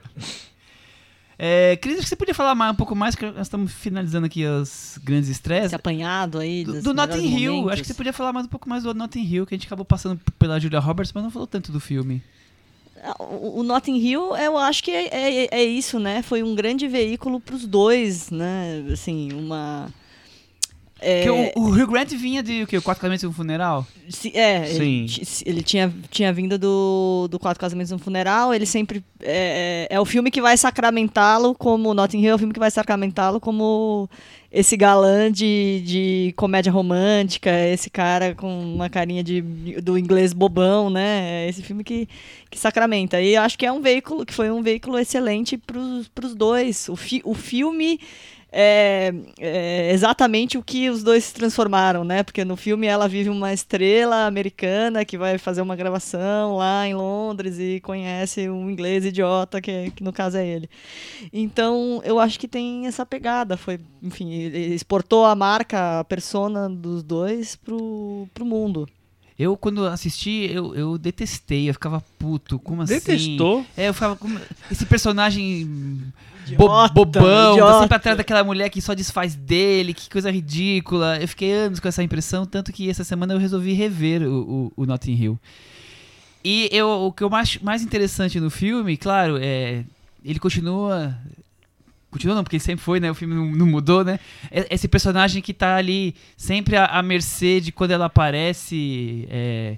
É, 1.44 1.76
Cris, 1.78 1.96
acho 1.96 2.04
que 2.04 2.10
você 2.10 2.16
podia 2.16 2.36
falar 2.36 2.54
mais, 2.54 2.72
um 2.72 2.76
pouco 2.76 2.96
mais, 2.96 3.16
que 3.16 3.26
nós 3.26 3.48
estamos 3.48 3.74
finalizando 3.74 4.28
aqui 4.28 4.46
os 4.46 5.00
grandes 5.04 5.28
estresses. 5.28 5.66
Esse 5.66 5.76
apanhado 5.76 6.38
aí. 6.38 6.64
Do, 6.64 6.84
do 6.84 6.94
Notting 6.94 7.36
Hill, 7.36 7.54
momentos. 7.54 7.74
acho 7.74 7.82
que 7.82 7.88
você 7.88 7.96
podia 7.96 8.14
falar 8.14 8.32
mais 8.32 8.46
um 8.46 8.50
pouco 8.50 8.70
mais 8.70 8.84
do 8.84 8.94
Notting 8.94 9.24
Hill, 9.24 9.48
que 9.48 9.56
a 9.56 9.58
gente 9.58 9.66
acabou 9.66 9.84
passando 9.84 10.22
pela 10.38 10.60
Julia 10.60 10.78
Roberts, 10.78 11.12
mas 11.12 11.24
não 11.24 11.32
falou 11.32 11.48
tanto 11.48 11.72
do 11.72 11.80
filme. 11.80 12.22
O, 13.18 13.62
o 13.62 13.64
Notting 13.64 13.98
Hill, 13.98 14.38
eu 14.38 14.56
acho 14.56 14.84
que 14.84 14.92
é, 14.92 15.08
é, 15.08 15.48
é 15.50 15.64
isso, 15.64 16.00
né? 16.00 16.22
Foi 16.22 16.44
um 16.44 16.54
grande 16.54 16.88
veículo 16.88 17.40
para 17.40 17.56
os 17.56 17.66
dois, 17.66 18.30
né? 18.30 18.86
Assim, 18.94 19.34
uma. 19.34 19.92
É, 21.02 21.26
o, 21.56 21.62
o 21.62 21.70
Hugh 21.72 21.88
Grant 21.88 22.10
vinha 22.12 22.44
de 22.44 22.64
o 22.64 22.68
quê? 22.68 22.80
Quatro 22.80 23.02
Casamentos 23.02 23.24
e 23.24 23.28
um 23.28 23.34
Funeral? 23.34 23.88
se- 24.08 24.38
é, 24.38 24.66
Sim. 24.66 25.06
ele, 25.06 25.28
ele 25.46 25.64
tinha, 25.64 25.92
tinha 26.12 26.32
vindo 26.32 26.60
do, 26.60 27.28
do 27.30 27.40
Quatro 27.40 27.60
Casamentos 27.60 27.92
e 27.92 27.96
um 27.96 28.00
Funeral. 28.00 28.54
Ele 28.54 28.66
sempre. 28.68 29.04
É, 29.20 29.88
é 29.90 30.00
o 30.00 30.06
filme 30.06 30.30
que 30.30 30.42
vai 30.42 30.56
sacramentá-lo 30.58 31.56
como. 31.56 31.94
Notting 31.94 32.20
Hill 32.22 32.32
é 32.32 32.36
o 32.36 32.38
filme 32.38 32.54
que 32.54 32.60
vai 32.60 32.70
sacramentá-lo 32.70 33.40
como 33.40 34.08
esse 34.52 34.76
galã 34.78 35.32
de, 35.32 35.82
de 35.86 36.34
comédia 36.36 36.72
romântica, 36.72 37.50
esse 37.68 37.90
cara 37.90 38.36
com 38.36 38.62
uma 38.76 38.90
carinha 38.90 39.24
de, 39.24 39.42
do 39.82 39.98
inglês 39.98 40.34
bobão, 40.34 40.90
né? 40.90 41.46
É 41.46 41.50
esse 41.50 41.64
filme 41.64 41.84
que, 41.84 42.08
que 42.50 42.60
sacramenta. 42.60 43.20
E 43.22 43.34
eu 43.34 43.42
acho 43.42 43.58
que 43.58 43.66
é 43.66 43.72
um 43.72 43.82
veículo, 43.82 44.26
que 44.26 44.34
foi 44.34 44.52
um 44.52 44.62
veículo 44.62 45.00
excelente 45.00 45.58
para 45.58 45.80
os 45.80 46.36
dois. 46.36 46.90
O, 46.90 46.96
fi, 46.96 47.22
o 47.24 47.34
filme 47.34 48.00
é, 48.52 49.14
é 49.40 49.94
exatamente 49.94 50.58
o 50.58 50.64
que 50.64 50.90
os 50.90 51.02
dois 51.04 51.24
se 51.24 51.34
transformaram, 51.34 52.04
né? 52.04 52.22
Porque 52.22 52.44
no 52.44 52.58
filme 52.58 52.86
ela 52.86 53.08
vive 53.08 53.30
uma 53.30 53.54
estrela 53.54 54.26
americana 54.26 55.06
que 55.06 55.18
vai 55.18 55.38
fazer 55.38 55.62
uma 55.62 55.76
gravação 55.76 56.58
lá 56.58 56.86
em 56.86 56.94
Londres 56.94 57.58
e 57.58 57.80
conhece 57.80 58.50
um 58.50 58.70
inglês 58.70 59.06
idiota, 59.06 59.62
que, 59.62 59.92
que 59.92 60.04
no 60.04 60.12
caso 60.12 60.38
é 60.38 60.46
ele. 60.46 60.70
Então, 61.32 62.02
eu 62.04 62.20
acho 62.20 62.38
que 62.38 62.48
tem 62.48 62.88
essa 62.88 63.06
pegada. 63.06 63.56
Foi, 63.56 63.80
enfim, 64.04 64.34
exportou 64.34 65.26
a 65.26 65.34
marca, 65.34 66.00
a 66.00 66.04
persona 66.04 66.70
dos 66.70 67.04
dois 67.04 67.56
pro, 67.56 68.28
pro 68.34 68.46
mundo. 68.46 68.88
Eu, 69.40 69.58
quando 69.58 69.88
assisti, 69.88 70.52
eu, 70.52 70.76
eu 70.76 70.98
detestei, 70.98 71.70
eu 71.70 71.74
ficava 71.74 72.04
puto. 72.20 72.60
Como 72.60 72.82
assim? 72.82 72.96
Detestou? 72.96 73.66
É, 73.76 73.88
eu 73.88 73.94
ficava. 73.94 74.16
Como... 74.16 74.40
Esse 74.70 74.86
personagem 74.86 76.14
bo 76.58 76.66
Idiota, 76.66 76.94
bobão, 76.94 77.22
tá 77.24 77.52
idiota. 77.54 77.80
sempre 77.82 77.96
atrás 77.98 78.18
daquela 78.18 78.44
mulher 78.44 78.70
que 78.70 78.82
só 78.82 78.94
desfaz 78.94 79.36
dele, 79.36 79.94
que 79.94 80.10
coisa 80.10 80.32
ridícula. 80.32 81.18
Eu 81.20 81.28
fiquei 81.28 81.52
anos 81.54 81.80
com 81.80 81.88
essa 81.88 82.04
impressão, 82.04 82.46
tanto 82.46 82.72
que 82.72 82.90
essa 82.90 83.04
semana 83.04 83.34
eu 83.34 83.38
resolvi 83.40 83.74
rever 83.74 84.24
o, 84.24 84.72
o, 84.76 84.84
o 84.84 84.86
Notting 84.86 85.14
Hill. 85.16 85.40
E 86.44 86.70
eu, 86.72 86.88
o 86.90 87.12
que 87.12 87.24
eu 87.24 87.34
acho 87.36 87.64
mais 87.64 87.84
interessante 87.84 88.40
no 88.40 88.50
filme, 88.50 88.98
claro, 88.98 89.38
é. 89.40 89.84
Ele 90.24 90.40
continua. 90.40 91.16
Continua 92.10 92.36
não, 92.36 92.44
porque 92.44 92.58
ele 92.58 92.64
sempre 92.64 92.84
foi, 92.84 93.00
né? 93.00 93.10
O 93.10 93.16
filme 93.16 93.34
não, 93.34 93.46
não 93.52 93.66
mudou, 93.66 94.04
né? 94.04 94.20
É- 94.52 94.68
Esse 94.74 94.88
personagem 94.88 95.42
que 95.42 95.54
tá 95.54 95.76
ali 95.78 96.14
sempre 96.36 96.76
à, 96.76 96.86
à 96.86 97.02
mercê 97.02 97.62
de 97.62 97.72
quando 97.72 97.92
ela 97.92 98.06
aparece. 98.06 99.28
é, 99.30 99.78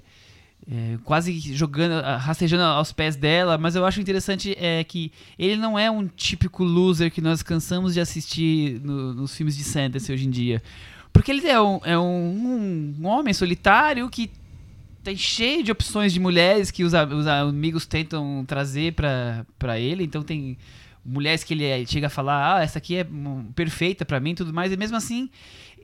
é, 0.70 0.96
quase 1.04 1.38
jogando, 1.54 2.02
rastejando 2.18 2.62
aos 2.62 2.90
pés 2.92 3.16
dela, 3.16 3.58
mas 3.58 3.74
eu 3.76 3.84
acho 3.84 4.00
interessante 4.00 4.56
é 4.58 4.82
que 4.82 5.12
ele 5.38 5.56
não 5.56 5.78
é 5.78 5.90
um 5.90 6.06
típico 6.06 6.64
loser 6.64 7.10
que 7.10 7.20
nós 7.20 7.42
cansamos 7.42 7.92
de 7.94 8.00
assistir 8.00 8.80
no- 8.82 9.12
nos 9.12 9.36
filmes 9.36 9.56
de 9.56 9.64
fantasy 9.64 10.10
hoje 10.12 10.26
em 10.26 10.30
dia. 10.30 10.62
Porque 11.12 11.30
ele 11.30 11.46
é 11.46 11.60
um, 11.60 11.80
é 11.84 11.98
um, 11.98 12.94
um- 13.00 13.06
homem 13.06 13.32
solitário 13.34 14.08
que 14.08 14.30
tem 15.02 15.16
cheio 15.16 15.62
de 15.62 15.70
opções 15.70 16.12
de 16.14 16.18
mulheres 16.18 16.70
que 16.70 16.82
os, 16.82 16.92
os 16.94 17.26
amigos 17.26 17.84
tentam 17.84 18.42
trazer 18.46 18.94
pra 18.94 19.78
ele. 19.78 20.02
Então 20.02 20.22
tem 20.22 20.56
mulheres 21.04 21.44
que 21.44 21.52
ele 21.52 21.64
é- 21.64 21.84
chega 21.84 22.06
a 22.06 22.10
falar, 22.10 22.56
ah, 22.56 22.62
essa 22.62 22.78
aqui 22.78 22.96
é 22.96 23.06
perfeita 23.54 24.04
pra 24.06 24.18
mim 24.18 24.34
tudo 24.34 24.52
mais. 24.52 24.72
E 24.72 24.76
mesmo 24.78 24.96
assim, 24.96 25.28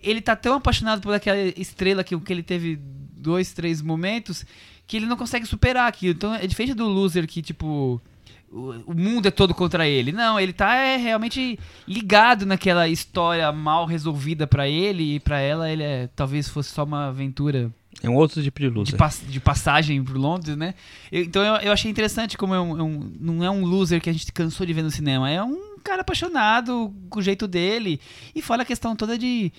ele 0.02 0.22
tá 0.22 0.34
tão 0.34 0.54
apaixonado 0.54 1.02
por 1.02 1.12
aquela 1.12 1.36
estrela 1.54 2.02
que, 2.02 2.18
que 2.18 2.32
ele 2.32 2.42
teve 2.42 2.80
dois, 3.14 3.52
três 3.52 3.82
momentos 3.82 4.46
que 4.90 4.96
ele 4.96 5.06
não 5.06 5.16
consegue 5.16 5.46
superar 5.46 5.86
aquilo. 5.86 6.14
Então 6.14 6.34
é 6.34 6.44
diferente 6.48 6.74
do 6.74 6.88
loser 6.88 7.24
que, 7.24 7.40
tipo, 7.40 8.02
o, 8.50 8.92
mundo 8.92 9.28
é 9.28 9.30
todo 9.30 9.54
contra 9.54 9.86
ele. 9.86 10.10
Não, 10.10 10.38
ele 10.40 10.52
tá 10.52 10.74
é, 10.74 10.96
realmente 10.96 11.56
ligado 11.86 12.44
naquela 12.44 12.88
história 12.88 13.52
mal 13.52 13.86
resolvida 13.86 14.48
pra 14.48 14.68
ele 14.68 15.14
e 15.14 15.20
pra 15.20 15.38
ela 15.38 15.70
ele 15.70 15.84
é, 15.84 16.08
talvez 16.16 16.48
fosse 16.48 16.70
só 16.70 16.82
uma 16.82 17.06
aventura 17.06 17.70
É 18.02 18.10
um 18.10 18.16
outro 18.16 18.42
tipo 18.42 18.58
de 18.58 18.68
de, 18.68 18.74
loser. 18.74 18.96
pas- 18.98 19.22
de 19.24 19.38
passagem 19.38 20.02
por 20.02 20.16
Londres, 20.16 20.56
né? 20.56 20.74
Eu- 21.12 21.22
então 21.22 21.40
eu, 21.40 21.54
eu 21.62 21.72
achei 21.72 21.88
interessante 21.88 22.36
como 22.36 22.52
é 22.52 22.60
um, 22.60 22.76
é 22.76 22.82
um- 22.82 23.12
não 23.20 23.44
é 23.44 23.50
um 23.50 23.64
loser 23.64 24.00
que 24.00 24.10
a 24.10 24.12
gente 24.12 24.32
cansou 24.32 24.66
de 24.66 24.72
ver 24.72 24.82
no 24.82 24.90
cinema, 24.90 25.30
é 25.30 25.40
um 25.40 25.78
cara 25.84 26.00
apaixonado 26.02 26.92
com 27.08 27.20
o 27.20 27.22
jeito 27.22 27.46
dele 27.46 28.00
e 28.34 28.42
fora 28.42 28.62
a 28.62 28.66
questão 28.66 28.96
toda 28.96 29.16
de, 29.16 29.52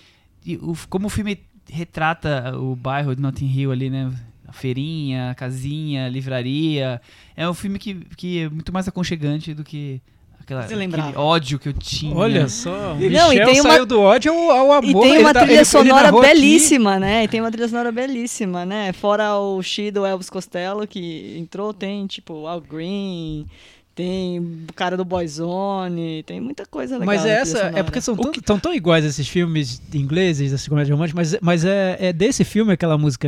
de 0.44 0.58
o- 0.58 0.76
como 0.90 1.08
o 1.08 1.10
filme 1.10 1.40
retrata 1.70 2.58
o 2.60 2.76
bairro 2.76 3.16
de 3.16 3.22
Notting 3.22 3.48
Hill 3.48 3.72
ali, 3.72 3.90
né? 3.90 4.12
Feirinha, 4.52 5.34
casinha, 5.38 6.08
livraria. 6.10 7.02
É 7.36 7.48
um 7.50 7.54
filme 7.54 7.78
que, 7.80 7.96
que 8.16 8.42
é 8.44 8.50
muito 8.50 8.72
mais 8.74 8.88
aconchegante 8.88 9.54
do 9.54 9.64
que 9.64 10.02
aquela, 10.40 10.62
Você 10.64 10.74
aquele 10.74 11.16
ódio 11.16 11.58
que 11.60 11.70
eu 11.70 11.74
tinha. 11.74 12.16
Olha 12.16 12.48
só, 12.50 12.70
o 12.94 12.96
Não, 12.96 12.98
Michel 12.98 13.34
e 13.34 13.46
tem 13.46 13.62
uma- 13.62 13.70
saiu 13.72 13.86
do 13.86 14.00
ódio 14.02 14.34
ao, 14.34 14.52
ao 14.52 14.72
amor. 14.74 15.06
E 15.06 15.10
tem 15.10 15.20
uma 15.20 15.34
tá- 15.34 15.40
trilha 15.42 15.52
ele- 15.54 15.60
ele 15.60 15.66
sonora 15.66 16.04
narrou 16.04 16.22
aqui. 16.22 16.30
belíssima, 16.34 17.00
né? 17.00 17.24
E 17.24 17.28
tem 17.28 17.40
uma 17.42 17.52
trilha 17.52 17.68
sonora 17.68 17.92
belíssima, 17.92 18.66
né? 18.66 18.92
Fora 18.94 19.36
o 19.38 19.62
She 19.62 19.92
do 19.92 20.06
Elvis 20.06 20.30
Costello, 20.30 20.88
que 20.88 21.36
entrou, 21.40 21.74
tem 21.74 22.06
tipo 22.08 22.48
Al 22.48 22.60
Green, 22.62 23.46
tem 23.94 24.40
o 24.40 24.74
cara 24.74 24.96
do 24.96 25.04
Boyzone, 25.04 26.24
tem 26.24 26.40
muita 26.40 26.66
coisa 26.66 26.98
legal. 26.98 27.06
Mas 27.14 27.26
é 27.26 27.42
essa, 27.42 27.72
é 27.76 27.84
porque 27.84 28.00
são 28.00 28.16
tão, 28.16 28.32
tão 28.32 28.60
tão 28.60 28.74
iguais 28.74 29.04
esses 29.04 29.28
filmes 29.28 29.82
ingleses, 29.94 30.54
essas 30.54 30.68
comédias 30.68 30.92
românticas, 30.96 31.32
mas, 31.34 31.42
mas 31.42 31.66
é, 31.66 31.98
é 32.00 32.14
desse 32.14 32.44
filme 32.44 32.72
aquela 32.74 32.98
música. 32.98 33.28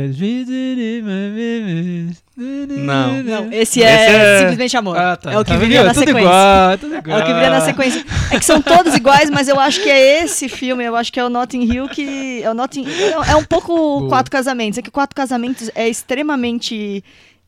Não. 2.36 3.22
Não, 3.22 3.52
esse 3.52 3.82
é, 3.82 3.94
Esse 3.94 4.16
é- 4.16 4.38
simplesmente 4.40 4.76
amor. 4.76 4.96
Ah, 4.96 5.16
tá. 5.16 5.32
É 5.32 5.38
o 5.38 5.44
que 5.44 5.52
Tá 5.52 5.56
viria 5.58 5.78
vendo? 5.78 5.86
na 5.86 5.94
tudo 5.94 6.04
sequência. 6.06 6.26
Igual, 6.28 6.78
tudo 6.78 6.96
igual. 6.96 7.18
É 7.18 7.22
o 7.22 7.26
que 7.26 7.32
viria 7.32 7.50
na 7.50 7.60
sequência. 7.60 8.04
É 8.32 8.38
que 8.38 8.44
são 8.44 8.60
todos 8.62 8.94
iguais, 8.94 9.30
mas 9.30 9.46
eu 9.48 9.60
acho 9.60 9.80
que 9.82 9.88
é 9.88 10.24
esse 10.24 10.48
filme, 10.48 10.82
eu 10.84 10.96
acho 10.96 11.12
que 11.12 11.20
é 11.20 11.24
o 11.24 11.28
Notting 11.28 11.62
Hill 11.62 11.88
que. 11.88 12.42
É, 12.42 12.50
o 12.50 12.54
Notting, 12.54 12.86
é 12.88 13.32
é 13.32 13.36
um 13.36 13.44
pouco 13.44 14.08
Quatro 14.08 14.30
Casamentos. 14.32 14.78
É 14.78 14.82
que 14.82 14.90
Quatro 14.90 15.14
Casamentos 15.14 15.70
é 15.74 15.88
extremamente 15.88 17.04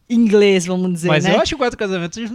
inglês, 0.09 0.67
vamos 0.67 0.93
dizer, 0.93 1.09
Mas 1.09 1.25
né? 1.25 1.35
eu 1.35 1.41
acho 1.41 1.49
que 1.51 1.55
o 1.57 1.59
Quatro 1.59 1.77
Casamentos 1.77 2.33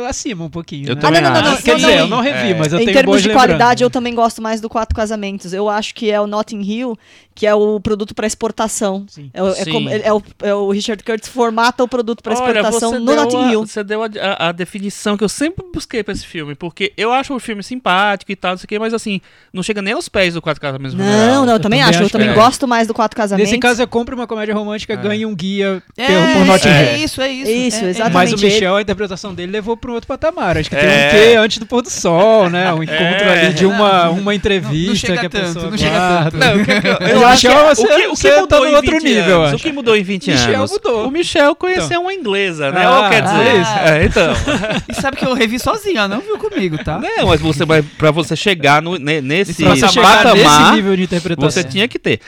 tá 0.00 0.08
acima 0.08 0.44
um 0.44 0.50
pouquinho. 0.50 0.88
Eu 0.88 0.94
né? 0.94 1.00
também 1.00 1.20
Ah, 1.20 1.30
não, 1.30 1.32
não, 1.34 1.42
não, 1.42 1.52
acho. 1.52 1.62
Quer 1.62 1.70
não, 1.72 1.76
dizer, 1.78 1.92
não. 1.96 1.98
eu 2.00 2.08
não 2.08 2.20
revi, 2.20 2.50
É. 2.50 2.54
mas 2.54 2.72
eu 2.72 2.78
em 2.80 2.84
tenho 2.84 2.96
termos 2.96 3.12
boas 3.12 3.22
de 3.22 3.30
qualidade, 3.30 3.82
eu 3.82 3.90
também 3.90 4.14
gosto 4.14 4.40
mais 4.42 4.60
do 4.60 4.68
Quatro 4.68 4.94
Casamentos. 4.94 5.52
Eu 5.52 5.68
acho 5.68 5.94
que 5.94 6.10
é 6.10 6.20
o 6.20 6.26
Notting 6.26 6.60
Hill, 6.62 6.98
que 7.34 7.46
é 7.46 7.54
o 7.54 7.80
produto 7.80 8.14
para 8.14 8.26
exportação. 8.26 9.06
Sim. 9.08 9.30
É, 9.32 9.42
o- 9.42 9.48
é 9.48 9.54
Sim. 9.64 9.72
como- 9.72 9.88
é 9.88 10.12
o, 10.12 10.22
é 10.42 10.54
o 10.54 10.70
Richard 10.70 11.02
Curtis 11.02 11.28
formata 11.28 11.82
o 11.82 11.88
produto 11.88 12.22
para 12.22 12.34
exportação 12.34 12.92
no 13.00 13.14
Notting 13.16 13.36
a, 13.44 13.52
Hill. 13.52 13.66
Você 13.66 13.82
deu 13.82 14.02
a, 14.02 14.06
a- 14.20 14.48
a 14.48 14.52
definição 14.52 15.16
que 15.16 15.24
eu 15.24 15.28
sempre 15.28 15.64
busquei 15.72 16.02
pra 16.02 16.12
esse 16.12 16.26
filme, 16.26 16.54
porque 16.54 16.92
eu 16.96 17.12
acho 17.12 17.34
o 17.34 17.40
filme 17.40 17.62
simpático 17.62 18.30
e 18.30 18.36
tal, 18.36 18.52
não 18.52 18.58
sei 18.58 18.64
o 18.64 18.68
quê, 18.68 18.78
mas 18.78 18.92
assim, 18.92 19.20
não 19.52 19.62
chega 19.62 19.80
nem 19.80 19.94
aos 19.94 20.08
pés 20.08 20.34
do 20.34 20.42
Quatro 20.42 20.60
Casamentos 20.60 20.94
Não, 20.94 21.04
Funeral. 21.04 21.26
não, 21.46 21.52
eu 21.52 21.60
Eu 21.60 21.60
também 21.60 21.80
também 21.80 21.82
acho. 21.82 21.98
Eu 22.00 22.04
acho 22.06 22.12
também 22.12 22.28
é. 22.28 22.34
gosto 22.34 22.66
mais 22.68 22.86
do 22.88 22.92
Quatro 22.94 23.16
Casamentos. 23.16 23.50
Nesse 23.50 23.60
caso, 23.60 23.80
é 23.82 23.86
compre 23.86 24.14
uma 24.14 24.26
comédia 24.26 24.54
romântica, 24.54 24.92
É. 24.92 24.96
ganhe 24.96 25.24
um 25.24 25.34
guia 25.34 25.82
É, 25.96 26.06
pelo, 26.06 26.26
por 26.34 26.44
Notting 26.46 26.68
é 26.68 26.96
Hill. 26.98 27.04
isso, 27.04 27.20
é 27.22 27.30
isso. 27.30 27.50
Isso, 27.50 27.84
é, 27.84 27.86
é. 27.86 27.90
exatamente. 27.90 28.14
Mas 28.14 28.32
o 28.32 28.44
Michel, 28.44 28.76
a 28.76 28.82
interpretação 28.82 29.32
dele 29.34 29.52
levou 29.52 29.69
para 29.76 29.90
um 29.90 29.94
outro 29.94 30.08
patamar. 30.08 30.56
Acho 30.58 30.68
que 30.70 30.76
tem 30.76 30.84
É. 30.88 31.06
um 31.06 31.10
quê 31.10 31.36
antes 31.36 31.58
do 31.58 31.66
pôr 31.66 31.82
do 31.82 31.90
sol, 31.90 32.48
né? 32.50 32.72
Um 32.72 32.82
encontro 32.82 33.02
É. 33.02 33.46
ali 33.46 33.54
de 33.54 33.66
uma, 33.66 34.04
Não, 34.06 34.12
uma 34.14 34.34
entrevista 34.34 34.88
não 35.08 35.16
chega 35.16 35.20
que 35.20 35.26
a 35.26 35.30
tanto, 35.30 35.46
pessoa 35.54 35.70
não 35.70 35.78
chega 35.78 35.90
guarda. 35.90 36.30
tanto. 36.30 36.56
Não, 36.56 36.62
o 36.62 36.64
que, 36.64 36.70
eu, 37.04 37.08
Eu 37.20 37.26
acho 37.26 37.40
que 37.40 37.48
o 37.48 37.64
você- 37.66 37.86
que, 37.86 37.92
o 38.06 38.10
que 38.10 38.16
você 38.16 38.30
tá 38.32 38.40
mudou 38.40 38.60
no 38.60 38.66
em 38.66 38.74
outro 38.74 38.92
20 38.92 39.02
nível, 39.04 39.24
eu 39.30 39.42
anos? 39.44 39.60
O 39.60 39.64
que 39.64 39.72
mudou 39.72 39.96
em 39.96 40.02
20 40.02 40.30
Michel 40.30 40.54
anos? 40.56 40.70
mudou. 40.70 41.06
O 41.08 41.10
Michel 41.10 41.54
conheceu 41.56 42.00
uma 42.00 42.12
inglesa, 42.14 42.70
né? 42.70 42.84
Ah, 42.84 43.00
Ou 43.04 43.08
quer 43.10 43.22
dizer, 43.22 43.62
ah. 43.66 43.98
é, 43.98 44.04
então. 44.04 44.32
E 44.88 44.94
sabe 44.94 45.16
que 45.16 45.24
eu 45.26 45.34
revi 45.34 45.58
sozinho, 45.58 45.98
ela 45.98 46.08
não 46.08 46.20
viu 46.20 46.36
comigo, 46.38 46.82
tá? 46.82 46.98
Não, 46.98 47.28
mas 47.28 47.40
você 47.40 47.64
vai 47.64 47.82
pra 47.82 48.10
você 48.10 48.34
chegar 48.36 48.82
no, 48.82 48.96
ne- 48.96 49.20
nesse 49.20 49.54
Pra 49.62 49.70
você 49.74 49.88
chegar 49.88 50.24
nesse 50.24 50.44
patamar, 50.44 50.74
nível 50.74 50.96
de 50.96 51.02
interpretação. 51.04 51.50
você 51.50 51.64
tinha 51.64 51.86
que 51.88 51.98
ter. 51.98 52.20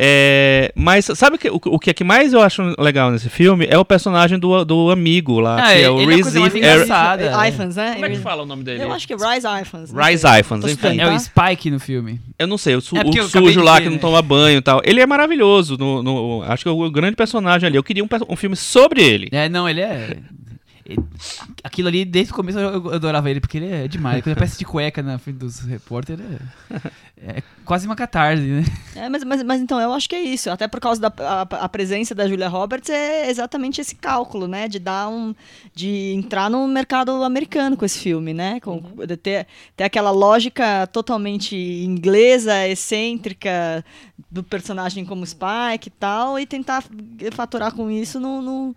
É, 0.00 0.70
mas 0.76 1.06
sabe 1.06 1.34
o 1.34 1.38
que, 1.38 1.50
o, 1.50 1.60
o 1.66 1.78
que 1.78 1.90
é 1.90 1.92
que 1.92 2.04
mais 2.04 2.32
eu 2.32 2.40
acho 2.40 2.62
legal 2.78 3.10
nesse 3.10 3.28
filme 3.28 3.66
é 3.68 3.76
o 3.76 3.84
personagem 3.84 4.38
do, 4.38 4.64
do 4.64 4.92
amigo 4.92 5.40
lá, 5.40 5.56
Ah, 5.58 5.74
que 5.74 5.82
é 5.82 5.90
o 5.90 6.00
ele 6.00 6.12
é 6.12 6.14
a 6.14 6.22
coisa 6.22 6.38
mais 6.40 6.52
Reese. 6.52 6.92
Er- 6.92 7.48
Ifans, 7.48 7.74
né? 7.76 7.92
Como 7.94 8.06
é 8.06 8.10
que 8.10 8.18
fala 8.18 8.42
o 8.44 8.46
nome 8.46 8.62
dele? 8.62 8.84
Eu 8.84 8.92
acho 8.92 9.08
que 9.08 9.12
é 9.12 9.16
Rise 9.16 9.46
Ifans. 9.62 9.92
não 9.92 10.04
Rise. 10.04 10.24
Ifans, 10.38 10.60
Tô 10.64 10.68
enfim. 10.68 11.00
É 11.00 11.08
o? 11.12 11.18
Spike 11.18 11.68
no 11.70 11.80
filme. 11.80 12.20
Eu 12.38 12.46
não 12.46 12.56
sei, 12.56 12.76
o, 12.76 12.80
su 12.80 12.96
É 12.96 13.02
o 13.02 13.28
sujo 13.28 13.60
lá 13.60 13.74
ver, 13.74 13.80
que 13.82 13.86
não 13.88 13.96
né? 13.96 14.00
toma 14.00 14.22
banho 14.22 14.58
e 14.58 14.62
tal. 14.62 14.80
Ele 14.84 15.00
é 15.00 15.06
maravilhoso. 15.06 15.76
No, 15.76 16.00
no- 16.00 16.42
acho 16.44 16.62
que 16.62 16.68
é 16.68 16.72
o 16.72 16.90
grande 16.90 17.16
personagem 17.16 17.66
ali. 17.66 17.76
Eu 17.76 17.82
queria 17.82 18.04
um, 18.04 18.08
um 18.28 18.36
filme 18.36 18.54
sobre 18.54 19.02
ele. 19.02 19.28
É, 19.32 19.48
não, 19.48 19.68
ele 19.68 19.80
é. 19.80 20.16
Aquilo 21.62 21.88
ali, 21.88 22.04
desde 22.04 22.32
o 22.32 22.36
começo 22.36 22.58
eu, 22.58 22.86
eu 22.86 22.94
adorava 22.94 23.28
ele, 23.30 23.40
porque 23.40 23.58
ele 23.58 23.70
é 23.70 23.88
demais. 23.88 24.22
Quando 24.22 24.32
aparece 24.32 24.58
de 24.58 24.64
cueca 24.64 25.02
na 25.02 25.18
frente 25.18 25.36
dos 25.36 25.60
repórteres, 25.60 26.24
é, 27.20 27.38
é 27.38 27.42
quase 27.64 27.86
uma 27.86 27.94
catarse, 27.94 28.42
né? 28.42 28.64
É, 28.96 29.08
mas, 29.08 29.22
mas, 29.24 29.42
mas 29.42 29.60
então, 29.60 29.78
eu 29.80 29.92
acho 29.92 30.08
que 30.08 30.16
é 30.16 30.22
isso. 30.22 30.50
Até 30.50 30.66
por 30.66 30.80
causa 30.80 31.00
da 31.00 31.12
a, 31.18 31.42
a 31.42 31.68
presença 31.68 32.14
da 32.14 32.26
Julia 32.26 32.48
Roberts, 32.48 32.88
é 32.88 33.28
exatamente 33.28 33.80
esse 33.80 33.94
cálculo, 33.94 34.48
né? 34.48 34.66
De 34.68 34.78
dar 34.78 35.08
um. 35.08 35.34
de 35.74 36.14
entrar 36.14 36.48
no 36.48 36.66
mercado 36.66 37.22
americano 37.22 37.76
com 37.76 37.84
esse 37.84 37.98
filme, 37.98 38.32
né? 38.32 38.58
Com, 38.60 38.80
de 39.06 39.16
ter, 39.16 39.46
ter 39.76 39.84
aquela 39.84 40.10
lógica 40.10 40.86
totalmente 40.86 41.54
inglesa, 41.54 42.66
excêntrica, 42.66 43.84
do 44.30 44.42
personagem 44.42 45.04
como 45.04 45.26
Spike 45.26 45.88
e 45.88 45.90
tal, 45.90 46.38
e 46.38 46.46
tentar 46.46 46.82
faturar 47.32 47.74
com 47.74 47.90
isso 47.90 48.18
no. 48.18 48.40
no 48.40 48.76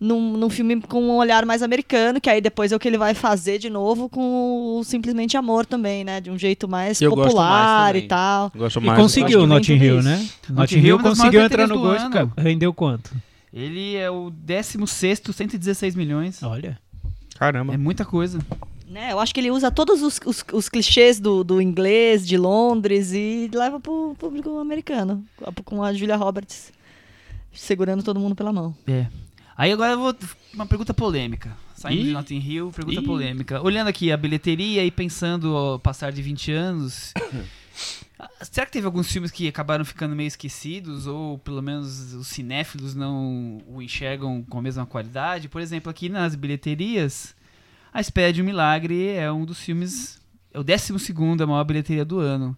num, 0.00 0.36
num 0.36 0.48
filme 0.48 0.80
com 0.80 1.02
um 1.02 1.16
olhar 1.18 1.44
mais 1.44 1.62
americano, 1.62 2.18
que 2.20 2.30
aí 2.30 2.40
depois 2.40 2.72
é 2.72 2.76
o 2.76 2.78
que 2.78 2.88
ele 2.88 2.96
vai 2.96 3.12
fazer 3.12 3.58
de 3.58 3.68
novo 3.68 4.08
com 4.08 4.78
o 4.78 4.82
Simplesmente 4.82 5.36
Amor 5.36 5.66
também, 5.66 6.02
né? 6.04 6.20
De 6.22 6.30
um 6.30 6.38
jeito 6.38 6.66
mais 6.66 7.00
Eu 7.02 7.10
gosto 7.10 7.20
mais 7.20 7.32
popular 7.34 7.86
também. 7.88 8.04
e 8.04 8.08
tal. 8.08 8.52
Gosto 8.56 8.80
E 8.80 8.86
mais. 8.86 8.98
conseguiu 8.98 9.38
acho 9.40 9.44
o 9.44 9.46
Notting 9.46 9.74
Hill, 9.76 9.98
isso. 9.98 10.08
né? 10.08 10.28
Notting 10.48 10.78
Hill 10.78 10.98
é 10.98 11.02
conseguiu 11.02 11.40
entrar 11.42 11.68
no 11.68 11.78
gosto. 11.78 12.08
cara. 12.10 12.30
Rendeu 12.38 12.72
quanto? 12.72 13.10
Ele 13.52 13.96
é 13.96 14.10
o 14.10 14.30
16, 14.30 15.20
116 15.34 15.94
milhões. 15.94 16.42
Olha. 16.42 16.78
Caramba. 17.38 17.74
É 17.74 17.76
muita 17.76 18.04
coisa. 18.04 18.38
Né, 18.88 19.12
eu 19.12 19.20
acho 19.20 19.32
que 19.32 19.38
ele 19.38 19.52
usa 19.52 19.70
todos 19.70 20.02
os, 20.02 20.18
os, 20.26 20.44
os 20.52 20.68
clichês 20.68 21.20
do, 21.20 21.44
do 21.44 21.62
inglês, 21.62 22.26
de 22.26 22.36
Londres, 22.36 23.12
e 23.12 23.48
leva 23.54 23.78
pro 23.78 24.16
público 24.18 24.58
americano, 24.58 25.22
com 25.64 25.80
a 25.84 25.92
Julia 25.92 26.16
Roberts 26.16 26.72
segurando 27.52 28.02
todo 28.02 28.18
mundo 28.18 28.34
pela 28.34 28.52
mão. 28.52 28.74
É. 28.88 29.06
Aí 29.60 29.72
agora 29.72 29.92
eu 29.92 29.98
vou. 29.98 30.16
Uma 30.54 30.64
pergunta 30.64 30.94
polêmica. 30.94 31.54
Saindo 31.74 32.00
Ih. 32.00 32.04
de 32.06 32.12
Notting 32.12 32.38
Hill, 32.38 32.72
pergunta 32.74 32.98
Ih. 32.98 33.04
polêmica. 33.04 33.62
Olhando 33.62 33.88
aqui 33.88 34.10
a 34.10 34.16
bilheteria 34.16 34.82
e 34.82 34.90
pensando 34.90 35.54
ao 35.54 35.78
passar 35.78 36.10
de 36.12 36.22
20 36.22 36.50
anos. 36.50 37.12
Será 38.40 38.64
que 38.64 38.72
teve 38.72 38.86
alguns 38.86 39.12
filmes 39.12 39.30
que 39.30 39.46
acabaram 39.46 39.84
ficando 39.84 40.16
meio 40.16 40.28
esquecidos? 40.28 41.06
Ou 41.06 41.36
pelo 41.40 41.60
menos 41.60 42.14
os 42.14 42.28
cinéfilos 42.28 42.94
não 42.94 43.58
o 43.66 43.82
enxergam 43.82 44.42
com 44.48 44.58
a 44.58 44.62
mesma 44.62 44.86
qualidade? 44.86 45.46
Por 45.46 45.60
exemplo, 45.60 45.90
aqui 45.90 46.08
nas 46.08 46.34
bilheterias, 46.34 47.36
A 47.92 48.00
Espera 48.00 48.32
de 48.32 48.40
um 48.40 48.46
Milagre 48.46 49.08
é 49.08 49.30
um 49.30 49.44
dos 49.44 49.60
filmes. 49.60 50.22
É 50.54 50.58
o 50.58 50.64
12 50.64 50.94
a 51.38 51.46
maior 51.46 51.64
bilheteria 51.64 52.04
do 52.06 52.18
ano. 52.18 52.56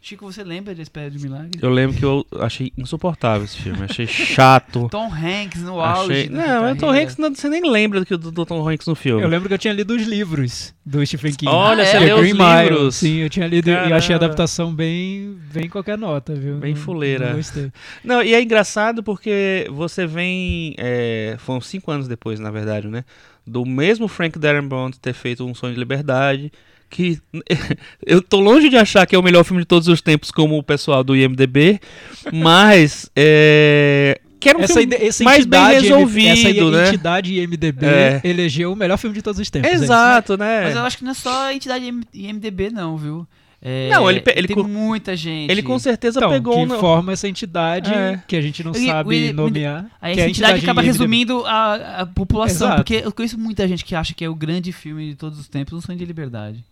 Chico, 0.00 0.24
você 0.32 0.44
lembra 0.44 0.74
de 0.74 0.80
A 0.80 0.82
Espera 0.84 1.10
de 1.10 1.18
Milagre? 1.18 1.58
Eu 1.60 1.70
lembro 1.70 1.96
que 1.96 2.04
eu 2.04 2.24
achei 2.40 2.72
insuportável 2.78 3.44
esse 3.44 3.58
filme. 3.58 3.82
Achei 3.82 4.06
chato. 4.06 4.88
Tom 4.92 5.10
Hanks 5.12 5.60
no 5.62 5.80
auge. 5.80 6.12
achei... 6.12 6.28
Não, 6.28 6.72
o 6.72 6.76
Tom. 6.76 6.90
Hanks, 6.92 7.16
não, 7.16 7.34
você 7.34 7.48
nem 7.48 7.68
lembra 7.68 7.98
do 8.00 8.06
que 8.06 8.16
do, 8.16 8.30
do 8.30 8.46
Tom 8.46 8.66
Hanks 8.66 8.86
no 8.86 8.94
filme. 8.94 9.22
Eu 9.22 9.28
lembro 9.28 9.48
que 9.48 9.54
eu 9.54 9.58
tinha 9.58 9.74
lido 9.74 9.94
os 9.94 10.02
livros 10.06 10.72
do 10.86 11.04
Stephen 11.04 11.32
King. 11.34 11.50
Olha, 11.52 11.82
Ah, 11.82 11.86
você 11.86 11.96
é? 11.96 12.00
leu 12.00 12.14
os 12.16 12.20
Green 12.22 12.32
Mile. 12.32 12.68
livros. 12.70 12.94
Sim, 12.94 13.16
eu 13.18 13.28
tinha 13.28 13.46
lido 13.48 13.68
e 13.68 13.74
Caramba. 13.74 13.96
achei 13.96 14.14
a 14.14 14.16
adaptação 14.18 14.72
bem, 14.72 15.36
bem 15.52 15.68
qualquer 15.68 15.98
nota, 15.98 16.32
viu? 16.32 16.56
Bem 16.58 16.74
Não- 16.74 16.80
fuleira. 16.80 17.30
não 17.30 17.36
gostei. 17.36 17.72
Não, 18.04 18.22
e 18.22 18.32
é 18.34 18.40
engraçado 18.40 19.02
porque 19.02 19.66
você 19.70 20.06
vem. 20.06 20.74
É, 20.78 21.34
foram 21.40 21.60
cinco 21.60 21.90
anos 21.90 22.06
depois, 22.06 22.38
na 22.38 22.52
verdade, 22.52 22.86
né? 22.86 23.04
Do 23.44 23.66
mesmo 23.66 24.06
Frank 24.06 24.38
Darabont 24.38 24.96
ter 25.00 25.12
feito 25.12 25.44
Um 25.44 25.54
Sonho 25.54 25.74
de 25.74 25.78
Liberdade. 25.80 26.52
Que 26.90 27.18
eu 28.06 28.22
tô 28.22 28.40
longe 28.40 28.68
de 28.68 28.76
achar 28.76 29.06
que 29.06 29.14
é 29.14 29.18
o 29.18 29.22
melhor 29.22 29.44
filme 29.44 29.62
de 29.62 29.66
todos 29.66 29.88
os 29.88 30.00
tempos, 30.00 30.30
como 30.30 30.56
o 30.58 30.62
pessoal 30.62 31.04
do 31.04 31.14
IMDB, 31.16 31.78
mas. 32.32 33.10
É, 33.14 34.20
que 34.40 34.48
era 34.48 34.58
um 34.58 34.62
Essa, 34.62 34.80
essa 34.82 35.24
mais 35.24 35.44
bem 35.44 35.60
entidade, 35.60 35.88
resolvido, 35.88 36.28
essa 36.28 36.70
né? 36.70 36.88
entidade 36.88 37.34
IMDB 37.40 37.84
É. 37.86 38.20
elegeu 38.22 38.72
o 38.72 38.76
melhor 38.76 38.96
filme 38.96 39.14
de 39.16 39.20
todos 39.22 39.40
os 39.40 39.50
tempos. 39.50 39.68
é 39.68 39.74
isso? 39.74 39.84
Exato, 39.84 40.36
né? 40.36 40.62
Mas 40.64 40.76
eu 40.76 40.82
acho 40.82 40.96
que 40.98 41.04
não 41.04 41.10
é 41.10 41.14
só 41.14 41.46
a 41.46 41.54
entidade 41.54 41.84
IM- 41.84 42.02
IMDB, 42.14 42.70
não, 42.70 42.96
viu? 42.96 43.26
É, 43.60 43.90
Não, 43.90 44.08
ele 44.08 44.22
ele 44.36 44.46
tem 44.46 44.62
muita 44.62 45.16
gente. 45.16 45.50
Ele 45.50 45.64
com 45.64 45.76
certeza 45.80 46.20
Então, 46.20 46.30
pegou 46.30 46.64
que 46.64 46.72
um. 46.72 46.78
forma 46.78 47.12
essa 47.12 47.26
entidade 47.26 47.92
É. 47.92 48.22
que 48.28 48.36
a 48.36 48.40
gente 48.40 48.62
não 48.62 48.70
E- 48.70 48.86
sabe 48.86 49.30
e- 49.30 49.32
nomear. 49.32 49.86
Aí 50.00 50.12
é 50.12 50.20
essa 50.20 50.28
entidade 50.30 50.62
acaba 50.62 50.80
resumindo 50.80 51.44
a, 51.44 52.02
a 52.02 52.06
população, 52.06 52.68
Exato. 52.68 52.76
porque 52.84 53.02
eu 53.04 53.10
conheço 53.12 53.36
muita 53.36 53.66
gente 53.66 53.84
que 53.84 53.96
acha 53.96 54.14
que 54.14 54.24
é 54.24 54.28
o 54.28 54.34
grande 54.34 54.70
filme 54.70 55.08
de 55.10 55.16
todos 55.16 55.40
os 55.40 55.48
tempos, 55.48 55.74
Um 55.74 55.80
Sonho 55.80 55.98
de 55.98 56.04
Liberdade. 56.04 56.64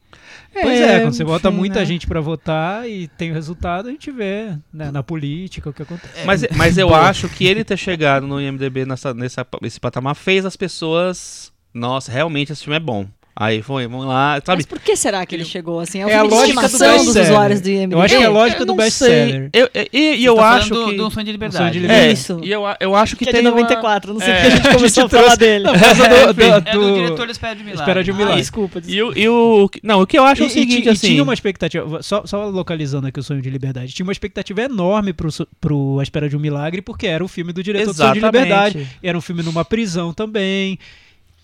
Pois 0.53 0.81
é, 0.81 1.01
quando 1.01 1.13
você 1.13 1.25
bota 1.25 1.49
enfim, 1.49 1.57
muita 1.59 1.81
né? 1.81 1.85
gente 1.85 2.07
pra 2.07 2.21
votar 2.21 2.89
e 2.89 3.09
tem 3.09 3.33
o 3.33 3.35
resultado, 3.35 3.89
a 3.89 3.91
gente 3.91 4.11
vê 4.13 4.57
né, 4.73 4.91
na 4.93 5.03
política 5.03 5.69
o 5.69 5.73
que 5.73 5.83
acontece. 5.83 6.25
Mas, 6.25 6.45
mas 6.57 6.79
eu 6.79 6.95
acho 6.95 7.29
que 7.29 7.45
ele 7.47 7.65
ter 7.65 7.77
chegado 7.77 8.27
no 8.29 8.41
IMDB 8.41 8.87
nessa, 8.87 9.13
nessa, 9.13 9.45
nesse 9.61 9.81
patamar 9.81 10.15
fez 10.15 10.45
as 10.47 10.57
pessoas. 10.57 11.53
Nossa, 11.75 12.11
realmente 12.13 12.53
esse 12.53 12.63
filme 12.63 12.77
é 12.77 12.81
bom. 12.81 13.07
Aí 13.39 13.61
foi, 13.61 13.87
vamos 13.87 14.07
lá, 14.07 14.41
sabe? 14.43 14.57
Mas 14.61 14.65
por 14.67 14.81
que 14.81 14.97
será 14.97 15.27
que 15.27 15.35
ele 15.35 15.45
chegou 15.45 15.79
assim? 15.79 15.99
É 16.03 16.09
É 16.11 16.15
a 16.19 16.23
de 16.23 16.29
lógica 16.31 16.59
do 16.63 16.67
estimação 16.67 17.05
dos 17.05 17.17
usuários 17.17 17.61
do 17.61 17.69
IMDb. 17.69 17.93
Eu 17.95 18.01
acho 18.01 18.17
que 18.17 18.23
é 18.23 18.27
a 18.27 18.31
lógica 18.31 18.63
eu 18.63 18.67
do 18.67 18.71
não 18.71 18.77
best-seller. 18.79 19.51
Eu- 19.53 19.69
e 19.75 19.89
e 19.93 20.17
Você 20.23 20.29
eu 20.31 20.37
tá 20.37 20.49
acho 20.53 20.69
falando 20.71 20.85
que. 20.87 20.91
do, 20.93 20.97
do 21.03 21.07
Um 21.07 21.11
Sonho 21.11 21.27
de 21.27 21.33
Liberdade. 21.33 21.59
Sonho 21.59 21.71
de 21.73 21.79
É, 21.79 21.83
Liberdade. 21.83 22.13
Isso. 22.15 22.41
E 22.43 22.51
eu, 22.51 22.63
eu 22.81 22.95
acho 22.97 23.15
que, 23.15 23.25
Que 23.25 23.29
é 23.29 23.33
tem 23.35 23.43
de 23.43 23.49
uma- 23.49 23.57
94, 23.61 24.15
não 24.15 24.21
sei 24.21 24.31
É, 24.31 24.35
porque 24.41 24.47
a 24.47 24.51
gente 24.57 24.69
a 24.69 24.73
começou 24.77 25.05
a 25.05 25.07
gente 25.09 25.17
falar 25.21 25.37
dele. 25.37 25.65
Por 25.69 25.79
causa 25.79 26.09
do, 26.09 26.33
do, 26.33 26.43
É 26.43 26.61
do 26.61 26.81
do- 26.81 26.95
diretor 26.95 27.27
da 27.27 27.33
Espera 27.33 27.55
de 27.55 27.61
Milagre. 27.63 27.83
Espera 27.83 28.05
de 28.05 28.11
Ah, 28.11 28.15
Milagre. 28.15 28.41
desculpa, 28.41 28.81
desculpa. 28.81 29.19
E, 29.19 29.23
o- 29.23 29.23
e 29.25 29.29
o. 29.29 29.71
Não, 29.83 30.01
o 30.01 30.07
que 30.07 30.19
eu 30.19 30.25
acho 30.25 30.43
é 30.43 30.47
o 30.47 30.51
seguinte, 30.51 30.87
e 30.87 30.89
assim. 30.89 31.09
tinha 31.09 31.23
uma 31.23 31.35
expectativa, 31.35 32.03
só, 32.03 32.25
só 32.25 32.47
localizando 32.49 33.07
aqui 33.07 33.21
o 33.21 33.23
Sonho 33.23 33.43
de 33.43 33.51
Liberdade, 33.51 33.93
tinha 33.93 34.05
uma 34.07 34.13
expectativa 34.13 34.63
enorme 34.63 35.13
pro, 35.13 35.29
pro 35.61 35.99
A 36.01 36.03
Espera 36.03 36.27
de 36.27 36.37
um 36.39 36.41
Milagre, 36.41 36.81
porque 36.81 37.07
era 37.07 37.23
o 37.23 37.29
filme 37.29 37.53
do 37.53 37.63
diretor 37.63 37.93
do 37.93 37.97
Sonho 37.99 38.15
de. 38.15 38.21
Liberdade. 38.21 38.89
Era 39.03 39.19
um 39.19 39.21
filme 39.21 39.43
numa 39.43 39.63
prisão 39.63 40.15
também. 40.15 40.79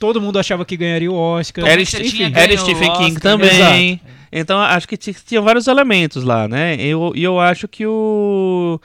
Todo 0.02 0.20
mundo 0.20 0.36
achava 0.36 0.64
que 0.64 0.76
ganharia 0.76 1.08
o 1.12 1.14
Oscar. 1.14 1.64
Era, 1.64 1.84
tinha 1.84 2.32
era 2.34 2.56
Stephen 2.58 2.92
King 2.94 3.16
Oscar, 3.16 3.20
também. 3.38 4.00
Então 4.32 4.58
acho 4.58 4.88
que 4.88 4.96
ti- 4.96 5.14
tinha 5.24 5.40
vários 5.40 5.68
elementos 5.68 6.24
lá, 6.24 6.48
né? 6.48 6.74
E 6.74 6.88
eu, 6.88 7.12
eu 7.14 7.38
acho 7.38 7.68
que 7.68 7.86
o. 7.86 8.80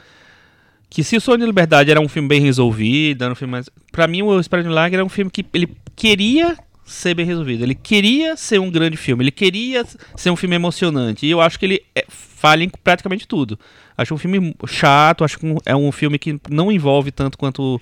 Que 0.91 1.03
se 1.03 1.17
o 1.17 1.21
Sonho 1.21 1.39
de 1.39 1.45
Liberdade 1.47 1.89
era 1.89 1.99
um 1.99 2.07
filme 2.07 2.29
bem 2.29 2.39
resolvido, 2.39 3.23
era 3.23 3.31
um 3.33 3.35
filme 3.35 3.51
mais. 3.53 3.67
Pra 3.91 4.07
mim, 4.07 4.21
o 4.21 4.39
Espera 4.39 4.61
de 4.61 4.69
Milagre 4.69 4.97
era 4.97 5.03
um 5.03 5.09
filme 5.09 5.31
que 5.31 5.43
ele 5.55 5.69
queria 5.95 6.55
ser 6.85 7.15
bem 7.15 7.25
resolvido. 7.25 7.63
Ele 7.63 7.73
queria 7.73 8.37
ser 8.37 8.59
um 8.59 8.69
grande 8.69 8.95
filme. 8.95 9.23
Ele 9.23 9.31
queria 9.31 9.83
ser 10.15 10.29
um 10.29 10.35
filme 10.35 10.55
emocionante. 10.55 11.25
E 11.25 11.31
eu 11.31 11.41
acho 11.41 11.57
que 11.57 11.65
ele 11.65 11.81
é, 11.95 12.05
falha 12.07 12.63
em 12.63 12.69
praticamente 12.83 13.27
tudo. 13.27 13.57
Acho 13.97 14.13
um 14.13 14.17
filme 14.19 14.55
chato, 14.67 15.23
acho 15.23 15.39
que 15.39 15.55
é 15.65 15.75
um 15.75 15.91
filme 15.91 16.19
que 16.19 16.39
não 16.47 16.71
envolve 16.71 17.09
tanto 17.09 17.39
quanto 17.39 17.81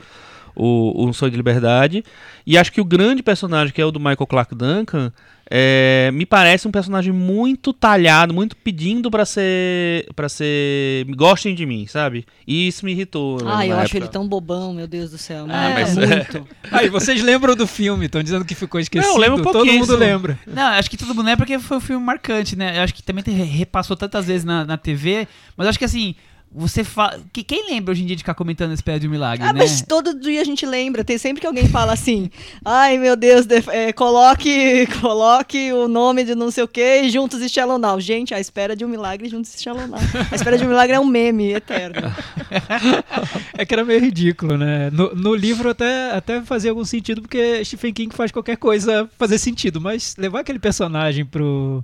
o, 0.56 1.04
o 1.04 1.08
Um 1.08 1.14
Sonho 1.14 1.32
de 1.32 1.38
Liberdade. 1.38 2.04
E 2.46 2.58
acho 2.58 2.72
que 2.72 2.82
o 2.82 2.86
grande 2.86 3.22
personagem, 3.24 3.74
que 3.74 3.82
é 3.82 3.86
o 3.86 3.92
do 3.92 4.00
Michael 4.00 4.28
Clark 4.28 4.54
Duncan, 4.56 5.12
é, 5.50 6.10
me 6.12 6.26
parece 6.26 6.68
um 6.68 6.72
personagem 6.72 7.14
muito 7.14 7.72
talhado, 7.72 8.34
muito 8.34 8.56
pedindo 8.56 9.12
pra 9.12 9.26
ser. 9.26 10.08
para 10.16 10.28
ser. 10.28 11.06
Gostem 11.16 11.54
de 11.54 11.66
mim, 11.68 11.86
sabe? 11.88 12.26
E 12.48 12.68
isso 12.68 12.84
me 12.86 12.92
irritou. 12.94 13.38
Ah, 13.46 13.66
eu 13.66 13.76
na 13.76 13.84
acho 13.84 13.96
ele 13.96 14.06
época. 14.06 14.14
tão 14.20 14.28
bobão, 14.28 14.74
meu 14.74 14.88
Deus 14.88 15.12
do 15.12 15.18
céu. 15.20 15.46
Ah, 15.50 15.70
É, 15.70 15.74
mas- 15.74 15.96
muito. 15.96 16.48
Aí, 16.72 16.90
vocês 16.90 17.22
lembram 17.22 17.56
do 17.56 17.68
filme, 17.68 18.06
estão 18.08 18.24
dizendo 18.24 18.44
que 18.44 18.56
ficou 18.56 18.80
esquecido. 18.80 19.12
Não, 19.12 19.18
lembro 19.20 19.42
um 19.42 19.52
Todo 19.52 19.66
mundo 19.72 19.96
lembra. 19.96 20.40
Não, 20.48 20.64
acho 20.70 20.90
que 20.90 20.98
todo 20.98 21.14
mundo 21.14 21.30
é 21.30 21.36
porque 21.36 21.60
foi 21.60 21.78
um 21.78 21.82
filme 21.82 22.04
marcante, 22.04 22.56
né? 22.56 22.78
Eu 22.78 22.82
acho 22.82 22.94
que 22.94 23.04
também 23.04 23.24
repassou 23.24 23.96
tantas 23.96 24.26
vezes 24.26 24.44
na, 24.44 24.66
na 24.66 24.78
TV, 24.78 25.28
mas 25.56 25.68
acho 25.68 25.78
que 25.78 25.86
assim, 25.86 26.16
você 26.56 26.84
fala. 26.84 27.20
Que, 27.34 27.44
quem 27.44 27.70
lembra 27.70 27.92
hoje 27.92 28.04
em 28.04 28.06
dia 28.06 28.16
de 28.16 28.22
ficar 28.22 28.34
comentando 28.34 28.72
Espera 28.74 29.00
de 29.00 29.08
um 29.08 29.12
Milagre, 29.12 29.46
Ah, 29.46 29.52
né? 29.54 29.60
mas 29.60 29.82
todo 29.82 30.20
dia 30.20 30.40
a 30.42 30.44
gente 30.44 30.66
lembra. 30.66 31.04
Tem 31.04 31.18
sempre 31.18 31.42
que 31.42 31.48
alguém 31.48 31.68
fala 31.68 31.94
assim: 31.94 32.30
ai 32.64 32.98
meu 32.98 33.16
Deus, 33.16 33.46
def- 33.46 33.68
é, 33.68 33.92
coloque, 33.94 34.88
coloque 35.02 35.72
o 35.74 35.88
nome 35.88 36.24
de 36.24 36.34
não 36.36 36.50
sei 36.50 36.64
o 36.64 36.68
que 36.68 37.02
e 37.02 37.10
juntos 37.10 37.42
e 37.42 37.50
Shallow 37.50 37.78
Now. 37.78 38.00
Gente, 38.00 38.34
a 38.34 38.40
espera 38.40 38.76
de 38.76 38.86
um 38.86 38.88
milagre 38.88 39.28
juntos 39.30 39.54
e 39.54 39.62
Shallow 39.62 39.88
Now. 39.88 40.00
A 40.32 40.36
espera 40.36 40.58
de 40.58 40.64
um 40.64 40.68
milagre 40.70 40.96
é 40.96 41.00
um 41.00 41.06
meme 41.06 41.54
eterno. 41.54 41.96
É 43.58 43.66
que 43.66 43.74
era 43.74 43.84
meio 43.86 44.00
ridículo, 44.02 44.58
né? 44.58 44.90
No, 44.92 45.14
no 45.16 45.34
livro 45.36 45.70
até, 45.70 46.12
até 46.12 46.42
fazia 46.42 46.72
algum 46.72 46.84
sentido, 46.86 47.22
porque 47.22 47.64
Stephen 47.64 47.94
King 47.94 48.16
faz 48.16 48.32
qualquer 48.32 48.58
coisa 48.58 49.10
fazer 49.18 49.38
sentido, 49.38 49.80
mas 49.82 50.16
levar 50.18 50.42
aquele 50.42 50.60
personagem 50.60 51.26
pro, 51.26 51.84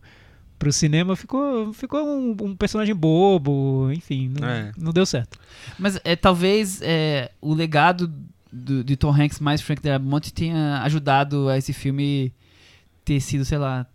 pro 0.62 0.72
cinema 0.72 1.16
ficou, 1.16 1.74
ficou 1.74 2.06
um, 2.06 2.38
um 2.44 2.56
personagem 2.56 2.94
bobo, 2.94 3.90
enfim, 3.92 4.32
não, 4.40 4.48
É. 4.48 4.72
não 4.78 4.94
deu 4.94 5.08
certo. 5.08 5.40
Mas 5.80 6.00
é, 6.04 6.16
talvez 6.16 6.80
é, 6.84 7.32
o 7.42 7.52
legado 7.56 8.12
do- 8.54 8.84
de 8.84 8.96
Tom 8.96 9.10
Hanks 9.12 9.40
mais 9.40 9.60
Frank 9.60 9.82
Darabont 9.82 10.32
tenha 10.32 10.84
ajudado 10.84 11.50
a 11.50 11.58
esse 11.58 11.74
filme 11.74 12.32
ter 13.04 13.20
sido, 13.20 13.44
sei 13.44 13.58
lá, 13.58 13.88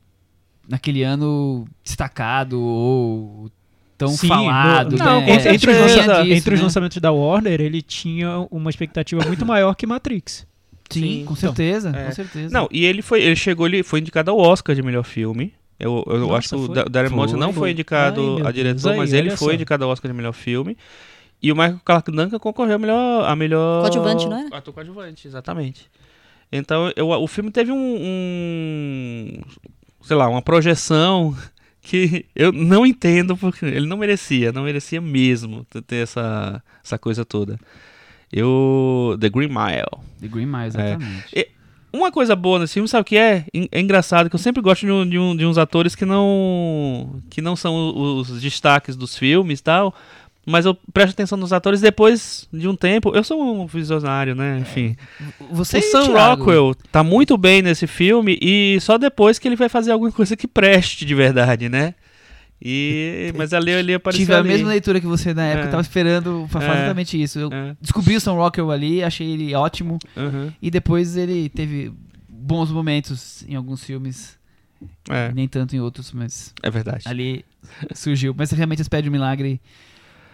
naquele 0.69 1.05
ano 1.05 1.69
destacado 1.85 2.61
ou 2.61 3.49
tão 3.97 4.09
Sim, 4.09 4.27
falado. 4.27 4.97
no- 4.97 5.05
Não, 5.05 5.21
né? 5.21 5.27
com 5.27 5.33
entre, 5.35 5.55
entre 5.55 5.71
os, 5.71 5.79
lança- 5.79 6.23
disso, 6.25 6.35
entre 6.35 6.55
os 6.55 6.61
né? 6.61 6.65
lançamentos 6.65 6.97
da 6.99 7.13
Warner, 7.13 7.61
ele 7.61 7.81
tinha 7.81 8.45
uma 8.51 8.71
expectativa 8.71 9.25
muito 9.25 9.45
maior 9.47 9.75
que 9.77 9.87
Matrix. 9.87 10.45
Sim, 10.91 11.01
Sim. 11.01 11.25
com 11.27 11.37
certeza, 11.37 11.91
É. 11.97 12.07
com 12.07 12.13
certeza. 12.13 12.53
Não, 12.53 12.69
e 12.73 12.85
ele 12.85 13.03
foi. 13.03 13.23
Ele 13.23 13.37
chegou, 13.37 13.67
ele 13.67 13.83
foi 13.85 14.01
indicado 14.01 14.31
ao 14.33 14.39
Oscar 14.39 14.75
de 14.75 14.83
melhor 14.83 15.05
filme. 15.05 15.53
Eu, 15.79 16.03
eu 16.07 16.21
Nossa, 16.21 16.35
acho 16.37 16.49
que 16.49 16.55
o 16.55 16.69
Darren 16.89 17.11
Foi. 17.11 17.17
Monte 17.19 17.35
não 17.35 17.53
foi 17.53 17.71
indicado 17.73 18.21
Ai, 18.21 18.41
a 18.41 18.43
Deus, 18.45 18.55
diretor, 18.55 18.91
aí, 18.93 18.97
mas 18.97 19.13
ele 19.13 19.31
foi 19.31 19.49
só. 19.49 19.53
indicado 19.55 19.85
ao 19.85 19.91
Oscar 19.91 20.11
de 20.11 20.17
melhor 20.17 20.33
filme. 20.33 20.77
E 21.43 21.53
o 21.53 21.55
Michael 21.55 21.81
Clark 21.85 22.11
Duncan 22.11 22.39
concorreu 22.39 22.77
a 22.77 22.79
melhor. 22.79 23.25
A 23.29 23.37
melhor 23.37 23.83
Coadjuvante, 23.83 24.27
não 24.27 24.39
era? 24.39 24.57
Ator 24.57 24.73
coadjuvante, 24.73 25.29
exatamente. 25.29 25.91
Então, 26.51 26.91
eu, 26.97 27.09
o 27.11 27.27
filme 27.27 27.51
teve 27.51 27.71
um, 27.73 27.77
um- 27.77 29.41
Sei 30.03 30.17
lá, 30.17 30.29
uma 30.29 30.41
projeção 30.41 31.37
que 31.83 32.25
eu 32.35 32.53
não 32.53 32.87
entendo, 32.87 33.37
porque 33.37 33.67
ele 33.67 33.87
não 33.87 33.97
merecia, 33.97 34.53
não 34.53 34.63
merecia 34.63 35.01
mesmo 35.01 35.65
ter 35.87 35.97
essa, 35.97 36.63
essa 36.83 36.99
coisa 36.99 37.25
toda. 37.25 37.59
Eu. 38.33 39.17
The 39.21 39.29
Green 39.29 39.49
Mile. 39.49 40.03
The 40.21 40.29
Green 40.29 40.47
Mile, 40.47 40.67
exatamente. 40.67 41.49
Uma 41.97 42.13
coisa 42.13 42.37
boa 42.37 42.59
nesse 42.59 42.75
filme, 42.75 42.89
sabe 42.89 43.03
o 43.03 43.05
que 43.05 43.17
é? 43.17 43.45
É 43.73 43.81
engraçado 43.81 44.29
que 44.29 44.35
eu 44.37 44.41
sempre 44.41 44.61
gosto 44.63 44.85
de, 44.85 44.93
um- 44.93 45.09
de 45.09 45.19
um- 45.19 45.37
de 45.37 45.47
uns 45.47 45.57
atores 45.59 45.95
que 45.95 46.05
não 46.05 47.21
que 47.31 47.41
não 47.41 47.57
são 47.57 47.75
os 48.19 48.41
destaques 48.41 48.97
dos 48.97 49.17
filmes 49.17 49.61
e 49.61 49.63
tal, 49.63 49.95
mas 50.45 50.65
eu 50.67 50.77
presto 50.93 51.11
atenção 51.15 51.37
nos 51.39 51.53
atores 51.53 51.81
depois 51.81 52.49
de 52.53 52.69
um 52.69 52.77
tempo. 52.77 53.13
Eu 53.15 53.25
sou 53.25 53.43
um 53.43 53.67
visionário, 53.67 54.35
né? 54.35 54.59
Enfim. 54.61 54.97
Você 55.51 55.79
o 55.79 55.83
Sam 55.83 56.03
Thiago, 56.13 56.43
Rockwell 56.45 56.75
tá 56.93 57.03
muito 57.03 57.37
bem 57.37 57.63
nesse 57.63 57.87
filme 57.87 58.39
e 58.41 58.79
só 58.81 58.97
depois 58.99 59.39
que 59.39 59.49
ele 59.49 59.57
vai 59.57 59.69
fazer 59.69 59.93
alguma 59.93 60.13
coisa 60.13 60.37
que 60.37 60.47
preste 60.47 61.05
de 61.05 61.15
verdade, 61.15 61.69
né? 61.69 61.95
E 62.61 63.33
mas 63.37 63.53
ali 63.53 63.71
ele 63.71 63.95
apareceu 63.95 64.25
Tive 64.25 64.35
a 64.35 64.39
ali. 64.39 64.49
mesma 64.49 64.69
leitura 64.69 65.01
que 65.01 65.07
você 65.07 65.35
na 65.35 65.45
época, 65.45 65.69
É. 65.69 65.71
tava 65.71 65.83
esperando 65.83 66.47
pra 66.51 66.61
falar 66.61 66.75
É. 66.75 66.79
exatamente 66.79 67.21
isso. 67.23 67.39
Eu 67.39 67.53
É, 67.53 67.77
descobri 67.81 68.17
o 68.17 68.21
Sam 68.21 68.33
Rockwell 68.33 68.71
ali, 68.71 69.03
achei 69.03 69.31
ele 69.31 69.55
ótimo. 69.55 69.99
uhum, 70.17 70.53
E 70.61 70.71
depois 70.71 71.17
ele 71.17 71.49
teve 71.49 71.93
bons 72.29 72.71
momentos 72.71 73.45
em 73.49 73.55
alguns 73.57 73.83
filmes, 73.85 74.39
é, 75.11 75.33
nem 75.33 75.49
tanto 75.49 75.75
em 75.77 75.81
outros, 75.81 76.13
mas 76.13 76.55
é 76.63 76.71
verdade. 76.71 77.03
ali 77.07 77.45
surgiu. 77.95 78.35
Mas 78.37 78.51
realmente 78.53 78.81
Espera 78.83 79.03
de 79.03 79.09
um 79.09 79.13
Milagre 79.13 79.61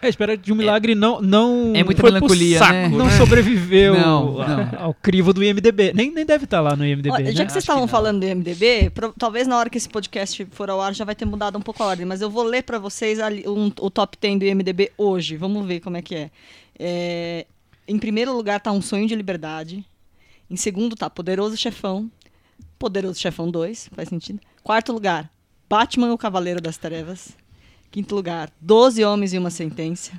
É, 0.05 0.09
espera 0.09 0.37
de 0.37 0.51
um 0.51 0.55
milagre 0.55 0.95
não, 0.95 1.21
não, 1.21 1.73
é 1.75 1.83
muita 1.83 2.01
Foi 2.01 2.11
pro 2.11 2.19
melancolia, 2.19 2.59
saco, 2.59 2.73
né? 2.73 2.89
não 2.89 3.09
sobreviveu 3.11 3.93
Não, 3.95 4.41
a- 4.41 4.47
não. 4.47 4.79
ao 4.85 4.93
crivo 4.93 5.33
do 5.33 5.43
IMDB. 5.43 5.93
Nem, 5.93 6.11
nem 6.11 6.25
deve 6.25 6.43
estar 6.45 6.59
lá 6.61 6.75
no 6.75 6.85
IMDB, 6.85 7.09
Olha, 7.11 7.23
né? 7.25 7.31
já 7.31 7.45
que 7.45 7.51
vocês 7.51 7.63
Acho 7.63 7.71
estavam 7.71 7.87
falando 7.87 8.19
do 8.19 8.25
MDB, 8.25 8.89
pro- 8.89 9.13
talvez 9.17 9.47
na 9.47 9.57
hora 9.57 9.69
que 9.69 9.77
esse 9.77 9.87
podcast 9.89 10.45
for 10.51 10.69
ao 10.69 10.81
ar 10.81 10.93
já 10.93 11.05
vai 11.05 11.15
ter 11.15 11.25
mudado 11.25 11.57
um 11.57 11.61
pouco 11.61 11.81
a 11.83 11.85
ordem, 11.87 12.05
mas 12.05 12.21
eu 12.21 12.29
vou 12.29 12.43
ler 12.43 12.63
pra 12.63 12.77
vocês 12.79 13.19
ali 13.19 13.43
um- 13.47 13.71
o 13.79 13.89
top 13.89 14.17
10 14.19 14.39
do 14.39 14.45
MDB 14.45 14.91
hoje. 14.97 15.37
Vamos 15.37 15.65
ver 15.65 15.79
como 15.79 15.97
é 15.97 16.01
que 16.01 16.15
é. 16.15 16.31
É, 16.77 17.45
Em 17.87 17.99
primeiro 17.99 18.33
lugar 18.35 18.59
tá 18.61 18.71
Um 18.71 18.81
Sonho 18.81 19.07
de 19.07 19.15
Liberdade. 19.15 19.83
Em 20.49 20.55
segundo 20.55 20.95
tá 20.95 21.09
Poderoso 21.09 21.57
Chefão. 21.57 22.09
Poderoso 22.79 23.19
Chefão 23.19 23.49
2, 23.51 23.89
faz 23.95 24.09
sentido. 24.09 24.39
Quarto 24.63 24.91
lugar, 24.93 25.29
Batman, 25.69 26.11
o 26.13 26.17
Cavaleiro 26.17 26.59
das 26.61 26.77
Trevas. 26.77 27.29
Quinto 27.93 28.15
lugar, 28.15 28.49
Doze 28.59 29.05
Homens 29.05 29.33
e 29.33 29.37
uma 29.37 29.51
Sentença. 29.51 30.13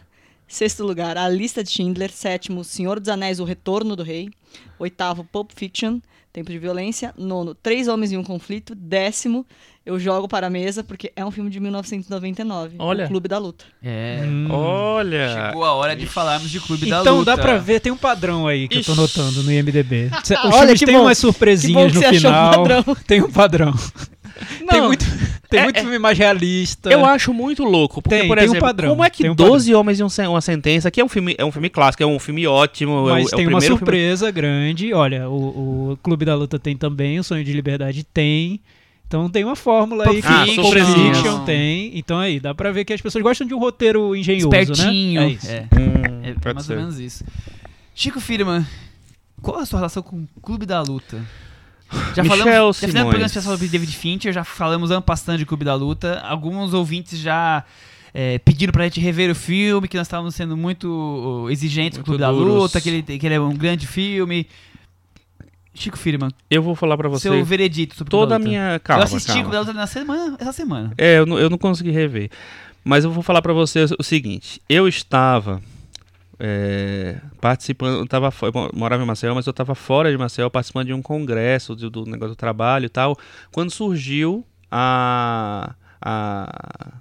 Sexto 0.46 0.84
lugar, 0.84 1.18
A 1.18 1.28
Lista 1.28 1.64
de 1.64 1.70
Schindler. 1.72 2.08
Sétimo, 2.12 2.62
Senhor 2.62 3.00
dos 3.00 3.08
Anéis, 3.08 3.40
O 3.40 3.44
Retorno 3.44 3.96
do 3.96 4.04
Rei. 4.04 4.30
Oitavo, 4.78 5.24
Pulp 5.24 5.50
Fiction, 5.56 5.98
Tempo 6.32 6.52
de 6.52 6.58
Violência. 6.60 7.12
Nono, 7.18 7.52
Três 7.52 7.88
Homens 7.88 8.12
e 8.12 8.16
um 8.16 8.22
Conflito. 8.22 8.76
Décimo, 8.76 9.44
Eu 9.84 9.98
Jogo 9.98 10.28
para 10.28 10.46
a 10.46 10.50
Mesa, 10.50 10.84
porque 10.84 11.12
é 11.16 11.24
um 11.26 11.32
filme 11.32 11.50
de 11.50 11.58
1999. 11.58 12.76
Olha. 12.78 13.06
O 13.06 13.08
Clube 13.08 13.26
da 13.26 13.38
Luta. 13.38 13.64
É. 13.82 14.20
Hum. 14.24 14.46
Olha, 14.52 15.48
Chegou 15.48 15.64
a 15.64 15.72
hora 15.72 15.96
de 15.96 16.06
falarmos 16.06 16.50
de 16.52 16.60
Clube 16.60 16.88
da 16.88 17.00
Então 17.00 17.18
Luta. 17.18 17.34
dá 17.36 17.42
pra 17.42 17.56
ver, 17.58 17.80
tem 17.80 17.90
um 17.90 17.96
padrão 17.96 18.46
aí 18.46 18.68
que 18.68 18.78
eu 18.78 18.84
tô 18.84 18.92
Ixi. 18.92 19.00
notando 19.00 19.42
no 19.42 19.50
IMDB. 19.50 20.10
Os 20.44 20.54
Olha, 20.54 20.76
que 20.76 20.86
bom. 20.86 21.00
umas 21.00 21.18
Que 21.18 21.26
bom 21.26 21.32
surpresinhas 21.32 21.92
que 21.92 21.98
no 21.98 22.06
um 22.06 22.12
final. 22.12 22.52
padrão. 22.62 22.84
Tem 23.04 23.20
um 23.22 23.32
padrão. 23.32 23.74
Tem 24.68 24.78
Não. 24.80 24.86
muito, 24.88 25.04
tem 25.54 25.60
É- 25.60 25.64
muito 25.64 25.76
é- 25.76 25.80
filme 25.82 25.98
mais 25.98 26.18
realista. 26.18 26.90
Eu 26.90 27.04
acho 27.04 27.32
muito 27.32 27.62
louco, 27.64 28.02
porque, 28.02 28.18
Tem, 28.18 28.28
por 28.28 28.36
tem 28.36 28.46
um 28.46 28.50
exemplo, 28.50 28.66
padrão, 28.66 28.90
como 28.90 29.04
é 29.04 29.10
que 29.10 29.28
um 29.28 29.34
12 29.34 29.74
Homens 29.74 30.00
e 30.00 30.02
um 30.02 30.08
uma 30.30 30.40
Sentença, 30.40 30.90
que 30.90 31.00
é 31.00 31.04
um 31.04 31.08
filme, 31.08 31.34
é 31.38 31.44
um 31.44 31.52
filme 31.52 31.70
clássico, 31.70 32.02
é 32.02 32.06
um 32.06 32.18
filme 32.18 32.46
ótimo, 32.46 32.92
é 32.92 32.96
o- 32.96 33.04
Mas 33.04 33.32
é 33.32 33.34
o 33.34 33.36
tem 33.36 33.46
uma 33.46 33.58
primeiro 33.58 33.60
filme- 33.60 33.78
surpresa 33.78 34.30
grande. 34.30 34.92
Olha, 34.92 35.28
o, 35.28 35.92
o 35.92 35.98
Clube 36.02 36.24
da 36.24 36.34
Luta 36.34 36.58
tem 36.58 36.76
também, 36.76 37.18
o 37.18 37.24
Sonho 37.24 37.44
de 37.44 37.52
Liberdade 37.52 38.04
tem. 38.04 38.60
Então 39.06 39.28
tem 39.28 39.44
uma 39.44 39.54
fórmula 39.54 40.08
aí 40.08 40.20
que 40.20 40.28
Pulp 40.56 40.56
Pulp 40.56 40.74
Fiction. 40.74 41.44
Tem. 41.44 41.92
Então 41.96 42.18
aí, 42.18 42.40
dá 42.40 42.54
pra 42.54 42.72
ver 42.72 42.84
que 42.84 42.92
as 42.92 43.00
pessoas 43.00 43.22
gostam 43.22 43.46
de 43.46 43.54
um 43.54 43.58
roteiro 43.58 44.16
engenhoso, 44.16 44.48
Espertinho. 44.48 45.20
né? 45.20 45.26
É 45.26 45.30
isso. 45.30 45.50
É, 45.50 45.60
Hum, 45.72 46.20
é 46.24 46.52
mais 46.54 46.66
ser. 46.66 46.72
ou 46.72 46.78
menos 46.80 46.98
isso. 46.98 47.24
Chico 47.94 48.18
Firman, 48.20 48.66
qual 49.42 49.58
a 49.60 49.66
sua 49.66 49.78
relação 49.78 50.02
com 50.02 50.16
o 50.36 50.40
Clube 50.40 50.66
da 50.66 50.80
Luta? 50.80 51.22
Já 52.14 52.22
Michel 52.22 52.38
falamos, 52.38 52.76
já 52.76 52.80
fizemos 52.80 52.80
um 52.80 52.88
Simões. 52.88 53.02
programa 53.04 53.26
especial 53.26 53.52
sobre 53.54 53.68
David 53.68 53.96
Fincher, 53.96 54.32
já 54.32 54.44
falamos 54.44 54.90
ano 54.90 55.02
passando 55.02 55.38
de 55.38 55.46
Clube 55.46 55.64
da 55.64 55.74
Luta. 55.74 56.20
Alguns 56.20 56.74
ouvintes 56.74 57.18
já 57.18 57.64
é, 58.12 58.38
pediram 58.38 58.72
pra 58.72 58.84
gente 58.84 59.00
rever 59.00 59.30
o 59.30 59.34
filme, 59.34 59.88
que 59.88 59.96
nós 59.96 60.06
estávamos 60.06 60.34
sendo 60.34 60.56
muito 60.56 61.46
exigentes 61.50 61.98
com 61.98 62.04
o 62.04 62.08
Muito 62.08 62.18
Clube 62.18 62.20
da 62.20 62.30
duros. 62.30 62.62
Luta, 62.62 62.80
que 62.80 62.88
ele, 62.88 63.02
que 63.02 63.26
ele 63.26 63.34
é 63.34 63.40
um 63.40 63.54
grande 63.54 63.86
filme. 63.86 64.46
Chico 65.76 65.98
Firman, 65.98 66.30
Eu 66.48 66.62
vou 66.62 66.76
falar 66.76 66.96
pra 66.96 67.08
você 67.08 67.28
seu 67.28 67.44
veredito 67.44 67.96
sobre 67.96 68.08
toda 68.08 68.36
a 68.36 68.38
da 68.38 68.44
minha... 68.44 68.80
Calma, 68.84 69.02
eu 69.02 69.04
assisti 69.06 69.26
calma. 69.26 69.50
Clube 69.50 69.66
da 69.66 69.72
na 69.72 69.86
semana, 69.88 70.36
essa 70.38 70.52
semana. 70.52 70.92
É, 70.96 71.18
eu 71.18 71.26
não, 71.26 71.36
eu 71.36 71.50
não 71.50 71.58
consegui 71.58 71.90
rever. 71.90 72.30
Mas 72.84 73.02
eu 73.02 73.10
vou 73.10 73.24
falar 73.24 73.42
pra 73.42 73.52
você 73.52 73.84
o 73.98 74.02
seguinte. 74.02 74.62
Eu 74.68 74.86
estava 74.86 75.60
é, 76.38 77.16
participando, 77.40 77.98
eu, 78.00 78.06
tava, 78.06 78.32
eu 78.42 78.70
morava 78.74 79.02
em 79.02 79.06
Maceió, 79.06 79.34
mas 79.34 79.46
eu 79.46 79.50
estava 79.52 79.74
fora 79.74 80.10
de 80.10 80.16
Maceió 80.18 80.48
participando 80.50 80.86
de 80.86 80.92
um 80.92 81.02
congresso 81.02 81.74
do, 81.76 81.88
do 81.90 82.04
negócio 82.06 82.34
do 82.34 82.36
trabalho 82.36 82.86
e 82.86 82.88
tal, 82.88 83.16
quando 83.52 83.70
surgiu 83.70 84.44
a, 84.70 85.74
a 86.00 86.92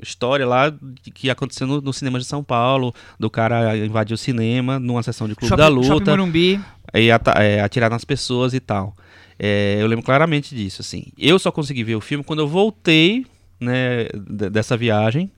história 0.00 0.46
lá 0.46 0.72
que 1.14 1.30
aconteceu 1.30 1.66
no, 1.66 1.80
no 1.80 1.92
cinema 1.92 2.18
de 2.18 2.24
São 2.24 2.42
Paulo, 2.42 2.94
do 3.18 3.30
cara 3.30 3.76
invadir 3.76 4.14
o 4.14 4.18
cinema 4.18 4.78
numa 4.78 5.02
sessão 5.02 5.28
de 5.28 5.34
Clube 5.34 5.48
Shopping, 5.48 5.62
da 5.62 5.68
Luta 5.68 6.10
Morumbi. 6.10 6.60
e 6.94 7.10
ata- 7.10 7.42
é, 7.42 7.60
atirar 7.60 7.90
nas 7.90 8.04
pessoas 8.04 8.54
e 8.54 8.60
tal. 8.60 8.96
É, 9.38 9.76
eu 9.80 9.86
lembro 9.86 10.04
claramente 10.04 10.54
disso, 10.54 10.82
assim. 10.82 11.04
Eu 11.18 11.38
só 11.38 11.50
consegui 11.50 11.84
ver 11.84 11.94
o 11.96 12.00
filme 12.00 12.22
quando 12.24 12.40
eu 12.40 12.48
voltei, 12.48 13.26
né, 13.60 14.06
dessa 14.50 14.76
viagem. 14.76 15.30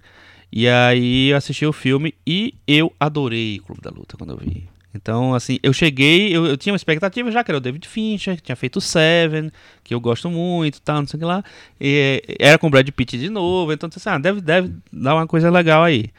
E 0.53 0.69
aí 0.69 1.29
eu 1.31 1.37
assisti 1.37 1.67
o 1.67 1.73
filme 1.73 2.15
e 2.27 2.55
eu 2.67 2.93
adorei 2.99 3.61
Clube 3.65 3.81
da 3.81 3.91
Luta 3.91 4.17
quando 4.17 4.31
eu 4.31 4.37
vi. 4.37 4.69
Então, 4.95 5.35
assim, 5.35 5.59
eu 5.61 5.73
cheguei, 5.73 6.35
eu, 6.35 6.47
eu 6.47 6.57
tinha 6.57 6.73
uma 6.73 6.77
expectativa 6.77 7.31
já 7.33 7.43
que 7.43 7.51
era 7.51 7.59
o 7.59 7.61
David 7.61 7.87
Fincher, 7.89 8.37
que 8.37 8.43
tinha 8.43 8.55
feito 8.55 8.81
Seven, 8.81 9.51
que 9.83 9.93
eu 9.93 9.99
gosto 9.99 10.31
muito, 10.31 10.81
tal, 10.81 11.01
não 11.01 11.07
sei 11.09 11.17
o 11.17 11.21
que 11.21 11.27
lá. 11.27 11.43
E, 11.81 12.23
eh, 12.29 12.37
era 12.39 12.59
com 12.59 12.69
o 12.69 12.71
Brad 12.71 12.89
Pitt 12.91 13.19
de 13.19 13.29
novo, 13.29 13.73
então, 13.73 13.91
assim, 13.95 14.09
ah, 14.09 14.19
deve, 14.19 14.41
deve 14.41 14.73
dar 14.93 15.17
uma 15.17 15.27
coisa 15.27 15.51
legal 15.51 15.83
aí. 15.83 16.11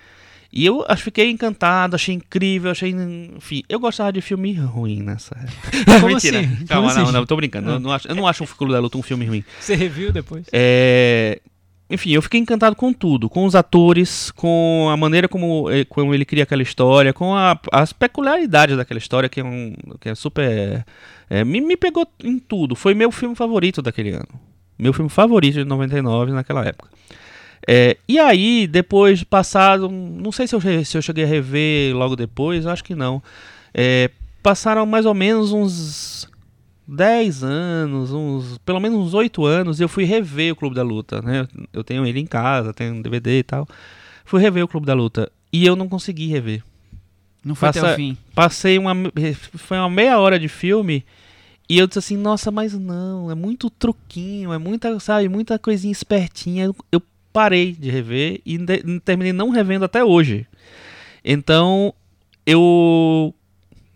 E 0.52 0.66
eu 0.66 0.86
acho, 0.88 1.04
fiquei 1.04 1.30
encantado, 1.30 1.96
achei 1.96 2.16
incrível, 2.16 2.72
achei. 2.72 2.90
Enfim, 3.36 3.62
eu 3.68 3.78
gostava 3.78 4.14
de 4.14 4.22
filme 4.22 4.54
ruim 4.54 5.02
nessa 5.02 5.36
época. 5.36 5.84
Como 6.00 6.08
Mentira. 6.16 6.40
assim? 6.40 6.56
Como 6.56 6.68
Calma, 6.68 6.94
não, 6.94 7.04
assim? 7.04 7.12
não, 7.12 7.26
tô 7.26 7.36
brincando. 7.36 7.72
Eu 7.72 7.80
não 7.80 7.92
acho, 7.92 8.08
eu 8.08 8.16
não 8.16 8.26
acho 8.26 8.46
o 8.46 8.48
Clube 8.48 8.72
da 8.72 8.80
Luta 8.80 8.98
um 8.98 9.02
filme 9.02 9.26
ruim. 9.26 9.44
Você 9.60 9.76
reviu 9.76 10.14
depois? 10.14 10.46
É, 10.54 11.42
Enfim, 11.90 12.12
eu 12.12 12.22
fiquei 12.22 12.40
encantado 12.40 12.76
com 12.76 12.92
tudo, 12.92 13.30
com 13.30 13.46
os 13.46 13.54
atores, 13.54 14.32
com 14.32 14.88
a 14.92 14.98
maneira 14.98 15.28
como, 15.28 15.70
ele- 15.70 15.86
como 15.86 16.14
ele 16.16 16.26
cria 16.26 16.42
aquela 16.44 16.64
história, 16.64 17.14
com 17.14 17.36
a- 17.36 17.60
as 17.72 17.94
peculiaridades 17.94 18.76
daquela 18.76 18.98
história, 18.98 19.30
que 19.30 19.40
é, 19.40 19.44
um, 19.44 19.76
que 20.00 20.10
é 20.10 20.16
super. 20.16 20.84
é, 21.30 21.44
me, 21.44 21.62
me 21.62 21.78
pegou 21.78 22.08
em 22.24 22.40
tudo. 22.40 22.76
Foi 22.76 22.94
meu 22.96 23.12
filme 23.12 23.36
favorito 23.36 23.82
daquele 23.84 24.12
ano. 24.12 24.28
Meu 24.78 24.94
filme 24.94 25.10
favorito 25.10 25.56
de 25.56 25.64
99 25.66 26.32
naquela 26.32 26.66
época. 26.66 26.90
É, 27.68 27.98
e 28.08 28.20
aí, 28.20 28.68
depois 28.68 29.20
de 29.20 29.26
passado, 29.26 29.90
não 29.90 30.32
sei 30.32 30.48
se 30.48 30.56
eu, 30.56 30.62
se 30.86 30.98
eu 30.98 31.02
cheguei 31.02 31.24
a 31.24 31.28
rever 31.28 31.96
logo 31.96 32.16
depois, 32.16 32.66
acho 32.68 32.84
que 32.84 32.94
não. 32.96 33.22
Passaram 34.44 34.86
mais 34.86 35.08
ou 35.08 35.14
menos 35.16 35.52
uns 35.52 36.15
10 36.88 37.44
anos, 37.44 38.12
uns, 38.12 38.58
pelo 38.60 38.80
menos 38.80 38.98
uns 39.00 39.14
8 39.14 39.46
anos, 39.46 39.80
e 39.80 39.84
eu 39.84 39.90
fui 39.90 40.04
rever 40.04 40.54
o 40.54 40.56
Clube 40.56 40.76
da 40.76 40.84
Luta, 40.84 41.22
né? 41.22 41.48
Eu 41.74 41.84
tenho 41.84 42.06
ele 42.06 42.20
em 42.20 42.26
casa, 42.26 42.74
tenho 42.74 42.94
um 42.96 43.02
DVD 43.02 43.40
e 43.40 43.44
tal. 43.44 43.68
Fui 44.24 44.42
rever 44.42 44.64
o 44.64 44.68
Clube 44.68 44.86
da 44.86 44.94
Luta 44.94 45.32
e 45.52 45.66
eu 45.66 45.76
não 45.76 45.88
consegui 45.88 46.28
rever. 46.28 46.64
Não 47.44 47.54
foi 47.56 47.70
até 47.70 47.82
Passa- 47.82 47.94
o 47.94 47.96
fim. 47.96 48.18
Passei 48.34 48.78
uma 48.80 48.94
foi 49.54 49.78
uma 49.78 49.90
meia 49.90 50.18
hora 50.20 50.40
de 50.40 50.48
filme 50.48 51.06
e 51.70 51.78
eu 51.78 51.86
disse 51.86 52.00
assim, 52.00 52.18
nossa, 52.18 52.50
mas 52.52 52.74
não, 52.74 53.30
é 53.30 53.36
muito 53.36 53.70
truquinho, 53.70 54.52
é 54.54 54.58
muita, 54.58 55.00
sabe, 55.00 55.28
muita 55.30 55.60
coisinha 55.60 55.92
espertinha. 55.92 56.66
Eu, 56.66 56.76
eu 56.92 57.02
parei 57.32 57.72
de 57.74 57.90
rever 57.92 58.42
e 58.46 58.58
de- 58.58 59.00
terminei 59.02 59.34
não 59.34 59.50
revendo 59.50 59.86
até 59.86 60.04
hoje. 60.04 60.48
Então, 61.24 61.94
eu 62.46 63.34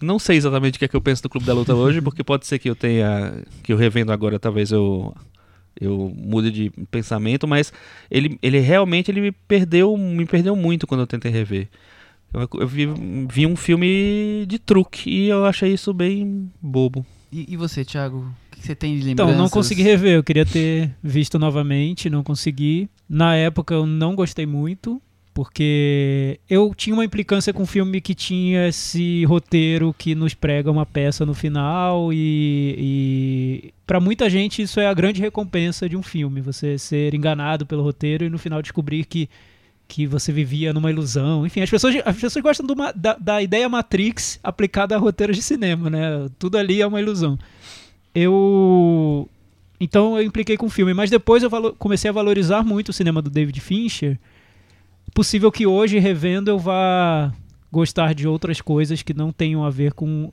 não 0.02 0.20
sei 0.20 0.38
exatamente 0.38 0.76
o 0.76 0.80
que 0.80 0.86
é 0.86 0.88
que 0.88 0.96
eu 0.96 1.02
penso 1.02 1.24
do 1.24 1.30
Clube 1.30 1.46
da 1.46 1.54
Luta 1.54 1.76
hoje, 1.76 2.02
porque 2.02 2.24
pode 2.24 2.46
ser 2.48 2.60
que 2.60 2.70
eu 2.70 2.76
tenha 2.76 3.44
que 3.64 3.74
eu 3.74 3.78
revendo 3.78 4.12
agora, 4.12 4.40
talvez 4.40 4.72
eu 4.72 5.14
eu 5.80 6.14
mude 6.16 6.52
de 6.52 6.70
pensamento, 6.92 7.48
mas 7.48 7.72
ele, 8.12 8.38
ele 8.42 8.60
realmente 8.60 9.10
ele 9.10 9.22
me 9.22 9.32
perdeu, 9.32 9.96
me 9.96 10.26
perdeu 10.26 10.56
muito 10.56 10.86
quando 10.86 11.02
eu 11.02 11.08
tentei 11.08 11.32
rever. 11.32 11.70
Eu, 12.34 12.48
eu 12.60 12.68
vi, 12.68 12.88
vi 13.30 13.48
um 13.48 13.56
filme 13.56 14.46
de 14.48 14.60
truque 14.60 15.10
e 15.10 15.30
eu 15.30 15.46
achei 15.46 15.74
isso 15.74 15.94
bem 15.94 16.52
bobo. 16.62 17.06
E, 17.32 17.54
e 17.54 17.58
você, 17.58 17.86
Thiago? 17.86 18.18
O 18.20 18.56
que 18.56 18.66
você 18.66 18.76
tem 18.76 18.98
de 18.98 19.06
lembranças? 19.06 19.34
Então, 19.34 19.44
não 19.44 19.50
consegui 19.50 19.82
rever. 19.84 20.16
Eu 20.16 20.24
queria 20.24 20.46
ter 20.46 20.94
visto 21.02 21.40
novamente, 21.40 22.10
não 22.10 22.24
consegui. 22.24 22.90
Na 23.08 23.36
época 23.36 23.74
eu 23.74 23.86
não 23.86 24.16
gostei 24.16 24.46
muito, 24.46 25.02
porque 25.40 26.38
eu 26.50 26.76
tinha 26.76 26.94
uma 26.94 27.06
implicância 27.06 27.54
com 27.54 27.64
o 27.64 27.66
filme 27.66 28.02
que 28.02 28.14
tinha 28.14 28.68
esse 28.68 29.24
roteiro 29.24 29.96
que 29.98 30.14
nos 30.14 30.34
prega 30.34 30.70
uma 30.70 30.86
peça 30.86 31.26
no 31.26 31.34
final 31.34 32.12
e, 32.12 32.76
e 32.78 33.74
para 33.88 34.02
muita 34.02 34.30
gente 34.30 34.62
isso 34.62 34.82
é 34.82 34.88
a 34.88 34.94
grande 34.94 35.22
recompensa 35.22 35.88
de 35.88 35.96
um 35.96 36.04
filme, 36.04 36.42
você 36.42 36.78
ser 36.78 37.14
enganado 37.14 37.66
pelo 37.66 37.82
roteiro 37.82 38.26
e 38.26 38.30
no 38.30 38.38
final 38.38 38.62
descobrir 38.62 39.06
que 39.06 39.30
que 39.88 40.06
você 40.06 40.34
vivia 40.34 40.74
numa 40.74 40.92
ilusão. 40.92 41.46
Enfim, 41.46 41.62
as 41.62 41.70
pessoas, 41.70 41.96
as 42.06 42.18
pessoas 42.18 42.44
gostam 42.44 42.68
da, 42.94 43.16
da 43.16 43.42
ideia 43.42 43.70
Matrix 43.70 44.42
aplicada 44.44 44.94
a 44.94 45.00
roteiros 45.00 45.38
de 45.38 45.42
cinema, 45.42 45.90
né? 45.90 46.30
Tudo 46.38 46.58
ali 46.58 46.82
é 46.82 46.86
uma 46.86 47.00
ilusão. 47.00 47.40
Eu. 48.14 49.28
Então 49.80 50.18
eu 50.18 50.24
impliquei 50.24 50.58
com 50.58 50.66
o 50.66 50.70
filme, 50.70 50.94
mas 50.94 51.10
depois 51.10 51.44
eu 51.44 51.50
comecei 51.76 52.10
a 52.10 52.14
valorizar 52.14 52.62
muito 52.62 52.90
o 52.90 52.94
cinema 52.94 53.22
do 53.22 53.30
David 53.30 53.60
Fincher. 53.62 54.20
Possível 55.14 55.52
que 55.52 55.66
hoje, 55.68 56.00
revendo, 56.00 56.50
eu 56.50 56.60
vá 56.60 57.34
gostar 57.72 58.14
de 58.14 58.28
outras 58.28 58.62
coisas 58.62 59.02
que 59.02 59.14
não 59.14 59.32
tenham 59.32 59.64
a 59.64 59.70
ver 59.70 59.94
com 59.94 60.32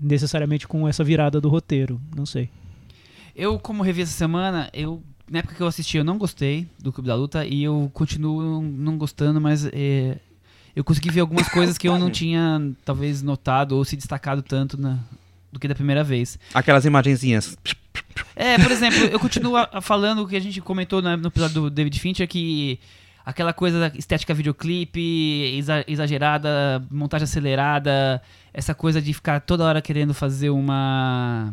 necessariamente 0.00 0.66
com 0.66 0.86
essa 0.88 1.02
virada 1.02 1.40
do 1.40 1.48
roteiro. 1.48 2.00
Não 2.16 2.24
sei. 2.24 2.48
Eu, 3.34 3.58
como 3.58 3.82
revi 3.82 4.02
essa 4.02 4.12
semana, 4.12 4.70
eu 4.72 5.02
na 5.30 5.40
época 5.40 5.54
que 5.54 5.60
eu 5.60 5.66
assisti, 5.66 5.98
eu 5.98 6.04
não 6.04 6.16
gostei 6.16 6.66
do 6.78 6.92
Clube 6.92 7.08
da 7.08 7.14
Luta 7.14 7.44
e 7.44 7.62
eu 7.62 7.90
continuo 7.92 8.62
não, 8.62 8.96
gostando, 8.96 9.40
mas 9.40 9.66
é, 9.72 10.16
eu 10.74 10.82
consegui 10.82 11.10
ver 11.10 11.20
algumas 11.20 11.48
coisas 11.48 11.76
que 11.76 11.86
eu 11.86 11.98
não 11.98 12.08
tinha 12.10 12.72
talvez 12.84 13.22
notado 13.22 13.72
ou 13.76 13.84
se 13.84 13.94
destacado 13.94 14.40
tanto 14.42 14.80
na, 14.80 14.98
do 15.52 15.60
que 15.60 15.68
da 15.68 15.74
primeira 15.74 16.02
vez. 16.02 16.38
Aquelas 16.54 16.84
imagenzinhas. 16.86 17.58
É, 18.34 18.58
por 18.58 18.70
exemplo, 18.70 18.98
eu 19.00 19.20
continuo 19.20 19.54
falando 19.82 20.22
o 20.22 20.26
que 20.28 20.36
a 20.36 20.40
gente 20.40 20.60
comentou 20.60 21.02
na- 21.02 21.16
no 21.16 21.28
episódio 21.28 21.62
do 21.62 21.70
David 21.70 21.98
Fincher, 22.00 22.26
que 22.26 22.78
aquela 23.28 23.52
coisa 23.52 23.78
da 23.78 23.96
estética 23.98 24.32
videoclipe, 24.32 25.54
exa- 25.58 25.84
exagerada, 25.86 26.82
montagem 26.90 27.24
acelerada, 27.24 28.22
essa 28.54 28.74
coisa 28.74 29.02
de 29.02 29.12
ficar 29.12 29.40
toda 29.40 29.64
hora 29.64 29.82
querendo 29.82 30.14
fazer 30.14 30.50
uma. 30.50 31.52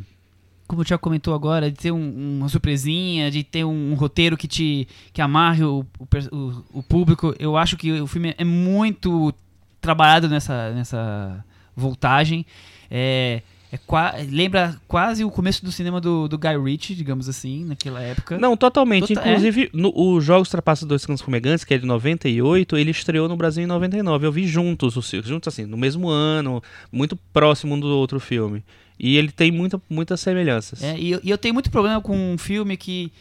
Como 0.68 0.82
o 0.82 0.86
Thiago 0.86 1.04
comentou 1.04 1.36
agora, 1.36 1.70
de 1.70 1.78
ter 1.78 1.92
um- 1.92 2.38
uma 2.40 2.50
surpresinha, 2.50 3.30
de 3.30 3.44
ter 3.44 3.64
um, 3.66 3.92
um 3.92 3.94
roteiro 3.96 4.38
que 4.38 4.48
te 4.48 4.88
que 5.14 5.22
amarre 5.22 5.64
o, 5.64 5.86
o- 6.32 6.64
o 6.74 6.82
público. 6.84 7.36
Eu 7.38 7.58
acho 7.58 7.76
que 7.78 7.92
o 8.02 8.08
filme 8.08 8.34
é 8.38 8.44
muito 8.46 9.34
trabalhado 9.82 10.28
nessa, 10.30 10.72
nessa 10.72 11.44
voltagem. 11.76 12.46
É, 12.90 13.42
é 13.72 13.78
qua- 13.78 14.13
lembra 14.30 14.80
quase 14.88 15.24
o 15.24 15.30
começo 15.32 15.63
do 15.66 15.72
cinema 15.72 15.99
do, 15.99 16.28
do 16.28 16.38
Guy 16.38 16.57
Ritchie, 16.63 16.95
digamos 16.95 17.28
assim, 17.28 17.66
naquela 17.66 18.01
época. 18.01 18.38
Não, 18.38 18.55
totalmente. 18.55 19.13
Tota- 19.13 19.28
Inclusive, 19.28 19.70
no, 19.74 19.91
o 19.95 20.22
Jogos 20.22 20.49
Trapaços 20.49 20.88
Dois 20.88 21.05
Cães 21.05 21.22
Fumegantes, 21.22 21.66
que 21.66 21.74
é 21.74 21.78
de 21.78 21.86
98, 21.86 22.78
ele 22.78 22.91
estreou 22.91 23.28
no 23.28 23.36
Brasil 23.36 23.63
em 23.63 23.68
99. 23.68 24.26
Eu 24.28 24.32
vi 24.32 24.47
juntos, 24.47 24.95
os 24.95 25.09
juntos 25.26 25.47
assim, 25.53 25.66
no 25.66 25.78
mesmo 25.78 26.07
ano, 26.09 26.61
muito 26.91 27.16
próximo 27.34 27.76
um 27.76 27.80
do 27.80 27.88
outro 27.88 28.20
filme. 28.20 28.63
E 28.97 29.18
ele 29.18 29.32
tem 29.32 29.51
muita, 29.51 29.82
muitas 29.89 30.22
semelhanças. 30.22 30.82
É, 30.82 30.97
e, 30.97 31.11
eu, 31.11 31.20
e 31.22 31.30
eu 31.30 31.38
tenho 31.38 31.53
muito 31.53 31.70
problema 31.70 31.99
com 31.99 32.16
um 32.34 32.38
filme 32.38 32.78
que 32.78 33.11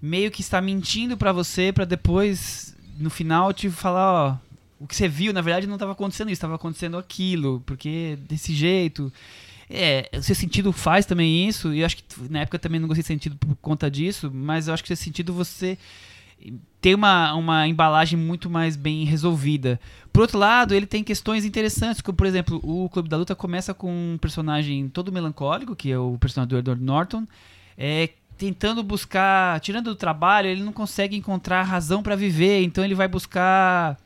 meio 0.00 0.30
que 0.30 0.42
está 0.42 0.60
mentindo 0.60 1.16
pra 1.16 1.32
você 1.32 1.72
pra 1.72 1.84
depois, 1.86 2.76
no 2.98 3.08
final, 3.08 3.52
te 3.52 3.70
falar, 3.70 4.12
ó, 4.12 4.36
o 4.78 4.86
que 4.86 4.94
você 4.96 5.08
viu, 5.08 5.32
na 5.32 5.40
verdade, 5.40 5.66
não 5.66 5.76
estava 5.76 5.92
acontecendo 5.92 6.26
isso, 6.28 6.34
estava 6.34 6.56
acontecendo 6.56 6.98
aquilo, 6.98 7.62
porque 7.64 8.18
desse 8.28 8.52
jeito. 8.52 9.10
É, 9.74 10.10
o 10.14 10.22
seu 10.22 10.34
sentido 10.34 10.70
faz 10.70 11.06
também 11.06 11.48
isso, 11.48 11.72
e 11.72 11.80
eu 11.80 11.86
acho 11.86 11.96
que 11.96 12.04
na 12.28 12.40
época 12.40 12.58
também 12.58 12.78
não 12.78 12.86
gostei 12.86 13.02
de 13.02 13.08
sentido 13.08 13.36
por 13.36 13.56
conta 13.56 13.90
disso, 13.90 14.30
mas 14.30 14.68
eu 14.68 14.74
acho 14.74 14.84
que 14.84 14.92
esse 14.92 15.02
sentido 15.02 15.32
você 15.32 15.78
tem 16.78 16.94
uma, 16.94 17.32
uma 17.32 17.66
embalagem 17.66 18.18
muito 18.18 18.50
mais 18.50 18.76
bem 18.76 19.04
resolvida. 19.04 19.80
Por 20.12 20.20
outro 20.20 20.38
lado, 20.38 20.74
ele 20.74 20.84
tem 20.84 21.02
questões 21.02 21.46
interessantes, 21.46 22.02
como 22.02 22.18
por 22.18 22.26
exemplo, 22.26 22.60
o 22.62 22.86
Clube 22.90 23.08
da 23.08 23.16
Luta 23.16 23.34
começa 23.34 23.72
com 23.72 23.90
um 23.90 24.18
personagem 24.18 24.90
todo 24.90 25.10
melancólico, 25.10 25.74
que 25.74 25.90
é 25.90 25.98
o 25.98 26.18
personagem 26.18 26.50
do 26.50 26.58
Edward 26.58 26.82
Norton, 26.84 27.26
é, 27.78 28.10
tentando 28.36 28.82
buscar, 28.82 29.58
tirando 29.60 29.86
do 29.86 29.96
trabalho, 29.96 30.48
ele 30.48 30.62
não 30.62 30.72
consegue 30.72 31.16
encontrar 31.16 31.62
razão 31.62 32.02
para 32.02 32.14
viver, 32.14 32.62
então 32.62 32.84
ele 32.84 32.94
vai 32.94 33.08
buscar 33.08 33.96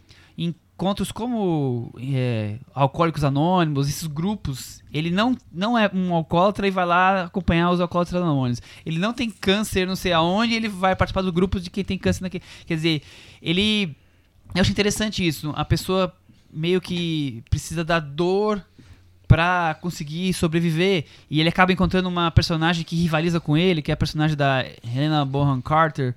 encontros 0.77 1.11
como 1.11 1.91
é, 1.99 2.59
Alcoólicos 2.75 3.25
Anônimos, 3.25 3.89
esses 3.89 4.07
grupos. 4.07 4.83
Ele 4.93 5.11
não, 5.11 5.35
não 5.51 5.77
é 5.77 5.91
um 5.93 6.15
alcoólatra 6.15 6.69
e 6.69 6.71
vai 6.71 6.85
lá 6.85 7.25
acompanhar 7.25 7.71
os 7.71 7.81
alcoólatras 7.81 8.23
anônimos. 8.23 8.61
Ele 8.85 8.99
não 8.99 9.15
tem 9.15 9.31
câncer, 9.31 9.87
não 9.87 9.97
sei 9.97 10.13
aonde, 10.13 10.55
ele 10.55 10.69
vai 10.69 10.95
participar 10.95 11.23
do 11.23 11.33
grupo 11.33 11.59
de 11.59 11.71
quem 11.71 11.83
tem 11.83 11.97
câncer 11.97 12.23
naquele. 12.23 12.45
Quer 12.67 12.75
dizer, 12.75 13.03
ele. 13.41 13.97
Eu 14.55 14.61
acho 14.61 14.71
interessante 14.71 15.27
isso. 15.27 15.53
A 15.57 15.65
pessoa 15.65 16.15
meio 16.53 16.81
que 16.81 17.43
precisa 17.49 17.83
da 17.83 17.99
dor 17.99 18.63
para 19.27 19.77
conseguir 19.81 20.33
sobreviver 20.35 21.07
e 21.29 21.41
ele 21.41 21.49
acaba 21.49 21.73
encontrando 21.73 22.09
uma 22.09 22.31
personagem 22.31 22.85
que 22.85 22.95
rivaliza 22.95 23.41
com 23.41 23.57
ele, 23.57 23.83
que 23.83 23.91
é 23.91 23.95
a 23.95 23.97
personagem 23.97 24.37
da 24.37 24.65
Helena 24.85 25.25
Bonham 25.25 25.61
Carter 25.61 26.15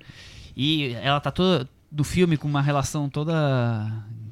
e 0.56 0.92
ela 1.02 1.18
tá 1.18 1.30
toda 1.30 1.68
do 1.90 2.04
filme 2.04 2.36
com 2.36 2.46
uma 2.46 2.62
relação 2.62 3.08
toda 3.08 3.34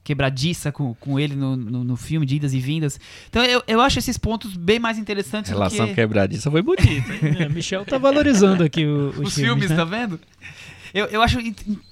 quebradiça 0.08 0.72
com, 0.72 0.94
com 0.94 1.20
ele 1.20 1.36
no, 1.36 1.54
no, 1.54 1.84
no, 1.84 1.94
filme, 1.94 2.24
de 2.24 2.36
idas 2.36 2.54
e 2.54 2.58
vindas. 2.58 2.98
Então 3.28 3.44
eu, 3.44 3.62
eu 3.68 3.78
acho 3.78 3.98
esses 3.98 4.16
pontos 4.16 4.56
bem 4.56 4.78
mais 4.78 4.96
interessantes 4.96 5.50
Relação 5.50 5.84
do 5.84 5.90
que... 5.90 5.96
quebradiça 5.96 6.50
foi 6.50 6.62
bonita. 6.62 7.12
é, 7.38 7.46
Michel 7.50 7.84
tá 7.84 7.98
valorizando 7.98 8.64
aqui 8.64 8.86
o, 8.86 9.10
os, 9.20 9.28
os 9.28 9.34
filmes, 9.34 9.66
filmes 9.66 9.70
né? 9.70 9.76
tá 9.76 9.84
vendo? 9.84 10.18
Eu, 10.94 11.04
eu 11.06 11.20
acho 11.20 11.38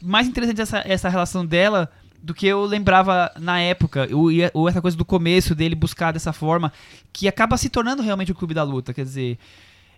mais 0.02 0.26
interessante 0.26 0.62
essa, 0.62 0.82
essa 0.86 1.10
relação 1.10 1.44
dela 1.44 1.90
do 2.22 2.32
que 2.32 2.46
eu 2.46 2.64
lembrava 2.64 3.30
na 3.38 3.60
época, 3.60 4.08
ou 4.54 4.66
essa 4.66 4.80
coisa 4.80 4.96
do 4.96 5.04
começo 5.04 5.54
dele 5.54 5.74
buscar 5.74 6.10
dessa 6.10 6.32
forma, 6.32 6.72
que 7.12 7.28
acaba 7.28 7.58
se 7.58 7.68
tornando 7.68 8.02
realmente 8.02 8.32
o 8.32 8.34
clube 8.34 8.54
da 8.54 8.62
luta. 8.62 8.94
Quer 8.94 9.04
dizer, 9.04 9.38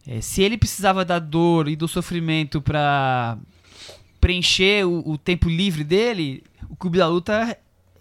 é, 0.04 0.20
se 0.20 0.42
ele 0.42 0.58
precisava 0.58 1.04
da 1.04 1.20
dor 1.20 1.68
e 1.68 1.76
do 1.76 1.86
sofrimento 1.86 2.60
para 2.60 3.38
preencher 4.20 4.84
o, 4.84 5.08
o, 5.08 5.16
tempo 5.16 5.48
livre 5.48 5.84
dele, 5.84 6.42
o 6.68 6.74
clube 6.74 6.98
da 6.98 7.06
luta 7.06 7.56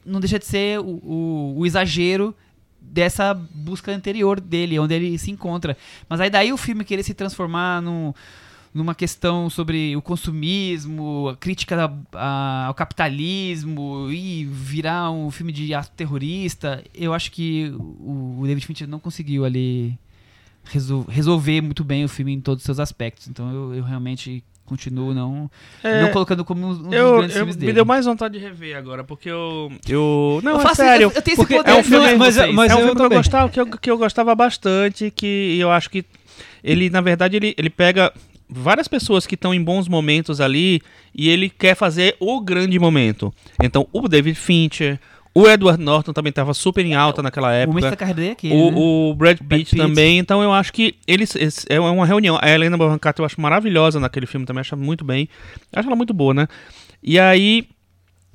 não 0.08 0.20
deixa 0.20 0.40
de 0.40 0.46
ser 0.46 0.80
o, 0.80 0.86
o, 0.86 1.54
o 1.58 1.66
exagero 1.66 2.34
dessa 2.80 3.34
busca 3.34 3.92
anterior 3.92 4.40
dele, 4.40 4.80
onde 4.80 4.94
ele 4.94 5.18
se 5.18 5.30
encontra. 5.30 5.78
Mas 6.08 6.22
aí 6.22 6.30
daí 6.30 6.54
o 6.54 6.58
filme 6.58 6.86
querer 6.86 7.04
se 7.04 7.14
transformar 7.14 7.82
num, 7.82 8.14
numa 8.74 8.96
questão 8.96 9.50
sobre 9.50 9.96
o 9.96 10.02
consumismo, 10.02 11.30
a 11.30 11.36
crítica 11.36 11.92
ao 12.68 12.74
capitalismo 12.74 14.08
e 14.12 14.46
virar 14.46 15.12
um 15.12 15.30
filme 15.32 15.52
de 15.52 15.74
ato 15.74 15.92
terrorista, 15.92 16.84
eu 16.94 17.14
acho 17.14 17.32
que 17.32 17.74
o, 17.78 18.44
David 18.46 18.66
Fincher 18.66 18.88
não 18.88 19.00
conseguiu 19.00 19.46
ali 19.46 19.98
resol, 20.64 21.06
resolver 21.10 21.62
muito 21.62 21.84
bem 21.84 22.06
o 22.06 22.10
filme 22.10 22.34
em 22.34 22.42
todos 22.42 22.62
os 22.62 22.66
seus 22.66 22.80
aspectos. 22.80 23.28
Então 23.28 23.52
eu, 23.52 23.76
eu 23.76 23.84
realmente 23.84 24.44
continuo 24.68 25.14
não, 25.14 25.50
é, 25.82 26.02
não 26.02 26.12
colocando 26.12 26.44
como 26.44 26.68
um 26.68 26.74
dos 26.74 26.94
eu, 26.94 27.18
grandes 27.18 27.36
eu, 27.36 27.40
filmes 27.40 27.56
dele. 27.56 27.72
Me 27.72 27.74
deu 27.74 27.86
mais 27.86 28.06
vontade 28.06 28.38
de 28.38 28.44
rever 28.44 28.78
agora, 28.78 29.04
porque 29.04 29.30
eu. 29.30 29.72
eu 29.88 30.42
não, 30.44 30.52
eu 30.52 30.60
é 30.60 30.64
faço, 30.64 30.76
sério. 30.76 31.06
Eu, 31.06 31.12
eu 31.16 31.22
tenho 31.22 31.36
esse 31.36 31.48
poder, 31.48 31.70
é 31.70 31.76
um 31.76 31.84
filme, 31.84 32.16
mas, 32.16 32.38
mas, 32.38 32.54
mas 32.54 32.72
é 32.72 32.76
um 32.76 32.80
filme 32.80 32.96
que 32.96 33.02
eu, 33.02 33.10
gostava, 33.10 33.50
que, 33.50 33.60
eu, 33.60 33.66
que 33.66 33.92
eu 33.92 33.98
gostava 33.98 34.36
bastante, 34.36 35.10
que 35.10 35.58
eu 35.58 35.72
acho 35.72 35.90
que 35.90 36.06
ele, 36.64 36.90
na 36.90 37.02
verdade, 37.02 37.38
ele, 37.38 37.56
ele 37.58 37.70
pega 37.70 38.14
várias 38.50 38.88
pessoas 38.88 39.26
que 39.26 39.36
estão 39.36 39.54
em 39.54 39.62
bons 39.62 39.88
momentos 39.88 40.40
ali 40.40 40.82
e 41.16 41.30
ele 41.30 41.50
quer 41.50 41.76
fazer 41.76 42.16
o 42.20 42.40
grande 42.42 42.78
momento. 42.78 43.34
Então, 43.64 43.88
o 43.92 44.08
David 44.08 44.38
Fincher, 44.38 45.00
o 45.38 45.48
Edward 45.48 45.80
Norton 45.80 46.14
também 46.14 46.32
estava 46.32 46.52
super 46.52 46.84
em 46.84 46.96
alta 46.96 47.22
naquela 47.22 47.54
época. 47.54 47.78
O 47.78 47.82
da 47.82 47.96
carreira 47.96 48.16
dele 48.16 48.30
é 48.30 48.32
aqui, 48.32 48.50
o, 48.52 48.72
né? 48.72 48.78
o 48.78 49.14
Brad, 49.16 49.38
Pitt 49.38 49.48
Brad 49.48 49.60
Pitt 49.60 49.76
também. 49.78 50.18
Então 50.18 50.42
eu 50.42 50.52
acho 50.52 50.74
que 50.74 50.96
eles 51.06 51.36
é 51.70 51.80
uma 51.80 52.08
reunião. 52.08 52.40
A 52.42 52.50
Helena 52.50 52.76
Bonham 52.76 52.98
Carter 52.98 53.22
eu 53.22 53.26
acho 53.28 53.40
maravilhosa 53.40 54.00
naquele 54.00 54.26
filme 54.26 54.48
também, 54.48 54.62
acho 54.62 54.76
muito 54.76 55.06
bem. 55.06 55.30
Acho 55.72 55.88
ela 55.88 55.96
muito 55.96 56.12
boa, 56.12 56.34
né? 56.34 56.48
E 57.04 57.20
aí 57.20 57.68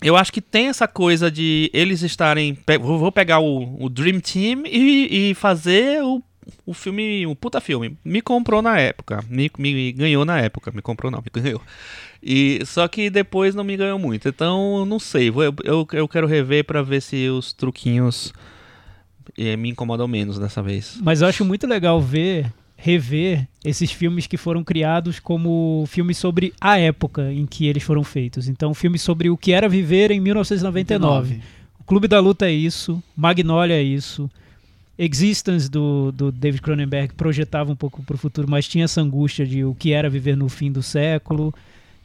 eu 0.01 0.17
acho 0.17 0.33
que 0.33 0.41
tem 0.41 0.69
essa 0.69 0.87
coisa 0.87 1.29
de 1.29 1.69
eles 1.75 2.03
estarem. 2.03 2.57
Vou 2.81 3.11
pegar 3.11 3.41
o, 3.41 3.85
o 3.85 3.89
Dream 3.89 4.21
Team 4.21 4.63
e, 4.65 5.31
e 5.31 5.35
fazer 5.35 6.05
o 6.05 6.23
o 6.67 6.75
filme, 6.75 7.27
um 7.27 7.35
puta 7.35 7.61
filme. 7.61 7.97
Me 8.05 8.21
comprou 8.21 8.63
na 8.63 8.79
época. 8.79 9.25
Me, 9.29 9.51
me 9.59 9.93
ganhou 9.93 10.25
na 10.25 10.41
época. 10.41 10.71
Me 10.71 10.83
comprou 10.83 11.11
não, 11.11 11.19
me 11.19 11.31
ganhou. 11.43 11.61
E, 12.23 12.61
só 12.65 12.87
que 12.87 13.11
depois 13.11 13.55
não 13.55 13.65
me 13.65 13.77
ganhou 13.77 13.99
muito. 13.99 14.29
Então, 14.29 14.85
não 14.87 14.99
sei. 14.99 15.29
Eu, 15.29 15.55
eu, 15.65 15.87
eu 15.93 16.09
quero 16.09 16.27
rever 16.27 16.65
para 16.65 16.83
ver 16.83 17.01
se 17.03 17.29
os 17.29 17.53
truquinhos 17.53 18.33
eh, 19.37 19.57
me 19.57 19.71
incomodam 19.71 20.07
menos 20.07 20.39
dessa 20.39 20.63
vez. 20.63 20.99
Mas 21.03 21.21
eu 21.21 21.29
acho 21.29 21.45
muito 21.45 21.67
legal 21.67 22.01
ver, 22.01 22.53
rever 22.77 23.49
esses 23.65 23.91
filmes 23.91 24.27
que 24.27 24.37
foram 24.37 24.63
criados 24.63 25.19
como 25.19 25.85
filmes 25.89 26.19
sobre 26.19 26.53
a 26.61 26.79
época 26.79 27.33
em 27.33 27.47
que 27.47 27.67
eles 27.67 27.83
foram 27.83 28.05
feitos. 28.05 28.49
Então, 28.49 28.75
filmes 28.75 29.03
sobre 29.03 29.31
o 29.31 29.37
que 29.37 29.53
era 29.53 29.69
viver 29.69 30.11
em 30.11 30.21
1999. 30.21 31.35
99. 31.35 31.63
O 31.81 31.85
Clube 31.85 32.07
da 32.07 32.21
Luta 32.21 32.47
é 32.47 32.53
isso, 32.53 33.03
Magnolia 33.17 33.75
é 33.75 33.83
isso. 33.83 34.31
Existence 35.05 35.69
do, 35.69 36.13
do 36.13 36.31
David 36.31 36.63
Cronenberg 36.63 37.15
projetava 37.15 37.73
um 37.73 37.75
pouco 37.75 38.05
para 38.05 38.15
o 38.15 38.19
futuro, 38.19 38.49
mas 38.49 38.69
tinha 38.69 38.85
essa 38.85 39.01
angústia 39.01 39.45
de 39.45 39.65
o 39.65 39.75
que 39.75 39.93
era 39.93 40.09
viver 40.09 40.37
no 40.37 40.49
fim 40.49 40.71
do 40.71 40.81
século. 40.81 41.53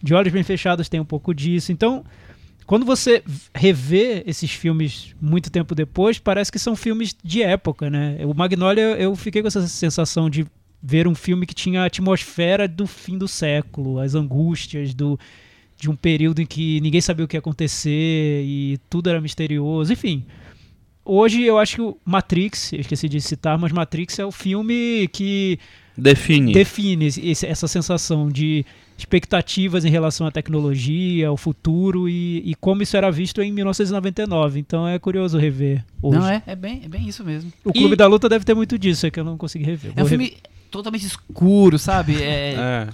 De 0.02 0.16
Olhos 0.16 0.34
Bem 0.34 0.41
Fechados 0.41 0.89
tem 0.89 1.00
um 1.00 1.06
pouco 1.06 1.32
disso. 1.32 1.72
Então, 1.72 2.04
quando 2.66 2.88
você 2.88 3.24
revê 3.54 4.24
esses 4.26 4.50
filmes 4.50 5.16
muito 5.22 5.52
tempo 5.52 5.76
depois, 5.76 6.18
parece 6.18 6.52
que 6.52 6.58
são 6.58 6.76
filmes 6.76 7.16
de 7.24 7.43
época, 7.43 7.88
né? 7.88 8.18
O 8.26 8.34
Magnolia, 8.34 8.95
eu 8.98 9.16
fiquei 9.16 9.43
com 9.43 9.48
essa 9.48 9.68
sensação 9.68 10.28
de 10.28 10.48
ver 10.82 11.08
um 11.08 11.14
filme 11.14 11.45
que 11.45 11.54
tinha 11.54 11.84
a 11.84 11.86
atmosfera 11.86 12.68
do 12.68 12.88
fim 12.88 13.16
do 13.16 13.28
século, 13.28 14.00
as 14.00 14.16
angústias 14.16 14.95
do 14.95 15.20
de 15.80 15.88
um 15.88 15.95
período 15.95 16.41
em 16.41 16.48
que 16.48 16.82
ninguém 16.82 17.00
sabia 17.00 17.24
o 17.24 17.28
que 17.28 17.36
ia 17.36 17.39
acontecer 17.39 18.41
e 18.43 18.80
tudo 18.89 19.12
era 19.12 19.22
misterioso, 19.22 19.93
enfim 19.93 20.26
hoje 21.08 21.43
eu 21.43 21.58
acho 21.58 21.76
que 21.76 21.82
o 21.82 21.97
Matrix, 22.05 22.74
eu 22.74 22.82
esqueci 22.82 23.08
de 23.08 23.22
citar, 23.22 23.58
mas 23.58 23.72
Matrix 23.72 24.20
é 24.20 24.26
o 24.26 24.32
filme 24.32 25.08
que 25.12 25.58
define, 25.97 26.53
define 26.53 27.05
esse, 27.05 27.45
essa 27.45 27.68
sensação 27.68 28.30
de 28.30 28.66
expectativas 28.97 29.86
em 29.86 29.89
relação 29.89 30.26
à 30.26 30.32
tecnologia, 30.32 31.28
ao 31.28 31.38
futuro 31.38 32.10
e, 32.10 32.41
e, 32.49 32.55
como 32.55 32.82
isso 32.82 32.97
era 32.97 33.12
visto 33.12 33.41
em 33.41 33.51
1999. 33.51 34.60
Então 34.60 34.88
é 34.88 34.97
curioso 34.97 35.38
rever 35.38 35.86
hoje. 36.01 36.20
Não, 36.20 36.28
é, 36.28 36.43
é, 36.45 36.55
bem, 36.55 36.82
é 36.84 36.88
bem 36.88 37.08
isso 37.08 37.24
mesmo. 37.24 37.51
O 37.64 37.72
Clube 37.72 37.93
e... 37.93 37.95
da 37.95 38.08
Luta 38.08 38.28
deve 38.28 38.43
ter 38.43 38.55
muito 38.55 38.78
disso, 38.78 39.05
é 39.05 39.12
que 39.12 39.20
eu 39.20 39.24
não 39.24 39.38
consegui 39.38 39.66
rever. 39.66 39.93
É 39.95 40.03
um 40.03 40.08
filme 40.08 40.26
rever. 40.26 40.41
totalmente 40.72 41.05
escuro, 41.05 41.78
sabe? 41.78 42.22
É, 42.22 42.55
é, 42.55 42.88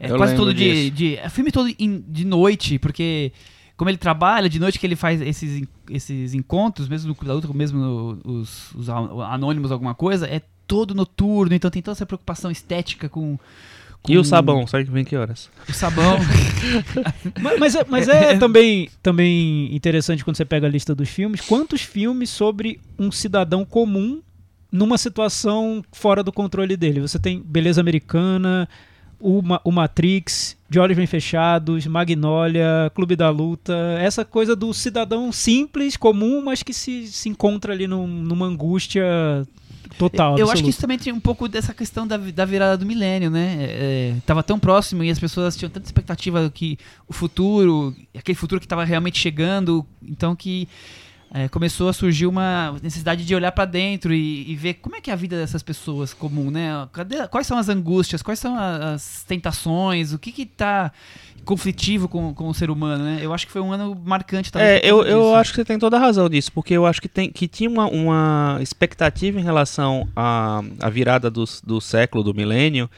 é 0.00 0.08
quase 0.08 0.36
todo 0.36 0.52
de, 0.52 0.90
de, 0.90 1.16
É 1.16 1.28
filme 1.28 1.50
todo 1.50 1.68
de 1.72 2.24
noite, 2.26 2.78
porque 2.78 3.32
como 3.78 3.88
ele 3.88 3.96
trabalha 3.96 4.48
de 4.48 4.58
noite 4.58 4.76
que 4.76 4.84
ele 4.84 4.96
faz 4.96 5.22
esses, 5.22 5.62
esses 5.88 6.34
encontros, 6.34 6.88
mesmo 6.88 7.08
no 7.08 7.14
Clube 7.14 7.28
da 7.28 7.34
Luta, 7.34 7.48
mesmo 7.54 7.78
no, 7.78 8.20
os, 8.24 8.74
os 8.74 8.88
anônimos, 8.90 9.70
alguma 9.70 9.94
coisa, 9.94 10.26
é 10.26 10.42
todo 10.66 10.96
noturno, 10.96 11.54
então 11.54 11.70
tem 11.70 11.80
toda 11.80 11.94
essa 11.94 12.04
preocupação 12.04 12.50
estética 12.50 13.08
com. 13.08 13.38
com 14.02 14.12
e 14.12 14.18
o 14.18 14.24
sabão, 14.24 14.66
sabe 14.66 14.84
que 14.84 14.90
vem 14.90 15.04
que 15.04 15.16
horas? 15.16 15.48
O 15.68 15.72
sabão. 15.72 16.18
mas, 17.40 17.60
mas, 17.60 17.74
é, 17.76 17.86
mas 17.88 18.08
é 18.08 18.36
também, 18.36 18.90
também 19.00 19.72
interessante 19.72 20.24
quando 20.24 20.36
você 20.36 20.44
pega 20.44 20.66
a 20.66 20.70
lista 20.70 20.92
dos 20.92 21.08
filmes, 21.08 21.40
quantos 21.40 21.80
filmes 21.80 22.30
sobre 22.30 22.80
um 22.98 23.12
cidadão 23.12 23.64
comum 23.64 24.20
numa 24.72 24.98
situação 24.98 25.84
fora 25.92 26.24
do 26.24 26.32
controle 26.32 26.76
dele. 26.76 27.00
Você 27.00 27.18
tem 27.20 27.40
Beleza 27.40 27.80
Americana, 27.80 28.68
o, 29.20 29.42
o 29.64 29.72
Matrix, 29.72 30.56
De 30.68 30.78
Olhos 30.78 30.96
Bem 30.96 31.06
Fechados, 31.06 31.86
Magnolia, 31.86 32.90
Clube 32.94 33.16
da 33.16 33.30
Luta, 33.30 33.74
essa 34.00 34.24
coisa 34.24 34.54
do 34.54 34.72
cidadão 34.72 35.32
simples, 35.32 35.96
comum, 35.96 36.42
mas 36.44 36.62
que 36.62 36.72
se, 36.72 37.06
se 37.08 37.28
encontra 37.28 37.72
ali 37.72 37.86
num, 37.86 38.06
numa 38.06 38.46
angústia 38.46 39.04
total. 39.98 40.30
Eu 40.30 40.32
absoluta. 40.32 40.52
acho 40.52 40.62
que 40.62 40.70
isso 40.70 40.80
também 40.80 40.98
tem 40.98 41.12
um 41.12 41.20
pouco 41.20 41.48
dessa 41.48 41.74
questão 41.74 42.06
da, 42.06 42.16
da 42.16 42.44
virada 42.44 42.76
do 42.76 42.86
milênio, 42.86 43.30
né? 43.30 43.56
É, 43.60 44.14
tava 44.24 44.42
tão 44.42 44.58
próximo 44.58 45.02
e 45.02 45.10
as 45.10 45.18
pessoas 45.18 45.56
tinham 45.56 45.70
tanta 45.70 45.86
expectativa 45.86 46.50
que 46.54 46.78
o 47.06 47.12
futuro, 47.12 47.94
aquele 48.16 48.36
futuro 48.36 48.60
que 48.60 48.66
estava 48.66 48.84
realmente 48.84 49.18
chegando, 49.18 49.84
então 50.02 50.36
que 50.36 50.68
é, 51.32 51.48
começou 51.48 51.88
a 51.88 51.92
surgir 51.92 52.26
uma 52.26 52.76
necessidade 52.82 53.24
de 53.24 53.34
olhar 53.34 53.52
para 53.52 53.66
dentro 53.66 54.14
e, 54.14 54.50
e, 54.50 54.56
ver 54.56 54.74
como 54.74 54.96
é 54.96 55.00
que 55.00 55.10
é 55.10 55.12
a 55.12 55.16
vida 55.16 55.36
dessas 55.36 55.62
pessoas 55.62 56.14
comum, 56.14 56.50
né? 56.50 56.88
Cadê, 56.92 57.28
quais 57.28 57.46
são 57.46 57.58
as 57.58 57.68
angústias, 57.68 58.22
quais 58.22 58.38
são 58.38 58.56
as 58.58 59.24
tentações, 59.24 60.14
o 60.14 60.18
que 60.18 60.32
que 60.32 60.46
tá 60.46 60.90
conflitivo 61.44 62.08
com, 62.08 62.32
com 62.32 62.48
o 62.48 62.54
ser 62.54 62.70
humano, 62.70 63.04
né? 63.04 63.18
Eu 63.20 63.34
acho 63.34 63.46
que 63.46 63.52
foi 63.52 63.60
um 63.60 63.72
ano 63.72 63.94
marcante 64.04 64.50
também. 64.50 64.68
É, 64.68 64.80
eu, 64.82 65.02
eu 65.04 65.34
acho 65.34 65.50
que 65.50 65.56
você 65.56 65.64
tem 65.64 65.78
toda 65.78 65.98
a 65.98 66.00
razão 66.00 66.28
disso, 66.30 66.50
porque 66.52 66.72
eu 66.72 66.86
acho 66.86 67.00
que, 67.00 67.08
tem, 67.08 67.30
que 67.30 67.46
tinha 67.46 67.68
uma, 67.68 67.86
uma 67.86 68.58
expectativa 68.60 69.38
em 69.38 69.44
relação 69.44 70.08
à, 70.16 70.62
à 70.80 70.88
virada 70.88 71.30
do, 71.30 71.44
do 71.62 71.80
século, 71.80 72.24
do 72.24 72.34
milênio, 72.34 72.88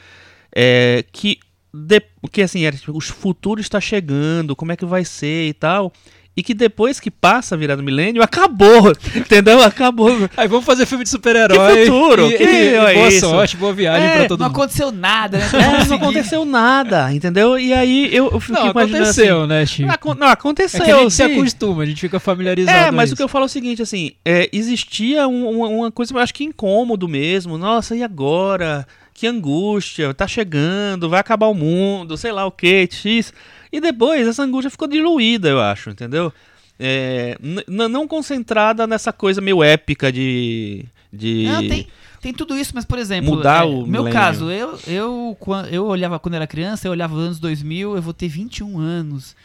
é, 0.55 1.05
que, 1.13 1.41
de, 1.75 2.01
que 2.31 2.43
assim, 2.43 2.65
era, 2.65 2.77
tipo, 2.77 2.97
o 2.97 3.01
futuro 3.01 3.61
está 3.61 3.81
chegando, 3.81 4.55
como 4.55 4.71
é 4.71 4.77
que 4.77 4.87
vai 4.87 5.05
ser 5.05 5.49
e 5.49 5.53
tal... 5.53 5.93
e 6.37 6.43
que 6.43 6.55
depois 6.55 6.99
que 7.01 7.11
passa 7.11 7.55
a 7.55 7.59
virada 7.59 7.83
do 7.83 7.85
milênio, 7.85 8.23
acabou, 8.23 8.93
entendeu? 9.15 9.63
Acabou. 9.63 10.11
Aí 10.37 10.47
vamos 10.49 10.65
fazer 10.65 10.87
filme 10.87 11.05
de 11.05 11.11
super-herói. 11.11 11.75
Que 11.75 11.85
futuro? 11.87 12.31
E, 12.31 12.37
Que 12.39 12.45
e- 12.45 12.47
e 12.47 12.75
é 12.75 12.95
boa 12.95 13.09
isso? 13.09 13.21
sorte, 13.29 13.57
boa 13.57 13.73
viagem 13.73 14.09
É, 14.09 14.17
pra 14.17 14.27
todo 14.29 14.41
Não 14.41 14.47
mundo. 14.47 14.57
aconteceu 14.57 14.93
nada, 14.93 15.39
né? 15.39 15.45
É, 15.83 15.85
não 15.87 15.97
aconteceu 15.97 16.45
nada, 16.45 17.13
entendeu? 17.13 17.59
E 17.59 17.73
aí 17.73 18.09
eu, 18.15 18.31
eu 18.31 18.41
fico 18.41 18.53
Não, 18.55 18.71
imaginando 18.71 19.03
aconteceu, 19.05 19.39
assim, 19.41 19.49
né, 19.49 19.67
Chico? 19.67 19.91
acon- 19.93 20.15
Não, 20.15 20.29
aconteceu. 20.29 20.81
É 20.83 20.85
que 20.85 20.91
a 20.93 20.99
gente 21.01 21.11
se 21.11 21.25
sim. 21.27 21.33
acostuma, 21.39 21.83
a 21.83 21.87
gente 21.87 22.01
fica 22.01 22.21
familiarizado. 22.21 22.79
É, 22.79 22.91
mas 22.91 23.13
o 23.13 23.17
que 23.17 23.23
eu 23.23 23.29
falo 23.29 23.45
é 23.45 23.47
o 23.47 23.49
seguinte, 23.49 23.83
assim, 23.83 24.13
é, 24.25 24.49
existia 24.53 25.27
um- 25.29 25.49
uma, 25.59 25.69
uma 25.69 25.91
coisa, 25.91 26.15
eu 26.15 26.19
acho 26.19 26.33
que 26.33 26.45
incômodo 26.45 27.09
mesmo. 27.09 27.59
Nossa, 27.59 27.95
e 27.97 28.03
agora? 28.03 28.87
Que 29.13 29.27
angústia, 29.27 30.15
tá 30.15 30.27
chegando, 30.27 31.11
vai 31.11 31.21
acabar 31.21 31.47
o 31.49 31.55
mundo, 31.55 32.17
sei 32.17 32.33
lá 32.33 32.47
o 32.47 32.51
que, 32.51 32.89
X. 32.91 33.35
E 33.73 33.81
depois 33.81 34.27
essa 34.27 34.43
angústia 34.43 34.71
ficou 34.71 34.89
diluída, 34.89 35.49
eu 35.49 35.61
acho, 35.61 35.91
entendeu? 35.91 36.33
É, 36.79 37.37
não 37.69 38.09
concentrada 38.09 38.87
nessa 38.87 39.13
coisa 39.13 39.41
meio 39.41 39.63
épica 39.63 40.11
de. 40.11 40.87
de... 41.13 41.45
Não, 41.45 41.69
tem, 41.69 41.87
tem 42.23 42.33
tudo 42.33 42.57
isso, 42.57 42.73
mas, 42.75 42.87
por 42.87 42.99
exemplo, 42.99 43.37
Mudar 43.37 43.65
é, 43.65 43.67
o 43.67 43.87
meu 43.87 44.03
milênio. 44.05 44.13
caso, 44.13 44.51
eu, 44.51 44.79
eu, 44.87 45.37
eu 45.71 45.87
olhava 45.87 46.19
quando 46.19 46.35
era 46.35 46.47
criança, 46.47 46.89
eu 46.89 46.93
olhava 46.93 47.15
os 47.15 47.21
anos 47.23 47.39
2000, 47.39 47.97
eu 47.97 48.03
vou 48.03 48.15
ter 48.15 48.29
21 48.29 48.79
anos. 48.79 49.37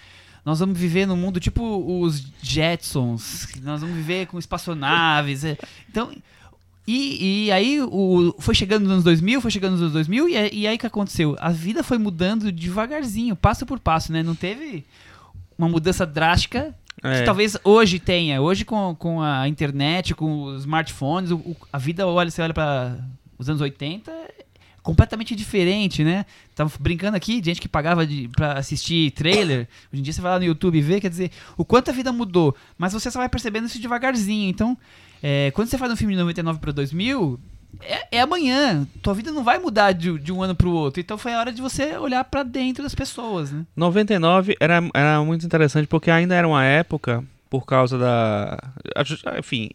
Nós 0.46 0.60
vamos 0.60 0.78
viver 0.80 1.06
num 1.06 1.18
mundo 1.18 1.40
tipo 1.40 1.64
os 2.02 2.24
Jetsons, 2.42 3.48
nós 3.64 3.82
vamos 3.82 3.96
viver 3.96 4.28
com 4.28 4.40
espaçonaves. 4.40 5.44
é. 5.44 5.58
Então, 5.90 6.12
e, 6.88 7.46
e 7.48 7.52
aí 7.52 7.82
o, 7.82 8.36
foi 8.40 8.54
chegando 8.54 8.84
nos 8.84 8.92
anos 8.92 9.04
2000, 9.04 9.42
foi 9.42 9.52
chegando 9.52 9.72
nos 9.74 9.82
anos 9.82 9.94
2000, 9.94 10.30
e, 10.30 10.34
e 10.62 10.68
aí 10.68 10.76
o 10.76 10.80
que 10.80 10.86
aconteceu? 10.88 11.36
A 11.40 11.50
vida 11.50 11.84
foi 11.84 11.98
mudando 11.98 12.52
devagarzinho, 12.52 13.36
passo 13.36 13.66
por 13.66 13.80
passo, 13.80 14.12
né? 14.12 14.22
Não 14.22 14.36
teve 14.36 14.86
uma 15.58 15.68
mudança 15.70 16.06
drástica 16.06 16.76
É. 17.04 17.20
que 17.20 17.26
talvez 17.26 17.58
hoje 17.64 17.98
tenha. 18.00 18.42
Hoje 18.42 18.64
com, 18.66 18.96
com 18.98 19.22
a 19.22 19.48
internet, 19.48 20.14
com 20.14 20.44
os 20.44 20.62
smartphones, 20.62 21.32
o- 21.32 21.38
o- 21.38 21.56
a 21.72 21.78
vida 21.78 22.06
olha, 22.08 22.30
você 22.30 22.42
olha 22.42 22.54
para 22.54 22.98
os 23.38 23.50
anos 23.50 23.62
80 23.62 24.12
é 24.12 24.46
completamente 24.84 25.36
diferente, 25.36 26.04
né? 26.04 26.26
Tava 26.54 26.72
brincando 26.80 27.18
aqui, 27.18 27.42
gente 27.44 27.60
que 27.60 27.68
pagava 27.68 28.06
de, 28.06 28.28
pra 28.30 28.54
assistir 28.54 29.10
trailer. 29.12 29.68
Hoje 29.92 30.00
em 30.00 30.04
dia 30.04 30.14
você 30.14 30.22
vai 30.22 30.32
lá 30.34 30.38
no 30.40 30.46
YouTube 30.46 30.78
e 30.78 30.82
vê, 30.82 31.02
quer 31.02 31.10
dizer, 31.10 31.32
o 31.58 31.66
quanto 31.66 31.90
a 31.90 31.94
vida 31.94 32.12
mudou. 32.14 32.56
Mas 32.78 32.94
você 32.94 33.10
só 33.10 33.18
vai 33.20 33.28
percebendo 33.28 33.66
isso 33.66 33.80
devagarzinho. 33.82 34.48
Então, 34.48 34.78
é, 35.24 35.52
quando 35.52 35.68
você 35.70 35.78
faz 35.78 35.92
um 35.92 35.96
filme 35.96 36.14
de 36.14 36.20
99 36.20 36.60
para 36.60 36.72
2000, 36.72 37.40
é, 37.82 38.18
é 38.18 38.22
amanhã. 38.22 38.88
Tua 39.02 39.14
vida 39.14 39.32
não 39.32 39.44
vai 39.44 39.58
mudar 39.60 39.92
de, 39.92 40.18
de 40.20 40.32
um 40.32 40.42
ano 40.42 40.56
pro 40.56 40.72
outro. 40.72 41.00
Então 41.02 41.18
foi 41.18 41.34
a 41.34 41.40
hora 41.40 41.52
de 41.52 41.62
você 41.62 41.98
olhar 41.98 42.24
para 42.24 42.44
dentro 42.44 42.84
das 42.84 42.96
pessoas, 42.96 43.52
né? 43.52 43.66
99 43.76 44.56
era, 44.60 44.82
era 44.94 45.22
muito 45.24 45.46
interessante 45.46 45.88
porque 45.88 46.10
ainda 46.12 46.36
era 46.36 46.48
uma 46.48 46.64
época, 46.64 47.24
por 47.50 47.66
causa 47.66 47.98
da. 47.98 48.58
Enfim, 49.38 49.70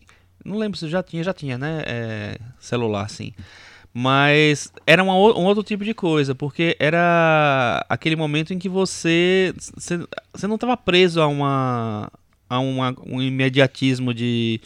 não 0.45 0.57
lembro 0.57 0.79
se 0.79 0.89
já 0.89 1.03
tinha, 1.03 1.23
já 1.23 1.33
tinha, 1.35 1.59
né? 1.59 1.83
é, 1.87 2.39
celular, 2.59 3.09
sim. 3.11 3.33
Mas 3.93 4.73
era 4.87 5.03
uma 5.03 5.15
o- 5.17 5.39
um 5.41 5.45
outro 5.45 5.65
tipo 5.65 5.85
de 5.85 5.93
coisa, 5.93 6.33
porque 6.35 6.77
era 6.79 7.85
aquele 7.89 8.15
momento 8.17 8.55
em 8.55 8.59
que 8.59 8.69
você. 8.69 9.53
Você, 9.77 9.99
você 10.33 10.47
não 10.47 10.55
estava 10.55 10.77
preso 10.77 11.21
a 11.21 11.27
uma. 11.27 12.11
a 12.49 12.61
uma, 12.61 12.95
um 13.07 13.21
imediatismo 13.21 14.15
de. 14.15 14.61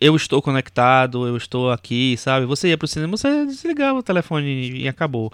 Eu- 0.00 0.16
estou 0.16 0.40
conectado, 0.42 1.26
eu 1.26 1.36
estou 1.36 1.70
aqui, 1.70 2.16
sabe? 2.16 2.46
Você 2.46 2.68
ia 2.68 2.78
pro 2.78 2.86
cinema, 2.88 3.16
você 3.16 3.44
desligava 3.46 3.98
o 3.98 4.02
telefone 4.02 4.70
e 4.82 4.88
acabou. 4.88 5.32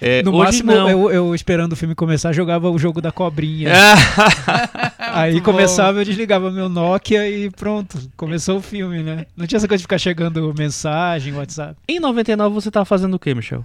É, 0.00 0.22
No 0.22 0.30
hoje 0.32 0.62
máximo, 0.62 0.72
não. 0.72 0.88
eu, 0.88 1.10
eu 1.10 1.34
esperando 1.34 1.72
o 1.72 1.76
filme 1.76 1.92
começar, 1.94 2.32
jogava 2.32 2.70
o 2.70 2.78
jogo 2.78 3.00
da 3.00 3.10
cobrinha. 3.10 3.72
Aí 4.98 5.32
Muito 5.32 5.44
começava, 5.44 5.98
eu 6.00 6.04
desligava 6.04 6.52
meu 6.52 6.68
Nokia 6.68 7.28
e 7.28 7.50
pronto, 7.50 7.98
começou 8.16 8.58
o 8.58 8.62
filme, 8.62 9.02
né? 9.02 9.26
Não 9.36 9.44
tinha 9.46 9.56
essa 9.56 9.66
coisa 9.66 9.78
de 9.80 9.84
ficar 9.84 9.98
chegando 9.98 10.54
mensagem, 10.56 11.32
WhatsApp. 11.34 11.74
Em 11.88 11.98
99 11.98 12.54
você 12.54 12.70
tava 12.70 12.84
fazendo 12.84 13.14
o 13.14 13.18
quê, 13.18 13.34
Michel? 13.34 13.64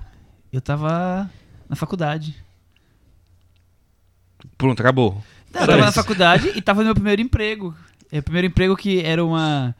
Eu 0.52 0.60
tava 0.60 1.30
na 1.70 1.76
faculdade. 1.76 2.36
Pronto, 4.58 4.80
acabou. 4.80 5.22
Não, 5.54 5.62
eu 5.62 5.68
tava 5.68 5.86
na 5.86 5.92
faculdade 5.92 6.52
e 6.56 6.62
tava 6.62 6.82
no 6.82 6.86
meu 6.86 6.96
primeiro 6.96 7.22
emprego. 7.22 7.76
É 8.12 8.20
o 8.20 8.24
primeiro 8.24 8.48
emprego 8.48 8.76
que 8.76 9.02
era 9.02 9.24
uma. 9.24 9.76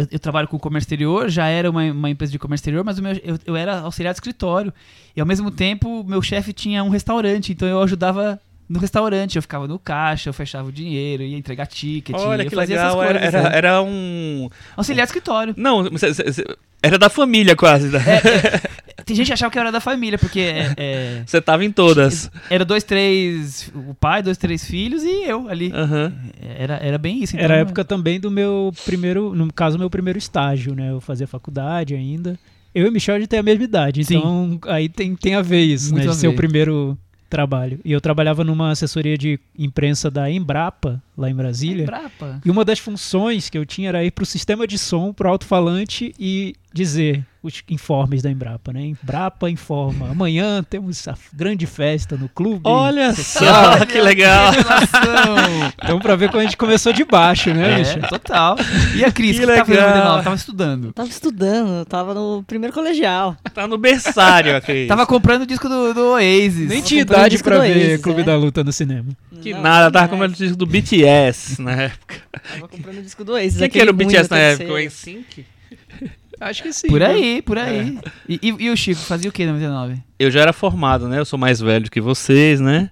Eu, 0.00 0.06
eu 0.12 0.18
trabalho 0.18 0.48
com 0.48 0.58
comércio 0.58 0.86
exterior, 0.86 1.28
já 1.28 1.46
era 1.46 1.70
uma, 1.70 1.82
uma 1.92 2.08
empresa 2.10 2.32
de 2.32 2.38
comércio 2.38 2.62
exterior, 2.62 2.84
mas 2.84 2.98
o 2.98 3.02
meu, 3.02 3.12
eu, 3.22 3.38
eu 3.44 3.56
era 3.56 3.80
auxiliar 3.80 4.14
de 4.14 4.16
escritório. 4.16 4.72
E 5.14 5.20
ao 5.20 5.26
mesmo 5.26 5.50
tempo, 5.50 6.02
meu 6.04 6.22
chefe 6.22 6.52
tinha 6.52 6.82
um 6.82 6.88
restaurante, 6.88 7.52
então 7.52 7.68
eu 7.68 7.82
ajudava 7.82 8.40
no 8.68 8.78
restaurante. 8.78 9.36
Eu 9.36 9.42
ficava 9.42 9.66
no 9.68 9.78
caixa, 9.78 10.28
eu 10.28 10.32
fechava 10.32 10.68
o 10.68 10.72
dinheiro, 10.72 11.22
ia 11.22 11.36
entregar 11.36 11.66
ticket. 11.66 12.14
Olha 12.16 12.44
que 12.46 12.54
legal, 12.54 12.78
essas 12.86 12.96
era, 13.00 13.12
coisas. 13.18 13.34
era, 13.34 13.42
né? 13.42 13.56
era 13.56 13.82
um... 13.82 14.48
Auxiliar 14.76 15.04
de 15.06 15.10
escritório. 15.10 15.54
Não, 15.56 15.84
cê- 15.98 16.14
cê- 16.14 16.32
cê- 16.32 16.56
era 16.82 16.98
da 16.98 17.08
família 17.08 17.54
quase. 17.56 17.88
né? 17.88 18.00
Tem 19.04 19.16
gente 19.16 19.26
que 19.28 19.32
achava 19.32 19.50
que 19.50 19.58
eu 19.58 19.62
era 19.62 19.72
da 19.72 19.80
família, 19.80 20.18
porque 20.18 20.40
é, 20.40 20.74
é, 20.76 21.22
Você 21.26 21.40
tava 21.40 21.64
em 21.64 21.72
todas. 21.72 22.30
era 22.48 22.64
dois, 22.64 22.84
três. 22.84 23.70
O 23.74 23.94
pai, 23.94 24.22
dois, 24.22 24.36
três 24.38 24.64
filhos 24.64 25.02
e 25.02 25.24
eu 25.24 25.48
ali. 25.48 25.72
Aham. 25.74 26.12
Era, 26.56 26.76
era 26.76 26.98
bem 26.98 27.22
isso. 27.22 27.36
Era 27.36 27.54
a 27.54 27.56
então- 27.56 27.56
época 27.68 27.84
também 27.84 28.20
do 28.20 28.30
meu 28.30 28.72
primeiro, 28.84 29.34
no 29.34 29.52
caso, 29.52 29.78
meu 29.78 29.90
primeiro 29.90 30.18
estágio, 30.18 30.74
né? 30.74 30.90
Eu 30.90 31.00
fazia 31.00 31.26
faculdade 31.26 31.94
ainda. 31.94 32.38
Eu 32.74 32.86
e 32.86 32.88
o 32.88 32.92
Michel 32.92 33.16
a 33.16 33.18
gente 33.18 33.28
tem 33.28 33.40
a 33.40 33.42
mesma 33.42 33.64
idade, 33.64 34.04
Sim. 34.04 34.18
então 34.18 34.60
aí 34.68 34.88
tem, 34.88 35.16
tem 35.16 35.34
a 35.34 35.42
ver 35.42 35.62
isso, 35.62 35.92
Muito 35.92 36.04
né? 36.06 36.12
De 36.12 36.16
ser 36.16 36.28
o 36.28 36.34
primeiro 36.36 36.96
trabalho. 37.28 37.80
E 37.84 37.90
eu 37.90 38.00
trabalhava 38.00 38.44
numa 38.44 38.70
assessoria 38.70 39.18
de 39.18 39.40
imprensa 39.58 40.08
da 40.08 40.30
Embrapa, 40.30 41.02
lá 41.20 41.30
em 41.30 41.34
Brasília. 41.34 41.84
Brapa. 41.86 42.40
E 42.44 42.50
uma 42.50 42.64
das 42.64 42.78
funções 42.78 43.48
que 43.50 43.58
eu 43.58 43.66
tinha 43.66 43.90
era 43.90 44.04
ir 44.04 44.10
pro 44.10 44.24
sistema 44.26 44.66
de 44.66 44.78
som, 44.78 45.12
pro 45.12 45.28
alto-falante 45.28 46.14
e 46.18 46.54
dizer 46.72 47.24
os 47.42 47.62
informes 47.70 48.22
da 48.22 48.30
Embrapa, 48.30 48.72
né? 48.72 48.82
Embrapa 48.82 49.48
informa. 49.50 50.10
Amanhã 50.10 50.62
temos 50.62 51.08
a 51.08 51.14
grande 51.32 51.66
festa 51.66 52.16
no 52.16 52.28
clube. 52.28 52.60
Olha 52.64 53.12
social." 53.14 53.78
só, 53.78 53.84
que 53.86 54.00
legal. 54.00 54.52
Então, 55.82 55.98
pra 55.98 56.14
ver 56.16 56.28
como 56.28 56.40
a 56.40 56.44
gente 56.44 56.56
começou 56.56 56.92
de 56.92 57.04
baixo, 57.04 57.52
né, 57.52 57.74
É, 57.74 57.78
Michel? 57.78 58.08
total. 58.08 58.56
E 58.94 59.04
a 59.04 59.10
Cris, 59.10 59.38
Que 59.38 59.46
que, 59.46 59.46
tava 59.46 59.64
fazendo 59.64 59.76
legal. 59.76 59.94
99? 60.18 60.24
Tava 60.24 60.36
estudando. 60.36 60.92
Tava 60.92 61.08
estudando, 61.08 61.84
tava 61.86 62.14
no 62.14 62.44
primeiro 62.46 62.72
colegial. 62.74 63.36
Tá 63.54 63.66
no 63.66 63.78
berçário 63.78 64.56
aqui. 64.56 64.86
Tava 64.86 65.06
comprando 65.06 65.42
o 65.42 65.46
disco 65.46 65.68
do, 65.68 65.92
do 65.94 66.06
Oasis. 66.12 66.68
Nem 66.68 66.78
Tava 66.78 66.82
tinha 66.82 67.00
idade 67.02 67.38
do 67.38 67.44
ver 67.44 67.56
Oasis, 67.58 68.02
Clube 68.02 68.20
é. 68.20 68.24
da 68.24 68.36
Luta 68.36 68.62
no 68.62 68.72
cinema. 68.72 69.08
Que 69.40 69.52
Não, 69.52 69.62
nada, 69.62 69.90
tava 69.90 70.04
não, 70.06 70.10
comprando 70.12 70.32
o 70.32 70.36
disco 70.36 70.56
do 70.56 70.66
BTS 70.66 71.60
na 71.62 71.72
época. 71.72 72.16
Tava 72.54 72.68
comprando 72.68 72.98
o 72.98 73.02
disco 73.02 73.24
do 73.24 73.32
Oasis. 73.32 73.52
Quem 73.58 73.60
que 73.70 73.78
aquele 73.78 73.82
era 73.82 73.90
o 73.90 73.94
BTS 73.94 74.30
na 74.30 74.38
época? 74.38 74.72
O 74.72 74.78
NSYNC? 74.78 75.46
Acho 76.40 76.62
que 76.62 76.72
sim. 76.72 76.88
Por 76.88 77.00
né? 77.00 77.06
aí, 77.06 77.42
por 77.42 77.58
aí. 77.58 77.98
E, 78.28 78.38
e- 78.42 78.64
e 78.64 78.70
o 78.70 78.76
Chico, 78.76 79.00
fazia 79.02 79.28
o 79.28 79.32
que 79.32 79.42
em 79.42 79.46
99? 79.46 79.98
Eu 80.18 80.30
já 80.30 80.40
era 80.40 80.52
formado, 80.54 81.06
né? 81.06 81.18
Eu 81.18 81.24
sou 81.26 81.38
mais 81.38 81.60
velho 81.60 81.90
que 81.90 82.00
vocês, 82.00 82.60
né? 82.60 82.90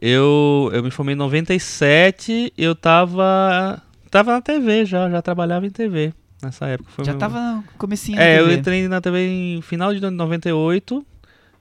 Eu, 0.00 0.70
eu 0.72 0.82
me 0.82 0.90
formei 0.90 1.14
em 1.14 1.18
97 1.18 2.52
eu 2.56 2.74
tava. 2.74 3.82
Tava 4.10 4.32
na 4.32 4.40
TV 4.42 4.84
já, 4.84 5.08
já 5.08 5.22
trabalhava 5.22 5.66
em 5.66 5.70
TV 5.70 6.12
nessa 6.42 6.66
época. 6.66 6.90
Foi 6.94 7.04
Já 7.04 7.12
meu- 7.12 7.18
tava 7.18 7.38
no 7.56 7.64
comecinho 7.78 8.16
da 8.18 8.24
É, 8.24 8.40
eu 8.40 8.50
entrei 8.52 8.88
na 8.88 9.00
TV 9.00 9.26
em 9.26 9.62
final 9.62 9.94
de 9.94 10.00
98. 10.00 11.06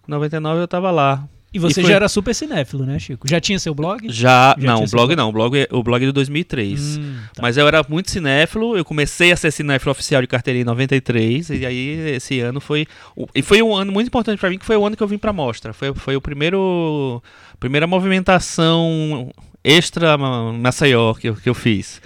99 0.07 0.61
eu 0.61 0.67
tava 0.67 0.89
lá. 0.91 1.23
E 1.51 1.57
você 1.57 1.79
E 1.79 1.83
foi- 1.83 1.89
já 1.91 1.95
era 1.95 2.07
super 2.07 2.33
cinéfilo, 2.35 2.85
né, 2.85 2.99
Chico? 2.99 3.27
Já 3.27 3.39
tinha 3.39 3.57
seu 3.57 3.73
blog? 3.73 4.07
Já. 4.09 4.55
Já 4.57 4.67
não, 4.67 4.83
o 4.83 4.87
blog 4.87 4.91
blog? 4.91 5.15
não. 5.15 5.29
O 5.29 5.31
blog, 5.31 5.57
é- 5.57 5.67
o 5.71 5.81
blog 5.81 6.03
é 6.03 6.05
de 6.05 6.11
2003. 6.11 6.97
Hum, 6.97 7.15
tá. 7.33 7.41
Mas 7.41 7.57
eu 7.57 7.67
era 7.67 7.83
muito 7.89 8.11
cinéfilo, 8.11 8.77
eu 8.77 8.85
comecei 8.85 9.31
a 9.31 9.35
ser 9.35 9.49
cinéfilo 9.51 9.91
oficial 9.91 10.21
de 10.21 10.27
carteirinha 10.27 10.61
em 10.61 10.65
93, 10.65 11.49
e 11.49 11.65
aí 11.65 12.15
esse 12.15 12.39
ano 12.39 12.59
foi. 12.61 12.85
E 13.33 13.41
foi 13.41 13.61
um 13.63 13.75
ano 13.75 13.91
muito 13.91 14.07
importante 14.07 14.39
pra 14.39 14.49
mim, 14.49 14.59
que 14.59 14.65
foi 14.65 14.77
o 14.77 14.85
ano 14.85 14.95
que 14.95 15.01
eu 15.01 15.07
vim 15.07 15.17
pra 15.17 15.33
mostra. 15.33 15.73
Foi, 15.73 15.93
foi 15.95 16.15
o 16.15 16.21
primeiro. 16.21 17.21
Primeira 17.59 17.87
movimentação 17.87 19.31
extra 19.63 20.17
ma- 20.17 20.53
Maceió 20.53 21.13
que 21.13 21.29
eu, 21.29 21.35
que 21.35 21.49
eu 21.49 21.53
fiz. 21.53 22.01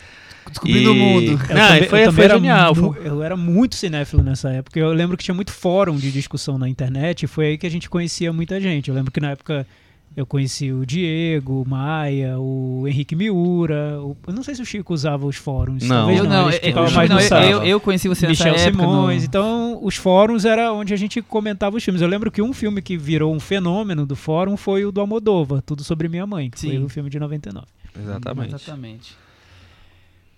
Descobrindo 0.49 0.91
o 0.91 0.95
E- 0.95 0.99
mundo. 0.99 1.23
Eu 1.31 1.55
Não, 1.55 1.67
também- 1.67 1.83
foi, 1.89 2.11
foi 2.11 2.23
era 2.25 2.33
genial. 2.35 2.75
mu- 2.75 2.93
foi- 2.93 3.07
Eu 3.07 3.23
era 3.23 3.35
muito 3.37 3.75
cinéfilo 3.75 4.21
nessa 4.23 4.49
época. 4.49 4.79
Eu 4.79 4.91
lembro 4.93 5.17
que 5.17 5.23
tinha 5.23 5.35
muito 5.35 5.51
fórum 5.51 5.95
de 5.95 6.11
discussão 6.11 6.57
na 6.57 6.67
internet 6.69 7.23
e 7.23 7.27
foi 7.27 7.47
aí 7.47 7.57
que 7.57 7.65
a 7.67 7.71
gente 7.71 7.89
conhecia 7.89 8.31
muita 8.33 8.59
gente. 8.59 8.89
Eu 8.89 8.95
lembro 8.95 9.11
que 9.11 9.19
na 9.19 9.31
época 9.31 9.65
eu 10.15 10.27
conheci 10.27 10.71
o 10.71 10.85
Diego, 10.85 11.63
o 11.63 11.67
Maia, 11.67 12.37
o 12.37 12.85
Henrique 12.87 13.15
Miura. 13.15 13.99
o- 13.99 14.15
Eu 14.27 14.33
não 14.33 14.43
sei 14.43 14.53
se 14.53 14.61
o 14.61 14.65
Chico 14.65 14.93
usava 14.93 15.25
os 15.25 15.37
fóruns. 15.37 15.81
Não. 15.83 15.95
Talvez 15.95 16.19
Eu 16.19 16.23
não, 16.25 16.29
não, 16.31 16.51
eu, 16.51 16.91
mais 16.91 17.09
não, 17.09 17.19
eu- 17.43 17.63
eu, 17.63 17.79
conheci 17.79 18.07
você 18.07 18.27
nessa 18.27 18.43
Michel 18.43 18.67
época. 18.67 18.83
Simões. 18.83 19.21
no- 19.23 19.25
Então, 19.25 19.79
os 19.81 19.95
fóruns 19.95 20.45
era 20.45 20.71
onde 20.71 20.93
a 20.93 20.97
gente 20.97 21.19
comentava 21.21 21.75
os 21.77 21.83
filmes. 21.83 21.99
Eu 22.01 22.07
lembro 22.07 22.29
que 22.31 22.43
um 22.43 22.53
filme 22.53 22.79
que 22.79 22.95
virou 22.95 23.33
um 23.33 23.39
fenômeno 23.39 24.05
do 24.05 24.15
fórum 24.15 24.55
foi 24.55 24.85
o 24.85 24.91
do 24.91 25.01
Almodóvar, 25.01 25.63
Tudo 25.63 25.83
Sobre 25.83 26.07
Minha 26.07 26.27
Mãe, 26.27 26.47
que 26.51 26.59
foi 26.59 26.69
Sim. 26.69 26.83
o 26.83 26.89
filme 26.89 27.09
de 27.09 27.19
99. 27.19 27.65
Exatamente. 27.99 28.53
Exatamente. 28.53 29.22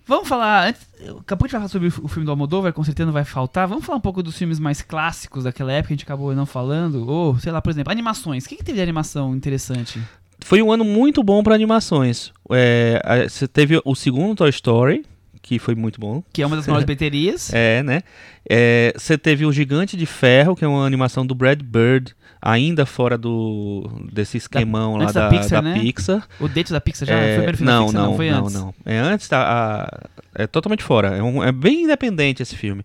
Vamos 0.06 0.28
falar, 0.28 0.68
antes, 0.68 0.82
acabou 1.18 1.48
de 1.48 1.52
falar 1.52 1.68
sobre 1.68 1.88
o 1.88 2.08
filme 2.08 2.24
do 2.24 2.30
Almodóvar, 2.30 2.72
com 2.72 2.84
certeza 2.84 3.06
não 3.06 3.12
vai 3.12 3.24
faltar. 3.24 3.66
Vamos 3.66 3.84
falar 3.84 3.98
um 3.98 4.00
pouco 4.00 4.22
dos 4.22 4.38
filmes 4.38 4.60
mais 4.60 4.80
clássicos 4.80 5.44
daquela 5.44 5.72
época, 5.72 5.88
que 5.88 5.94
a 5.94 5.96
gente 5.96 6.04
acabou 6.04 6.32
não 6.34 6.46
falando. 6.46 7.08
Ou, 7.08 7.38
sei 7.40 7.50
lá, 7.50 7.60
por 7.60 7.70
exemplo, 7.70 7.90
animações. 7.90 8.44
O 8.44 8.48
que, 8.48 8.56
que 8.56 8.64
teve 8.64 8.76
de 8.76 8.82
animação 8.82 9.34
interessante? 9.34 10.00
foi 10.44 10.62
um 10.62 10.70
ano 10.70 10.84
muito 10.84 11.24
bom 11.24 11.42
para 11.42 11.54
animações. 11.54 12.32
É, 12.50 13.26
Você 13.28 13.48
teve 13.48 13.80
o 13.84 13.94
segundo 13.96 14.36
Toy 14.36 14.50
Story, 14.50 15.04
que 15.46 15.58
foi 15.60 15.74
muito 15.76 16.00
bom. 16.00 16.22
Que 16.32 16.42
é 16.42 16.46
uma 16.46 16.56
das 16.56 16.66
maiores 16.66 16.84
bilheterias. 16.86 17.52
É, 17.54 17.82
né? 17.82 18.02
É, 18.48 18.92
Você 18.96 19.16
teve 19.16 19.46
o 19.46 19.52
Gigante 19.52 19.96
de 19.96 20.04
Ferro, 20.04 20.56
que 20.56 20.64
é 20.64 20.68
uma 20.68 20.84
animação 20.84 21.24
do 21.24 21.34
Brad 21.34 21.62
Bird, 21.62 22.14
ainda 22.42 22.84
fora 22.84 23.16
do 23.16 23.88
desse 24.12 24.36
esquemão 24.36 24.96
lá 24.96 25.04
antes 25.04 25.14
da 25.14 25.28
da, 25.28 25.38
Pixar, 25.38 25.62
da 25.62 25.68
né? 25.70 25.78
Pixar. 25.80 26.28
O 26.40 26.48
date 26.48 26.72
da 26.72 26.80
Pixar 26.80 27.06
já 27.08 27.14
É, 27.14 27.18
foi 27.18 27.28
o 27.28 27.32
primeiro 27.34 27.56
filme 27.58 27.72
não, 27.72 27.80
da 27.86 27.86
Pixar? 27.92 28.02
não, 28.02 28.16
foi 28.16 28.30
não, 28.30 28.38
antes. 28.40 28.54
não. 28.54 28.74
É 28.84 28.98
antes 28.98 29.28
da. 29.28 29.40
a- 29.42 30.00
é 30.34 30.46
totalmente 30.46 30.82
fora. 30.82 31.16
É, 31.16 31.22
um- 31.22 31.42
é 31.42 31.52
bem 31.52 31.84
independente 31.84 32.42
esse 32.42 32.56
filme. 32.56 32.82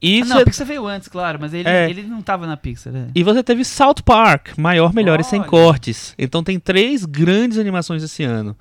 E 0.00 0.22
Ah, 0.22 0.24
não, 0.26 0.38
a 0.38 0.44
Pixar 0.44 0.66
veio 0.66 0.86
antes, 0.86 1.08
claro, 1.08 1.38
mas 1.40 1.52
ele, 1.52 1.68
É. 1.68 1.90
ele 1.90 2.02
não 2.04 2.22
tava 2.22 2.46
na 2.46 2.56
Pixar. 2.56 2.92
né? 2.92 3.08
E 3.14 3.22
você 3.22 3.42
teve 3.42 3.64
South 3.64 3.96
Park, 4.04 4.56
maior, 4.56 4.94
melhor 4.94 5.20
e 5.20 5.24
sem 5.24 5.40
Olha. 5.40 5.48
cortes. 5.48 6.14
Então 6.18 6.42
tem 6.42 6.58
três 6.58 7.04
grandes 7.04 7.58
animações 7.58 8.02
esse 8.02 8.22
ano. 8.24 8.56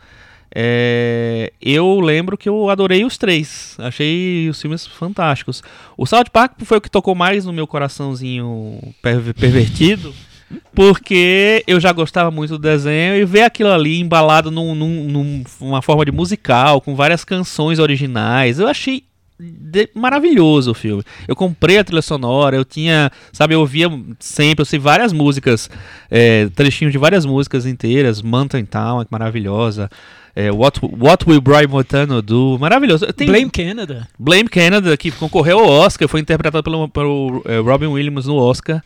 É, 0.54 1.52
eu 1.62 2.00
lembro 2.00 2.38
que 2.38 2.48
eu 2.50 2.70
adorei 2.70 3.04
os 3.06 3.18
três. 3.18 3.76
Achei 3.80 4.50
os 4.50 4.62
filmes 4.62 4.86
fantásticos. 4.88 5.62
O 5.98 6.06
South 6.06 6.26
Park 6.32 6.54
foi 6.64 6.78
o 6.78 6.82
que 6.82 6.90
tocou 6.90 7.14
mais 7.16 7.46
no 7.46 7.54
meu 7.54 7.68
coraçãozinho 7.68 8.80
perver- 9.02 9.34
pervertido. 9.34 10.14
Porque 10.74 11.64
eu 11.68 11.80
já 11.80 11.92
gostava 11.92 12.32
muito 12.32 12.52
do 12.52 12.60
desenho 12.60 13.16
e 13.16 13.26
ver 13.26 13.42
aquilo 13.44 13.70
ali 13.72 14.00
embalado 14.00 14.50
num, 14.50 14.74
num- 14.74 15.44
numa 15.60 15.82
forma 15.82 16.06
de 16.06 16.12
musical, 16.12 16.80
com 16.80 16.96
várias 16.96 17.26
canções 17.26 17.80
originais, 17.80 18.58
eu 18.60 18.68
achei 18.68 19.04
de- 19.40 19.90
maravilhoso 19.94 20.72
o 20.72 20.74
filme. 20.74 21.04
Eu 21.28 21.36
comprei 21.36 21.78
a 21.78 21.84
trilha 21.84 22.02
sonora, 22.02 22.56
eu 22.56 22.66
tinha, 22.66 23.12
sabe, 23.32 23.54
eu 23.56 23.60
ouvia 23.60 23.88
sempre, 24.20 24.62
eu 24.62 24.66
sei 24.66 24.80
várias 24.80 25.14
músicas, 25.14 25.70
é, 26.10 26.48
trechinhos 26.56 26.92
de 26.92 26.98
várias 26.98 27.26
músicas 27.26 27.66
inteiras, 27.66 28.22
Mountain 28.22 28.66
Town, 28.66 29.04
que 29.04 29.12
maravilhosa, 29.12 29.90
é, 30.36 30.52
What, 30.52 30.80
What 30.84 31.28
Will 31.28 31.42
Brian 31.42 31.68
Montano 31.68 32.22
Do, 32.22 32.58
maravilhoso. 32.60 33.12
Tem 33.14 33.28
Blame 33.28 33.50
Canada. 33.50 34.08
Blame 34.20 34.48
Canada, 34.50 34.96
que 34.96 35.12
concorreu 35.12 35.60
ao 35.60 35.68
Oscar, 35.68 36.08
foi 36.08 36.20
interpretado 36.20 36.64
pelo, 36.64 36.88
pelo 36.90 37.42
eh, 37.46 37.58
Robin 37.58 37.88
Williams 37.88 38.28
no 38.28 38.36
Oscar. 38.36 38.84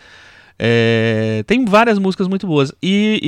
É, 0.63 1.43
tem 1.47 1.65
várias 1.65 1.97
músicas 1.97 2.27
muito 2.27 2.45
boas. 2.45 2.71
E, 2.81 3.19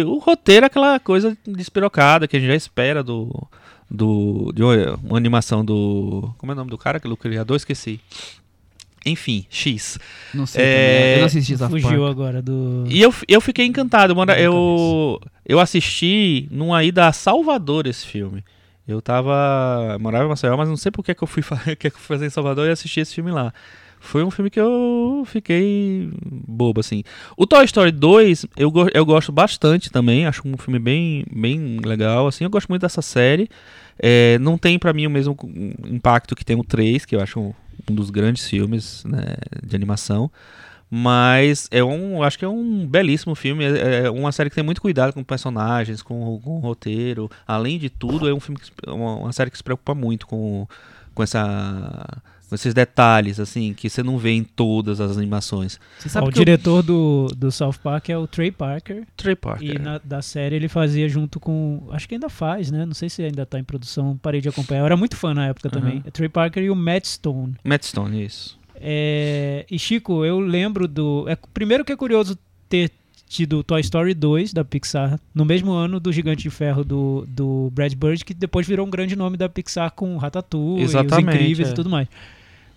e 0.00 0.04
o 0.06 0.18
roteiro 0.18 0.64
é 0.64 0.66
aquela 0.66 0.98
coisa 0.98 1.36
despirocada 1.46 2.26
que 2.26 2.36
a 2.36 2.40
gente 2.40 2.48
já 2.48 2.56
espera 2.56 3.02
do. 3.02 3.46
Do 3.90 4.52
de 4.54 4.62
uma, 4.62 5.16
animação 5.16 5.64
do. 5.64 6.32
Como 6.38 6.52
é 6.52 6.54
o 6.54 6.56
nome 6.56 6.70
do 6.70 6.78
cara? 6.78 6.98
Aquele 6.98 7.16
criador? 7.16 7.56
Esqueci. 7.56 8.00
Enfim, 9.06 9.44
X. 9.50 9.98
Não 10.32 10.46
sei 10.46 10.64
É, 10.64 10.66
também. 10.66 11.12
Eu 11.12 11.18
não 11.18 11.26
assisti 11.26 11.56
South 11.58 11.68
Fugiu 11.68 11.88
Park. 12.00 12.10
agora 12.10 12.40
do. 12.42 12.84
E 12.88 13.02
eu, 13.02 13.14
eu 13.28 13.40
fiquei 13.40 13.66
encantado. 13.66 14.16
Mano, 14.16 14.32
eu, 14.32 15.20
eu 15.44 15.60
assisti 15.60 16.48
numa 16.50 16.82
ida 16.82 17.06
a 17.06 17.12
Salvador 17.12 17.86
esse 17.86 18.06
filme. 18.06 18.42
Eu 18.88 19.02
tava. 19.02 19.98
Morava 20.00 20.24
em 20.24 20.28
Maceió, 20.28 20.56
mas 20.56 20.68
não 20.70 20.76
sei 20.76 20.90
por 20.90 21.02
que, 21.04 21.14
que 21.14 21.22
eu 21.22 21.28
fui 21.28 21.42
fa- 21.42 21.56
que 21.76 21.76
que 21.76 21.86
eu 21.88 21.92
fui 21.92 22.16
fazer 22.16 22.26
em 22.26 22.30
Salvador 22.30 22.66
e 22.66 22.70
assisti 22.70 23.00
esse 23.00 23.14
filme 23.14 23.30
lá. 23.30 23.52
Foi 24.04 24.22
um 24.22 24.30
filme 24.30 24.50
que 24.50 24.60
eu 24.60 25.22
fiquei 25.26 26.10
bobo, 26.46 26.80
assim. 26.80 27.02
O 27.36 27.46
Toy 27.46 27.64
Story 27.64 27.90
2, 27.90 28.46
eu, 28.56 28.70
go- 28.70 28.88
eu 28.92 29.04
gosto 29.04 29.32
bastante 29.32 29.90
também. 29.90 30.26
Acho 30.26 30.42
um 30.46 30.56
filme 30.58 30.78
bem, 30.78 31.24
bem 31.34 31.78
legal, 31.84 32.26
assim. 32.26 32.44
Eu 32.44 32.50
gosto 32.50 32.68
muito 32.68 32.82
dessa 32.82 33.00
série. 33.02 33.48
É, 33.98 34.38
não 34.40 34.58
tem 34.58 34.78
pra 34.78 34.92
mim 34.92 35.06
o 35.06 35.10
mesmo 35.10 35.36
impacto 35.86 36.34
que 36.36 36.44
tem 36.44 36.54
o 36.56 36.62
3, 36.64 37.04
que 37.04 37.16
eu 37.16 37.20
acho 37.20 37.40
um, 37.40 37.54
um 37.90 37.94
dos 37.94 38.10
grandes 38.10 38.46
filmes 38.46 39.04
né, 39.04 39.36
de 39.66 39.74
animação. 39.74 40.30
Mas 40.90 41.66
é 41.72 41.82
um, 41.82 42.22
acho 42.22 42.38
que 42.38 42.44
é 42.44 42.48
um 42.48 42.86
belíssimo 42.86 43.34
filme. 43.34 43.64
É, 43.64 44.04
é 44.04 44.10
uma 44.10 44.30
série 44.32 44.50
que 44.50 44.54
tem 44.56 44.64
muito 44.64 44.80
cuidado 44.82 45.12
com 45.12 45.24
personagens, 45.24 46.02
com, 46.02 46.38
com 46.40 46.56
o 46.56 46.60
roteiro. 46.60 47.30
Além 47.46 47.78
de 47.78 47.88
tudo, 47.90 48.28
é 48.28 48.34
um 48.34 48.38
filme 48.40 48.60
que, 48.60 48.66
se- 48.66 48.72
uma, 48.86 49.16
uma 49.16 49.32
série 49.32 49.50
que 49.50 49.56
se 49.56 49.64
preocupa 49.64 49.94
muito 49.94 50.26
com, 50.26 50.68
com 51.14 51.22
essa 51.22 52.22
esses 52.52 52.72
detalhes 52.74 53.40
assim 53.40 53.72
que 53.74 53.88
você 53.90 54.02
não 54.02 54.18
vê 54.18 54.30
em 54.32 54.44
todas 54.44 55.00
as 55.00 55.16
animações. 55.16 55.78
Você 55.98 56.08
Ó, 56.08 56.10
sabe 56.10 56.28
o 56.28 56.32
que 56.32 56.38
eu- 56.38 56.44
diretor 56.44 56.82
do, 56.82 57.26
do 57.36 57.50
South 57.50 57.74
Park 57.82 58.08
é 58.10 58.18
o 58.18 58.26
Trey 58.26 58.50
Parker. 58.50 59.04
Trey 59.16 59.34
Parker. 59.34 59.68
E 59.76 59.78
na, 59.78 59.98
da 59.98 60.20
série 60.22 60.56
ele 60.56 60.68
fazia 60.68 61.08
junto 61.08 61.40
com. 61.40 61.86
Acho 61.90 62.08
que 62.08 62.14
ainda 62.14 62.28
faz, 62.28 62.70
né? 62.70 62.84
Não 62.86 62.94
sei 62.94 63.08
se 63.08 63.22
ainda 63.22 63.44
tá 63.46 63.58
em 63.58 63.64
produção, 63.64 64.16
parei 64.22 64.40
de 64.40 64.48
acompanhar. 64.48 64.80
Eu 64.80 64.86
era 64.86 64.96
muito 64.96 65.16
fã 65.16 65.32
na 65.34 65.46
época 65.48 65.68
Aham. 65.68 65.80
também. 65.80 66.02
É 66.06 66.10
Trey 66.10 66.28
Parker 66.28 66.62
e 66.62 66.70
o 66.70 66.76
Matt 66.76 67.06
Stone. 67.06 67.54
Matt 67.64 67.84
Stone, 67.84 68.24
isso. 68.24 68.58
É, 68.76 69.64
e 69.70 69.78
Chico, 69.78 70.24
eu 70.24 70.38
lembro 70.40 70.86
do. 70.86 71.24
É, 71.28 71.36
primeiro 71.52 71.84
que 71.84 71.92
é 71.92 71.96
curioso 71.96 72.38
ter 72.68 72.90
tido 73.34 73.62
Toy 73.64 73.80
Story 73.80 74.14
2 74.14 74.52
da 74.52 74.64
Pixar 74.64 75.18
no 75.34 75.44
mesmo 75.44 75.72
ano 75.72 75.98
do 75.98 76.12
Gigante 76.12 76.42
de 76.44 76.50
Ferro 76.50 76.84
do, 76.84 77.24
do 77.28 77.70
Brad 77.72 77.92
Bird, 77.94 78.24
que 78.24 78.32
depois 78.32 78.66
virou 78.66 78.86
um 78.86 78.90
grande 78.90 79.16
nome 79.16 79.36
da 79.36 79.48
Pixar 79.48 79.90
com 79.92 80.16
Ratatouille, 80.16 80.82
e 80.82 80.84
Os 80.84 80.90
Exatamente, 80.90 81.36
Incríveis 81.36 81.68
é. 81.68 81.72
e 81.72 81.74
tudo 81.74 81.90
mais. 81.90 82.06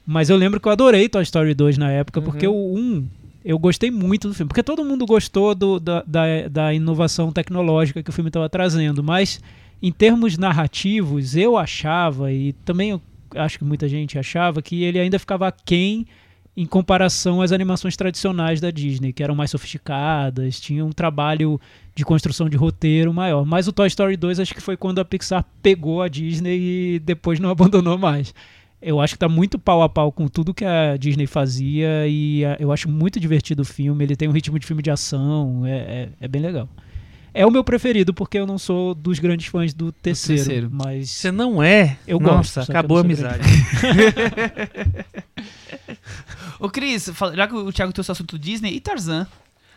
Mas 0.05 0.29
eu 0.29 0.37
lembro 0.37 0.59
que 0.59 0.67
eu 0.67 0.71
adorei 0.71 1.07
Toy 1.09 1.21
Story 1.23 1.53
2 1.53 1.77
na 1.77 1.91
época, 1.91 2.19
Uhum. 2.19 2.25
porque 2.25 2.47
o 2.47 2.53
1 2.75 3.07
eu 3.45 3.57
gostei 3.59 3.91
muito 3.91 4.27
do 4.27 4.33
filme. 4.33 4.47
Porque 4.47 4.63
todo 4.63 4.83
mundo 4.83 5.05
gostou 5.05 5.53
do- 5.53 5.79
da, 5.79 6.03
da, 6.07 6.23
da 6.49 6.73
inovação 6.73 7.31
tecnológica 7.31 8.01
que 8.03 8.09
o 8.09 8.13
filme 8.13 8.29
estava 8.29 8.49
trazendo. 8.49 9.03
Mas 9.03 9.39
em 9.81 9.91
termos 9.91 10.37
narrativos, 10.37 11.35
eu 11.35 11.55
achava, 11.57 12.31
e 12.33 12.53
também 12.65 12.89
eu 12.91 13.01
acho 13.35 13.57
que 13.59 13.63
muita 13.63 13.87
gente 13.87 14.17
achava, 14.17 14.61
que 14.61 14.83
ele 14.83 14.99
ainda 14.99 15.19
ficava 15.19 15.47
aquém 15.47 16.05
em 16.57 16.65
comparação 16.65 17.39
às 17.39 17.51
animações 17.51 17.95
tradicionais 17.95 18.59
da 18.59 18.71
Disney, 18.71 19.13
que 19.13 19.21
eram 19.21 19.35
mais 19.35 19.51
sofisticadas, 19.51 20.59
tinham 20.59 20.87
um 20.87 20.91
trabalho 20.91 21.61
de 21.93 22.03
construção 22.03 22.49
de 22.49 22.57
roteiro 22.57 23.13
maior. 23.13 23.45
Mas 23.45 23.67
o 23.67 23.71
Toy 23.71 23.87
Story 23.87 24.17
2 24.17 24.39
acho 24.39 24.55
que 24.55 24.61
foi 24.61 24.75
quando 24.75 24.97
a 24.97 25.05
Pixar 25.05 25.45
pegou 25.61 26.01
a 26.01 26.07
Disney 26.07 26.95
e 26.95 26.99
depois 26.99 27.39
não 27.39 27.51
abandonou 27.51 27.95
mais. 27.95 28.33
Eu 28.81 28.99
acho 28.99 29.13
que 29.13 29.19
tá 29.19 29.29
muito 29.29 29.59
pau 29.59 29.83
a 29.83 29.89
pau 29.89 30.11
com 30.11 30.27
tudo 30.27 30.53
que 30.53 30.65
a 30.65 30.97
Disney 30.97 31.27
fazia 31.27 32.07
e 32.07 32.43
ah, 32.43 32.57
eu 32.59 32.71
acho 32.71 32.89
muito 32.89 33.19
divertido 33.19 33.61
o 33.61 33.65
filme. 33.65 34.03
Ele 34.03 34.15
tem 34.15 34.27
um 34.27 34.31
ritmo 34.31 34.57
de 34.57 34.65
filme 34.65 34.81
de 34.81 34.89
ação, 34.89 35.63
é, 35.63 35.77
é, 35.77 36.09
é 36.21 36.27
bem 36.27 36.41
legal. 36.41 36.67
É 37.37 37.45
o 37.45 37.51
meu 37.51 37.63
preferido 37.63 38.13
porque 38.13 38.39
eu 38.39 38.47
não 38.47 38.57
sou 38.57 38.95
dos 38.95 39.19
grandes 39.19 39.47
fãs 39.47 39.73
do 39.73 39.91
terceiro, 39.91 40.43
terceiro. 40.43 40.69
mas 40.71 41.09
Você 41.09 41.31
não 41.31 41.61
é? 41.61 41.97
Eu 42.07 42.19
Nossa, 42.19 42.61
gosto, 42.61 42.71
acabou 42.71 42.97
a 42.97 43.01
amizade. 43.01 43.43
Ô, 46.59 46.69
Cris, 46.69 47.11
já 47.35 47.47
que 47.47 47.53
o 47.53 47.71
Thiago 47.71 47.93
trouxe 47.93 48.09
o 48.09 48.13
assunto 48.13 48.39
Disney 48.39 48.73
e 48.73 48.79
Tarzan. 48.79 49.27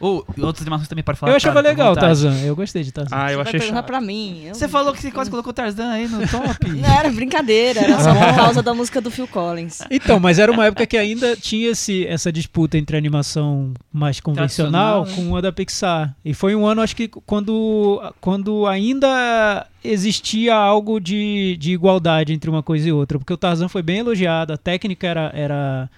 Ou 0.01 0.25
outras 0.41 0.63
animações 0.63 0.89
também 0.89 1.05
para 1.05 1.15
falar. 1.15 1.33
eu 1.33 1.37
achava 1.37 1.57
cara, 1.63 1.69
legal. 1.69 1.95
Tarzan. 1.95 2.35
Eu 2.41 2.57
gostei 2.57 2.83
de 2.83 2.91
Tarzan. 2.91 3.15
Ah, 3.15 3.31
eu 3.31 3.41
achei 3.41 3.61
chato. 3.61 3.85
pra 3.85 4.01
mim. 4.01 4.45
eu- 4.47 4.55
Você 4.55 4.67
falou 4.67 4.93
que 4.95 5.01
você 5.01 5.11
quase 5.11 5.31
colocou 5.31 5.53
Tarzan 5.53 5.91
aí 5.91 6.09
no 6.09 6.21
top. 6.27 6.69
Não, 6.71 6.89
era 6.99 7.11
brincadeira, 7.11 7.81
era 7.81 8.01
só 8.01 8.15
por 8.15 8.33
causa 8.35 8.63
da 8.63 8.73
música 8.73 9.01
do 9.01 9.11
Phil 9.11 9.29
Collins. 9.29 9.81
Então, 9.91 10.19
mas 10.19 10.39
era 10.39 10.51
uma 10.51 10.65
época 10.67 10.87
que 10.87 10.97
ainda 10.97 11.37
tinha 11.37 11.69
esse, 11.71 12.07
essa 12.07 12.33
disputa 12.33 12.79
entre 12.79 12.97
a 12.97 12.99
animação 12.99 13.75
mais 13.93 14.21
convencional 14.21 15.05
né? 15.05 15.13
com 15.15 15.37
a 15.37 15.41
da 15.43 15.53
Pixar. 15.53 16.15
E 16.25 16.33
foi 16.33 16.55
um 16.55 16.65
ano, 16.67 16.81
acho 16.81 16.97
que, 16.97 17.07
quando, 17.07 18.01
quando 18.23 18.67
ainda 18.67 19.67
existia 19.85 20.55
algo 20.55 20.99
de, 21.01 21.57
de 21.59 21.73
igualdade 21.73 22.33
entre 22.33 22.49
uma 22.49 22.63
coisa 22.63 22.89
e 22.89 22.93
outra. 22.93 23.19
Porque 23.19 23.33
o 23.33 23.37
Tarzan 23.37 23.69
foi 23.69 23.83
bem 23.83 23.99
elogiado, 23.99 24.53
a 24.53 24.57
técnica 24.57 25.07
era. 25.07 25.31
era 25.35 25.91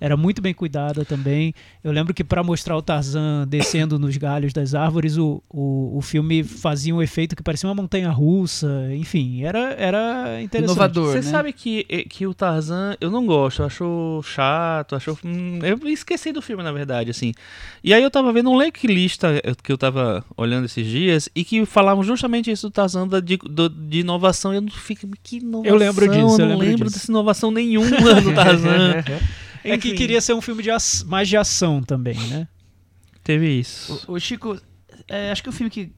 era 0.00 0.16
muito 0.16 0.40
bem 0.40 0.54
cuidada 0.54 1.04
também. 1.04 1.52
Eu 1.84 1.92
lembro 1.92 2.14
que 2.14 2.24
para 2.24 2.42
mostrar 2.42 2.76
o 2.76 2.82
Tarzan 2.82 3.46
descendo 3.46 3.98
nos 3.98 4.16
galhos 4.16 4.52
das 4.52 4.74
árvores, 4.74 5.16
o, 5.18 5.42
o, 5.48 5.98
o 5.98 6.00
filme 6.00 6.42
fazia 6.42 6.94
um 6.94 7.02
efeito 7.02 7.36
que 7.36 7.42
parecia 7.42 7.68
uma 7.68 7.74
montanha 7.74 8.10
russa. 8.10 8.88
Enfim, 8.94 9.42
era, 9.44 9.74
era 9.78 10.40
interessante. 10.42 10.72
Inovador, 10.72 11.06
Você 11.12 11.16
né? 11.16 11.22
sabe 11.30 11.52
que, 11.52 11.84
que 12.08 12.26
o 12.26 12.32
Tarzan 12.32 12.96
eu 13.00 13.10
não 13.10 13.26
gosto, 13.26 13.60
eu 13.62 13.66
acho 13.66 14.20
chato, 14.24 14.96
acho. 14.96 15.18
hum, 15.24 15.58
eu 15.62 15.78
esqueci 15.88 16.32
do 16.32 16.40
filme, 16.40 16.62
na 16.62 16.72
verdade, 16.72 17.10
assim. 17.10 17.32
E 17.84 17.92
aí 17.92 18.02
eu 18.02 18.10
tava 18.10 18.32
vendo 18.32 18.50
um 18.50 18.60
link 18.60 18.86
lista 18.86 19.40
que 19.62 19.70
eu 19.70 19.76
tava 19.78 20.24
olhando 20.36 20.64
esses 20.64 20.86
dias 20.86 21.28
e 21.34 21.44
que 21.44 21.66
falavam 21.66 22.02
justamente 22.02 22.50
isso 22.50 22.68
do 22.68 22.70
Tarzan 22.72 23.06
da, 23.06 23.20
de, 23.20 23.36
do- 23.36 23.68
de 23.68 24.00
inovação. 24.00 24.52
E 24.52 24.56
eu 24.56 24.62
não 24.62 24.70
fico. 24.70 25.06
Que 25.22 25.36
inovação? 25.38 25.64
Eu 25.66 25.76
lembro 25.76 26.06
disso, 26.08 26.18
eu 26.18 26.24
Eu 26.24 26.38
não 26.38 26.58
lembro 26.58 26.66
lembro 26.66 26.84
disso. 26.86 26.98
dessa 26.98 27.10
inovação 27.10 27.50
nenhuma 27.50 28.14
do 28.22 28.32
Tarzan. 28.34 29.02
É 29.64 29.76
que 29.78 29.92
queria 29.94 30.20
ser 30.20 30.32
um 30.34 30.40
filme 30.40 30.62
de 30.62 30.70
mais 31.06 31.28
de 31.28 31.36
ação 31.36 31.82
também, 31.82 32.16
né? 32.28 32.48
Teve 33.22 33.48
isso. 33.48 34.04
O, 34.08 34.14
o 34.14 34.20
Chico, 34.20 34.58
é, 35.08 35.30
acho 35.30 35.42
que 35.42 35.48
o 35.48 35.52
filme 35.52 35.70
que 35.70 35.92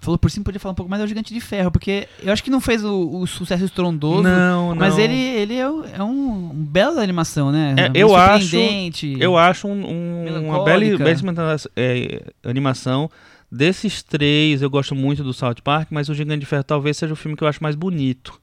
falou 0.00 0.18
por 0.18 0.30
cima 0.30 0.44
podia 0.44 0.60
falar 0.60 0.72
um 0.72 0.74
pouco 0.74 0.90
mais 0.90 1.00
é 1.00 1.04
o 1.04 1.08
Gigante 1.08 1.32
de 1.32 1.40
Ferro, 1.40 1.70
porque 1.70 2.06
eu 2.22 2.30
acho 2.32 2.44
que 2.44 2.50
não 2.50 2.60
fez 2.60 2.84
o, 2.84 3.20
o 3.20 3.26
sucesso 3.26 3.64
estrondoso. 3.64 4.22
Não, 4.22 4.70
não. 4.70 4.74
Mas 4.76 4.98
ele, 4.98 5.14
ele 5.16 5.54
é, 5.54 5.70
um- 5.70 5.84
é 5.84 6.02
um, 6.02 6.50
um 6.50 6.64
belo 6.64 6.96
da 6.96 7.02
animação, 7.02 7.50
né? 7.50 7.74
É, 7.78 7.88
Um 7.88 7.92
eu 7.94 8.14
acho- 8.16 8.48
surpreendente. 8.48 9.16
Eu 9.18 9.38
acho 9.38 9.66
um, 9.66 9.72
um- 9.86 10.44
uma 10.48 10.64
bela, 10.64 10.78
belíssima 10.98 11.32
é, 11.74 12.22
animação. 12.44 13.10
Desses 13.50 14.02
três, 14.02 14.60
eu 14.62 14.68
gosto 14.68 14.94
muito 14.94 15.22
do 15.22 15.32
South 15.32 15.54
Park, 15.62 15.88
mas 15.90 16.08
o 16.08 16.14
Gigante 16.14 16.40
de 16.40 16.46
Ferro 16.46 16.64
talvez 16.64 16.96
seja 16.96 17.12
o 17.12 17.16
filme 17.16 17.36
que 17.36 17.44
eu 17.44 17.48
acho 17.48 17.62
mais 17.62 17.74
bonito. 17.76 18.38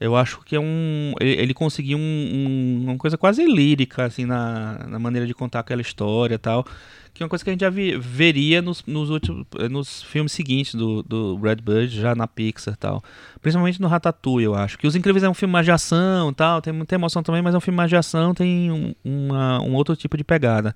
Eu 0.00 0.16
acho 0.16 0.40
que 0.44 0.56
é 0.56 0.60
um. 0.60 1.12
Ele, 1.20 1.30
ele 1.32 1.54
conseguiu 1.54 1.96
um, 1.98 2.00
um- 2.00 2.80
uma 2.84 2.96
coisa 2.96 3.16
quase 3.16 3.44
lírica, 3.44 4.04
assim, 4.04 4.24
na, 4.24 4.86
na 4.88 4.98
maneira 4.98 5.26
de 5.26 5.34
contar 5.34 5.60
aquela 5.60 5.80
história 5.82 6.38
tal. 6.38 6.66
Que 7.12 7.22
é 7.22 7.24
uma 7.24 7.30
coisa 7.30 7.44
que 7.44 7.50
a 7.50 7.52
gente 7.52 7.60
já 7.60 7.70
vi- 7.70 7.96
veria 7.96 8.60
nos, 8.60 8.82
nos, 8.84 9.08
últimos, 9.08 9.46
nos 9.70 10.02
filmes 10.02 10.32
seguintes 10.32 10.74
do, 10.74 11.00
do 11.04 11.36
Red 11.36 11.56
Bird, 11.62 11.86
já 12.00 12.12
na 12.12 12.26
Pixar 12.26 12.76
tal. 12.76 13.04
Principalmente 13.40 13.80
no 13.80 13.86
Ratatouille, 13.86 14.46
eu 14.46 14.54
acho. 14.56 14.76
Que 14.76 14.84
Os 14.84 14.96
Incríveis 14.96 15.22
é 15.22 15.28
um 15.28 15.34
filme 15.34 15.52
mais 15.52 15.64
de 15.64 15.70
ação 15.70 16.32
tal, 16.32 16.60
tem 16.60 16.72
muita 16.72 16.92
emoção 16.96 17.22
também, 17.22 17.40
mas 17.40 17.54
é 17.54 17.56
um 17.56 17.60
filme 17.60 17.76
mais 17.76 17.88
de 17.88 17.94
ação, 17.94 18.34
tem 18.34 18.68
um, 18.72 18.92
uma- 19.04 19.62
um 19.62 19.74
outro 19.76 19.94
tipo 19.94 20.16
de 20.16 20.24
pegada. 20.24 20.74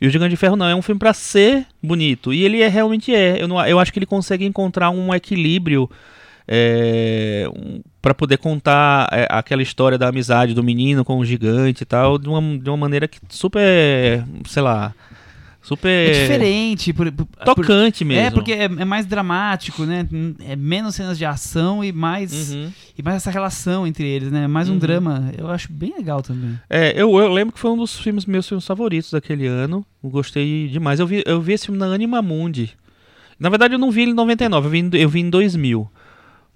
E 0.00 0.08
o 0.08 0.10
Gigante 0.10 0.30
de 0.30 0.36
Ferro 0.36 0.56
não, 0.56 0.66
é 0.66 0.74
um 0.74 0.82
filme 0.82 0.98
pra 0.98 1.14
ser 1.14 1.64
bonito. 1.80 2.34
E 2.34 2.42
ele 2.42 2.62
é, 2.62 2.66
realmente 2.66 3.14
é. 3.14 3.40
Eu, 3.40 3.46
não, 3.46 3.64
eu 3.64 3.78
acho 3.78 3.92
que 3.92 4.00
ele 4.00 4.06
consegue 4.06 4.44
encontrar 4.44 4.90
um 4.90 5.14
equilíbrio 5.14 5.88
é, 6.48 7.46
um, 7.54 7.80
para 8.00 8.14
poder 8.14 8.38
contar 8.38 9.08
é, 9.12 9.26
aquela 9.30 9.62
história 9.62 9.98
da 9.98 10.08
amizade 10.08 10.54
do 10.54 10.62
menino 10.62 11.04
com 11.04 11.18
o 11.18 11.24
gigante 11.24 11.82
e 11.82 11.86
tal, 11.86 12.18
de 12.18 12.28
uma, 12.28 12.58
de 12.58 12.70
uma 12.70 12.76
maneira 12.76 13.08
que 13.08 13.18
super, 13.28 14.24
sei 14.46 14.62
lá, 14.62 14.94
super 15.60 15.88
É 15.88 16.12
diferente. 16.22 16.92
Por, 16.92 17.10
por- 17.10 17.26
por- 17.26 17.44
tocante 17.56 18.04
mesmo. 18.04 18.24
É, 18.26 18.30
porque 18.30 18.52
é, 18.52 18.64
é 18.66 18.84
mais 18.84 19.04
dramático, 19.06 19.84
né? 19.84 20.06
É 20.48 20.54
menos 20.54 20.94
cenas 20.94 21.18
de 21.18 21.24
ação 21.24 21.82
e 21.82 21.90
mais, 21.90 22.52
Uhum. 22.52 22.70
e 22.96 23.02
mais 23.02 23.16
essa 23.16 23.30
relação 23.32 23.84
entre 23.84 24.06
eles, 24.06 24.30
né? 24.30 24.46
Mais 24.46 24.68
um 24.68 24.74
Uhum. 24.74 24.78
drama. 24.78 25.32
Eu 25.36 25.50
acho 25.50 25.72
bem 25.72 25.92
legal 25.96 26.22
também. 26.22 26.56
É, 26.70 26.92
eu, 26.92 27.18
eu 27.18 27.32
lembro 27.32 27.52
que 27.52 27.58
foi 27.58 27.72
um 27.72 27.76
dos 27.76 27.98
filmes 27.98 28.24
meus 28.24 28.46
filmes 28.46 28.64
favoritos 28.64 29.10
daquele 29.10 29.48
ano. 29.48 29.84
Eu 30.04 30.10
gostei 30.10 30.68
demais. 30.68 31.00
Eu 31.00 31.06
vi, 31.08 31.24
eu 31.26 31.40
vi 31.40 31.54
esse 31.54 31.64
filme 31.66 31.80
na 31.80 31.86
Anima 31.86 32.22
Mundi. 32.22 32.70
Na 33.38 33.48
verdade, 33.48 33.74
eu 33.74 33.78
não 33.78 33.90
vi 33.90 34.02
ele 34.02 34.12
em 34.12 34.14
99, 34.14 34.66
eu 34.66 34.70
vi, 34.70 34.90
eu 35.02 35.08
vi 35.08 35.20
em 35.20 35.28
2000. 35.28 35.90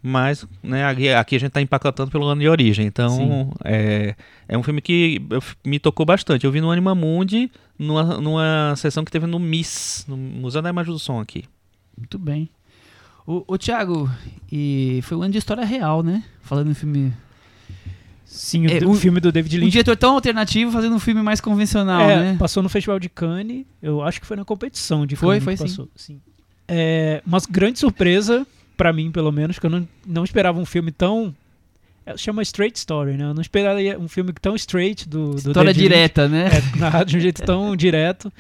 Mas, 0.03 0.47
né, 0.63 0.85
aqui, 0.87 1.09
aqui 1.11 1.37
a 1.37 1.41
gente 1.41 1.53
tá 1.53 1.61
empacotando 1.61 2.11
pelo 2.11 2.25
ano 2.27 2.41
de 2.41 2.49
origem. 2.49 2.87
Então, 2.87 3.53
é, 3.65 4.15
é 4.49 4.57
um 4.57 4.63
filme 4.63 4.81
que 4.81 5.21
me 5.65 5.79
tocou 5.79 6.07
bastante. 6.07 6.45
Eu 6.47 6.53
vi 6.53 6.61
no 6.61 6.71
Anima 6.71 6.95
Mundi, 6.95 7.51
numa, 7.79 8.03
numa 8.19 8.75
sessão 8.77 9.05
que 9.05 9.11
teve 9.13 9.27
no 9.27 9.39
MIS, 9.39 10.07
no 10.09 10.17
Museu 10.17 10.63
da 10.63 10.71
Imagem 10.71 10.93
do 10.93 10.99
Som 10.99 11.21
aqui. 11.21 11.45
Muito 11.97 12.19
bem. 12.19 12.49
O, 13.27 13.45
o 13.47 13.59
Thiago, 13.59 14.11
e 14.51 15.01
foi 15.03 15.19
um 15.19 15.23
ano 15.23 15.33
de 15.33 15.39
história 15.39 15.65
real, 15.65 16.03
né? 16.03 16.25
Falando 16.41 16.71
em 16.71 16.75
filme. 16.75 17.13
Sim, 18.25 18.67
o, 18.67 18.71
É, 18.71 18.87
um- 18.87 18.95
filme 18.95 19.21
do 19.21 19.31
David 19.31 19.57
Um 19.57 19.61
Lynch. 19.61 19.73
diretor 19.73 19.97
tão 19.97 20.15
alternativo 20.15 20.71
fazendo 20.73 20.95
um 20.95 20.99
filme 21.01 21.21
mais 21.23 21.41
convencional, 21.41 22.01
é, 22.03 22.17
né? 22.33 22.37
Passou 22.39 22.63
no 22.63 22.69
Festival 22.69 22.99
de 22.99 23.09
Cannes. 23.09 23.67
Eu 23.83 24.03
acho 24.03 24.21
que 24.21 24.27
foi 24.27 24.37
na 24.37 24.45
competição 24.45 25.05
de 25.05 25.15
Foi, 25.17 25.41
foi 25.41 25.55
que 25.55 25.59
sim. 25.59 25.65
passou. 25.69 25.89
sim. 25.95 26.21
É, 26.67 27.21
uma 27.27 27.39
grande 27.51 27.79
surpresa, 27.81 28.47
pra 28.81 28.95
mim 28.95 29.11
pelo 29.11 29.31
menos, 29.31 29.59
que 29.59 29.67
eu 29.67 29.71
não, 29.71 29.87
não 30.07 30.25
esperava 30.25 30.59
um 30.59 30.65
filme 30.65 30.91
tão. 30.91 31.35
é, 32.07 32.17
Chama 32.17 32.41
Straight 32.41 32.79
Story, 32.79 33.13
né? 33.13 33.25
Eu 33.25 33.35
não 33.35 33.43
esperaria 33.43 33.99
um 33.99 34.09
filme 34.09 34.33
tão 34.41 34.57
straight 34.57 35.07
do, 35.07 35.33
do 35.33 35.37
História 35.37 35.75
David 35.75 35.81
direta, 35.83 36.27
né? 36.27 36.49
É, 36.49 36.79
narrado 36.79 37.11
de 37.11 37.19
um 37.19 37.21
jeito 37.21 37.43
tão 37.43 37.77
direto. 37.77 38.33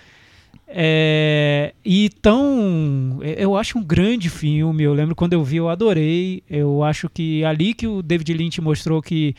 É, 0.66 1.74
e 1.84 2.08
tão. 2.22 3.18
Eu 3.22 3.54
acho 3.54 3.76
um 3.76 3.82
grande 3.84 4.30
filme. 4.30 4.82
Eu 4.82 4.94
lembro 4.94 5.14
quando 5.14 5.34
eu 5.34 5.44
vi, 5.44 5.56
eu 5.56 5.68
adorei. 5.68 6.42
Eu 6.48 6.82
acho 6.82 7.10
que 7.10 7.44
ali 7.44 7.74
que 7.74 7.86
o 7.86 8.02
David 8.02 8.32
Lynch 8.32 8.60
mostrou 8.62 9.02
que, 9.02 9.34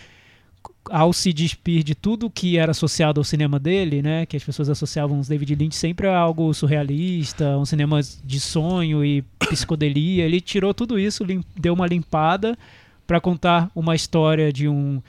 ao 0.89 1.13
se 1.13 1.31
despir 1.31 1.83
de 1.83 1.93
tudo 1.93 2.29
que 2.29 2.57
era 2.57 2.71
associado 2.71 3.19
ao 3.19 3.23
cinema 3.23 3.59
dele, 3.59 4.01
né, 4.01 4.25
que 4.25 4.35
as 4.35 4.43
pessoas 4.43 4.69
associavam 4.69 5.19
os 5.19 5.27
David 5.27 5.55
Lynch 5.55 5.75
sempre 5.75 6.07
a 6.07 6.17
algo 6.17 6.53
surrealista, 6.53 7.57
um 7.57 7.65
cinema 7.65 7.99
de 8.23 8.39
sonho 8.39 9.05
e 9.05 9.21
psicodelia, 9.39 10.25
ele 10.25 10.41
tirou 10.41 10.73
tudo 10.73 10.97
isso, 10.99 11.25
deu 11.55 11.73
uma 11.73 11.87
limpada 11.87 12.57
para 13.05 13.19
contar 13.19 13.69
uma 13.75 13.95
história 13.95 14.51
de 14.51 14.67
um 14.67 15.01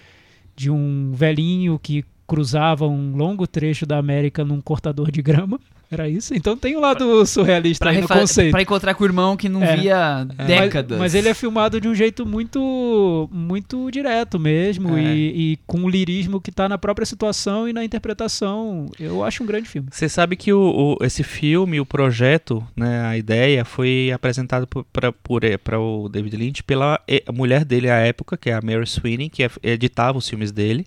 de 0.54 0.70
um 0.70 1.12
velhinho 1.12 1.78
que 1.78 2.04
cruzava 2.26 2.86
um 2.86 3.16
longo 3.16 3.46
trecho 3.46 3.86
da 3.86 3.96
América 3.98 4.44
num 4.44 4.60
cortador 4.60 5.10
de 5.10 5.22
grama. 5.22 5.58
Era 5.92 6.08
isso? 6.08 6.34
Então 6.34 6.56
tem 6.56 6.74
o 6.74 6.80
lado 6.80 7.24
surrealista 7.26 7.84
Pra, 7.84 7.92
aí 7.92 8.00
no 8.00 8.08
conceito. 8.08 8.50
pra 8.50 8.62
encontrar 8.62 8.94
com 8.94 9.04
o 9.04 9.06
irmão 9.06 9.36
que 9.36 9.46
não 9.48 9.62
É. 9.62 9.76
via 9.76 10.26
Mas- 10.38 10.46
décadas. 10.46 10.98
Mas, 10.98 11.14
ele 11.14 11.28
é 11.28 11.34
filmado 11.34 11.78
de 11.78 11.86
um 11.86 11.94
jeito 11.94 12.24
muito 12.24 13.28
muito 13.30 13.90
direto 13.90 14.40
mesmo 14.40 14.96
É. 14.96 15.02
e, 15.02 15.52
e 15.52 15.58
com 15.66 15.80
um 15.80 15.88
lirismo 15.88 16.40
que 16.40 16.50
tá 16.50 16.66
na 16.68 16.78
própria 16.78 17.04
situação 17.04 17.68
e 17.68 17.72
na 17.74 17.84
interpretação. 17.84 18.86
Eu 18.98 19.22
acho 19.22 19.42
um 19.42 19.46
grande 19.46 19.68
filme. 19.68 19.88
Você 19.92 20.08
sabe 20.08 20.34
que 20.34 20.50
o, 20.52 20.96
o- 21.00 21.04
esse 21.04 21.22
filme, 21.22 21.78
o 21.78 21.84
projeto, 21.86 22.66
né, 22.74 23.04
a 23.04 23.16
ideia 23.18 23.64
foi 23.64 24.10
apresentado 24.14 24.66
para 24.66 25.78
o 25.80 26.08
David 26.08 26.36
Lynch 26.36 26.62
pela 26.62 26.98
e- 27.06 27.22
a 27.26 27.32
mulher 27.32 27.64
dele 27.66 27.90
à 27.90 27.96
época, 27.96 28.36
que 28.38 28.48
é 28.48 28.54
a 28.54 28.60
Mary 28.62 28.86
Sweeney, 28.86 29.28
que 29.28 29.42
é- 29.44 29.50
editava 29.62 30.16
os 30.16 30.26
filmes 30.28 30.50
dele. 30.50 30.86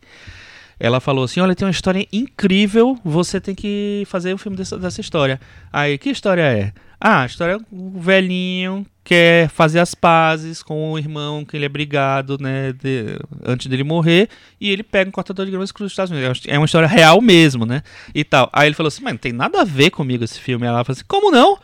Ela 0.79 0.99
falou 0.99 1.23
assim: 1.23 1.39
Olha, 1.39 1.55
tem 1.55 1.65
uma 1.65 1.71
história 1.71 2.05
incrível, 2.11 2.97
você 3.03 3.39
tem 3.39 3.55
que 3.55 4.03
fazer 4.07 4.33
o 4.33 4.37
filme 4.37 4.57
dessa, 4.57 4.77
dessa 4.77 5.01
história. 5.01 5.39
Aí, 5.71 5.97
que 5.97 6.09
história 6.09 6.41
é? 6.41 6.73
Ah, 6.99 7.21
a 7.21 7.25
história 7.25 7.53
é 7.53 7.57
um 7.71 7.99
velhinho 7.99 8.85
quer 9.03 9.49
fazer 9.49 9.79
as 9.79 9.93
pazes 9.93 10.63
com 10.63 10.93
o 10.93 10.97
irmão 10.97 11.45
que 11.45 11.55
ele 11.55 11.65
é 11.65 11.69
brigado, 11.69 12.37
né, 12.41 12.73
de- 12.73 13.19
antes 13.45 13.67
dele 13.67 13.83
morrer, 13.83 14.27
e 14.59 14.71
ele 14.71 14.81
pega 14.81 15.07
um 15.07 15.11
cortador 15.11 15.45
de 15.45 15.51
grama 15.51 15.63
e 15.63 15.67
cruza 15.71 15.85
os 15.85 15.91
Estados 15.91 16.11
Unidos. 16.11 16.41
É 16.47 16.57
uma 16.57 16.65
história 16.65 16.87
real 16.87 17.21
mesmo, 17.21 17.67
né? 17.67 17.83
E 18.15 18.23
tal. 18.23 18.49
Aí 18.51 18.67
ele 18.67 18.73
falou 18.75 18.87
assim: 18.87 19.03
Mas 19.03 19.13
não 19.13 19.19
tem 19.19 19.31
nada 19.31 19.61
a 19.61 19.63
ver 19.63 19.91
comigo 19.91 20.23
esse 20.23 20.39
filme. 20.39 20.65
Ela 20.65 20.83
falou 20.83 20.95
assim: 20.95 21.05
Como 21.07 21.29
não? 21.31 21.57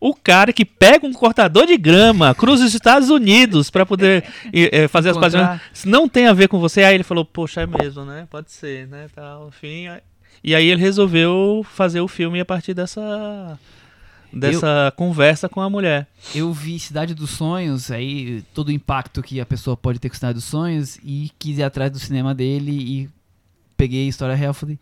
O 0.00 0.14
cara 0.14 0.52
que 0.52 0.64
pega 0.64 1.06
um 1.06 1.12
cortador 1.12 1.66
de 1.66 1.76
grama, 1.76 2.34
cruza 2.34 2.64
os 2.64 2.74
Estados 2.74 3.10
Unidos 3.10 3.68
pra 3.68 3.84
poder 3.84 4.24
e, 4.52 4.70
eh, 4.72 4.88
fazer 4.88 5.10
as. 5.10 5.16
Se 5.72 5.88
não 5.88 6.08
tem 6.08 6.28
a 6.28 6.32
ver 6.32 6.48
com 6.48 6.60
você, 6.60 6.84
aí 6.84 6.94
ele 6.94 7.02
falou, 7.02 7.24
poxa, 7.24 7.62
é 7.62 7.66
mesmo, 7.66 8.04
né? 8.04 8.26
Pode 8.30 8.52
ser, 8.52 8.86
né? 8.86 9.08
Tal, 9.12 9.48
enfim. 9.48 9.88
E 10.42 10.54
aí 10.54 10.68
ele 10.68 10.80
resolveu 10.80 11.66
fazer 11.68 12.00
o 12.00 12.06
filme 12.06 12.38
a 12.38 12.44
partir 12.44 12.74
dessa 12.74 13.58
dessa 14.32 14.92
conversa 14.96 15.48
com 15.48 15.60
a 15.60 15.70
mulher. 15.70 16.06
Eu 16.34 16.52
vi 16.52 16.78
Cidade 16.78 17.14
dos 17.14 17.30
Sonhos, 17.30 17.90
aí 17.90 18.44
todo 18.54 18.68
o 18.68 18.72
impacto 18.72 19.22
que 19.22 19.40
a 19.40 19.46
pessoa 19.46 19.76
pode 19.76 19.98
ter 19.98 20.08
com 20.08 20.14
Cidade 20.14 20.34
dos 20.34 20.44
Sonhos, 20.44 20.98
e 21.02 21.30
quis 21.38 21.58
ir 21.58 21.62
atrás 21.62 21.90
do 21.90 21.98
cinema 21.98 22.34
dele 22.34 22.72
e 22.72 23.08
peguei 23.76 24.06
a 24.06 24.08
história 24.08 24.34
real 24.34 24.52
e 24.52 24.54
falei. 24.54 24.78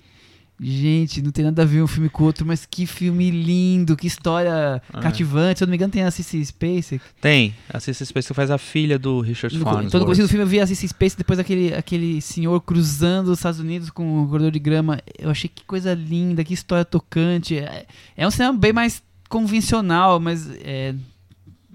Gente, 0.58 1.20
não 1.20 1.30
tem 1.30 1.44
nada 1.44 1.62
a 1.62 1.64
ver 1.66 1.82
um 1.82 1.86
filme 1.86 2.08
com 2.08 2.22
o 2.22 2.26
outro, 2.26 2.46
mas 2.46 2.64
que 2.64 2.86
filme 2.86 3.30
lindo, 3.30 3.94
que 3.94 4.06
história 4.06 4.80
Ah. 4.90 5.00
cativante. 5.00 5.58
Se 5.58 5.64
eu 5.64 5.66
não 5.66 5.70
me 5.70 5.76
engano, 5.76 5.92
tem 5.92 6.02
a 6.02 6.10
Cissy 6.10 6.42
Spacek. 6.46 7.00
Tem, 7.20 7.54
a 7.68 7.78
Cissy 7.78 8.06
Spacek 8.06 8.32
faz 8.34 8.50
a 8.50 8.56
filha 8.56 8.98
do 8.98 9.20
Richard 9.20 9.54
Farnsworth. 9.58 9.90
todo 9.90 10.02
o 10.02 10.04
começo 10.06 10.22
do 10.22 10.28
filme 10.28 10.44
eu 10.44 10.48
vi 10.48 10.58
a 10.58 10.66
Cissy 10.66 10.88
Spacek, 10.88 11.18
depois 11.18 11.38
aquele, 11.38 11.74
aquele 11.74 12.22
senhor 12.22 12.58
cruzando 12.62 13.28
os 13.28 13.38
Estados 13.38 13.60
Unidos 13.60 13.90
com 13.90 14.22
o 14.22 14.28
corredor 14.28 14.50
de 14.50 14.58
grama. 14.58 14.98
Eu 15.18 15.28
achei 15.28 15.50
que 15.54 15.62
coisa 15.64 15.92
linda, 15.92 16.42
que 16.42 16.54
história 16.54 16.86
tocante. 16.86 17.58
É, 17.58 17.84
é 18.16 18.26
um 18.26 18.30
cinema 18.30 18.56
bem 18.56 18.72
mais 18.72 19.02
convencional, 19.28 20.18
mas 20.18 20.48
é, 20.62 20.94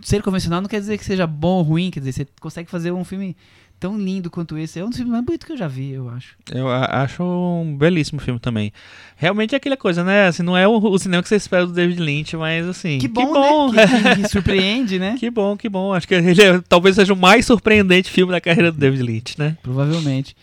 ser 0.02 0.24
convencional 0.24 0.60
não 0.60 0.68
quer 0.68 0.80
dizer 0.80 0.98
que 0.98 1.06
seja 1.06 1.28
bom 1.28 1.58
ou 1.58 1.62
ruim, 1.62 1.92
quer 1.92 2.00
dizer, 2.00 2.14
você 2.14 2.28
consegue 2.40 2.70
fazer 2.70 2.92
um 2.92 3.04
filme 3.04 3.36
tão 3.82 3.98
lindo 4.00 4.30
quanto 4.30 4.58
esse. 4.58 4.80
É 4.80 4.86
um 4.86 4.90
dos 4.90 4.96
filmes 4.98 5.12
mais 5.12 5.26
bonitos 5.26 5.46
que 5.46 5.54
eu 5.54 5.58
já 5.58 5.68
vi, 5.68 5.92
eu 5.92 6.08
acho. 6.08 6.36
Eu 6.54 6.70
acho 6.70 7.24
um 7.24 7.76
belíssimo 7.76 8.22
filme 8.22 8.40
também. 8.40 8.72
Realmente 9.18 9.56
é 9.56 9.58
aquela 9.58 9.76
coisa, 9.76 10.04
né? 10.04 10.28
Assim, 10.28 10.44
não 10.44 10.56
é 10.56 10.68
o, 10.68 10.78
o 10.78 11.00
cinema 11.00 11.24
que 11.24 11.28
você 11.28 11.36
espera 11.36 11.66
do 11.66 11.74
David 11.74 12.00
Lynch, 12.00 12.38
mas 12.38 12.68
assim. 12.68 13.00
Que 13.00 13.08
bom, 13.08 13.72
né? 13.72 13.88
Que, 13.88 14.04
que- 14.16 14.22
que 14.22 14.30
surpreende, 14.32 15.00
né? 15.00 15.16
Que 15.20 15.30
bom, 15.32 15.58
que 15.58 15.68
bom. 15.68 15.92
Acho 15.94 16.08
que 16.08 16.14
ele 16.14 16.42
é- 16.42 16.62
talvez 16.70 16.96
seja 16.96 17.12
o 17.12 17.18
mais 17.18 17.46
surpreendente 17.48 18.10
filme 18.12 18.32
da 18.32 18.40
carreira 18.40 18.72
do 18.72 18.78
David 18.78 19.02
Lynch, 19.04 19.36
né? 19.40 19.58
Provavelmente. 19.64 20.36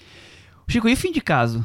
Chico, 0.68 0.88
e 0.88 0.96
fim 0.96 1.12
de 1.12 1.20
caso? 1.20 1.64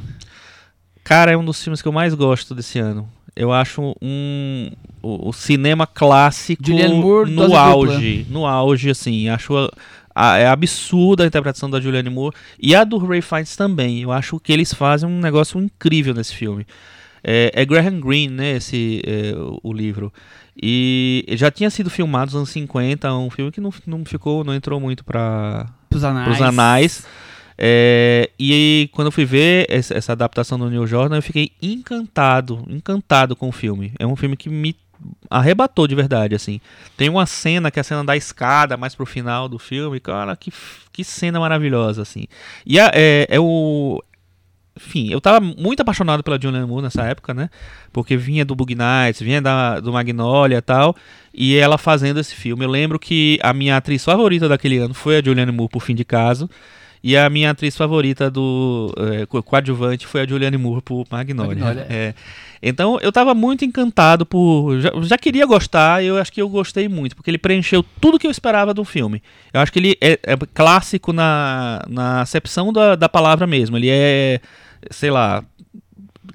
Cara, 1.04 1.32
é 1.32 1.38
um 1.38 1.44
dos 1.44 1.62
filmes 1.62 1.82
que 1.82 1.88
eu 1.88 1.92
mais 1.92 2.14
gosto 2.14 2.56
desse 2.56 2.80
ano. 2.80 3.10
Eu 3.36 3.52
acho 3.52 3.96
um 4.02 4.70
o, 5.02 5.30
o 5.30 5.34
cinema 5.34 5.86
clássico 5.88 6.62
Moore, 7.02 7.32
no 7.32 7.56
auge, 7.58 8.26
no 8.30 8.46
auge 8.46 8.90
assim. 8.92 9.28
Acho 9.28 9.70
a, 10.16 10.38
é 10.38 10.48
absurda 10.48 11.24
a 11.24 11.28
interpretação 11.28 11.70
da 11.70 11.80
Julianne 11.80 12.10
Moore 12.10 12.36
e 12.60 12.76
a 12.76 12.84
do 12.84 12.98
Ray 12.98 13.22
Fiennes 13.22 13.56
também. 13.56 14.02
Eu 14.02 14.12
acho 14.12 14.40
que 14.40 14.52
eles 14.52 14.74
fazem 14.74 15.10
um 15.10 15.20
negócio 15.20 15.60
incrível 15.60 16.14
nesse 16.14 16.36
filme. 16.36 16.66
É, 17.24 17.52
é 17.54 17.66
Graham 17.66 18.02
Greene, 18.02 18.34
né, 18.34 18.58
esse 18.58 19.02
é, 19.06 19.34
o, 19.64 19.72
livro. 19.72 20.12
E 20.62 21.26
já 21.32 21.50
tinha 21.50 21.70
sido 21.70 21.90
filmado 21.90 22.26
nos 22.26 22.36
anos 22.36 22.50
50, 22.50 23.14
um 23.16 23.30
filme 23.30 23.52
que 23.52 23.62
não, 23.62 23.74
não 23.88 24.06
ficou, 24.06 24.44
não 24.44 24.54
entrou 24.54 24.80
muito 24.80 25.04
para 25.04 25.68
Pros 25.90 26.04
anais. 26.04 26.42
Anais. 26.42 27.06
É, 27.58 28.30
e 28.40 28.90
quando 28.94 29.08
eu 29.08 29.12
fui 29.12 29.26
ver 29.26 29.68
essa, 29.70 29.94
essa 29.94 30.12
adaptação 30.12 30.58
do 30.58 30.70
Neil 30.70 30.88
Jordan, 30.88 31.18
eu 31.18 31.22
fiquei 31.22 31.52
encantado, 31.62 32.66
encantado 32.68 33.36
com 33.36 33.48
o 33.48 33.52
filme. 33.52 33.94
É 34.00 34.06
um 34.06 34.16
filme 34.16 34.36
que 34.36 34.50
me 34.50 34.76
arrebatou 35.30 35.88
de 35.88 35.96
verdade, 35.96 36.36
assim. 36.36 36.60
Tem 36.98 37.10
uma 37.10 37.26
cena 37.26 37.70
que 37.72 37.80
é 37.80 37.82
a 37.82 37.84
cena 37.84 38.04
da 38.04 38.16
escada, 38.16 38.78
mais 38.78 38.96
pro 38.96 39.06
final 39.06 39.48
do 39.50 39.58
filme, 39.60 40.00
cara, 40.00 40.36
que, 40.36 40.52
que 40.92 41.04
cena 41.04 41.40
maravilhosa, 41.40 42.02
assim. 42.02 42.26
E 42.66 42.80
a- 42.80 42.92
é, 42.94 43.28
é 43.30 43.40
o... 43.40 44.02
Enfim, 44.76 45.12
eu 45.12 45.22
tava 45.22 45.40
muito 45.40 45.82
apaixonado 45.82 46.24
pela 46.24 46.40
Julianne 46.42 46.66
Moore 46.66 46.84
nessa 46.84 47.04
época, 47.04 47.32
né? 47.32 47.48
Porque 47.92 48.18
vinha 48.18 48.44
do 48.44 48.56
Bug 48.56 48.74
Nights, 48.74 49.22
vinha 49.22 49.40
da, 49.40 49.80
do 49.80 49.94
Magnolia 49.94 50.58
e 50.58 50.62
tal. 50.62 50.96
E 51.32 51.56
ela 51.56 51.78
fazendo 51.78 52.20
esse 52.20 52.34
filme. 52.34 52.66
Eu 52.66 52.70
lembro 52.70 52.98
que 52.98 53.38
a 53.44 53.54
minha 53.54 53.78
atriz 53.78 54.04
favorita 54.04 54.50
daquele 54.50 54.80
ano 54.80 54.96
foi 54.96 55.18
a 55.20 55.24
Julianne 55.24 55.52
Moore 55.52 55.70
por 55.72 55.82
fim 55.84 55.94
de 55.94 56.04
caso. 56.04 56.50
E 57.04 57.18
a 57.18 57.30
minha 57.30 57.52
atriz 57.52 57.76
favorita 57.76 58.32
do 58.32 58.94
é, 58.98 59.26
co- 59.26 59.44
coadjuvante 59.44 60.08
foi 60.08 60.22
a 60.22 60.26
Julianne 60.26 60.58
Moore 60.58 60.82
por 60.82 61.06
Magnolia. 61.12 61.54
Magnolia. 61.66 61.88
É. 61.90 62.14
Então 62.62 62.98
eu 63.02 63.12
tava 63.12 63.34
muito 63.34 63.66
encantado 63.66 64.26
por. 64.26 64.80
Já, 64.80 64.90
já 65.02 65.18
queria 65.18 65.46
gostar, 65.46 66.02
e 66.02 66.08
eu 66.08 66.18
acho 66.18 66.32
que 66.32 66.42
eu 66.42 66.48
gostei 66.48 66.88
muito, 66.88 67.14
porque 67.14 67.30
ele 67.30 67.38
preencheu 67.38 67.84
tudo 68.00 68.18
que 68.18 68.26
eu 68.26 68.32
esperava 68.32 68.74
do 68.74 68.86
filme. 68.86 69.22
Eu 69.54 69.60
acho 69.60 69.74
que 69.74 69.80
ele 69.80 69.98
é, 70.00 70.14
é 70.24 70.38
clássico 70.54 71.12
na, 71.12 71.84
na 71.90 72.22
acepção 72.22 72.72
da, 72.72 72.96
da 72.96 73.10
palavra 73.10 73.46
mesmo. 73.46 73.76
Ele 73.76 73.90
é, 73.90 74.40
sei 74.90 75.12
lá, 75.12 75.44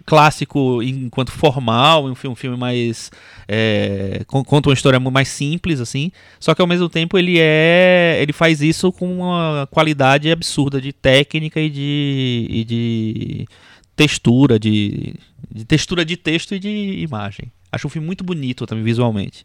clássico 0.09 0.83
enquanto 0.83 1.31
formal, 1.31 2.07
um 2.07 2.15
filme, 2.15 2.33
um 2.33 2.37
filme 2.37 2.57
mais. 2.57 3.11
é, 3.47 4.23
con- 4.27 4.43
conta 4.43 4.71
uma 4.71 4.75
história 4.75 4.99
mais 4.99 5.29
simples, 5.29 5.81
assim. 5.81 6.11
Só 6.41 6.55
que 6.55 6.63
ao 6.63 6.67
mesmo 6.67 6.89
tempo 6.89 7.19
ele 7.19 7.37
é. 7.39 8.19
ele 8.21 8.33
faz 8.33 8.63
isso 8.63 8.91
com 8.91 9.19
uma 9.19 9.69
qualidade 9.71 10.31
absurda 10.31 10.81
de 10.81 10.93
técnica 10.93 11.61
e 11.61 11.69
de. 11.69 12.47
e 12.51 12.65
de 12.65 13.47
textura, 13.95 14.59
de, 14.59 15.15
de 15.53 15.65
textura 15.65 16.05
de 16.05 16.17
texto 16.17 16.55
e 16.55 16.59
de 16.59 16.69
imagem. 17.01 17.51
Acho 17.71 17.89
um 17.89 17.91
filme 17.91 18.07
muito 18.07 18.25
bonito 18.25 18.65
também 18.65 18.85
visualmente. 18.85 19.45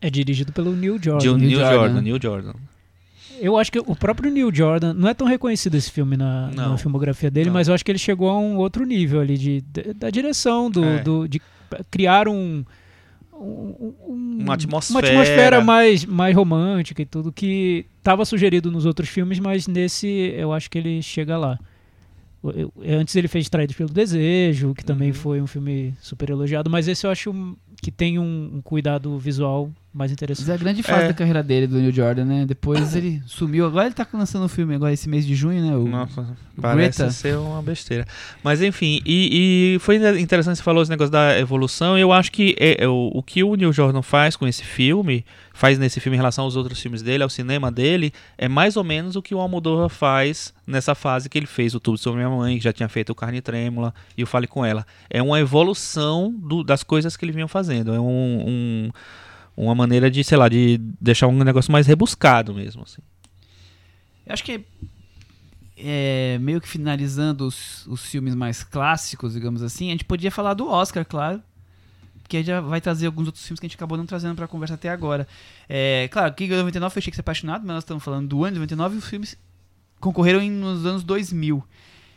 É 0.00 0.10
dirigido 0.10 0.52
pelo 0.52 0.74
Neil 0.74 0.98
Jordan. 1.02 1.18
De 1.18 1.28
Neil 1.28 1.38
Neil 1.38 1.60
Jordan. 1.60 1.76
Jordan, 1.78 2.00
Neil 2.02 2.18
Jordan. 2.20 2.54
Eu 3.40 3.56
acho 3.56 3.70
que 3.72 3.78
o 3.78 3.96
próprio 3.96 4.30
Neil 4.30 4.54
Jordan 4.54 4.94
não 4.94 5.08
é 5.08 5.14
tão 5.14 5.26
reconhecido 5.26 5.74
esse 5.74 5.90
filme 5.90 6.16
na, 6.16 6.50
na 6.50 6.78
filmografia 6.78 7.30
dele, 7.30 7.46
Não. 7.46 7.54
mas 7.54 7.68
eu 7.68 7.74
acho 7.74 7.84
que 7.84 7.90
ele 7.90 7.98
chegou 7.98 8.28
a 8.30 8.38
um 8.38 8.56
outro 8.56 8.84
nível 8.84 9.20
ali 9.20 9.36
de, 9.36 9.60
de- 9.60 9.92
da 9.94 10.10
direção, 10.10 10.70
do, 10.70 10.84
É. 10.84 10.98
do- 11.02 11.26
de 11.28 11.40
criar 11.90 12.28
um, 12.28 12.64
um- 13.32 13.94
um- 14.08 14.38
Uma 14.40 14.54
atmosfera. 14.54 14.98
uma 14.98 15.00
atmosfera 15.22 15.60
mais, 15.60 16.04
mais 16.04 16.34
romântica 16.36 17.02
e 17.02 17.06
tudo 17.06 17.32
que 17.32 17.84
estava 17.98 18.24
sugerido 18.24 18.70
nos 18.70 18.86
outros 18.86 19.08
filmes, 19.08 19.38
mas 19.38 19.66
nesse 19.66 20.06
eu 20.36 20.52
acho 20.52 20.70
que 20.70 20.78
ele 20.78 21.02
chega 21.02 21.36
lá. 21.36 21.58
O- 22.42 22.50
eu- 22.50 22.72
antes 22.86 23.16
ele 23.16 23.26
fez 23.26 23.48
Traídos 23.48 23.74
pelo 23.74 23.88
Desejo, 23.90 24.74
que 24.74 24.84
também 24.84 25.08
Uhum. 25.08 25.14
foi 25.14 25.40
um 25.42 25.46
filme 25.46 25.94
super 26.00 26.30
elogiado, 26.30 26.70
mas 26.70 26.86
esse 26.86 27.06
eu 27.06 27.10
acho 27.10 27.34
que 27.82 27.90
tem 27.90 28.18
um, 28.18 28.50
um 28.56 28.60
cuidado 28.62 29.18
visual 29.18 29.70
mais 29.94 30.10
Mas 30.10 30.12
interessante. 30.12 30.50
é 30.50 30.54
a 30.54 30.56
grande 30.56 30.82
fase 30.82 31.04
É. 31.04 31.08
da 31.08 31.14
carreira 31.14 31.40
dele, 31.42 31.68
do 31.68 31.76
Neil 31.78 31.92
Jordan, 31.92 32.24
né? 32.24 32.44
Depois 32.46 32.96
ele 32.96 33.22
sumiu. 33.26 33.64
Agora 33.64 33.86
ele 33.86 33.94
tá 33.94 34.04
lançando 34.12 34.44
um 34.44 34.48
filme 34.48 34.74
agora 34.74 34.92
esse 34.92 35.08
mês 35.08 35.24
de 35.24 35.34
junho, 35.36 35.64
né? 35.64 35.76
O... 35.76 35.86
Nossa, 35.86 36.22
o 36.58 36.60
parece 36.60 36.98
Greta. 36.98 37.12
ser 37.12 37.36
uma 37.38 37.62
besteira. 37.62 38.04
Mas 38.42 38.60
enfim, 38.60 39.00
e, 39.06 39.76
e 39.76 39.78
foi 39.78 39.96
interessante 40.20 40.56
você 40.56 40.62
falou 40.64 40.82
esse 40.82 40.90
negócio 40.90 41.12
da 41.12 41.38
evolução. 41.38 41.96
Eu 41.96 42.12
acho 42.12 42.32
que 42.32 42.56
é, 42.58 42.82
é 42.84 42.88
o, 42.88 43.10
o 43.14 43.22
que 43.22 43.44
o 43.44 43.54
Neil 43.54 43.72
Jordan 43.72 44.02
faz 44.02 44.34
com 44.34 44.48
esse 44.48 44.64
filme, 44.64 45.24
faz 45.52 45.78
nesse 45.78 46.00
filme 46.00 46.16
em 46.16 46.18
relação 46.18 46.44
aos 46.44 46.56
outros 46.56 46.80
filmes 46.80 47.00
dele, 47.00 47.22
ao 47.22 47.30
cinema 47.30 47.70
dele, 47.70 48.12
é 48.36 48.48
mais 48.48 48.76
ou 48.76 48.82
menos 48.82 49.14
o 49.14 49.22
que 49.22 49.32
o 49.34 49.38
Almodóvar 49.38 49.88
faz 49.88 50.52
nessa 50.66 50.96
fase 50.96 51.28
que 51.28 51.38
ele 51.38 51.46
fez 51.46 51.72
o 51.72 51.78
Tubo 51.78 51.96
sobre 51.96 52.18
Minha 52.24 52.36
Mãe, 52.36 52.58
que 52.58 52.64
já 52.64 52.72
tinha 52.72 52.88
feito 52.88 53.10
o 53.10 53.14
Carne 53.14 53.40
Trêmula 53.40 53.94
e 54.18 54.24
o 54.24 54.26
Fale 54.26 54.48
Com 54.48 54.64
Ela. 54.64 54.84
É 55.08 55.22
uma 55.22 55.38
evolução 55.38 56.34
do- 56.36 56.64
das 56.64 56.82
coisas 56.82 57.16
que 57.16 57.24
ele 57.24 57.30
vinha 57.32 57.46
fazendo. 57.46 57.94
É 57.94 58.00
um- 58.00 58.44
um- 58.46 58.90
uma 59.56 59.74
maneira 59.74 60.10
de, 60.10 60.22
sei 60.24 60.36
lá, 60.38 60.48
de 60.48 60.78
deixar 61.00 61.26
um 61.28 61.42
negócio 61.44 61.70
mais 61.70 61.86
rebuscado 61.86 62.54
mesmo. 62.54 62.82
Assim. 62.82 63.02
Eu 64.26 64.32
acho 64.32 64.44
que 64.44 64.64
é, 65.76 66.38
meio 66.40 66.60
que 66.60 66.68
finalizando 66.68 67.46
os, 67.46 67.86
os 67.86 68.04
filmes 68.06 68.34
mais 68.34 68.62
clássicos, 68.62 69.32
digamos 69.32 69.62
assim, 69.62 69.88
a 69.88 69.92
gente 69.92 70.04
podia 70.04 70.30
falar 70.30 70.54
do 70.54 70.68
Oscar, 70.68 71.04
claro. 71.04 71.42
Que 72.26 72.38
aí 72.38 72.42
já 72.42 72.60
vai 72.60 72.80
trazer 72.80 73.06
alguns 73.06 73.26
outros 73.26 73.44
filmes 73.44 73.60
que 73.60 73.66
a 73.66 73.68
gente 73.68 73.76
acabou 73.76 73.98
não 73.98 74.06
trazendo 74.06 74.34
pra 74.34 74.48
conversa 74.48 74.74
até 74.74 74.88
agora. 74.88 75.28
É, 75.68 76.08
claro, 76.10 76.32
King 76.32 76.52
of 76.54 76.62
99 76.62 76.92
foi 76.92 77.00
Achei 77.00 77.10
que 77.10 77.16
Ser 77.16 77.20
Apaixonado, 77.20 77.60
mas 77.66 77.74
nós 77.74 77.84
estamos 77.84 78.02
falando 78.02 78.28
do 78.28 78.44
ano 78.44 78.52
de 78.54 78.60
99 78.60 78.94
e 78.94 78.98
os 78.98 79.06
filmes 79.06 79.36
concorreram 80.00 80.40
em- 80.40 80.50
nos 80.50 80.86
anos 80.86 81.02
2000. 81.04 81.62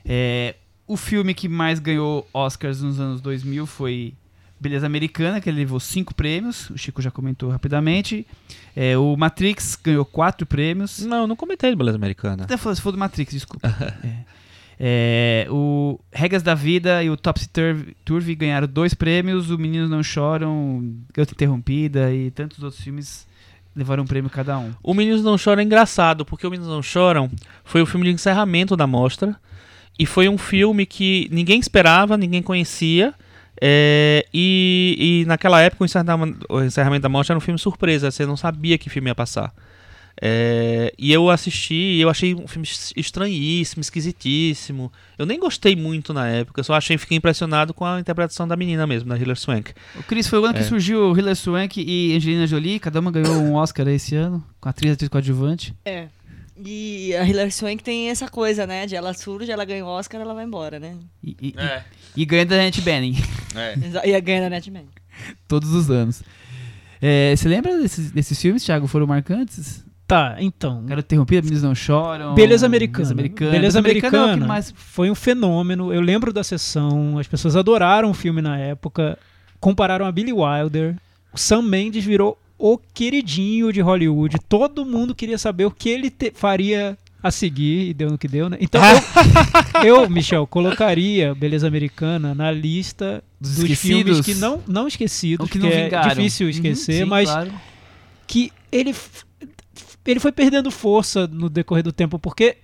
É, 0.05 0.55
o 0.87 0.95
filme 0.95 1.33
que 1.33 1.49
mais 1.49 1.79
ganhou 1.79 2.25
Oscars 2.33 2.81
nos 2.81 2.99
anos 3.01 3.19
2000 3.19 3.65
foi 3.65 4.13
Beleza 4.59 4.85
Americana, 4.85 5.39
que 5.39 5.49
ele 5.49 5.59
levou 5.59 5.79
cinco 5.79 6.13
prêmios, 6.13 6.69
o 6.69 6.77
Chico 6.77 7.01
já 7.01 7.11
comentou 7.11 7.49
rapidamente. 7.49 8.25
É, 8.75 8.97
o 8.97 9.15
Matrix 9.15 9.77
ganhou 9.83 10.03
quatro 10.05 10.45
prêmios. 10.45 10.99
Não, 10.99 11.27
não 11.27 11.35
comentei 11.35 11.69
de 11.69 11.75
Beleza 11.75 11.97
Americana. 11.97 12.43
Até 12.43 12.57
falou, 12.57 12.75
se 12.75 12.81
for 12.81 12.91
do 12.91 12.97
Matrix, 12.97 13.33
desculpa. 13.33 13.67
é. 14.03 14.37
É, 14.79 15.47
o 15.49 15.99
Regras 16.11 16.43
da 16.43 16.53
Vida 16.53 17.03
e 17.03 17.09
o 17.09 17.17
Topsy 17.17 17.49
Turvy, 18.05 18.35
ganharam 18.35 18.67
dois 18.67 18.93
prêmios, 18.93 19.49
o 19.49 19.57
Meninos 19.57 19.89
Não 19.89 20.03
Choram, 20.03 20.95
Garota 21.13 21.33
Interrompida 21.33 22.13
e 22.13 22.29
tantos 22.29 22.61
outros 22.61 22.83
filmes 22.83 23.25
levaram 23.75 24.03
um 24.03 24.07
prêmio 24.07 24.29
cada 24.29 24.57
um. 24.59 24.73
O 24.83 24.93
Meninos 24.93 25.23
Não 25.23 25.37
Choram 25.37 25.61
é 25.61 25.65
engraçado, 25.65 26.25
porque 26.25 26.45
o 26.45 26.51
Meninos 26.51 26.71
Não 26.71 26.83
Choram 26.83 27.29
foi 27.63 27.81
o 27.81 27.85
filme 27.85 28.05
de 28.05 28.13
encerramento 28.13 28.75
da 28.75 28.85
mostra. 28.85 29.35
E 29.99 30.05
foi 30.05 30.29
um 30.29 30.37
filme 30.37 30.85
que 30.85 31.27
ninguém 31.31 31.59
esperava, 31.59 32.15
ninguém 32.17 32.43
conhecia. 32.43 33.15
É, 33.61 34.25
e, 34.33 35.21
e 35.23 35.25
naquela 35.27 35.61
época 35.61 35.83
o 35.83 35.85
encerramento, 35.85 36.45
o 36.49 36.61
encerramento 36.61 37.01
da 37.03 37.09
mostra 37.09 37.33
era 37.33 37.37
um 37.37 37.41
filme 37.41 37.59
surpresa, 37.59 38.11
você 38.11 38.25
não 38.25 38.37
sabia 38.37 38.77
que 38.77 38.89
filme 38.89 39.09
ia 39.09 39.15
passar. 39.15 39.53
É, 40.19 40.91
e 40.97 41.13
eu 41.13 41.29
assisti 41.29 41.75
e 41.75 42.01
eu 42.01 42.09
achei 42.09 42.33
um 42.33 42.47
filme 42.47 42.67
es- 42.67 42.91
estranhíssimo, 42.97 43.81
esquisitíssimo. 43.81 44.91
Eu 45.15 45.27
nem 45.27 45.39
gostei 45.39 45.75
muito 45.75 46.11
na 46.11 46.27
época, 46.27 46.63
só 46.63 46.73
achei 46.73 46.97
fiquei 46.97 47.17
impressionado 47.17 47.71
com 47.71 47.85
a 47.85 47.99
interpretação 47.99 48.47
da 48.47 48.55
menina 48.55 48.87
mesmo, 48.87 49.09
da 49.09 49.15
Hilary 49.17 49.39
Swank. 49.39 49.73
O 49.95 50.01
Chris 50.03 50.27
foi 50.27 50.39
o 50.39 50.45
ano 50.45 50.55
que 50.55 50.61
É. 50.61 50.63
surgiu 50.63 51.15
Hilary 51.15 51.35
Swank 51.35 51.79
e 51.79 52.15
Angelina 52.15 52.47
Jolie, 52.47 52.79
cada 52.79 52.99
uma 52.99 53.11
ganhou 53.11 53.31
um 53.35 53.53
Oscar 53.53 53.87
esse 53.89 54.15
ano, 54.15 54.43
com 54.59 54.67
atriz, 54.67 54.93
atriz 54.93 55.07
coadjuvante. 55.07 55.75
É. 55.85 56.07
E 56.65 57.15
a 57.15 57.23
Hilary 57.23 57.51
Swank 57.51 57.83
tem 57.83 58.09
essa 58.09 58.27
coisa, 58.27 58.65
né? 58.65 58.85
De 58.85 58.95
ela 58.95 59.13
surge, 59.13 59.51
ela 59.51 59.63
ganha 59.65 59.85
o 59.85 59.87
Oscar, 59.87 60.19
ela 60.21 60.33
vai 60.33 60.45
embora, 60.45 60.79
né? 60.79 60.95
E, 61.23 61.35
e, 61.41 61.47
e, 61.49 62.21
e 62.21 62.25
ganha 62.25 62.45
da 62.45 62.55
Annette 62.55 62.81
Bening, 62.81 63.15
Exa- 63.85 64.05
E 64.05 64.15
a 64.15 64.19
ganha 64.19 64.41
da 64.41 64.49
Netman. 64.49 64.85
todos 65.47 65.71
os 65.73 65.89
anos. 65.91 66.23
É, 67.01 67.35
você 67.35 67.47
lembra 67.47 67.77
desses, 67.79 68.11
desses 68.11 68.41
filmes, 68.41 68.63
Thiago, 68.63 68.87
foram 68.87 69.05
marcantes? 69.05 69.85
Tá, 70.07 70.37
então. 70.39 70.83
Garota 70.85 71.05
Interrompida, 71.05 71.41
Meninos 71.41 71.63
Não 71.63 71.75
Choram. 71.75 72.33
Beleza 72.33 72.65
Americana. 72.65 73.13
Beleza 73.13 73.13
Americana. 73.13 73.51
Beleza 73.51 73.79
é 73.79 73.81
que 73.81 73.87
Americana 73.87 74.47
mais 74.47 74.73
foi 74.75 75.11
um 75.11 75.15
fenômeno. 75.15 75.93
Eu 75.93 76.01
lembro 76.01 76.31
da 76.31 76.43
sessão, 76.43 77.19
as 77.19 77.27
pessoas 77.27 77.55
adoraram 77.57 78.09
o 78.09 78.13
filme 78.13 78.41
na 78.41 78.57
época, 78.57 79.19
compararam 79.59 80.05
a 80.05 80.11
Billy 80.11 80.31
Wilder. 80.31 80.95
O 81.33 81.37
Sam 81.37 81.61
Mendes 81.63 82.05
virou 82.05 82.37
o 82.57 82.77
queridinho 82.77 83.71
de 83.71 83.81
Hollywood. 83.81 84.37
Todo 84.49 84.85
mundo 84.85 85.13
queria 85.15 85.37
saber 85.37 85.65
o 85.65 85.71
que 85.71 85.89
ele 85.89 86.09
te- 86.09 86.31
faria 86.33 86.97
a 87.21 87.31
seguir 87.31 87.89
e 87.89 87.93
deu 87.93 88.09
no 88.11 88.17
que 88.17 88.27
deu, 88.27 88.49
né? 88.49 88.57
Então 88.61 88.81
eu, 89.83 90.03
eu, 90.03 90.09
Michel, 90.09 90.45
colocaria 90.47 91.33
Beleza 91.35 91.67
Americana 91.67 92.33
na 92.35 92.51
lista 92.51 93.23
Dos 93.39 93.55
dos, 93.55 93.79
filmes 93.79 94.21
que 94.21 94.35
não 94.35 94.61
não 94.67 94.87
esquecidos, 94.87 95.43
Ou 95.45 95.49
que 95.51 95.57
não 95.57 95.69
vingaram. 95.69 96.11
é 96.11 96.15
difícil 96.15 96.49
esquecer, 96.49 96.93
Uhum, 96.99 97.03
sim, 97.05 97.09
mas 97.09 97.29
claro. 97.29 97.51
que 98.27 98.51
ele, 98.71 98.95
ele 100.05 100.19
foi 100.19 100.31
perdendo 100.31 100.69
força 100.71 101.27
no 101.27 101.49
decorrer 101.49 101.83
do 101.83 101.91
tempo, 101.91 102.17
porque 102.19 102.57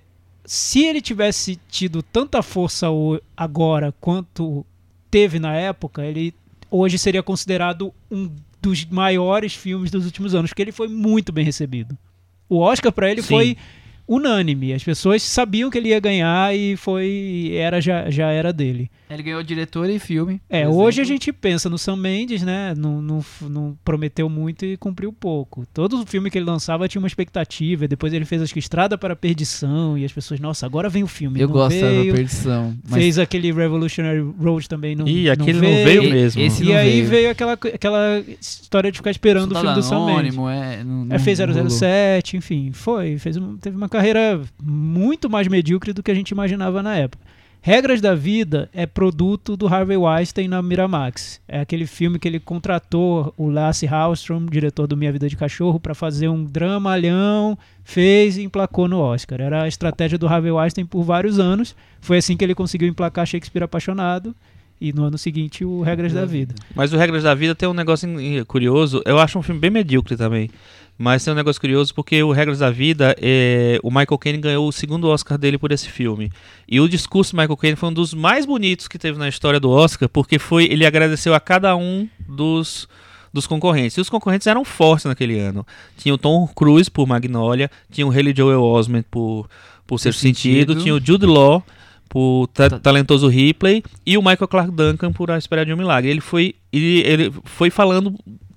se 0.44 0.84
ele 0.84 1.00
tivesse 1.00 1.58
tido 1.68 2.02
tanta 2.02 2.42
força 2.42 2.86
agora 3.36 3.92
quanto 4.00 4.64
teve 5.10 5.38
na 5.38 5.54
época, 5.54 6.04
ele 6.04 6.32
hoje 6.70 6.98
seria 6.98 7.22
considerado 7.22 7.92
um 8.10 8.30
dos 8.64 8.84
maiores 8.86 9.54
filmes 9.54 9.90
dos 9.90 10.06
últimos 10.06 10.34
anos, 10.34 10.50
porque 10.50 10.62
ele 10.62 10.72
foi 10.72 10.88
muito 10.88 11.32
bem 11.32 11.44
recebido. 11.44 11.96
O 12.48 12.58
Oscar 12.58 12.90
para 12.90 13.10
ele 13.10 13.22
Sim. 13.22 13.28
foi 13.28 13.56
unânime, 14.08 14.72
as 14.72 14.82
pessoas 14.82 15.22
sabiam 15.22 15.70
que 15.70 15.78
ele 15.78 15.90
ia 15.90 16.00
ganhar 16.00 16.54
e 16.54 16.76
foi 16.76 17.52
era 17.54 17.80
já, 17.80 18.10
já 18.10 18.30
era 18.30 18.52
dele. 18.52 18.90
Ele 19.10 19.22
ganhou 19.22 19.42
diretor 19.42 19.88
e 19.90 19.98
filme. 19.98 20.40
É, 20.48 20.66
hoje 20.66 21.00
a 21.00 21.04
gente 21.04 21.30
pensa 21.32 21.68
no 21.68 21.76
Sam 21.76 21.96
Mendes, 21.96 22.42
né? 22.42 22.74
Não, 22.76 23.02
não, 23.02 23.24
não 23.42 23.78
prometeu 23.84 24.28
muito 24.30 24.64
e 24.64 24.76
cumpriu 24.78 25.12
pouco. 25.12 25.64
Todo 25.74 26.04
filme 26.06 26.30
que 26.30 26.38
ele 26.38 26.46
lançava 26.46 26.88
tinha 26.88 27.00
uma 27.00 27.06
expectativa. 27.06 27.84
e 27.84 27.88
Depois 27.88 28.12
ele 28.14 28.24
fez 28.24 28.40
acho 28.40 28.52
que 28.52 28.58
Estrada 28.58 28.96
para 28.96 29.12
a 29.12 29.16
Perdição 29.16 29.96
e 29.98 30.04
as 30.06 30.12
pessoas, 30.12 30.40
nossa, 30.40 30.64
agora 30.64 30.88
vem 30.88 31.02
o 31.02 31.06
filme. 31.06 31.38
Eu 31.38 31.48
não 31.48 31.52
gosto 31.54 31.78
da 31.78 31.86
veio. 31.90 32.14
perdição. 32.14 32.74
Mas 32.88 33.02
Fez 33.02 33.18
aquele 33.18 33.52
Revolutionary 33.52 34.20
Road 34.40 34.68
também, 34.68 34.96
não, 34.96 35.06
Ih, 35.06 35.24
não 35.26 35.32
aquele 35.32 35.58
veio. 35.60 35.76
não 35.76 35.84
veio 35.84 36.02
E- 36.04 36.10
mesmo. 36.10 36.40
esse 36.42 36.62
E 36.62 36.66
não 36.68 36.74
aí 36.76 36.90
veio. 36.92 37.06
veio 37.08 37.30
aquela, 37.30 37.52
aquela 37.52 38.24
história 38.40 38.90
de 38.90 38.96
ficar 38.98 39.10
esperando 39.10 39.52
o 39.52 39.60
filme 39.60 39.74
do 39.74 39.82
Sam 39.82 40.06
Mendes. 40.06 40.34
Anônimo, 40.34 40.48
é, 40.48 40.82
não, 40.82 41.06
É, 41.14 41.18
fez 41.18 41.38
não 41.38 41.46
rolou. 41.46 41.68
007, 41.68 42.36
enfim, 42.38 42.70
foi. 42.72 43.18
Fez 43.18 43.36
teve 43.60 43.76
uma 43.76 43.88
carreira 43.88 44.40
muito 44.62 45.28
mais 45.28 45.46
medíocre 45.46 45.92
do 45.92 46.02
que 46.02 46.10
a 46.10 46.14
gente 46.14 46.30
imaginava 46.30 46.82
na 46.82 46.96
época. 46.96 47.22
Regras 47.66 47.98
da 47.98 48.14
Vida 48.14 48.68
é 48.74 48.84
produto 48.84 49.56
do 49.56 49.66
Harvey 49.66 49.96
Weinstein 49.96 50.48
na 50.48 50.60
Miramax. 50.60 51.40
É 51.48 51.60
aquele 51.60 51.86
filme 51.86 52.18
que 52.18 52.28
ele 52.28 52.38
contratou 52.38 53.32
o 53.38 53.48
Lasse 53.48 53.86
Hallström, 53.86 54.44
diretor 54.50 54.86
do 54.86 54.94
Minha 54.94 55.10
Vida 55.10 55.30
de 55.30 55.34
Cachorro, 55.34 55.80
para 55.80 55.94
fazer 55.94 56.28
um 56.28 56.44
dramalhão, 56.44 57.56
fez 57.82 58.36
e 58.36 58.42
emplacou 58.42 58.86
no 58.86 58.98
Oscar. 58.98 59.40
Era 59.40 59.62
a 59.62 59.66
estratégia 59.66 60.18
do 60.18 60.28
Harvey 60.28 60.52
Weinstein 60.52 60.84
por 60.84 61.04
vários 61.04 61.38
anos. 61.38 61.74
Foi 62.02 62.18
assim 62.18 62.36
que 62.36 62.44
ele 62.44 62.54
conseguiu 62.54 62.86
emplacar 62.86 63.24
Shakespeare 63.24 63.62
Apaixonado 63.62 64.36
e 64.78 64.92
no 64.92 65.04
ano 65.04 65.16
seguinte 65.16 65.64
o 65.64 65.80
Regras 65.80 66.12
da 66.12 66.26
Vida. 66.26 66.54
Mas 66.74 66.92
o 66.92 66.98
Regras 66.98 67.22
da 67.22 67.34
Vida 67.34 67.54
tem 67.54 67.66
um 67.66 67.72
negócio 67.72 68.06
curioso. 68.46 69.00
Eu 69.06 69.18
acho 69.18 69.38
um 69.38 69.42
filme 69.42 69.58
bem 69.58 69.70
medíocre 69.70 70.18
também. 70.18 70.50
Mas 70.96 71.24
tem 71.24 71.32
um 71.32 71.36
negócio 71.36 71.60
curioso 71.60 71.92
porque 71.92 72.22
o 72.22 72.30
Regras 72.30 72.60
da 72.60 72.70
Vida, 72.70 73.16
é, 73.20 73.80
o 73.82 73.90
Michael 73.90 74.16
Caine 74.18 74.38
ganhou 74.38 74.68
o 74.68 74.72
segundo 74.72 75.08
Oscar 75.08 75.36
dele 75.36 75.58
por 75.58 75.72
esse 75.72 75.88
filme. 75.88 76.30
E 76.68 76.78
o 76.80 76.88
discurso 76.88 77.32
do 77.32 77.38
Michael 77.40 77.56
Caine 77.56 77.76
foi 77.76 77.88
um 77.88 77.92
dos 77.92 78.14
mais 78.14 78.46
bonitos 78.46 78.86
que 78.86 78.96
teve 78.98 79.18
na 79.18 79.28
história 79.28 79.58
do 79.58 79.68
Oscar, 79.70 80.08
porque 80.08 80.38
foi 80.38 80.64
ele 80.66 80.86
agradeceu 80.86 81.34
a 81.34 81.40
cada 81.40 81.74
um 81.76 82.08
dos, 82.28 82.88
dos 83.32 83.44
concorrentes. 83.44 83.96
E 83.96 84.00
os 84.00 84.08
concorrentes 84.08 84.46
eram 84.46 84.64
fortes 84.64 85.06
naquele 85.06 85.36
ano. 85.40 85.66
Tinha 85.96 86.14
o 86.14 86.18
Tom 86.18 86.46
Cruise 86.54 86.88
por 86.88 87.08
Magnolia, 87.08 87.68
tinha 87.90 88.06
o 88.06 88.10
Haley 88.12 88.32
Joel 88.36 88.62
Osment 88.62 89.04
por, 89.10 89.48
por 89.84 89.98
Sexto 89.98 90.20
Sentido, 90.20 90.74
Sentido. 90.74 90.80
tinha 90.82 90.94
o 90.94 91.00
Jude 91.04 91.26
Law 91.26 91.60
por 92.08 92.46
ta- 92.54 92.70
Ta- 92.70 92.78
talentoso 92.78 93.26
Ripley 93.26 93.82
e 94.06 94.16
o 94.16 94.20
Michael 94.22 94.46
Clark 94.46 94.70
Duncan 94.70 95.12
por 95.12 95.28
A 95.32 95.38
Espera 95.38 95.66
de 95.66 95.72
um 95.72 95.76
Milagre. 95.76 96.08
Ele 96.08 96.20
foi 96.20 96.54
ele, 96.72 97.00
ele 97.00 97.32
foi 97.44 97.68
falando 97.70 98.14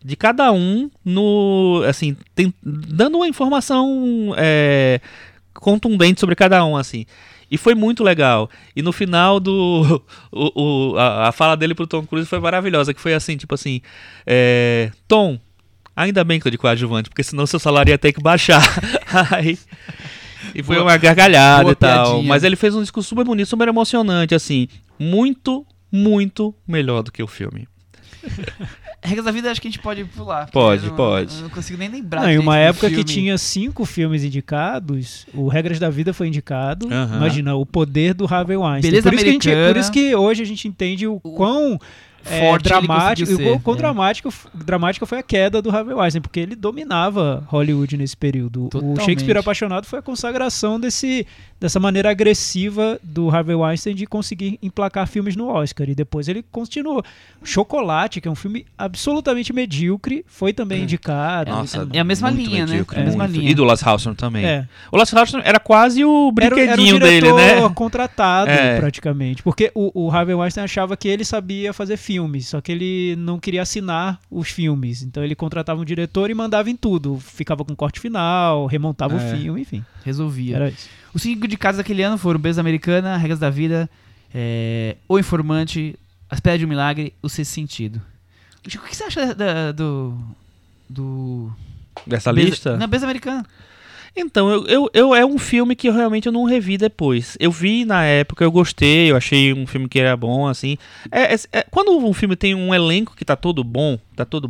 de 0.07 0.15
cada 0.15 0.53
um 0.53 0.89
no 1.03 1.83
assim 1.87 2.15
tem- 2.33 2.53
dando 2.63 3.15
uma 3.17 3.27
informação 3.27 4.33
é, 4.37 5.01
contundente 5.53 6.19
sobre 6.19 6.33
cada 6.35 6.63
um 6.65 6.77
assim. 6.77 7.05
E 7.51 7.57
foi 7.57 7.75
muito 7.75 8.03
legal. 8.03 8.49
E 8.75 8.81
no 8.81 8.91
final 8.93 9.39
do 9.39 10.01
o, 10.31 10.91
o- 10.93 10.97
a, 10.97 11.27
a 11.27 11.31
fala 11.33 11.55
dele 11.57 11.75
pro 11.75 11.85
Tom 11.87 12.05
Cruise 12.05 12.27
foi 12.29 12.39
maravilhosa 12.39 12.93
que 12.93 13.01
foi 13.01 13.13
assim 13.13 13.35
tipo 13.35 13.53
assim 13.53 13.81
é, 14.25 14.91
Tom 15.07 15.37
ainda 15.95 16.23
bem 16.23 16.39
que 16.39 16.47
eu 16.47 16.51
de 16.51 16.57
coadjuvante 16.57 17.09
porque 17.09 17.23
senão 17.23 17.45
seu 17.45 17.59
salário 17.59 17.89
ia 17.91 17.97
ter 17.97 18.13
que 18.13 18.21
baixar. 18.21 18.61
Aí- 19.31 19.59
e 20.55 20.63
foi 20.63 20.77
Boa- 20.77 20.87
uma 20.87 20.97
gargalhada 20.97 21.71
e 21.71 21.75
tal. 21.75 22.05
piadinha. 22.11 22.29
mas 22.29 22.43
ele 22.45 22.55
fez 22.55 22.73
um 22.73 22.81
discurso 22.81 23.09
super 23.09 23.25
bonito 23.25 23.47
super 23.49 23.67
emocionante 23.67 24.33
assim. 24.33 24.69
Muito 24.97 25.65
muito 25.91 26.55
melhor 26.67 27.01
do 27.03 27.11
que 27.11 27.21
o 27.23 27.27
filme 27.27 27.67
Regras 29.01 29.25
da 29.25 29.31
vida 29.31 29.51
acho 29.51 29.61
que 29.61 29.67
a 29.67 29.71
gente 29.71 29.79
pode 29.81 30.03
pular. 30.05 30.49
Pode, 30.51 30.87
não- 30.87 30.95
pode. 30.95 31.35
Eu 31.35 31.41
não 31.43 31.49
consigo 31.49 31.77
nem 31.77 31.87
lembrar. 31.89 32.21
Não, 32.23 32.29
em 32.31 32.37
uma 32.37 32.57
época 32.57 32.89
que 32.89 33.03
tinha 33.03 33.37
cinco 33.37 33.85
filmes 33.85 34.23
indicados, 34.23 35.25
o 35.33 35.47
Regras 35.47 35.79
da 35.79 35.89
Vida 35.89 36.13
foi 36.13 36.27
indicado. 36.27 36.87
Aham. 36.91 37.17
Imagina, 37.17 37.55
o 37.55 37.65
poder 37.65 38.13
do 38.13 38.25
Harvey 38.25 38.57
Weinstein. 38.57 38.91
Beleza 38.91 39.09
por, 39.09 39.13
isso 39.15 39.23
que 39.23 39.29
a 39.29 39.33
gente- 39.33 39.67
por 39.73 39.77
isso 39.79 39.91
que 39.91 40.15
hoje 40.15 40.41
a 40.41 40.45
gente 40.45 40.67
entende 40.67 41.07
o 41.07 41.19
quão 41.19 41.73
é, 41.73 41.77
Forte 42.23 42.67
ele 42.67 42.69
dramático, 42.87 43.29
conseguiu 43.29 43.35
o 43.35 43.49
quão- 43.49 43.57
ser, 43.57 43.63
quão 43.63 43.75
é. 43.75 43.77
dramático, 43.79 44.33
dramática 44.53 45.05
foi 45.05 45.17
a 45.19 45.23
queda 45.23 45.61
do 45.61 45.69
Harvey 45.69 45.93
Weinstein, 45.95 46.21
porque 46.21 46.39
ele 46.39 46.55
dominava 46.55 47.43
Hollywood 47.47 47.95
nesse 47.97 48.17
período. 48.17 48.65
O 48.65 48.69
Totalmente. 48.69 49.05
Shakespeare 49.05 49.37
Apaixonado 49.37 49.85
foi 49.85 49.99
a 49.99 50.01
consagração 50.01 50.79
desse, 50.79 51.25
dessa 51.59 51.79
maneira 51.79 52.11
agressiva 52.11 52.99
do 53.01 53.29
Harvey 53.29 53.55
Weinstein 53.55 53.95
de 53.95 54.05
conseguir 54.05 54.59
emplacar 54.61 55.07
filmes 55.07 55.35
no 55.35 55.47
Oscar. 55.47 55.89
E 55.89 55.95
depois 55.95 56.27
ele 56.27 56.43
continuou. 56.51 57.01
Chocolate, 57.43 58.19
que 58.19 58.27
é 58.27 58.31
um 58.31 58.35
filme 58.35 58.65
absolutamente 58.77 59.53
medíocre, 59.53 60.25
foi 60.27 60.51
também 60.51 60.83
indicado. 60.83 61.49
Nossa, 61.51 61.87
é 61.93 61.99
a 61.99 62.03
mesma 62.03 62.29
muito 62.31 62.49
linha, 62.49 62.65
né? 62.65 62.71
medíocre, 62.71 62.97
É 62.99 63.01
a 63.01 63.05
mesma 63.05 63.23
muito. 63.23 63.39
linha. 63.39 63.51
E 63.51 63.53
do 63.55 63.63
Las 63.63 63.81
Hawthorne 63.85 64.15
também. 64.17 64.45
É. 64.45 64.67
O 64.91 64.97
Las 64.97 65.13
Hawthorne 65.13 65.43
era 65.47 65.59
quase 65.59 66.03
o 66.03 66.33
Era, 66.39 66.55
brinquedinho 66.55 66.95
era 66.97 67.05
um 67.05 67.07
dele, 67.07 67.21
diretor 67.31 67.69
né? 67.69 67.75
contratado, 67.75 68.49
É. 68.51 68.77
praticamente. 68.79 69.41
Porque 69.43 69.71
o, 69.73 70.07
o 70.07 70.11
Harvey 70.11 70.35
Weinstein 70.35 70.63
achava 70.65 70.97
que 70.97 71.07
ele 71.07 71.23
sabia 71.23 71.71
fazer 71.73 71.95
filmes, 72.07 72.47
só 72.47 72.61
que 72.61 72.71
ele 72.71 73.15
não 73.17 73.37
queria 73.37 73.61
assinar 73.61 74.19
os 74.31 74.49
filmes. 74.49 75.01
Então 75.03 75.21
ele 75.23 75.35
contratava 75.35 75.81
um 75.81 75.85
diretor 75.85 76.29
e 76.29 76.33
mandava 76.33 76.69
em 76.69 76.75
tudo. 76.75 77.19
Ficava 77.19 77.65
com 77.65 77.75
corte 77.75 77.99
final, 77.99 78.65
remontava 78.65 79.13
É. 79.13 79.17
o 79.33 79.37
filme, 79.37 79.61
enfim. 79.61 79.83
Resolvia. 80.05 80.55
Era 80.55 80.69
isso. 80.69 80.87
Os 81.13 81.21
cinco 81.21 81.45
de 81.47 81.57
casa 81.57 81.79
daquele 81.79 82.01
ano 82.03 82.17
foram 82.17 82.39
Beleza 82.39 82.61
Americana, 82.61 83.17
Regras 83.17 83.39
da 83.39 83.49
Vida, 83.49 83.89
é, 84.33 84.95
O 85.07 85.19
Informante, 85.19 85.95
A 86.29 86.35
Espera 86.35 86.57
de 86.57 86.63
um 86.65 86.69
Milagre, 86.69 87.13
O 87.21 87.27
Sexto 87.27 87.51
Sentido. 87.51 88.01
Chico, 88.67 88.85
o 88.85 88.87
que 88.89 88.95
você 88.95 89.03
acha 89.03 89.33
da- 89.35 89.71
do. 89.73 90.17
do. 90.89 91.51
Dessa 92.05 92.31
Beleza- 92.31 92.49
lista? 92.51 92.77
Não, 92.77 92.87
Beleza 92.87 93.05
Americana. 93.05 93.45
Então, 94.19 94.49
eu, 94.49 94.65
eu, 94.65 94.89
eu- 94.93 95.15
é 95.15 95.23
um 95.23 95.37
filme 95.37 95.75
que 95.75 95.87
eu 95.87 95.93
realmente 95.93 96.29
não 96.31 96.43
revi 96.43 96.75
depois. 96.75 97.37
Eu 97.39 97.51
vi 97.51 97.85
na 97.85 98.03
época, 98.03 98.43
eu 98.43 98.51
gostei, 98.51 99.11
eu 99.11 99.15
achei 99.15 99.53
um 99.53 99.67
filme 99.67 99.87
que 99.87 99.99
era 99.99 100.17
bom, 100.17 100.47
assim. 100.47 100.75
É, 101.11 101.35
é- 101.35 101.39
é- 101.53 101.65
quando 101.69 101.95
um 101.95 102.13
filme 102.13 102.35
tem 102.35 102.55
um 102.55 102.73
elenco 102.73 103.15
que 103.15 103.23
tá 103.23 103.35
todo 103.35 103.63
bom, 103.63 103.99
tá 104.15 104.25
todo. 104.25 104.49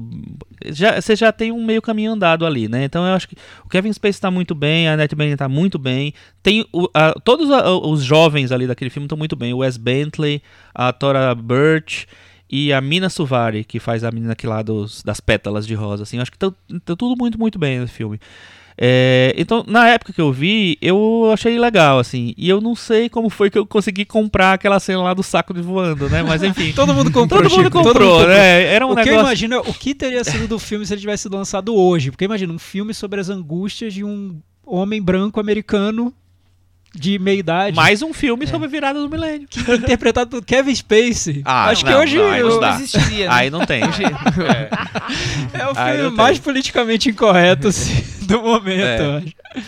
Já, 0.67 0.99
você 1.01 1.15
já 1.17 1.33
tem 1.33 1.51
um 1.51 1.65
meio 1.65 1.81
caminho 1.81 2.13
andado 2.13 2.45
ali, 2.45 2.69
né? 2.69 2.85
Então 2.85 3.05
eu 3.05 3.13
acho 3.13 3.27
que 3.27 3.35
o 3.65 3.67
Kevin 3.67 3.91
Spacey 3.91 4.21
tá 4.21 4.31
muito 4.31 4.55
bem, 4.55 4.87
a 4.87 4.93
Annette 4.93 5.15
Bening 5.15 5.35
tá 5.35 5.49
muito 5.49 5.77
bem. 5.77 6.13
Tem 6.41 6.65
o- 6.71 6.87
a- 6.93 7.13
todos 7.23 7.51
a- 7.51 7.69
os 7.69 8.01
jovens 8.03 8.53
ali 8.53 8.67
daquele 8.67 8.89
filme 8.89 9.05
estão 9.05 9.17
muito 9.17 9.35
bem. 9.35 9.53
O 9.53 9.57
Wes 9.57 9.75
Bentley, 9.75 10.41
a 10.73 10.93
Tora 10.93 11.35
Birch 11.35 12.07
e 12.49 12.71
a 12.71 12.79
Mina 12.79 13.09
Suvari, 13.09 13.65
que 13.65 13.81
faz 13.81 14.05
a 14.05 14.11
menina 14.11 14.31
aqui 14.31 14.47
lá 14.47 14.61
dos, 14.61 15.03
das 15.03 15.19
pétalas 15.19 15.67
de 15.67 15.73
rosa, 15.73 16.03
assim. 16.03 16.15
Eu 16.15 16.21
acho 16.21 16.31
que 16.31 16.37
tá, 16.37 16.49
tá 16.85 16.95
tudo 16.95 17.15
muito, 17.19 17.37
muito 17.37 17.59
bem 17.59 17.81
nesse 17.81 17.91
filme. 17.91 18.17
É, 18.77 19.33
então, 19.35 19.63
na 19.67 19.87
época 19.87 20.13
que 20.13 20.21
eu 20.21 20.31
vi, 20.31 20.77
eu 20.81 21.31
achei 21.33 21.57
legal, 21.57 21.97
assim. 21.97 22.33
E 22.37 22.47
eu 22.47 22.61
não 22.61 22.75
sei 22.75 23.09
como 23.09 23.29
foi 23.29 23.49
que 23.49 23.57
eu 23.57 23.65
consegui 23.65 24.05
comprar 24.05 24.53
aquela 24.53 24.79
cena 24.79 25.01
lá 25.01 25.13
do 25.13 25.23
saco 25.23 25.53
de 25.53 25.61
voando, 25.61 26.07
né? 26.09 26.21
Mas 26.21 26.43
enfim. 26.43 26.71
Todo 26.77 26.93
mundo 26.93 27.11
comprou, 27.11 27.41
Todo 27.41 27.51
mundo 27.51 27.63
Chico, 27.63 27.71
todo 27.81 27.93
comprou, 27.93 28.19
mundo 28.19 28.27
né? 28.27 28.65
Era 28.65 28.85
um 28.85 28.91
o 28.91 28.95
que 28.95 29.01
eu 29.01 29.05
negócio. 29.05 29.25
imagino 29.25 29.55
é 29.55 29.59
o 29.59 29.73
que 29.73 29.95
teria 29.95 30.23
sido 30.23 30.47
do 30.47 30.59
filme 30.59 30.85
se 30.85 30.93
ele 30.93 31.01
tivesse 31.01 31.23
sido 31.23 31.35
lançado 31.35 31.73
hoje. 31.75 32.11
Porque 32.11 32.25
imagina, 32.25 32.53
um 32.53 32.59
filme 32.59 32.93
sobre 32.93 33.19
as 33.19 33.29
angústias 33.29 33.93
de 33.93 34.03
um 34.03 34.39
homem 34.65 35.01
branco 35.01 35.39
americano 35.39 36.13
de 36.93 37.19
meia 37.19 37.37
idade. 37.39 37.75
Mais 37.75 38.01
um 38.01 38.13
filme 38.13 38.47
sobre 38.47 38.67
a 38.67 38.69
virada 38.71 38.99
do 38.99 39.09
milênio. 39.09 39.47
interpretado 39.77 40.29
por 40.31 40.43
Kevin 40.45 40.73
Spacey. 40.73 41.41
Ah, 41.45 41.69
Acho 41.69 41.85
que 41.85 41.91
não, 41.91 41.99
hoje 41.99 42.17
não, 42.17 42.29
aí 42.31 42.41
não. 42.41 42.59
Não 42.61 42.75
existiria. 42.75 43.27
né? 43.29 43.33
Aí 43.35 43.49
não 43.49 43.65
tem. 43.65 43.81
é 45.53 45.65
o 45.67 45.73
Aí 45.77 45.97
filme 45.97 46.15
mais 46.15 46.37
tem. 46.37 46.43
politicamente 46.43 47.09
incorreto 47.09 47.67
assim, 47.67 48.03
do 48.25 48.41
momento. 48.41 49.25
É. 49.57 49.61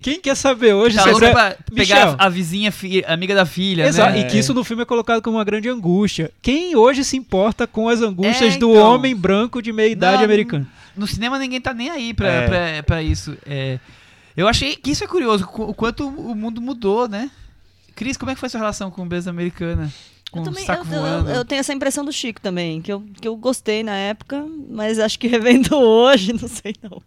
Quem 0.00 0.20
quer 0.20 0.34
saber 0.34 0.74
hoje 0.74 0.96
Tá 0.96 1.04
sobre 1.04 1.26
louco 1.26 1.38
a- 1.38 1.50
pra 1.50 1.56
pegar 1.74 1.96
Michel. 1.96 2.16
a, 2.18 2.26
a 2.26 2.28
vizinha, 2.28 2.70
fi- 2.72 3.04
amiga 3.06 3.34
da 3.34 3.46
filha, 3.46 3.86
Exato, 3.86 4.12
né? 4.12 4.20
e 4.20 4.24
que 4.24 4.38
isso 4.38 4.52
no 4.52 4.62
filme 4.64 4.82
é 4.82 4.86
colocado 4.86 5.22
como 5.22 5.36
uma 5.38 5.44
grande 5.44 5.68
angústia. 5.68 6.30
Quem 6.42 6.76
hoje 6.76 7.04
se 7.04 7.16
importa 7.16 7.66
com 7.66 7.88
as 7.88 8.02
angústias 8.02 8.54
É, 8.54 8.58
do 8.58 8.70
então. 8.72 8.82
homem 8.94 9.14
branco 9.16 9.62
de 9.62 9.72
meia 9.72 9.88
idade 9.90 10.18
Não, 10.18 10.24
americana? 10.24 10.66
No 10.96 11.06
cinema 11.06 11.38
ninguém 11.38 11.60
tá 11.60 11.72
nem 11.72 11.88
aí 11.88 12.12
pra, 12.12 12.28
É. 12.28 12.46
pra, 12.46 12.82
pra 12.82 13.02
isso. 13.02 13.36
É, 13.46 13.78
eu 14.40 14.48
achei 14.48 14.76
que 14.76 14.90
isso 14.90 15.04
é 15.04 15.06
curioso, 15.06 15.44
o 15.44 15.74
quanto 15.74 16.06
o 16.08 16.34
mundo 16.34 16.60
mudou, 16.60 17.08
né? 17.08 17.30
Cris, 17.94 18.16
como 18.16 18.30
é 18.30 18.34
que 18.34 18.40
foi 18.40 18.46
a 18.46 18.50
sua 18.50 18.60
relação 18.60 18.90
com 18.90 19.06
Beleza 19.06 19.30
Americana? 19.30 19.92
Com 20.30 20.38
Eu 20.38 20.42
o 20.42 20.44
também 20.44 20.64
saco 20.64 20.86
eu, 20.94 21.02
eu- 21.06 21.26
eu 21.28 21.44
tenho 21.44 21.58
essa 21.60 21.72
impressão 21.72 22.04
do 22.04 22.12
Chico 22.12 22.40
também, 22.40 22.80
que 22.80 22.92
eu, 22.92 23.00
que 23.20 23.26
eu 23.26 23.36
gostei 23.36 23.82
na 23.82 23.96
época, 23.96 24.46
mas 24.70 24.98
acho 24.98 25.18
que 25.18 25.26
revendo 25.28 25.76
hoje, 25.76 26.32
não 26.32 26.48
sei 26.48 26.74
não. 26.82 27.02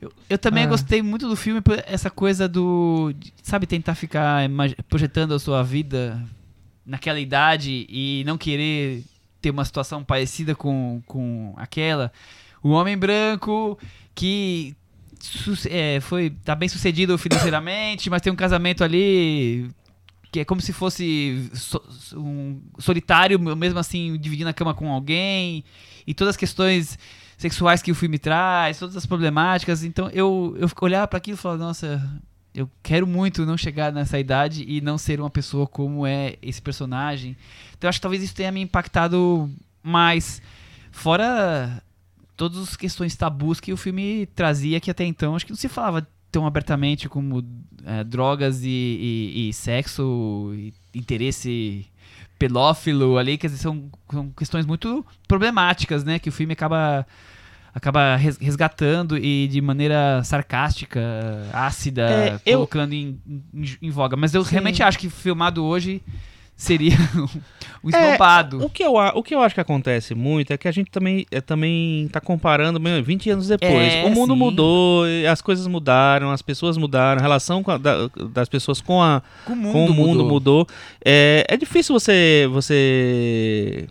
Eu, 0.00 0.12
eu 0.28 0.36
também 0.38 0.64
Ah. 0.64 0.68
gostei 0.68 1.00
muito 1.00 1.28
do 1.28 1.36
filme 1.36 1.60
por 1.60 1.82
essa 1.86 2.10
coisa 2.10 2.48
do. 2.48 3.14
sabe, 3.42 3.66
tentar 3.66 3.94
ficar 3.94 4.40
projetando 4.88 5.32
a 5.32 5.38
sua 5.38 5.62
vida 5.62 6.20
naquela 6.84 7.20
idade 7.20 7.86
e 7.88 8.22
não 8.26 8.36
querer 8.36 9.02
ter 9.40 9.50
uma 9.50 9.64
situação 9.64 10.02
parecida 10.04 10.54
com, 10.54 11.00
com 11.06 11.54
aquela. 11.56 12.12
O 12.62 12.70
homem 12.70 12.96
branco 12.98 13.78
que 14.14 14.74
é, 15.70 16.00
foi 16.00 16.30
tá 16.30 16.54
bem 16.54 16.68
sucedido 16.68 17.16
financeiramente, 17.18 18.08
mas 18.10 18.22
tem 18.22 18.32
um 18.32 18.36
casamento 18.36 18.82
ali 18.84 19.70
que 20.32 20.40
é 20.40 20.44
como 20.44 20.60
se 20.60 20.72
fosse 20.72 21.48
so- 21.54 21.82
um 22.16 22.60
solitário, 22.78 23.38
mesmo 23.38 23.78
assim 23.78 24.18
dividindo 24.18 24.50
a 24.50 24.52
cama 24.52 24.74
com 24.74 24.90
alguém 24.90 25.62
e 26.06 26.12
todas 26.12 26.30
as 26.30 26.36
questões 26.36 26.98
sexuais 27.38 27.80
que 27.80 27.92
o 27.92 27.94
filme 27.94 28.18
traz, 28.18 28.78
todas 28.78 28.96
as 28.96 29.06
problemáticas. 29.06 29.84
Então 29.84 30.10
eu, 30.10 30.56
eu 30.58 30.68
olhava 30.80 31.06
para 31.06 31.18
aquilo 31.18 31.36
e 31.36 31.40
falava, 31.40 31.62
nossa, 31.62 32.20
eu 32.52 32.68
quero 32.82 33.06
muito 33.06 33.46
não 33.46 33.56
chegar 33.56 33.92
nessa 33.92 34.18
idade 34.18 34.64
e 34.66 34.80
não 34.80 34.98
ser 34.98 35.20
uma 35.20 35.30
pessoa 35.30 35.66
como 35.66 36.06
é 36.06 36.36
esse 36.42 36.60
personagem. 36.60 37.36
Então 37.70 37.86
eu 37.86 37.88
acho 37.90 37.98
que 37.98 38.02
talvez 38.02 38.22
isso 38.22 38.34
tenha 38.34 38.50
me 38.50 38.60
impactado 38.60 39.48
mais. 39.82 40.42
Fora 40.90 41.82
todas 42.36 42.58
as 42.58 42.76
questões 42.76 43.14
tabus 43.16 43.60
que 43.60 43.72
o 43.72 43.76
filme 43.76 44.26
trazia, 44.34 44.80
que 44.80 44.90
até 44.90 45.04
então 45.04 45.34
acho 45.36 45.44
que 45.46 45.52
não 45.52 45.56
se 45.56 45.68
falava 45.68 46.06
tão 46.30 46.46
abertamente 46.46 47.08
como 47.08 47.44
é, 47.84 48.02
drogas 48.02 48.62
e, 48.64 48.68
e- 48.68 49.48
e 49.48 49.52
sexo, 49.52 50.52
e 50.54 50.72
interesse 50.94 51.86
pedófilo 52.38 53.16
ali, 53.16 53.38
quer 53.38 53.46
dizer, 53.46 53.58
são, 53.62 53.88
são 54.10 54.30
questões 54.30 54.66
muito 54.66 55.04
problemáticas, 55.28 56.02
né? 56.04 56.18
Que 56.18 56.28
o 56.28 56.32
filme 56.32 56.52
acaba 56.52 57.06
acaba 57.72 58.14
res- 58.16 58.36
resgatando 58.38 59.16
e 59.18 59.48
de 59.48 59.60
maneira 59.60 60.22
sarcástica, 60.24 61.00
ácida, 61.52 62.02
É, 62.08 62.40
eu- 62.46 62.58
colocando 62.58 62.92
em, 62.92 63.18
em, 63.52 63.76
em 63.82 63.90
voga. 63.90 64.16
Mas 64.16 64.32
eu 64.34 64.44
Sim. 64.44 64.52
realmente 64.52 64.82
acho 64.82 64.98
que 64.98 65.08
filmado 65.10 65.64
hoje 65.64 66.00
seria 66.56 66.96
o 67.82 67.90
É, 67.94 68.06
esnobado. 68.06 68.64
O 68.64 68.70
que, 68.70 68.82
eu, 68.82 68.94
o 68.94 69.22
que 69.22 69.34
eu 69.34 69.42
acho 69.42 69.54
que 69.54 69.60
acontece 69.60 70.14
muito 70.14 70.52
é 70.52 70.56
que 70.56 70.66
a 70.66 70.72
gente 70.72 70.90
também, 70.90 71.26
é, 71.30 71.40
também 71.40 72.08
tá 72.10 72.18
comparando 72.20 72.80
meu, 72.80 73.02
20 73.02 73.28
anos 73.30 73.48
depois. 73.48 73.72
É, 73.72 74.04
o 74.06 74.10
mundo 74.10 74.32
sim. 74.32 74.38
mudou, 74.38 75.04
as 75.30 75.42
coisas 75.42 75.66
mudaram, 75.66 76.30
as 76.30 76.40
pessoas 76.40 76.78
mudaram, 76.78 77.18
a 77.18 77.22
relação 77.22 77.62
com 77.62 77.70
a- 77.72 77.76
da- 77.76 78.08
das 78.32 78.48
pessoas 78.48 78.80
com, 78.80 79.02
a, 79.02 79.20
Com 79.44 79.52
o 79.52 79.72
com 79.72 79.86
o 79.86 79.92
mundo 79.94 80.24
mudou. 80.24 80.66
É, 81.04 81.44
é 81.48 81.56
difícil 81.58 81.92
você, 81.92 82.48
você 82.50 83.86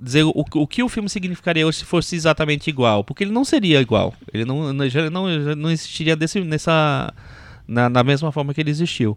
dizer 0.00 0.22
o, 0.24 0.32
o 0.34 0.66
que 0.66 0.82
o 0.82 0.88
filme 0.88 1.08
significaria 1.08 1.66
hoje 1.66 1.78
se 1.78 1.84
fosse 1.84 2.14
exatamente 2.14 2.68
igual, 2.70 3.02
porque 3.02 3.24
ele 3.24 3.32
não 3.32 3.44
seria 3.44 3.80
igual. 3.80 4.14
Ele 4.32 4.44
não, 4.44 4.72
não, 4.72 4.84
não, 5.10 5.56
não 5.56 5.70
existiria 5.70 6.14
desse, 6.14 6.40
nessa, 6.40 7.12
na, 7.66 7.88
na 7.88 8.04
mesma 8.04 8.30
forma 8.30 8.54
que 8.54 8.60
ele 8.60 8.70
existiu. 8.70 9.16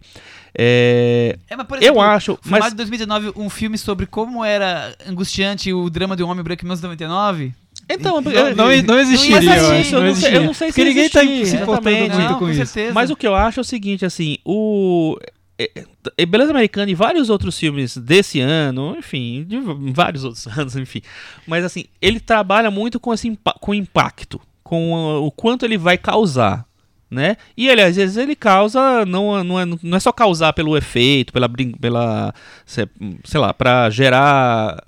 É, 0.54 1.36
É, 1.48 1.56
mas, 1.56 1.66
por 1.66 1.76
eu 1.78 1.82
exemplo, 1.82 2.00
acho, 2.00 2.38
Filmado 2.42 2.64
mas 2.64 2.72
em 2.72 2.76
2019, 2.76 3.32
um 3.36 3.48
filme 3.50 3.76
sobre 3.78 4.06
como 4.06 4.44
era 4.44 4.94
angustiante 5.06 5.72
o 5.72 5.88
drama 5.90 6.16
de 6.16 6.22
um 6.22 6.28
homem 6.28 6.42
branco 6.42 6.62
em 6.62 6.66
1999. 6.66 7.52
então 7.88 8.20
Não, 8.20 8.30
eu- 8.32 8.56
Não, 8.56 8.66
não 8.94 9.00
existiria, 9.00 9.40
Não 9.40 9.42
ia 9.42 9.56
eu 9.58 9.70
acho, 9.80 9.94
eu 9.94 10.02
não 10.02 10.14
sei- 10.14 10.36
eu 10.36 10.44
não 10.44 10.54
sei 10.54 10.68
se 10.68 10.74
Porque 10.74 10.88
ninguém 10.88 11.08
tá 11.10 11.20
se 11.20 11.56
importando 11.56 11.90
muito 12.14 12.32
com 12.34 12.38
com 12.40 12.50
isso. 12.50 12.66
certeza. 12.66 12.92
Mas 12.94 13.10
o 13.10 13.16
que 13.16 13.26
eu 13.26 13.34
acho 13.34 13.60
é 13.60 13.62
o 13.62 13.64
seguinte, 13.64 14.04
assim, 14.04 14.38
o 14.44 15.16
é, 15.60 16.24
Beleza 16.26 16.50
Americana 16.52 16.90
e 16.90 16.94
vários 16.94 17.28
outros 17.30 17.58
filmes 17.58 17.96
desse 17.96 18.38
ano, 18.40 18.94
enfim, 18.96 19.44
de 19.44 19.58
vários 19.92 20.22
outros 20.24 20.46
anos, 20.56 20.76
enfim. 20.76 21.02
Mas 21.46 21.64
assim, 21.64 21.84
ele 22.00 22.20
trabalha 22.20 22.70
muito 22.70 23.00
com 23.00 23.12
esse 23.12 23.36
com 23.60 23.74
impacto, 23.74 24.40
com 24.62 24.94
o 25.18 25.30
quanto 25.32 25.64
ele 25.64 25.76
vai 25.78 25.96
causar, 25.98 26.64
né? 27.10 27.36
E 27.56 27.68
ele 27.68 27.82
às 27.82 27.96
vezes 27.96 28.16
ele 28.16 28.36
causa 28.36 29.04
não, 29.06 29.42
não, 29.42 29.60
é, 29.60 29.64
não 29.64 29.96
é 29.96 30.00
só 30.00 30.12
causar 30.12 30.52
pelo 30.52 30.76
efeito, 30.76 31.32
pela 31.32 31.48
pela 31.80 32.34
sei, 32.66 33.40
lá, 33.40 33.54
para 33.54 33.88
gerar 33.90 34.82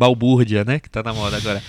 balbúrdia, 0.00 0.64
né, 0.64 0.80
que 0.80 0.90
tá 0.90 1.02
na 1.02 1.12
moda 1.12 1.36
agora. 1.36 1.62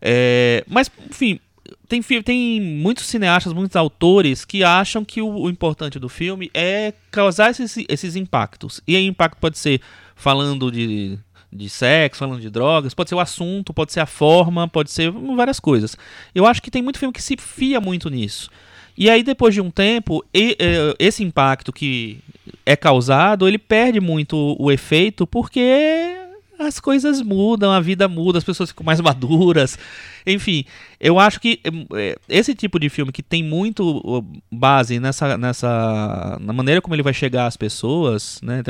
É, 0.00 0.64
mas, 0.68 0.90
enfim, 1.10 1.40
tem, 1.88 2.02
tem 2.02 2.60
muitos 2.60 3.06
cineastas, 3.06 3.52
muitos 3.52 3.76
autores 3.76 4.44
que 4.44 4.62
acham 4.62 5.04
que 5.04 5.20
o, 5.20 5.28
o 5.28 5.50
importante 5.50 5.98
do 5.98 6.08
filme 6.08 6.50
é 6.54 6.92
causar 7.10 7.50
esses, 7.50 7.76
esses 7.88 8.16
impactos. 8.16 8.80
E 8.86 8.94
aí, 8.96 9.06
impacto 9.06 9.38
pode 9.38 9.58
ser 9.58 9.80
falando 10.14 10.70
de, 10.70 11.18
de 11.52 11.68
sexo, 11.68 12.20
falando 12.20 12.40
de 12.40 12.50
drogas, 12.50 12.94
pode 12.94 13.08
ser 13.08 13.14
o 13.14 13.20
assunto, 13.20 13.72
pode 13.72 13.92
ser 13.92 14.00
a 14.00 14.06
forma, 14.06 14.68
pode 14.68 14.90
ser 14.90 15.10
várias 15.10 15.58
coisas. 15.58 15.96
Eu 16.34 16.46
acho 16.46 16.62
que 16.62 16.70
tem 16.70 16.82
muito 16.82 16.98
filme 16.98 17.12
que 17.12 17.22
se 17.22 17.36
fia 17.36 17.80
muito 17.80 18.10
nisso. 18.10 18.50
E 19.00 19.08
aí, 19.08 19.22
depois 19.22 19.54
de 19.54 19.60
um 19.60 19.70
tempo, 19.70 20.24
eh, 20.34 20.56
esse 20.98 21.22
impacto 21.22 21.72
que 21.72 22.18
é 22.66 22.74
causado, 22.74 23.46
ele 23.46 23.56
perde 23.56 24.00
muito 24.00 24.56
o, 24.58 24.72
efeito 24.72 25.24
porque 25.24 26.16
as 26.58 26.80
coisas 26.80 27.22
mudam, 27.22 27.70
a 27.70 27.78
vida 27.78 28.08
muda, 28.08 28.38
as 28.38 28.44
pessoas 28.44 28.70
ficam 28.70 28.84
mais 28.84 28.98
maduras. 29.00 29.78
Enfim, 30.26 30.64
eu 30.98 31.16
acho 31.16 31.38
que 31.38 31.60
eh, 31.94 32.18
esse 32.28 32.56
tipo 32.56 32.76
de 32.80 32.88
filme 32.88 33.12
que 33.12 33.22
tem 33.22 33.40
muito 33.40 34.24
base 34.50 34.98
nessa, 34.98 35.38
nessa 35.38 36.36
na 36.40 36.52
maneira 36.52 36.82
como 36.82 36.96
ele 36.96 37.02
vai 37.04 37.14
chegar 37.14 37.46
às 37.46 37.56
pessoas, 37.56 38.40
né? 38.42 38.64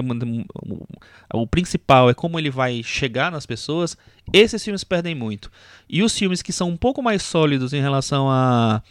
o 1.32 1.46
principal 1.46 2.10
é 2.10 2.12
como 2.12 2.38
ele 2.38 2.50
vai 2.50 2.82
chegar 2.82 3.32
nas 3.32 3.46
pessoas. 3.46 3.96
Esses 4.30 4.62
filmes 4.62 4.84
perdem 4.84 5.14
muito. 5.14 5.50
E 5.88 6.02
os 6.02 6.14
filmes 6.18 6.42
que 6.42 6.52
são 6.52 6.68
um 6.68 6.76
pouco 6.76 7.02
mais 7.02 7.22
sólidos 7.22 7.72
em 7.72 7.80
relação 7.80 8.28
a 8.30 8.82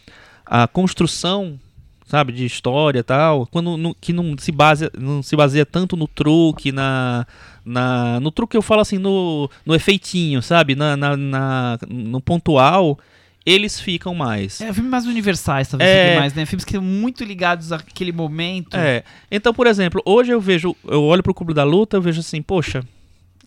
a 0.48 0.66
construção 0.66 1.58
sabe 2.06 2.32
de 2.32 2.44
história 2.46 3.00
e 3.00 3.02
tal 3.02 3.46
quando 3.46 3.76
no- 3.76 3.94
que 3.94 4.12
não 4.14 4.34
se 4.38 4.50
baseia 4.50 4.90
não 4.98 5.22
se 5.22 5.36
baseia 5.36 5.66
tanto 5.66 5.94
no 5.94 6.08
truque 6.08 6.72
na, 6.72 7.26
na 7.64 8.18
no 8.20 8.30
truque 8.30 8.56
eu 8.56 8.62
falo 8.62 8.80
assim 8.80 8.96
no, 8.96 9.50
no 9.66 9.74
efeitinho 9.74 10.40
sabe 10.40 10.74
na, 10.74 10.96
na, 10.96 11.16
na- 11.16 11.78
no 11.86 12.18
pontual 12.20 12.98
eles 13.44 13.78
ficam 13.80 14.14
mais 14.14 14.60
É, 14.60 14.72
filmes 14.74 14.90
mais 14.90 15.06
universais, 15.06 15.68
talvez, 15.68 15.88
É. 15.90 16.18
mais, 16.18 16.34
né? 16.34 16.44
Filmes 16.44 16.66
que 16.66 16.72
são 16.72 16.82
muito 16.82 17.24
ligados 17.24 17.72
àquele 17.72 18.12
momento. 18.12 18.76
É. 18.76 19.02
Então, 19.30 19.54
por 19.54 19.66
exemplo, 19.66 20.02
hoje 20.04 20.30
eu 20.32 20.38
vejo, 20.40 20.76
eu 20.86 21.02
olho 21.02 21.22
pro 21.22 21.32
Clube 21.32 21.54
da 21.54 21.64
Luta, 21.64 21.96
eu 21.96 22.02
vejo 22.02 22.20
assim, 22.20 22.42
poxa, 22.42 22.82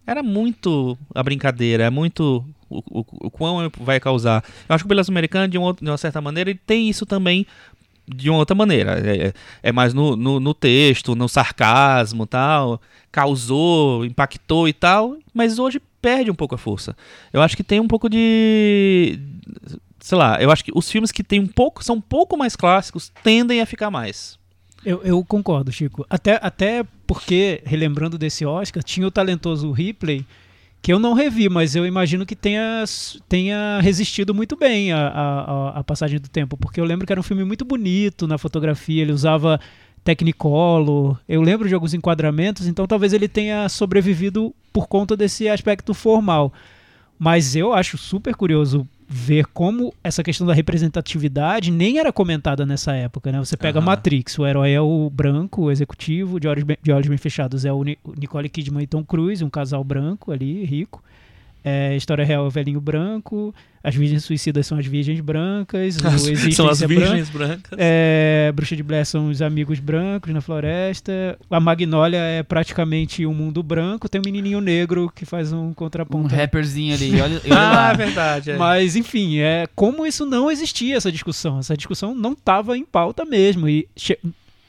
era 0.05 0.23
muito 0.23 0.97
a 1.13 1.23
brincadeira, 1.23 1.85
é 1.85 1.89
muito 1.89 2.43
o, 2.69 2.79
o, 2.99 3.05
o 3.27 3.31
quão 3.31 3.69
vai 3.79 3.99
causar. 3.99 4.43
Eu 4.67 4.75
acho 4.75 4.83
que 4.83 4.87
o 4.87 4.89
Beleza 4.89 5.11
Americana, 5.11 5.47
de, 5.47 5.57
um 5.57 5.73
de 5.73 5.89
uma 5.89 5.97
certa 5.97 6.21
maneira, 6.21 6.49
ele 6.49 6.59
tem 6.65 6.89
isso 6.89 7.05
também 7.05 7.45
de 8.07 8.29
uma 8.29 8.39
outra 8.39 8.55
maneira. 8.55 8.99
É, 8.99 9.33
é 9.63 9.71
mais 9.71 9.93
no, 9.93 10.15
no, 10.15 10.39
no 10.39 10.53
texto, 10.53 11.15
no 11.15 11.27
sarcasmo 11.27 12.25
tal. 12.25 12.81
Causou, 13.11 14.05
impactou 14.05 14.67
e 14.67 14.73
tal, 14.73 15.17
mas 15.33 15.59
hoje 15.59 15.81
perde 16.01 16.31
um 16.31 16.35
pouco 16.35 16.55
a 16.55 16.57
força. 16.57 16.95
Eu 17.31 17.41
acho 17.41 17.55
que 17.55 17.63
tem 17.63 17.79
um 17.79 17.87
pouco 17.87 18.09
de. 18.09 19.19
Sei 19.99 20.17
lá, 20.17 20.41
eu 20.41 20.49
acho 20.49 20.63
que 20.63 20.71
os 20.73 20.89
filmes 20.89 21.11
que 21.11 21.23
tem 21.23 21.39
um 21.39 21.47
pouco, 21.47 21.83
são 21.83 21.97
um 21.97 22.01
pouco 22.01 22.37
mais 22.37 22.55
clássicos 22.55 23.11
tendem 23.23 23.61
a 23.61 23.65
ficar 23.65 23.91
mais. 23.91 24.39
Eu, 24.85 25.01
eu 25.03 25.23
concordo, 25.23 25.71
Chico. 25.71 26.05
Até, 26.09 26.39
até 26.41 26.83
porque, 27.05 27.61
relembrando 27.65 28.17
desse 28.17 28.45
Oscar, 28.45 28.83
tinha 28.83 29.05
o 29.05 29.11
talentoso 29.11 29.71
Ripley, 29.71 30.25
que 30.81 30.91
eu 30.91 30.97
não 30.97 31.13
revi, 31.13 31.47
mas 31.47 31.75
eu 31.75 31.85
imagino 31.85 32.25
que 32.25 32.35
tenha, 32.35 32.83
tenha 33.29 33.79
resistido 33.81 34.33
muito 34.33 34.55
bem 34.55 34.91
à, 34.91 35.07
à, 35.07 35.79
à 35.79 35.83
passagem 35.83 36.19
do 36.19 36.27
tempo. 36.27 36.57
Porque 36.57 36.81
eu 36.81 36.85
lembro 36.85 37.05
que 37.05 37.13
era 37.13 37.19
um 37.19 37.23
filme 37.23 37.43
muito 37.43 37.63
bonito 37.63 38.27
na 38.27 38.37
fotografia, 38.37 39.03
ele 39.03 39.11
usava 39.11 39.59
Technicolor, 40.03 41.19
eu 41.29 41.41
lembro 41.43 41.67
de 41.67 41.75
alguns 41.75 41.93
enquadramentos, 41.93 42.65
então 42.65 42.87
talvez 42.87 43.13
ele 43.13 43.27
tenha 43.27 43.69
sobrevivido 43.69 44.53
por 44.73 44.87
conta 44.87 45.15
desse 45.15 45.47
aspecto 45.47 45.93
formal. 45.93 46.51
Mas 47.19 47.55
eu 47.55 47.71
acho 47.71 47.99
super 47.99 48.33
curioso 48.33 48.87
ver 49.13 49.45
como 49.47 49.93
essa 50.01 50.23
questão 50.23 50.47
da 50.47 50.53
representatividade 50.53 51.69
nem 51.69 51.99
era 51.99 52.13
comentada 52.13 52.65
nessa 52.65 52.93
época, 52.93 53.29
né? 53.29 53.39
Você 53.39 53.57
pega 53.57 53.79
Aham. 53.79 53.87
Matrix, 53.87 54.39
o 54.39 54.47
herói 54.47 54.71
é 54.71 54.79
o 54.79 55.09
branco, 55.09 55.63
o 55.63 55.71
executivo, 55.71 56.39
de 56.39 56.47
olhos 56.47 56.63
bem, 56.63 56.77
de 56.81 56.93
olhos 56.93 57.07
bem 57.07 57.17
fechados 57.17 57.65
é 57.65 57.73
o 57.73 57.83
Nicole 57.83 58.47
Kidman 58.47 58.83
e 58.83 58.87
Tom 58.87 59.03
Cruise, 59.03 59.43
um 59.43 59.49
casal 59.49 59.83
branco 59.83 60.31
ali, 60.31 60.63
rico. 60.63 61.03
É, 61.63 61.95
história 61.95 62.25
real 62.25 62.43
é 62.45 62.47
o 62.47 62.49
velhinho 62.49 62.81
branco, 62.81 63.53
as 63.83 63.93
virgens 63.95 64.23
suicidas 64.23 64.65
são 64.65 64.77
as 64.79 64.85
virgens 64.85 65.19
brancas, 65.19 65.95
Existência 66.03 66.51
São 66.53 66.67
as 66.69 66.81
é 66.81 66.87
branco. 66.87 67.01
virgens 67.03 67.29
brancas. 67.29 67.77
É, 67.77 68.51
Bruxa 68.55 68.75
de 68.75 68.81
Blair 68.81 69.05
são 69.05 69.29
os 69.29 69.41
amigos 69.41 69.79
brancos 69.79 70.33
na 70.33 70.41
floresta. 70.41 71.37
A 71.49 71.59
Magnólia 71.59 72.17
é 72.17 72.41
praticamente 72.43 73.25
um 73.25 73.33
mundo 73.33 73.61
branco. 73.61 74.09
Tem 74.09 74.19
um 74.19 74.23
menininho 74.25 74.59
negro 74.61 75.11
que 75.15 75.25
faz 75.25 75.51
um 75.53 75.67
Um 75.69 75.73
contraponto. 75.73 76.33
rapperzinho 76.33 76.93
ali, 76.95 77.21
olha, 77.21 77.41
olha 77.45 77.55
Ah, 77.55 77.71
lá. 77.71 77.91
é 77.91 77.97
verdade. 77.97 78.51
é. 78.51 78.57
Mas, 78.57 78.95
enfim, 78.95 79.37
é 79.39 79.67
como 79.75 80.05
isso 80.05 80.25
não 80.25 80.49
existia, 80.49 80.95
essa 80.97 81.11
discussão. 81.11 81.59
Essa 81.59 81.77
discussão 81.77 82.15
não 82.15 82.33
estava 82.33 82.77
em 82.77 82.83
pauta 82.85 83.23
mesmo. 83.25 83.69
E 83.69 83.87
che 83.95 84.17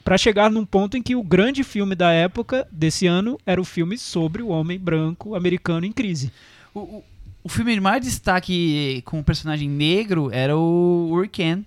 para 0.03 0.17
chegar 0.17 0.51
num 0.51 0.65
ponto 0.65 0.97
em 0.97 1.01
que 1.01 1.15
o 1.15 1.23
grande 1.23 1.63
filme 1.63 1.95
da 1.95 2.11
época, 2.11 2.67
desse 2.69 3.07
ano, 3.07 3.39
era 3.45 3.61
o 3.61 3.63
filme 3.63 3.97
sobre 3.97 4.41
o 4.43 4.49
homem 4.49 4.77
branco 4.77 5.33
americano 5.33 5.85
em 5.85 5.93
crise. 5.93 6.29
O, 6.73 6.79
o, 6.79 7.03
o 7.43 7.49
filme 7.49 7.73
de 7.73 7.81
mais 7.81 8.01
destaque 8.03 9.01
com 9.05 9.19
o 9.19 9.23
personagem 9.23 9.69
negro 9.69 10.29
era 10.31 10.55
o 10.57 11.09
Hurricane. 11.11 11.65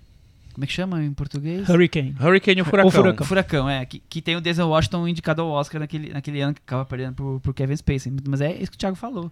Como 0.53 0.63
é 0.63 0.67
que 0.67 0.73
chama 0.73 1.03
em 1.03 1.13
português? 1.13 1.69
Hurricane. 1.69 2.15
Hurricane 2.19 2.59
e 2.59 2.61
o 2.63 2.65
Furacão. 2.65 2.87
O 2.89 2.91
Furacão. 2.91 3.23
O 3.23 3.27
Furacão, 3.27 3.69
é. 3.69 3.85
Que, 3.85 4.01
que 4.09 4.21
tem 4.23 4.35
o 4.35 4.41
Denzel 4.41 4.67
Washington 4.67 5.07
indicado 5.07 5.43
ao 5.43 5.49
Oscar 5.49 5.79
naquele, 5.79 6.09
naquele 6.11 6.41
ano 6.41 6.55
que 6.55 6.61
acaba 6.65 6.83
perdendo 6.83 7.13
pro, 7.13 7.39
pro 7.41 7.53
Kevin 7.53 7.75
Spacey. 7.75 8.11
Mas 8.27 8.41
é 8.41 8.53
isso 8.53 8.71
que 8.71 8.75
o 8.75 8.79
Thiago 8.79 8.95
falou. 8.95 9.31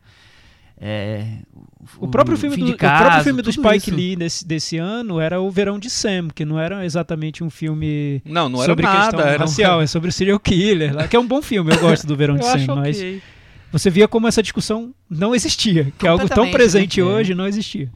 É, 0.77 1.25
O 1.97 2.07
próprio 2.09 2.35
filme, 2.37 2.57
do, 2.57 2.71
o 2.71 2.77
próprio 2.77 3.23
filme 3.23 3.41
do 3.41 3.49
Spike 3.51 3.77
isso. 3.77 3.95
Lee 3.95 4.15
desse, 4.15 4.45
desse 4.45 4.77
ano 4.77 5.21
era 5.21 5.39
o 5.39 5.49
Verão 5.49 5.79
de 5.79 5.89
Sam, 5.89 6.27
que 6.35 6.43
não 6.43 6.59
era 6.59 6.83
exatamente 6.85 7.43
um 7.43 7.49
filme 7.49 8.21
Não, 8.25 8.49
não 8.49 8.59
era 8.61 8.71
sobre 8.73 8.83
nada. 8.85 8.99
questão 8.99 9.19
Era 9.21 9.37
um- 9.37 9.39
racial, 9.39 9.81
é 9.81 9.87
sobre 9.87 10.09
o 10.09 10.11
serial 10.11 10.37
killer, 10.37 10.93
lá, 10.93 11.07
que 11.07 11.15
é 11.15 11.19
um 11.19 11.25
bom 11.25 11.41
filme, 11.41 11.73
eu 11.73 11.79
gosto 11.79 12.05
do 12.05 12.13
Verão 12.17 12.35
de 12.37 12.43
Sam, 12.43 12.75
mas 12.75 12.97
ok. 12.97 13.21
Você 13.77 13.89
via 13.89 14.07
como 14.07 14.27
essa 14.27 14.41
discussão 14.41 14.93
não 15.09 15.35
existia, 15.35 15.91
que 15.97 16.05
é 16.05 16.09
algo 16.09 16.27
tão 16.27 16.45
Completamente, 16.45 16.53
presente 16.53 17.01
né? 17.01 17.07
É. 17.07 17.09
hoje 17.11 17.35
não 17.35 17.45
existia. 17.47 17.89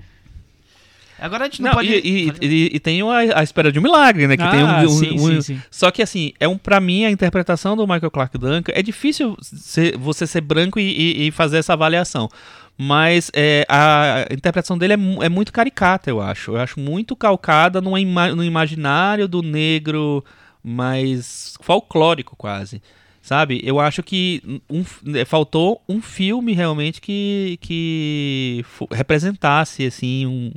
Agora 1.22 1.44
a 1.44 1.48
gente 1.48 1.62
não, 1.62 1.70
Não, 1.70 1.76
pode... 1.76 1.90
e, 1.90 2.30
e- 2.30 2.34
e- 2.42 2.70
e 2.76 2.80
tem 2.80 3.02
a, 3.02 3.40
a 3.40 3.44
espera 3.44 3.72
de 3.72 3.78
um 3.80 3.82
milagre, 3.82 4.26
né? 4.26 4.38
Que 4.38 4.50
tem 4.50 4.64
um, 4.64 4.68
ah, 4.68 4.82
um- 4.84 4.90
sim, 4.90 5.12
um- 5.16 5.18
sim, 5.18 5.42
sim. 5.42 5.62
Só 5.70 5.92
que 5.92 6.02
assim, 6.02 6.32
é 6.40 6.48
um 6.48 6.58
para 6.58 6.80
mim 6.80 7.04
a 7.04 7.12
interpretação 7.12 7.76
do 7.76 7.86
Michael 7.86 8.10
Clark 8.12 8.38
Duncan 8.38 8.72
é 8.74 8.82
difícil 8.82 9.36
ser- 9.42 9.98
você 9.98 10.26
ser 10.26 10.40
branco 10.42 10.80
e, 10.80 10.84
e- 10.84 11.28
e 11.28 11.32
fazer 11.32 11.58
essa 11.58 11.74
avaliação. 11.74 12.30
Mas 12.78 13.30
é, 13.34 13.66
a 13.68 14.26
interpretação 14.32 14.78
dele 14.78 14.94
é, 14.94 15.26
é 15.26 15.30
muito 15.30 15.52
caricata, 15.52 16.10
eu 16.10 16.22
acho. 16.22 16.52
Eu 16.52 16.58
acho 16.62 16.80
muito 16.80 17.14
calcada 17.18 17.82
numa 17.82 18.00
ima- 18.00 18.34
no 18.34 18.42
imaginário 18.44 19.28
do 19.28 19.42
negro 19.42 20.24
mais 20.64 21.56
folclórico, 21.62 22.36
quase. 22.38 22.82
Sabe? 23.30 23.62
Eu 23.64 23.80
acho 23.80 24.02
que 24.02 24.42
um 24.68 24.84
né, 25.04 25.24
faltou 25.24 25.84
um 25.88 26.02
filme 26.02 26.52
realmente 26.52 27.00
que, 27.00 27.60
que 27.62 28.66
representasse, 28.92 29.86
assim, 29.86 30.26
um. 30.26 30.52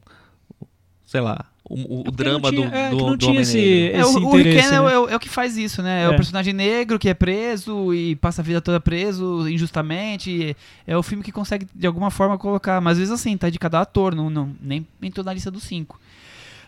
Sei 1.05 1.21
lá. 1.21 1.45
o, 1.69 1.99
o 2.01 2.05
É 2.07 2.11
drama 2.11 2.51
não 2.51 2.57
tinha- 2.63 2.71
do, 2.71 2.75
é, 2.75 2.91
do, 2.91 2.97
não 2.97 3.07
do 3.11 3.17
tinha 3.19 3.31
homem 3.33 3.43
esse- 3.43 3.59
negro. 3.59 3.99
É, 3.99 4.05
o, 4.07 4.39
esse 4.39 4.63
Cannon 4.63 4.89
é, 4.89 4.93
né? 4.93 4.99
o- 5.01 5.09
é 5.11 5.17
o 5.17 5.21
que 5.21 5.29
faz 5.29 5.59
isso, 5.59 5.83
né? 5.83 6.05
É, 6.05 6.09
o 6.09 6.13
É. 6.13 6.17
personagem 6.17 6.55
negro 6.55 6.99
que 6.99 7.11
é 7.11 7.15
preso 7.15 7.93
e 7.93 8.17
passa 8.17 8.41
a 8.41 8.45
vida 8.45 8.63
toda 8.63 8.81
preso 8.81 9.47
injustamente. 9.51 10.57
É 10.87 10.97
o 10.97 11.03
filme 11.03 11.23
que 11.23 11.31
consegue, 11.31 11.67
de 11.75 11.87
alguma 11.87 12.11
forma, 12.11 12.39
colocar. 12.39 12.81
Mas 12.81 12.93
às 12.93 12.99
vezes 13.01 13.13
assim, 13.13 13.37
tá 13.37 13.51
de 13.51 13.59
cada 13.59 13.83
ator, 13.83 14.15
não, 14.15 14.31
não, 14.31 14.51
nem 14.63 14.87
entrou 15.03 15.23
na 15.27 15.35
lista 15.35 15.51
dos 15.51 15.65
cinco. 15.65 16.01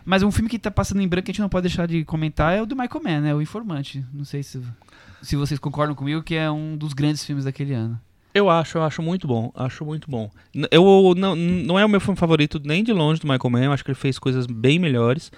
Mas 0.05 0.21
um 0.21 0.31
filme 0.31 0.49
que 0.49 0.59
tá 0.59 0.69
passando 0.69 1.01
em 1.01 1.07
branco 1.07 1.25
que 1.25 1.31
a 1.31 1.33
gente 1.33 1.41
não 1.41 1.49
pode 1.49 1.67
deixar 1.67 1.87
de 1.87 2.05
comentar 2.05 2.55
é 2.55 2.61
o 2.61 2.65
do 2.65 2.75
Michael 2.75 3.03
Mann, 3.03 3.21
né? 3.21 3.33
O 3.33 3.41
Informante. 3.41 4.05
Não 4.13 4.23
sei 4.23 4.43
se, 4.43 4.61
se 5.21 5.35
vocês 5.35 5.59
concordam 5.59 5.95
comigo, 5.95 6.21
que 6.21 6.35
é 6.35 6.49
um 6.49 6.77
dos 6.77 6.93
grandes 6.93 7.25
filmes 7.25 7.45
daquele 7.45 7.73
ano. 7.73 7.99
Eu 8.35 8.49
acho, 8.49 8.77
eu 8.77 8.83
acho 8.83 9.01
muito 9.01 9.27
bom, 9.27 9.51
acho 9.55 9.83
muito 9.85 10.11
bom. 10.11 10.29
Eu 10.69 11.13
não, 11.17 11.35
não 11.35 11.79
é 11.79 11.85
o 11.85 11.89
meu 11.89 12.01
filme 12.01 12.19
favorito 12.19 12.61
nem 12.63 12.83
de 12.83 12.91
longe 12.91 13.19
do 13.19 13.27
Michael 13.27 13.49
Mann, 13.49 13.63
eu 13.63 13.71
acho 13.71 13.83
que 13.83 13.91
ele 13.91 13.97
fez 13.97 14.19
coisas 14.19 14.45
bem 14.45 14.77
melhores, 14.77 15.31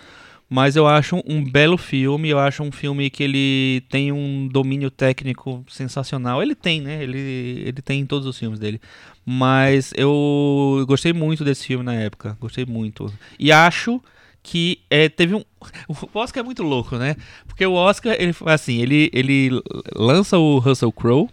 mas 0.49 0.75
eu 0.75 0.87
acho 0.87 1.21
um 1.27 1.43
belo 1.43 1.77
filme, 1.77 2.29
eu 2.29 2.39
acho 2.39 2.63
um 2.63 2.71
filme 2.71 3.09
que 3.11 3.21
ele 3.21 3.83
tem 3.89 4.11
um 4.11 4.47
domínio 4.47 4.89
técnico 4.89 5.63
sensacional. 5.69 6.41
Ele 6.41 6.55
tem, 6.55 6.81
né? 6.81 7.03
Ele, 7.03 7.19
ele 7.65 7.81
tem 7.81 8.01
em 8.01 8.05
todos 8.05 8.25
os 8.25 8.37
filmes 8.37 8.57
dele. 8.57 8.81
Mas 9.25 9.93
eu 9.95 10.83
gostei 10.87 11.13
muito 11.13 11.43
desse 11.43 11.67
filme 11.67 11.83
na 11.83 11.93
época, 11.93 12.37
gostei 12.39 12.65
muito. 12.65 13.13
E 13.37 13.51
acho 13.51 14.01
que 14.47 14.79
é, 14.89 15.09
teve 15.09 15.35
um. 15.35 15.43
O 15.89 16.19
Oscar 16.19 16.41
é 16.41 16.45
muito 16.45 16.63
louco, 16.63 16.95
né? 16.95 17.17
Porque 17.45 17.65
o 17.65 17.73
Oscar, 17.73 18.15
ele 18.17 18.33
assim, 18.45 18.81
ele, 18.81 19.09
ele 19.11 19.49
lança 19.93 20.37
o 20.37 20.57
Russell 20.59 20.91
Crowe 20.91 21.27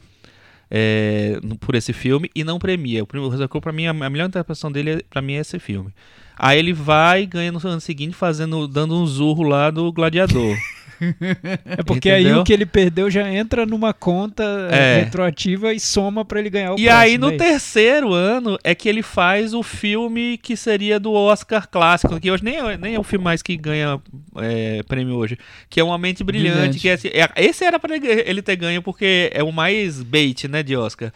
é, 0.68 1.38
por 1.60 1.76
esse 1.76 1.92
filme 1.92 2.28
e 2.34 2.42
não 2.42 2.58
premia. 2.58 3.04
O 3.04 3.06
primeiro 3.06 3.30
Russell 3.30 3.48
Crowe, 3.48 3.62
pra 3.62 3.72
mim, 3.72 3.86
a, 3.86 3.92
melhor 3.92 4.26
interpretação 4.26 4.72
dele, 4.72 4.90
é- 4.90 5.02
pra 5.08 5.22
mim, 5.22 5.34
é 5.34 5.40
esse 5.40 5.60
filme. 5.60 5.92
Aí 6.36 6.58
ele 6.58 6.72
vai 6.72 7.22
e 7.22 7.26
ganha 7.26 7.52
no 7.52 7.60
ano 7.64 7.80
seguinte 7.80 8.16
fazendo, 8.16 8.66
dando 8.66 8.96
um 8.96 9.06
zurro 9.06 9.44
lá 9.44 9.70
do 9.70 9.92
Gladiador. 9.92 10.56
É 11.78 11.82
porque 11.82 12.10
aí 12.10 12.22
Entendeu? 12.22 12.40
o 12.40 12.44
que 12.44 12.52
ele 12.52 12.66
perdeu 12.66 13.10
já 13.10 13.28
entra 13.30 13.64
numa 13.66 13.92
conta 13.92 14.44
É. 14.70 15.00
retroativa 15.04 15.72
e 15.72 15.80
soma 15.80 16.24
pra 16.24 16.40
ele 16.40 16.50
ganhar 16.50 16.72
o 16.72 16.78
e 16.78 16.84
próximo, 16.84 16.96
aí 17.02 17.18
no 17.18 17.30
é 17.30 17.36
terceiro 17.36 18.12
ano 18.12 18.58
é 18.64 18.74
que 18.74 18.88
ele 18.88 19.02
faz 19.02 19.54
o 19.54 19.62
filme 19.62 20.38
que 20.38 20.56
seria 20.56 20.98
do 21.00 21.12
Oscar 21.12 21.68
clássico, 21.68 22.18
que 22.20 22.30
hoje 22.30 22.44
nem 22.44 22.56
é, 22.56 22.76
nem 22.76 22.94
é 22.94 22.98
o 22.98 23.02
filme 23.04 23.24
mais 23.24 23.42
que 23.42 23.56
ganha 23.56 24.00
é, 24.36 24.82
prêmio 24.84 25.14
hoje, 25.16 25.38
que 25.68 25.80
é 25.80 25.84
Uma 25.84 25.98
Mente 25.98 26.22
Brilhante, 26.24 26.54
Brilhante. 26.56 26.78
que 26.80 26.88
é, 26.88 26.92
assim, 26.92 27.08
é- 27.08 27.30
esse 27.44 27.64
era 27.64 27.78
pra 27.78 27.94
ele 27.96 28.06
ele 28.06 28.42
ter 28.42 28.56
ganho 28.56 28.82
porque 28.82 29.30
é 29.32 29.42
o 29.42 29.52
mais 29.52 30.02
bait, 30.02 30.46
né, 30.48 30.62
de 30.62 30.76
Oscar. 30.76 31.12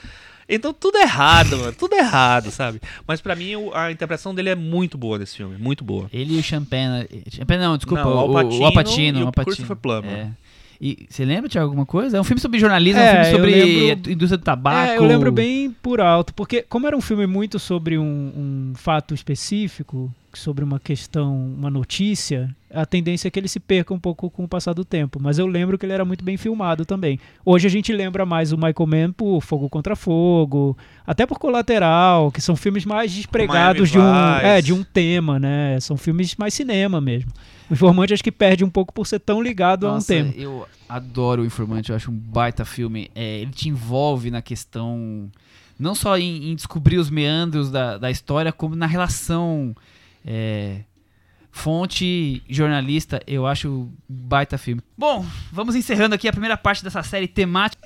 Então 0.49 0.73
tudo 0.73 0.97
errado, 0.99 1.59
mano, 1.59 1.73
tudo 1.73 1.95
errado, 1.95 2.51
sabe? 2.51 2.81
Mas 3.07 3.20
pra 3.20 3.37
mim 3.37 3.53
a 3.75 3.91
interpretação 3.93 4.35
dele 4.35 4.49
é 4.49 4.55
muito 4.55 4.97
boa 4.97 5.19
nesse 5.19 5.37
filme, 5.37 5.57
muito 5.59 5.85
boa. 5.85 6.09
Ele 6.12 6.37
e 6.37 6.39
o 6.39 6.43
Champagne. 6.43 7.07
Champagne 7.31 7.62
não, 7.62 7.77
desculpa. 7.77 8.03
Não, 8.05 8.11
o 8.27 8.33
o, 8.33 8.37
Al 8.39 8.45
Pacino 8.45 8.62
o 8.62 8.65
Al 8.66 8.73
Pacino. 8.73 9.19
e 9.19 9.23
o 9.23 9.27
Al 9.27 9.33
Pacino. 9.33 9.45
Christopher 9.57 9.77
Plummer. 9.77 10.11
É. 10.11 10.31
E 10.81 11.07
você 11.11 11.25
lembra 11.25 11.49
de 11.49 11.59
alguma 11.59 11.85
coisa? 11.85 12.16
É 12.16 12.20
um 12.20 12.25
filme 12.25 12.41
sobre 12.41 12.59
jornalismo, 12.61 13.01
é, 13.01 13.05
É, 13.05 13.11
um 13.11 13.25
filme 13.25 13.31
sobre 13.37 13.51
lembro- 13.65 14.12
indústria 14.12 14.39
do 14.39 14.45
tabaco. 14.45 14.93
É, 14.93 14.97
eu 14.97 15.05
lembro 15.05 15.33
bem 15.33 15.70
por 15.83 16.01
alto, 16.01 16.33
porque 16.33 16.62
como 16.62 16.87
era 16.87 16.97
um 16.97 17.01
filme 17.01 17.27
muito 17.27 17.59
sobre 17.59 17.99
um, 17.99 18.05
um 18.05 18.73
fato 18.77 19.12
específico, 19.12 20.09
sobre 20.39 20.65
uma 20.65 20.78
questão, 20.78 21.35
uma 21.36 21.70
notícia, 21.70 22.55
a 22.70 22.85
tendência 22.85 23.28
é 23.28 23.31
que 23.31 23.39
ele 23.39 23.48
se 23.48 23.59
perca 23.59 23.94
um 23.94 23.98
pouco 23.98 24.31
com 24.31 24.44
o 24.44 24.48
passar 24.48 24.73
do 24.73 24.85
tempo. 24.85 25.19
Mas 25.20 25.39
eu 25.39 25.47
lembro 25.47 25.78
que 25.78 25.86
ele 25.86 25.93
era 25.93 26.05
muito 26.05 26.24
bem 26.24 26.36
filmado 26.36 26.85
também. 26.85 27.19
Hoje 27.44 27.66
a 27.66 27.70
gente 27.70 27.93
lembra 27.93 28.27
mais 28.27 28.52
o 28.52 28.56
Michael 28.56 28.86
Mann 28.86 29.12
por 29.12 29.40
Fogo 29.40 29.69
contra 29.69 29.97
Fogo, 29.97 30.77
até 31.06 31.27
por 31.27 31.39
Colateral, 31.39 32.31
que 32.31 32.40
são 32.40 32.56
filmes 32.56 32.85
mais 32.85 33.12
despregados 33.12 33.90
de 33.90 33.98
um, 33.98 34.15
é, 34.43 34.60
de 34.60 34.73
um 34.73 34.85
tema, 34.85 35.39
né? 35.39 35.78
São 35.81 35.97
filmes 35.97 36.36
mais 36.36 36.55
cinema 36.55 37.01
mesmo. 37.01 37.32
O 37.70 37.74
Informante 37.74 38.15
acho 38.15 38.24
que 38.24 38.32
perde 38.32 38.65
um 38.65 38.70
pouco 38.70 38.93
por 38.93 39.06
ser 39.06 39.19
tão 39.19 39.43
ligado 39.43 39.86
a 39.86 39.90
um 39.90 39.94
Nossa, 39.94 40.06
tema. 40.09 40.32
eu 40.36 40.66
adoro 40.89 41.43
o 41.43 41.47
Informante, 41.47 41.90
eu 41.90 41.97
acho 41.97 42.10
um 42.10 42.16
baita 42.16 42.65
filme. 42.65 43.10
É, 43.15 43.40
ele 43.40 43.51
te 43.51 43.69
envolve 43.69 44.31
na 44.31 44.43
questão, 44.43 45.31
não 45.78 45.94
só 45.94 46.19
em, 46.19 46.51
em 46.51 46.55
descobrir 46.55 46.98
os 46.98 47.10
meandros 47.10 47.70
da, 47.70 47.98
da 47.98 48.10
história, 48.10 48.52
como 48.52 48.74
na 48.74 48.86
relação 48.86 49.74
é, 50.24 50.81
fonte 51.51 52.43
jornalista. 52.49 53.20
Eu 53.27 53.47
acho 53.47 53.89
baita 54.09 54.57
filme. 54.57 54.82
Bom, 54.97 55.27
vamos 55.53 55.74
encerrando 55.74 56.15
aqui 56.15 56.28
a 56.28 56.32
primeira 56.32 56.57
parte 56.57 56.85
dessa 56.85 57.03
série 57.03 57.28
temática. 57.28 57.82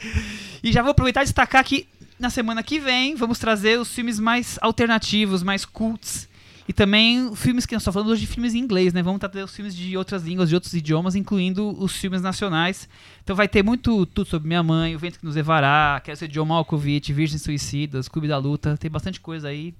E 0.63 0.73
já 0.73 0.83
vou 0.83 0.93
aproveitar 0.93 1.23
e 1.23 1.25
destacar 1.25 1.65
que 1.65 1.89
na 2.19 2.31
semana 2.31 2.63
que 2.63 2.79
vem 2.79 3.17
vamos 3.17 3.39
trazer 3.39 3.79
os 3.79 3.93
filmes 3.93 4.21
mais 4.21 4.59
alternativos, 4.61 5.43
mais 5.43 5.65
cults. 5.65 6.29
E 6.69 6.73
também 6.73 7.35
filmes 7.35 7.67
que 7.67 7.75
nós 7.75 7.83
estamos 7.83 7.95
falando 7.95 8.11
hoje 8.11 8.21
de 8.21 8.27
filmes 8.29 8.55
em 8.55 8.59
inglês, 8.59 8.93
né? 8.93 9.03
Vamos 9.03 9.19
trazer 9.19 9.43
os 9.43 9.55
filmes 9.55 9.75
de 9.75 9.97
outras 9.97 10.23
línguas, 10.23 10.49
de 10.49 10.55
outros 10.55 10.73
idiomas, 10.73 11.17
incluindo 11.17 11.69
os 11.83 11.97
filmes 11.97 12.23
nacionais. 12.23 12.89
Então 13.25 13.35
vai 13.35 13.49
ter 13.49 13.65
muito 13.65 14.07
tudo 14.07 14.29
sobre 14.29 14.47
minha 14.47 14.63
mãe, 14.63 14.95
O 14.95 14.99
Vento 14.99 15.19
que 15.19 15.25
nos 15.25 15.35
levará, 15.35 16.01
Quero 16.05 16.17
ser 16.17 16.29
John 16.29 16.45
Malkovich, 16.45 17.13
Virgens 17.13 17.43
Suicidas, 17.43 18.09
Clube 18.09 18.29
da 18.29 18.39
Luta. 18.39 18.77
Tem 18.77 18.91
bastante 18.91 19.21
coisa 19.21 19.49
aí. 19.49 19.75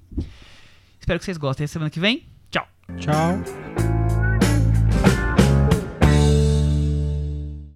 Espero 0.99 1.21
que 1.21 1.25
vocês 1.25 1.37
gostem. 1.37 1.65
Até 1.65 1.73
semana 1.73 1.91
que 1.91 2.01
vem. 2.01 2.32
Tchau. 2.99 3.39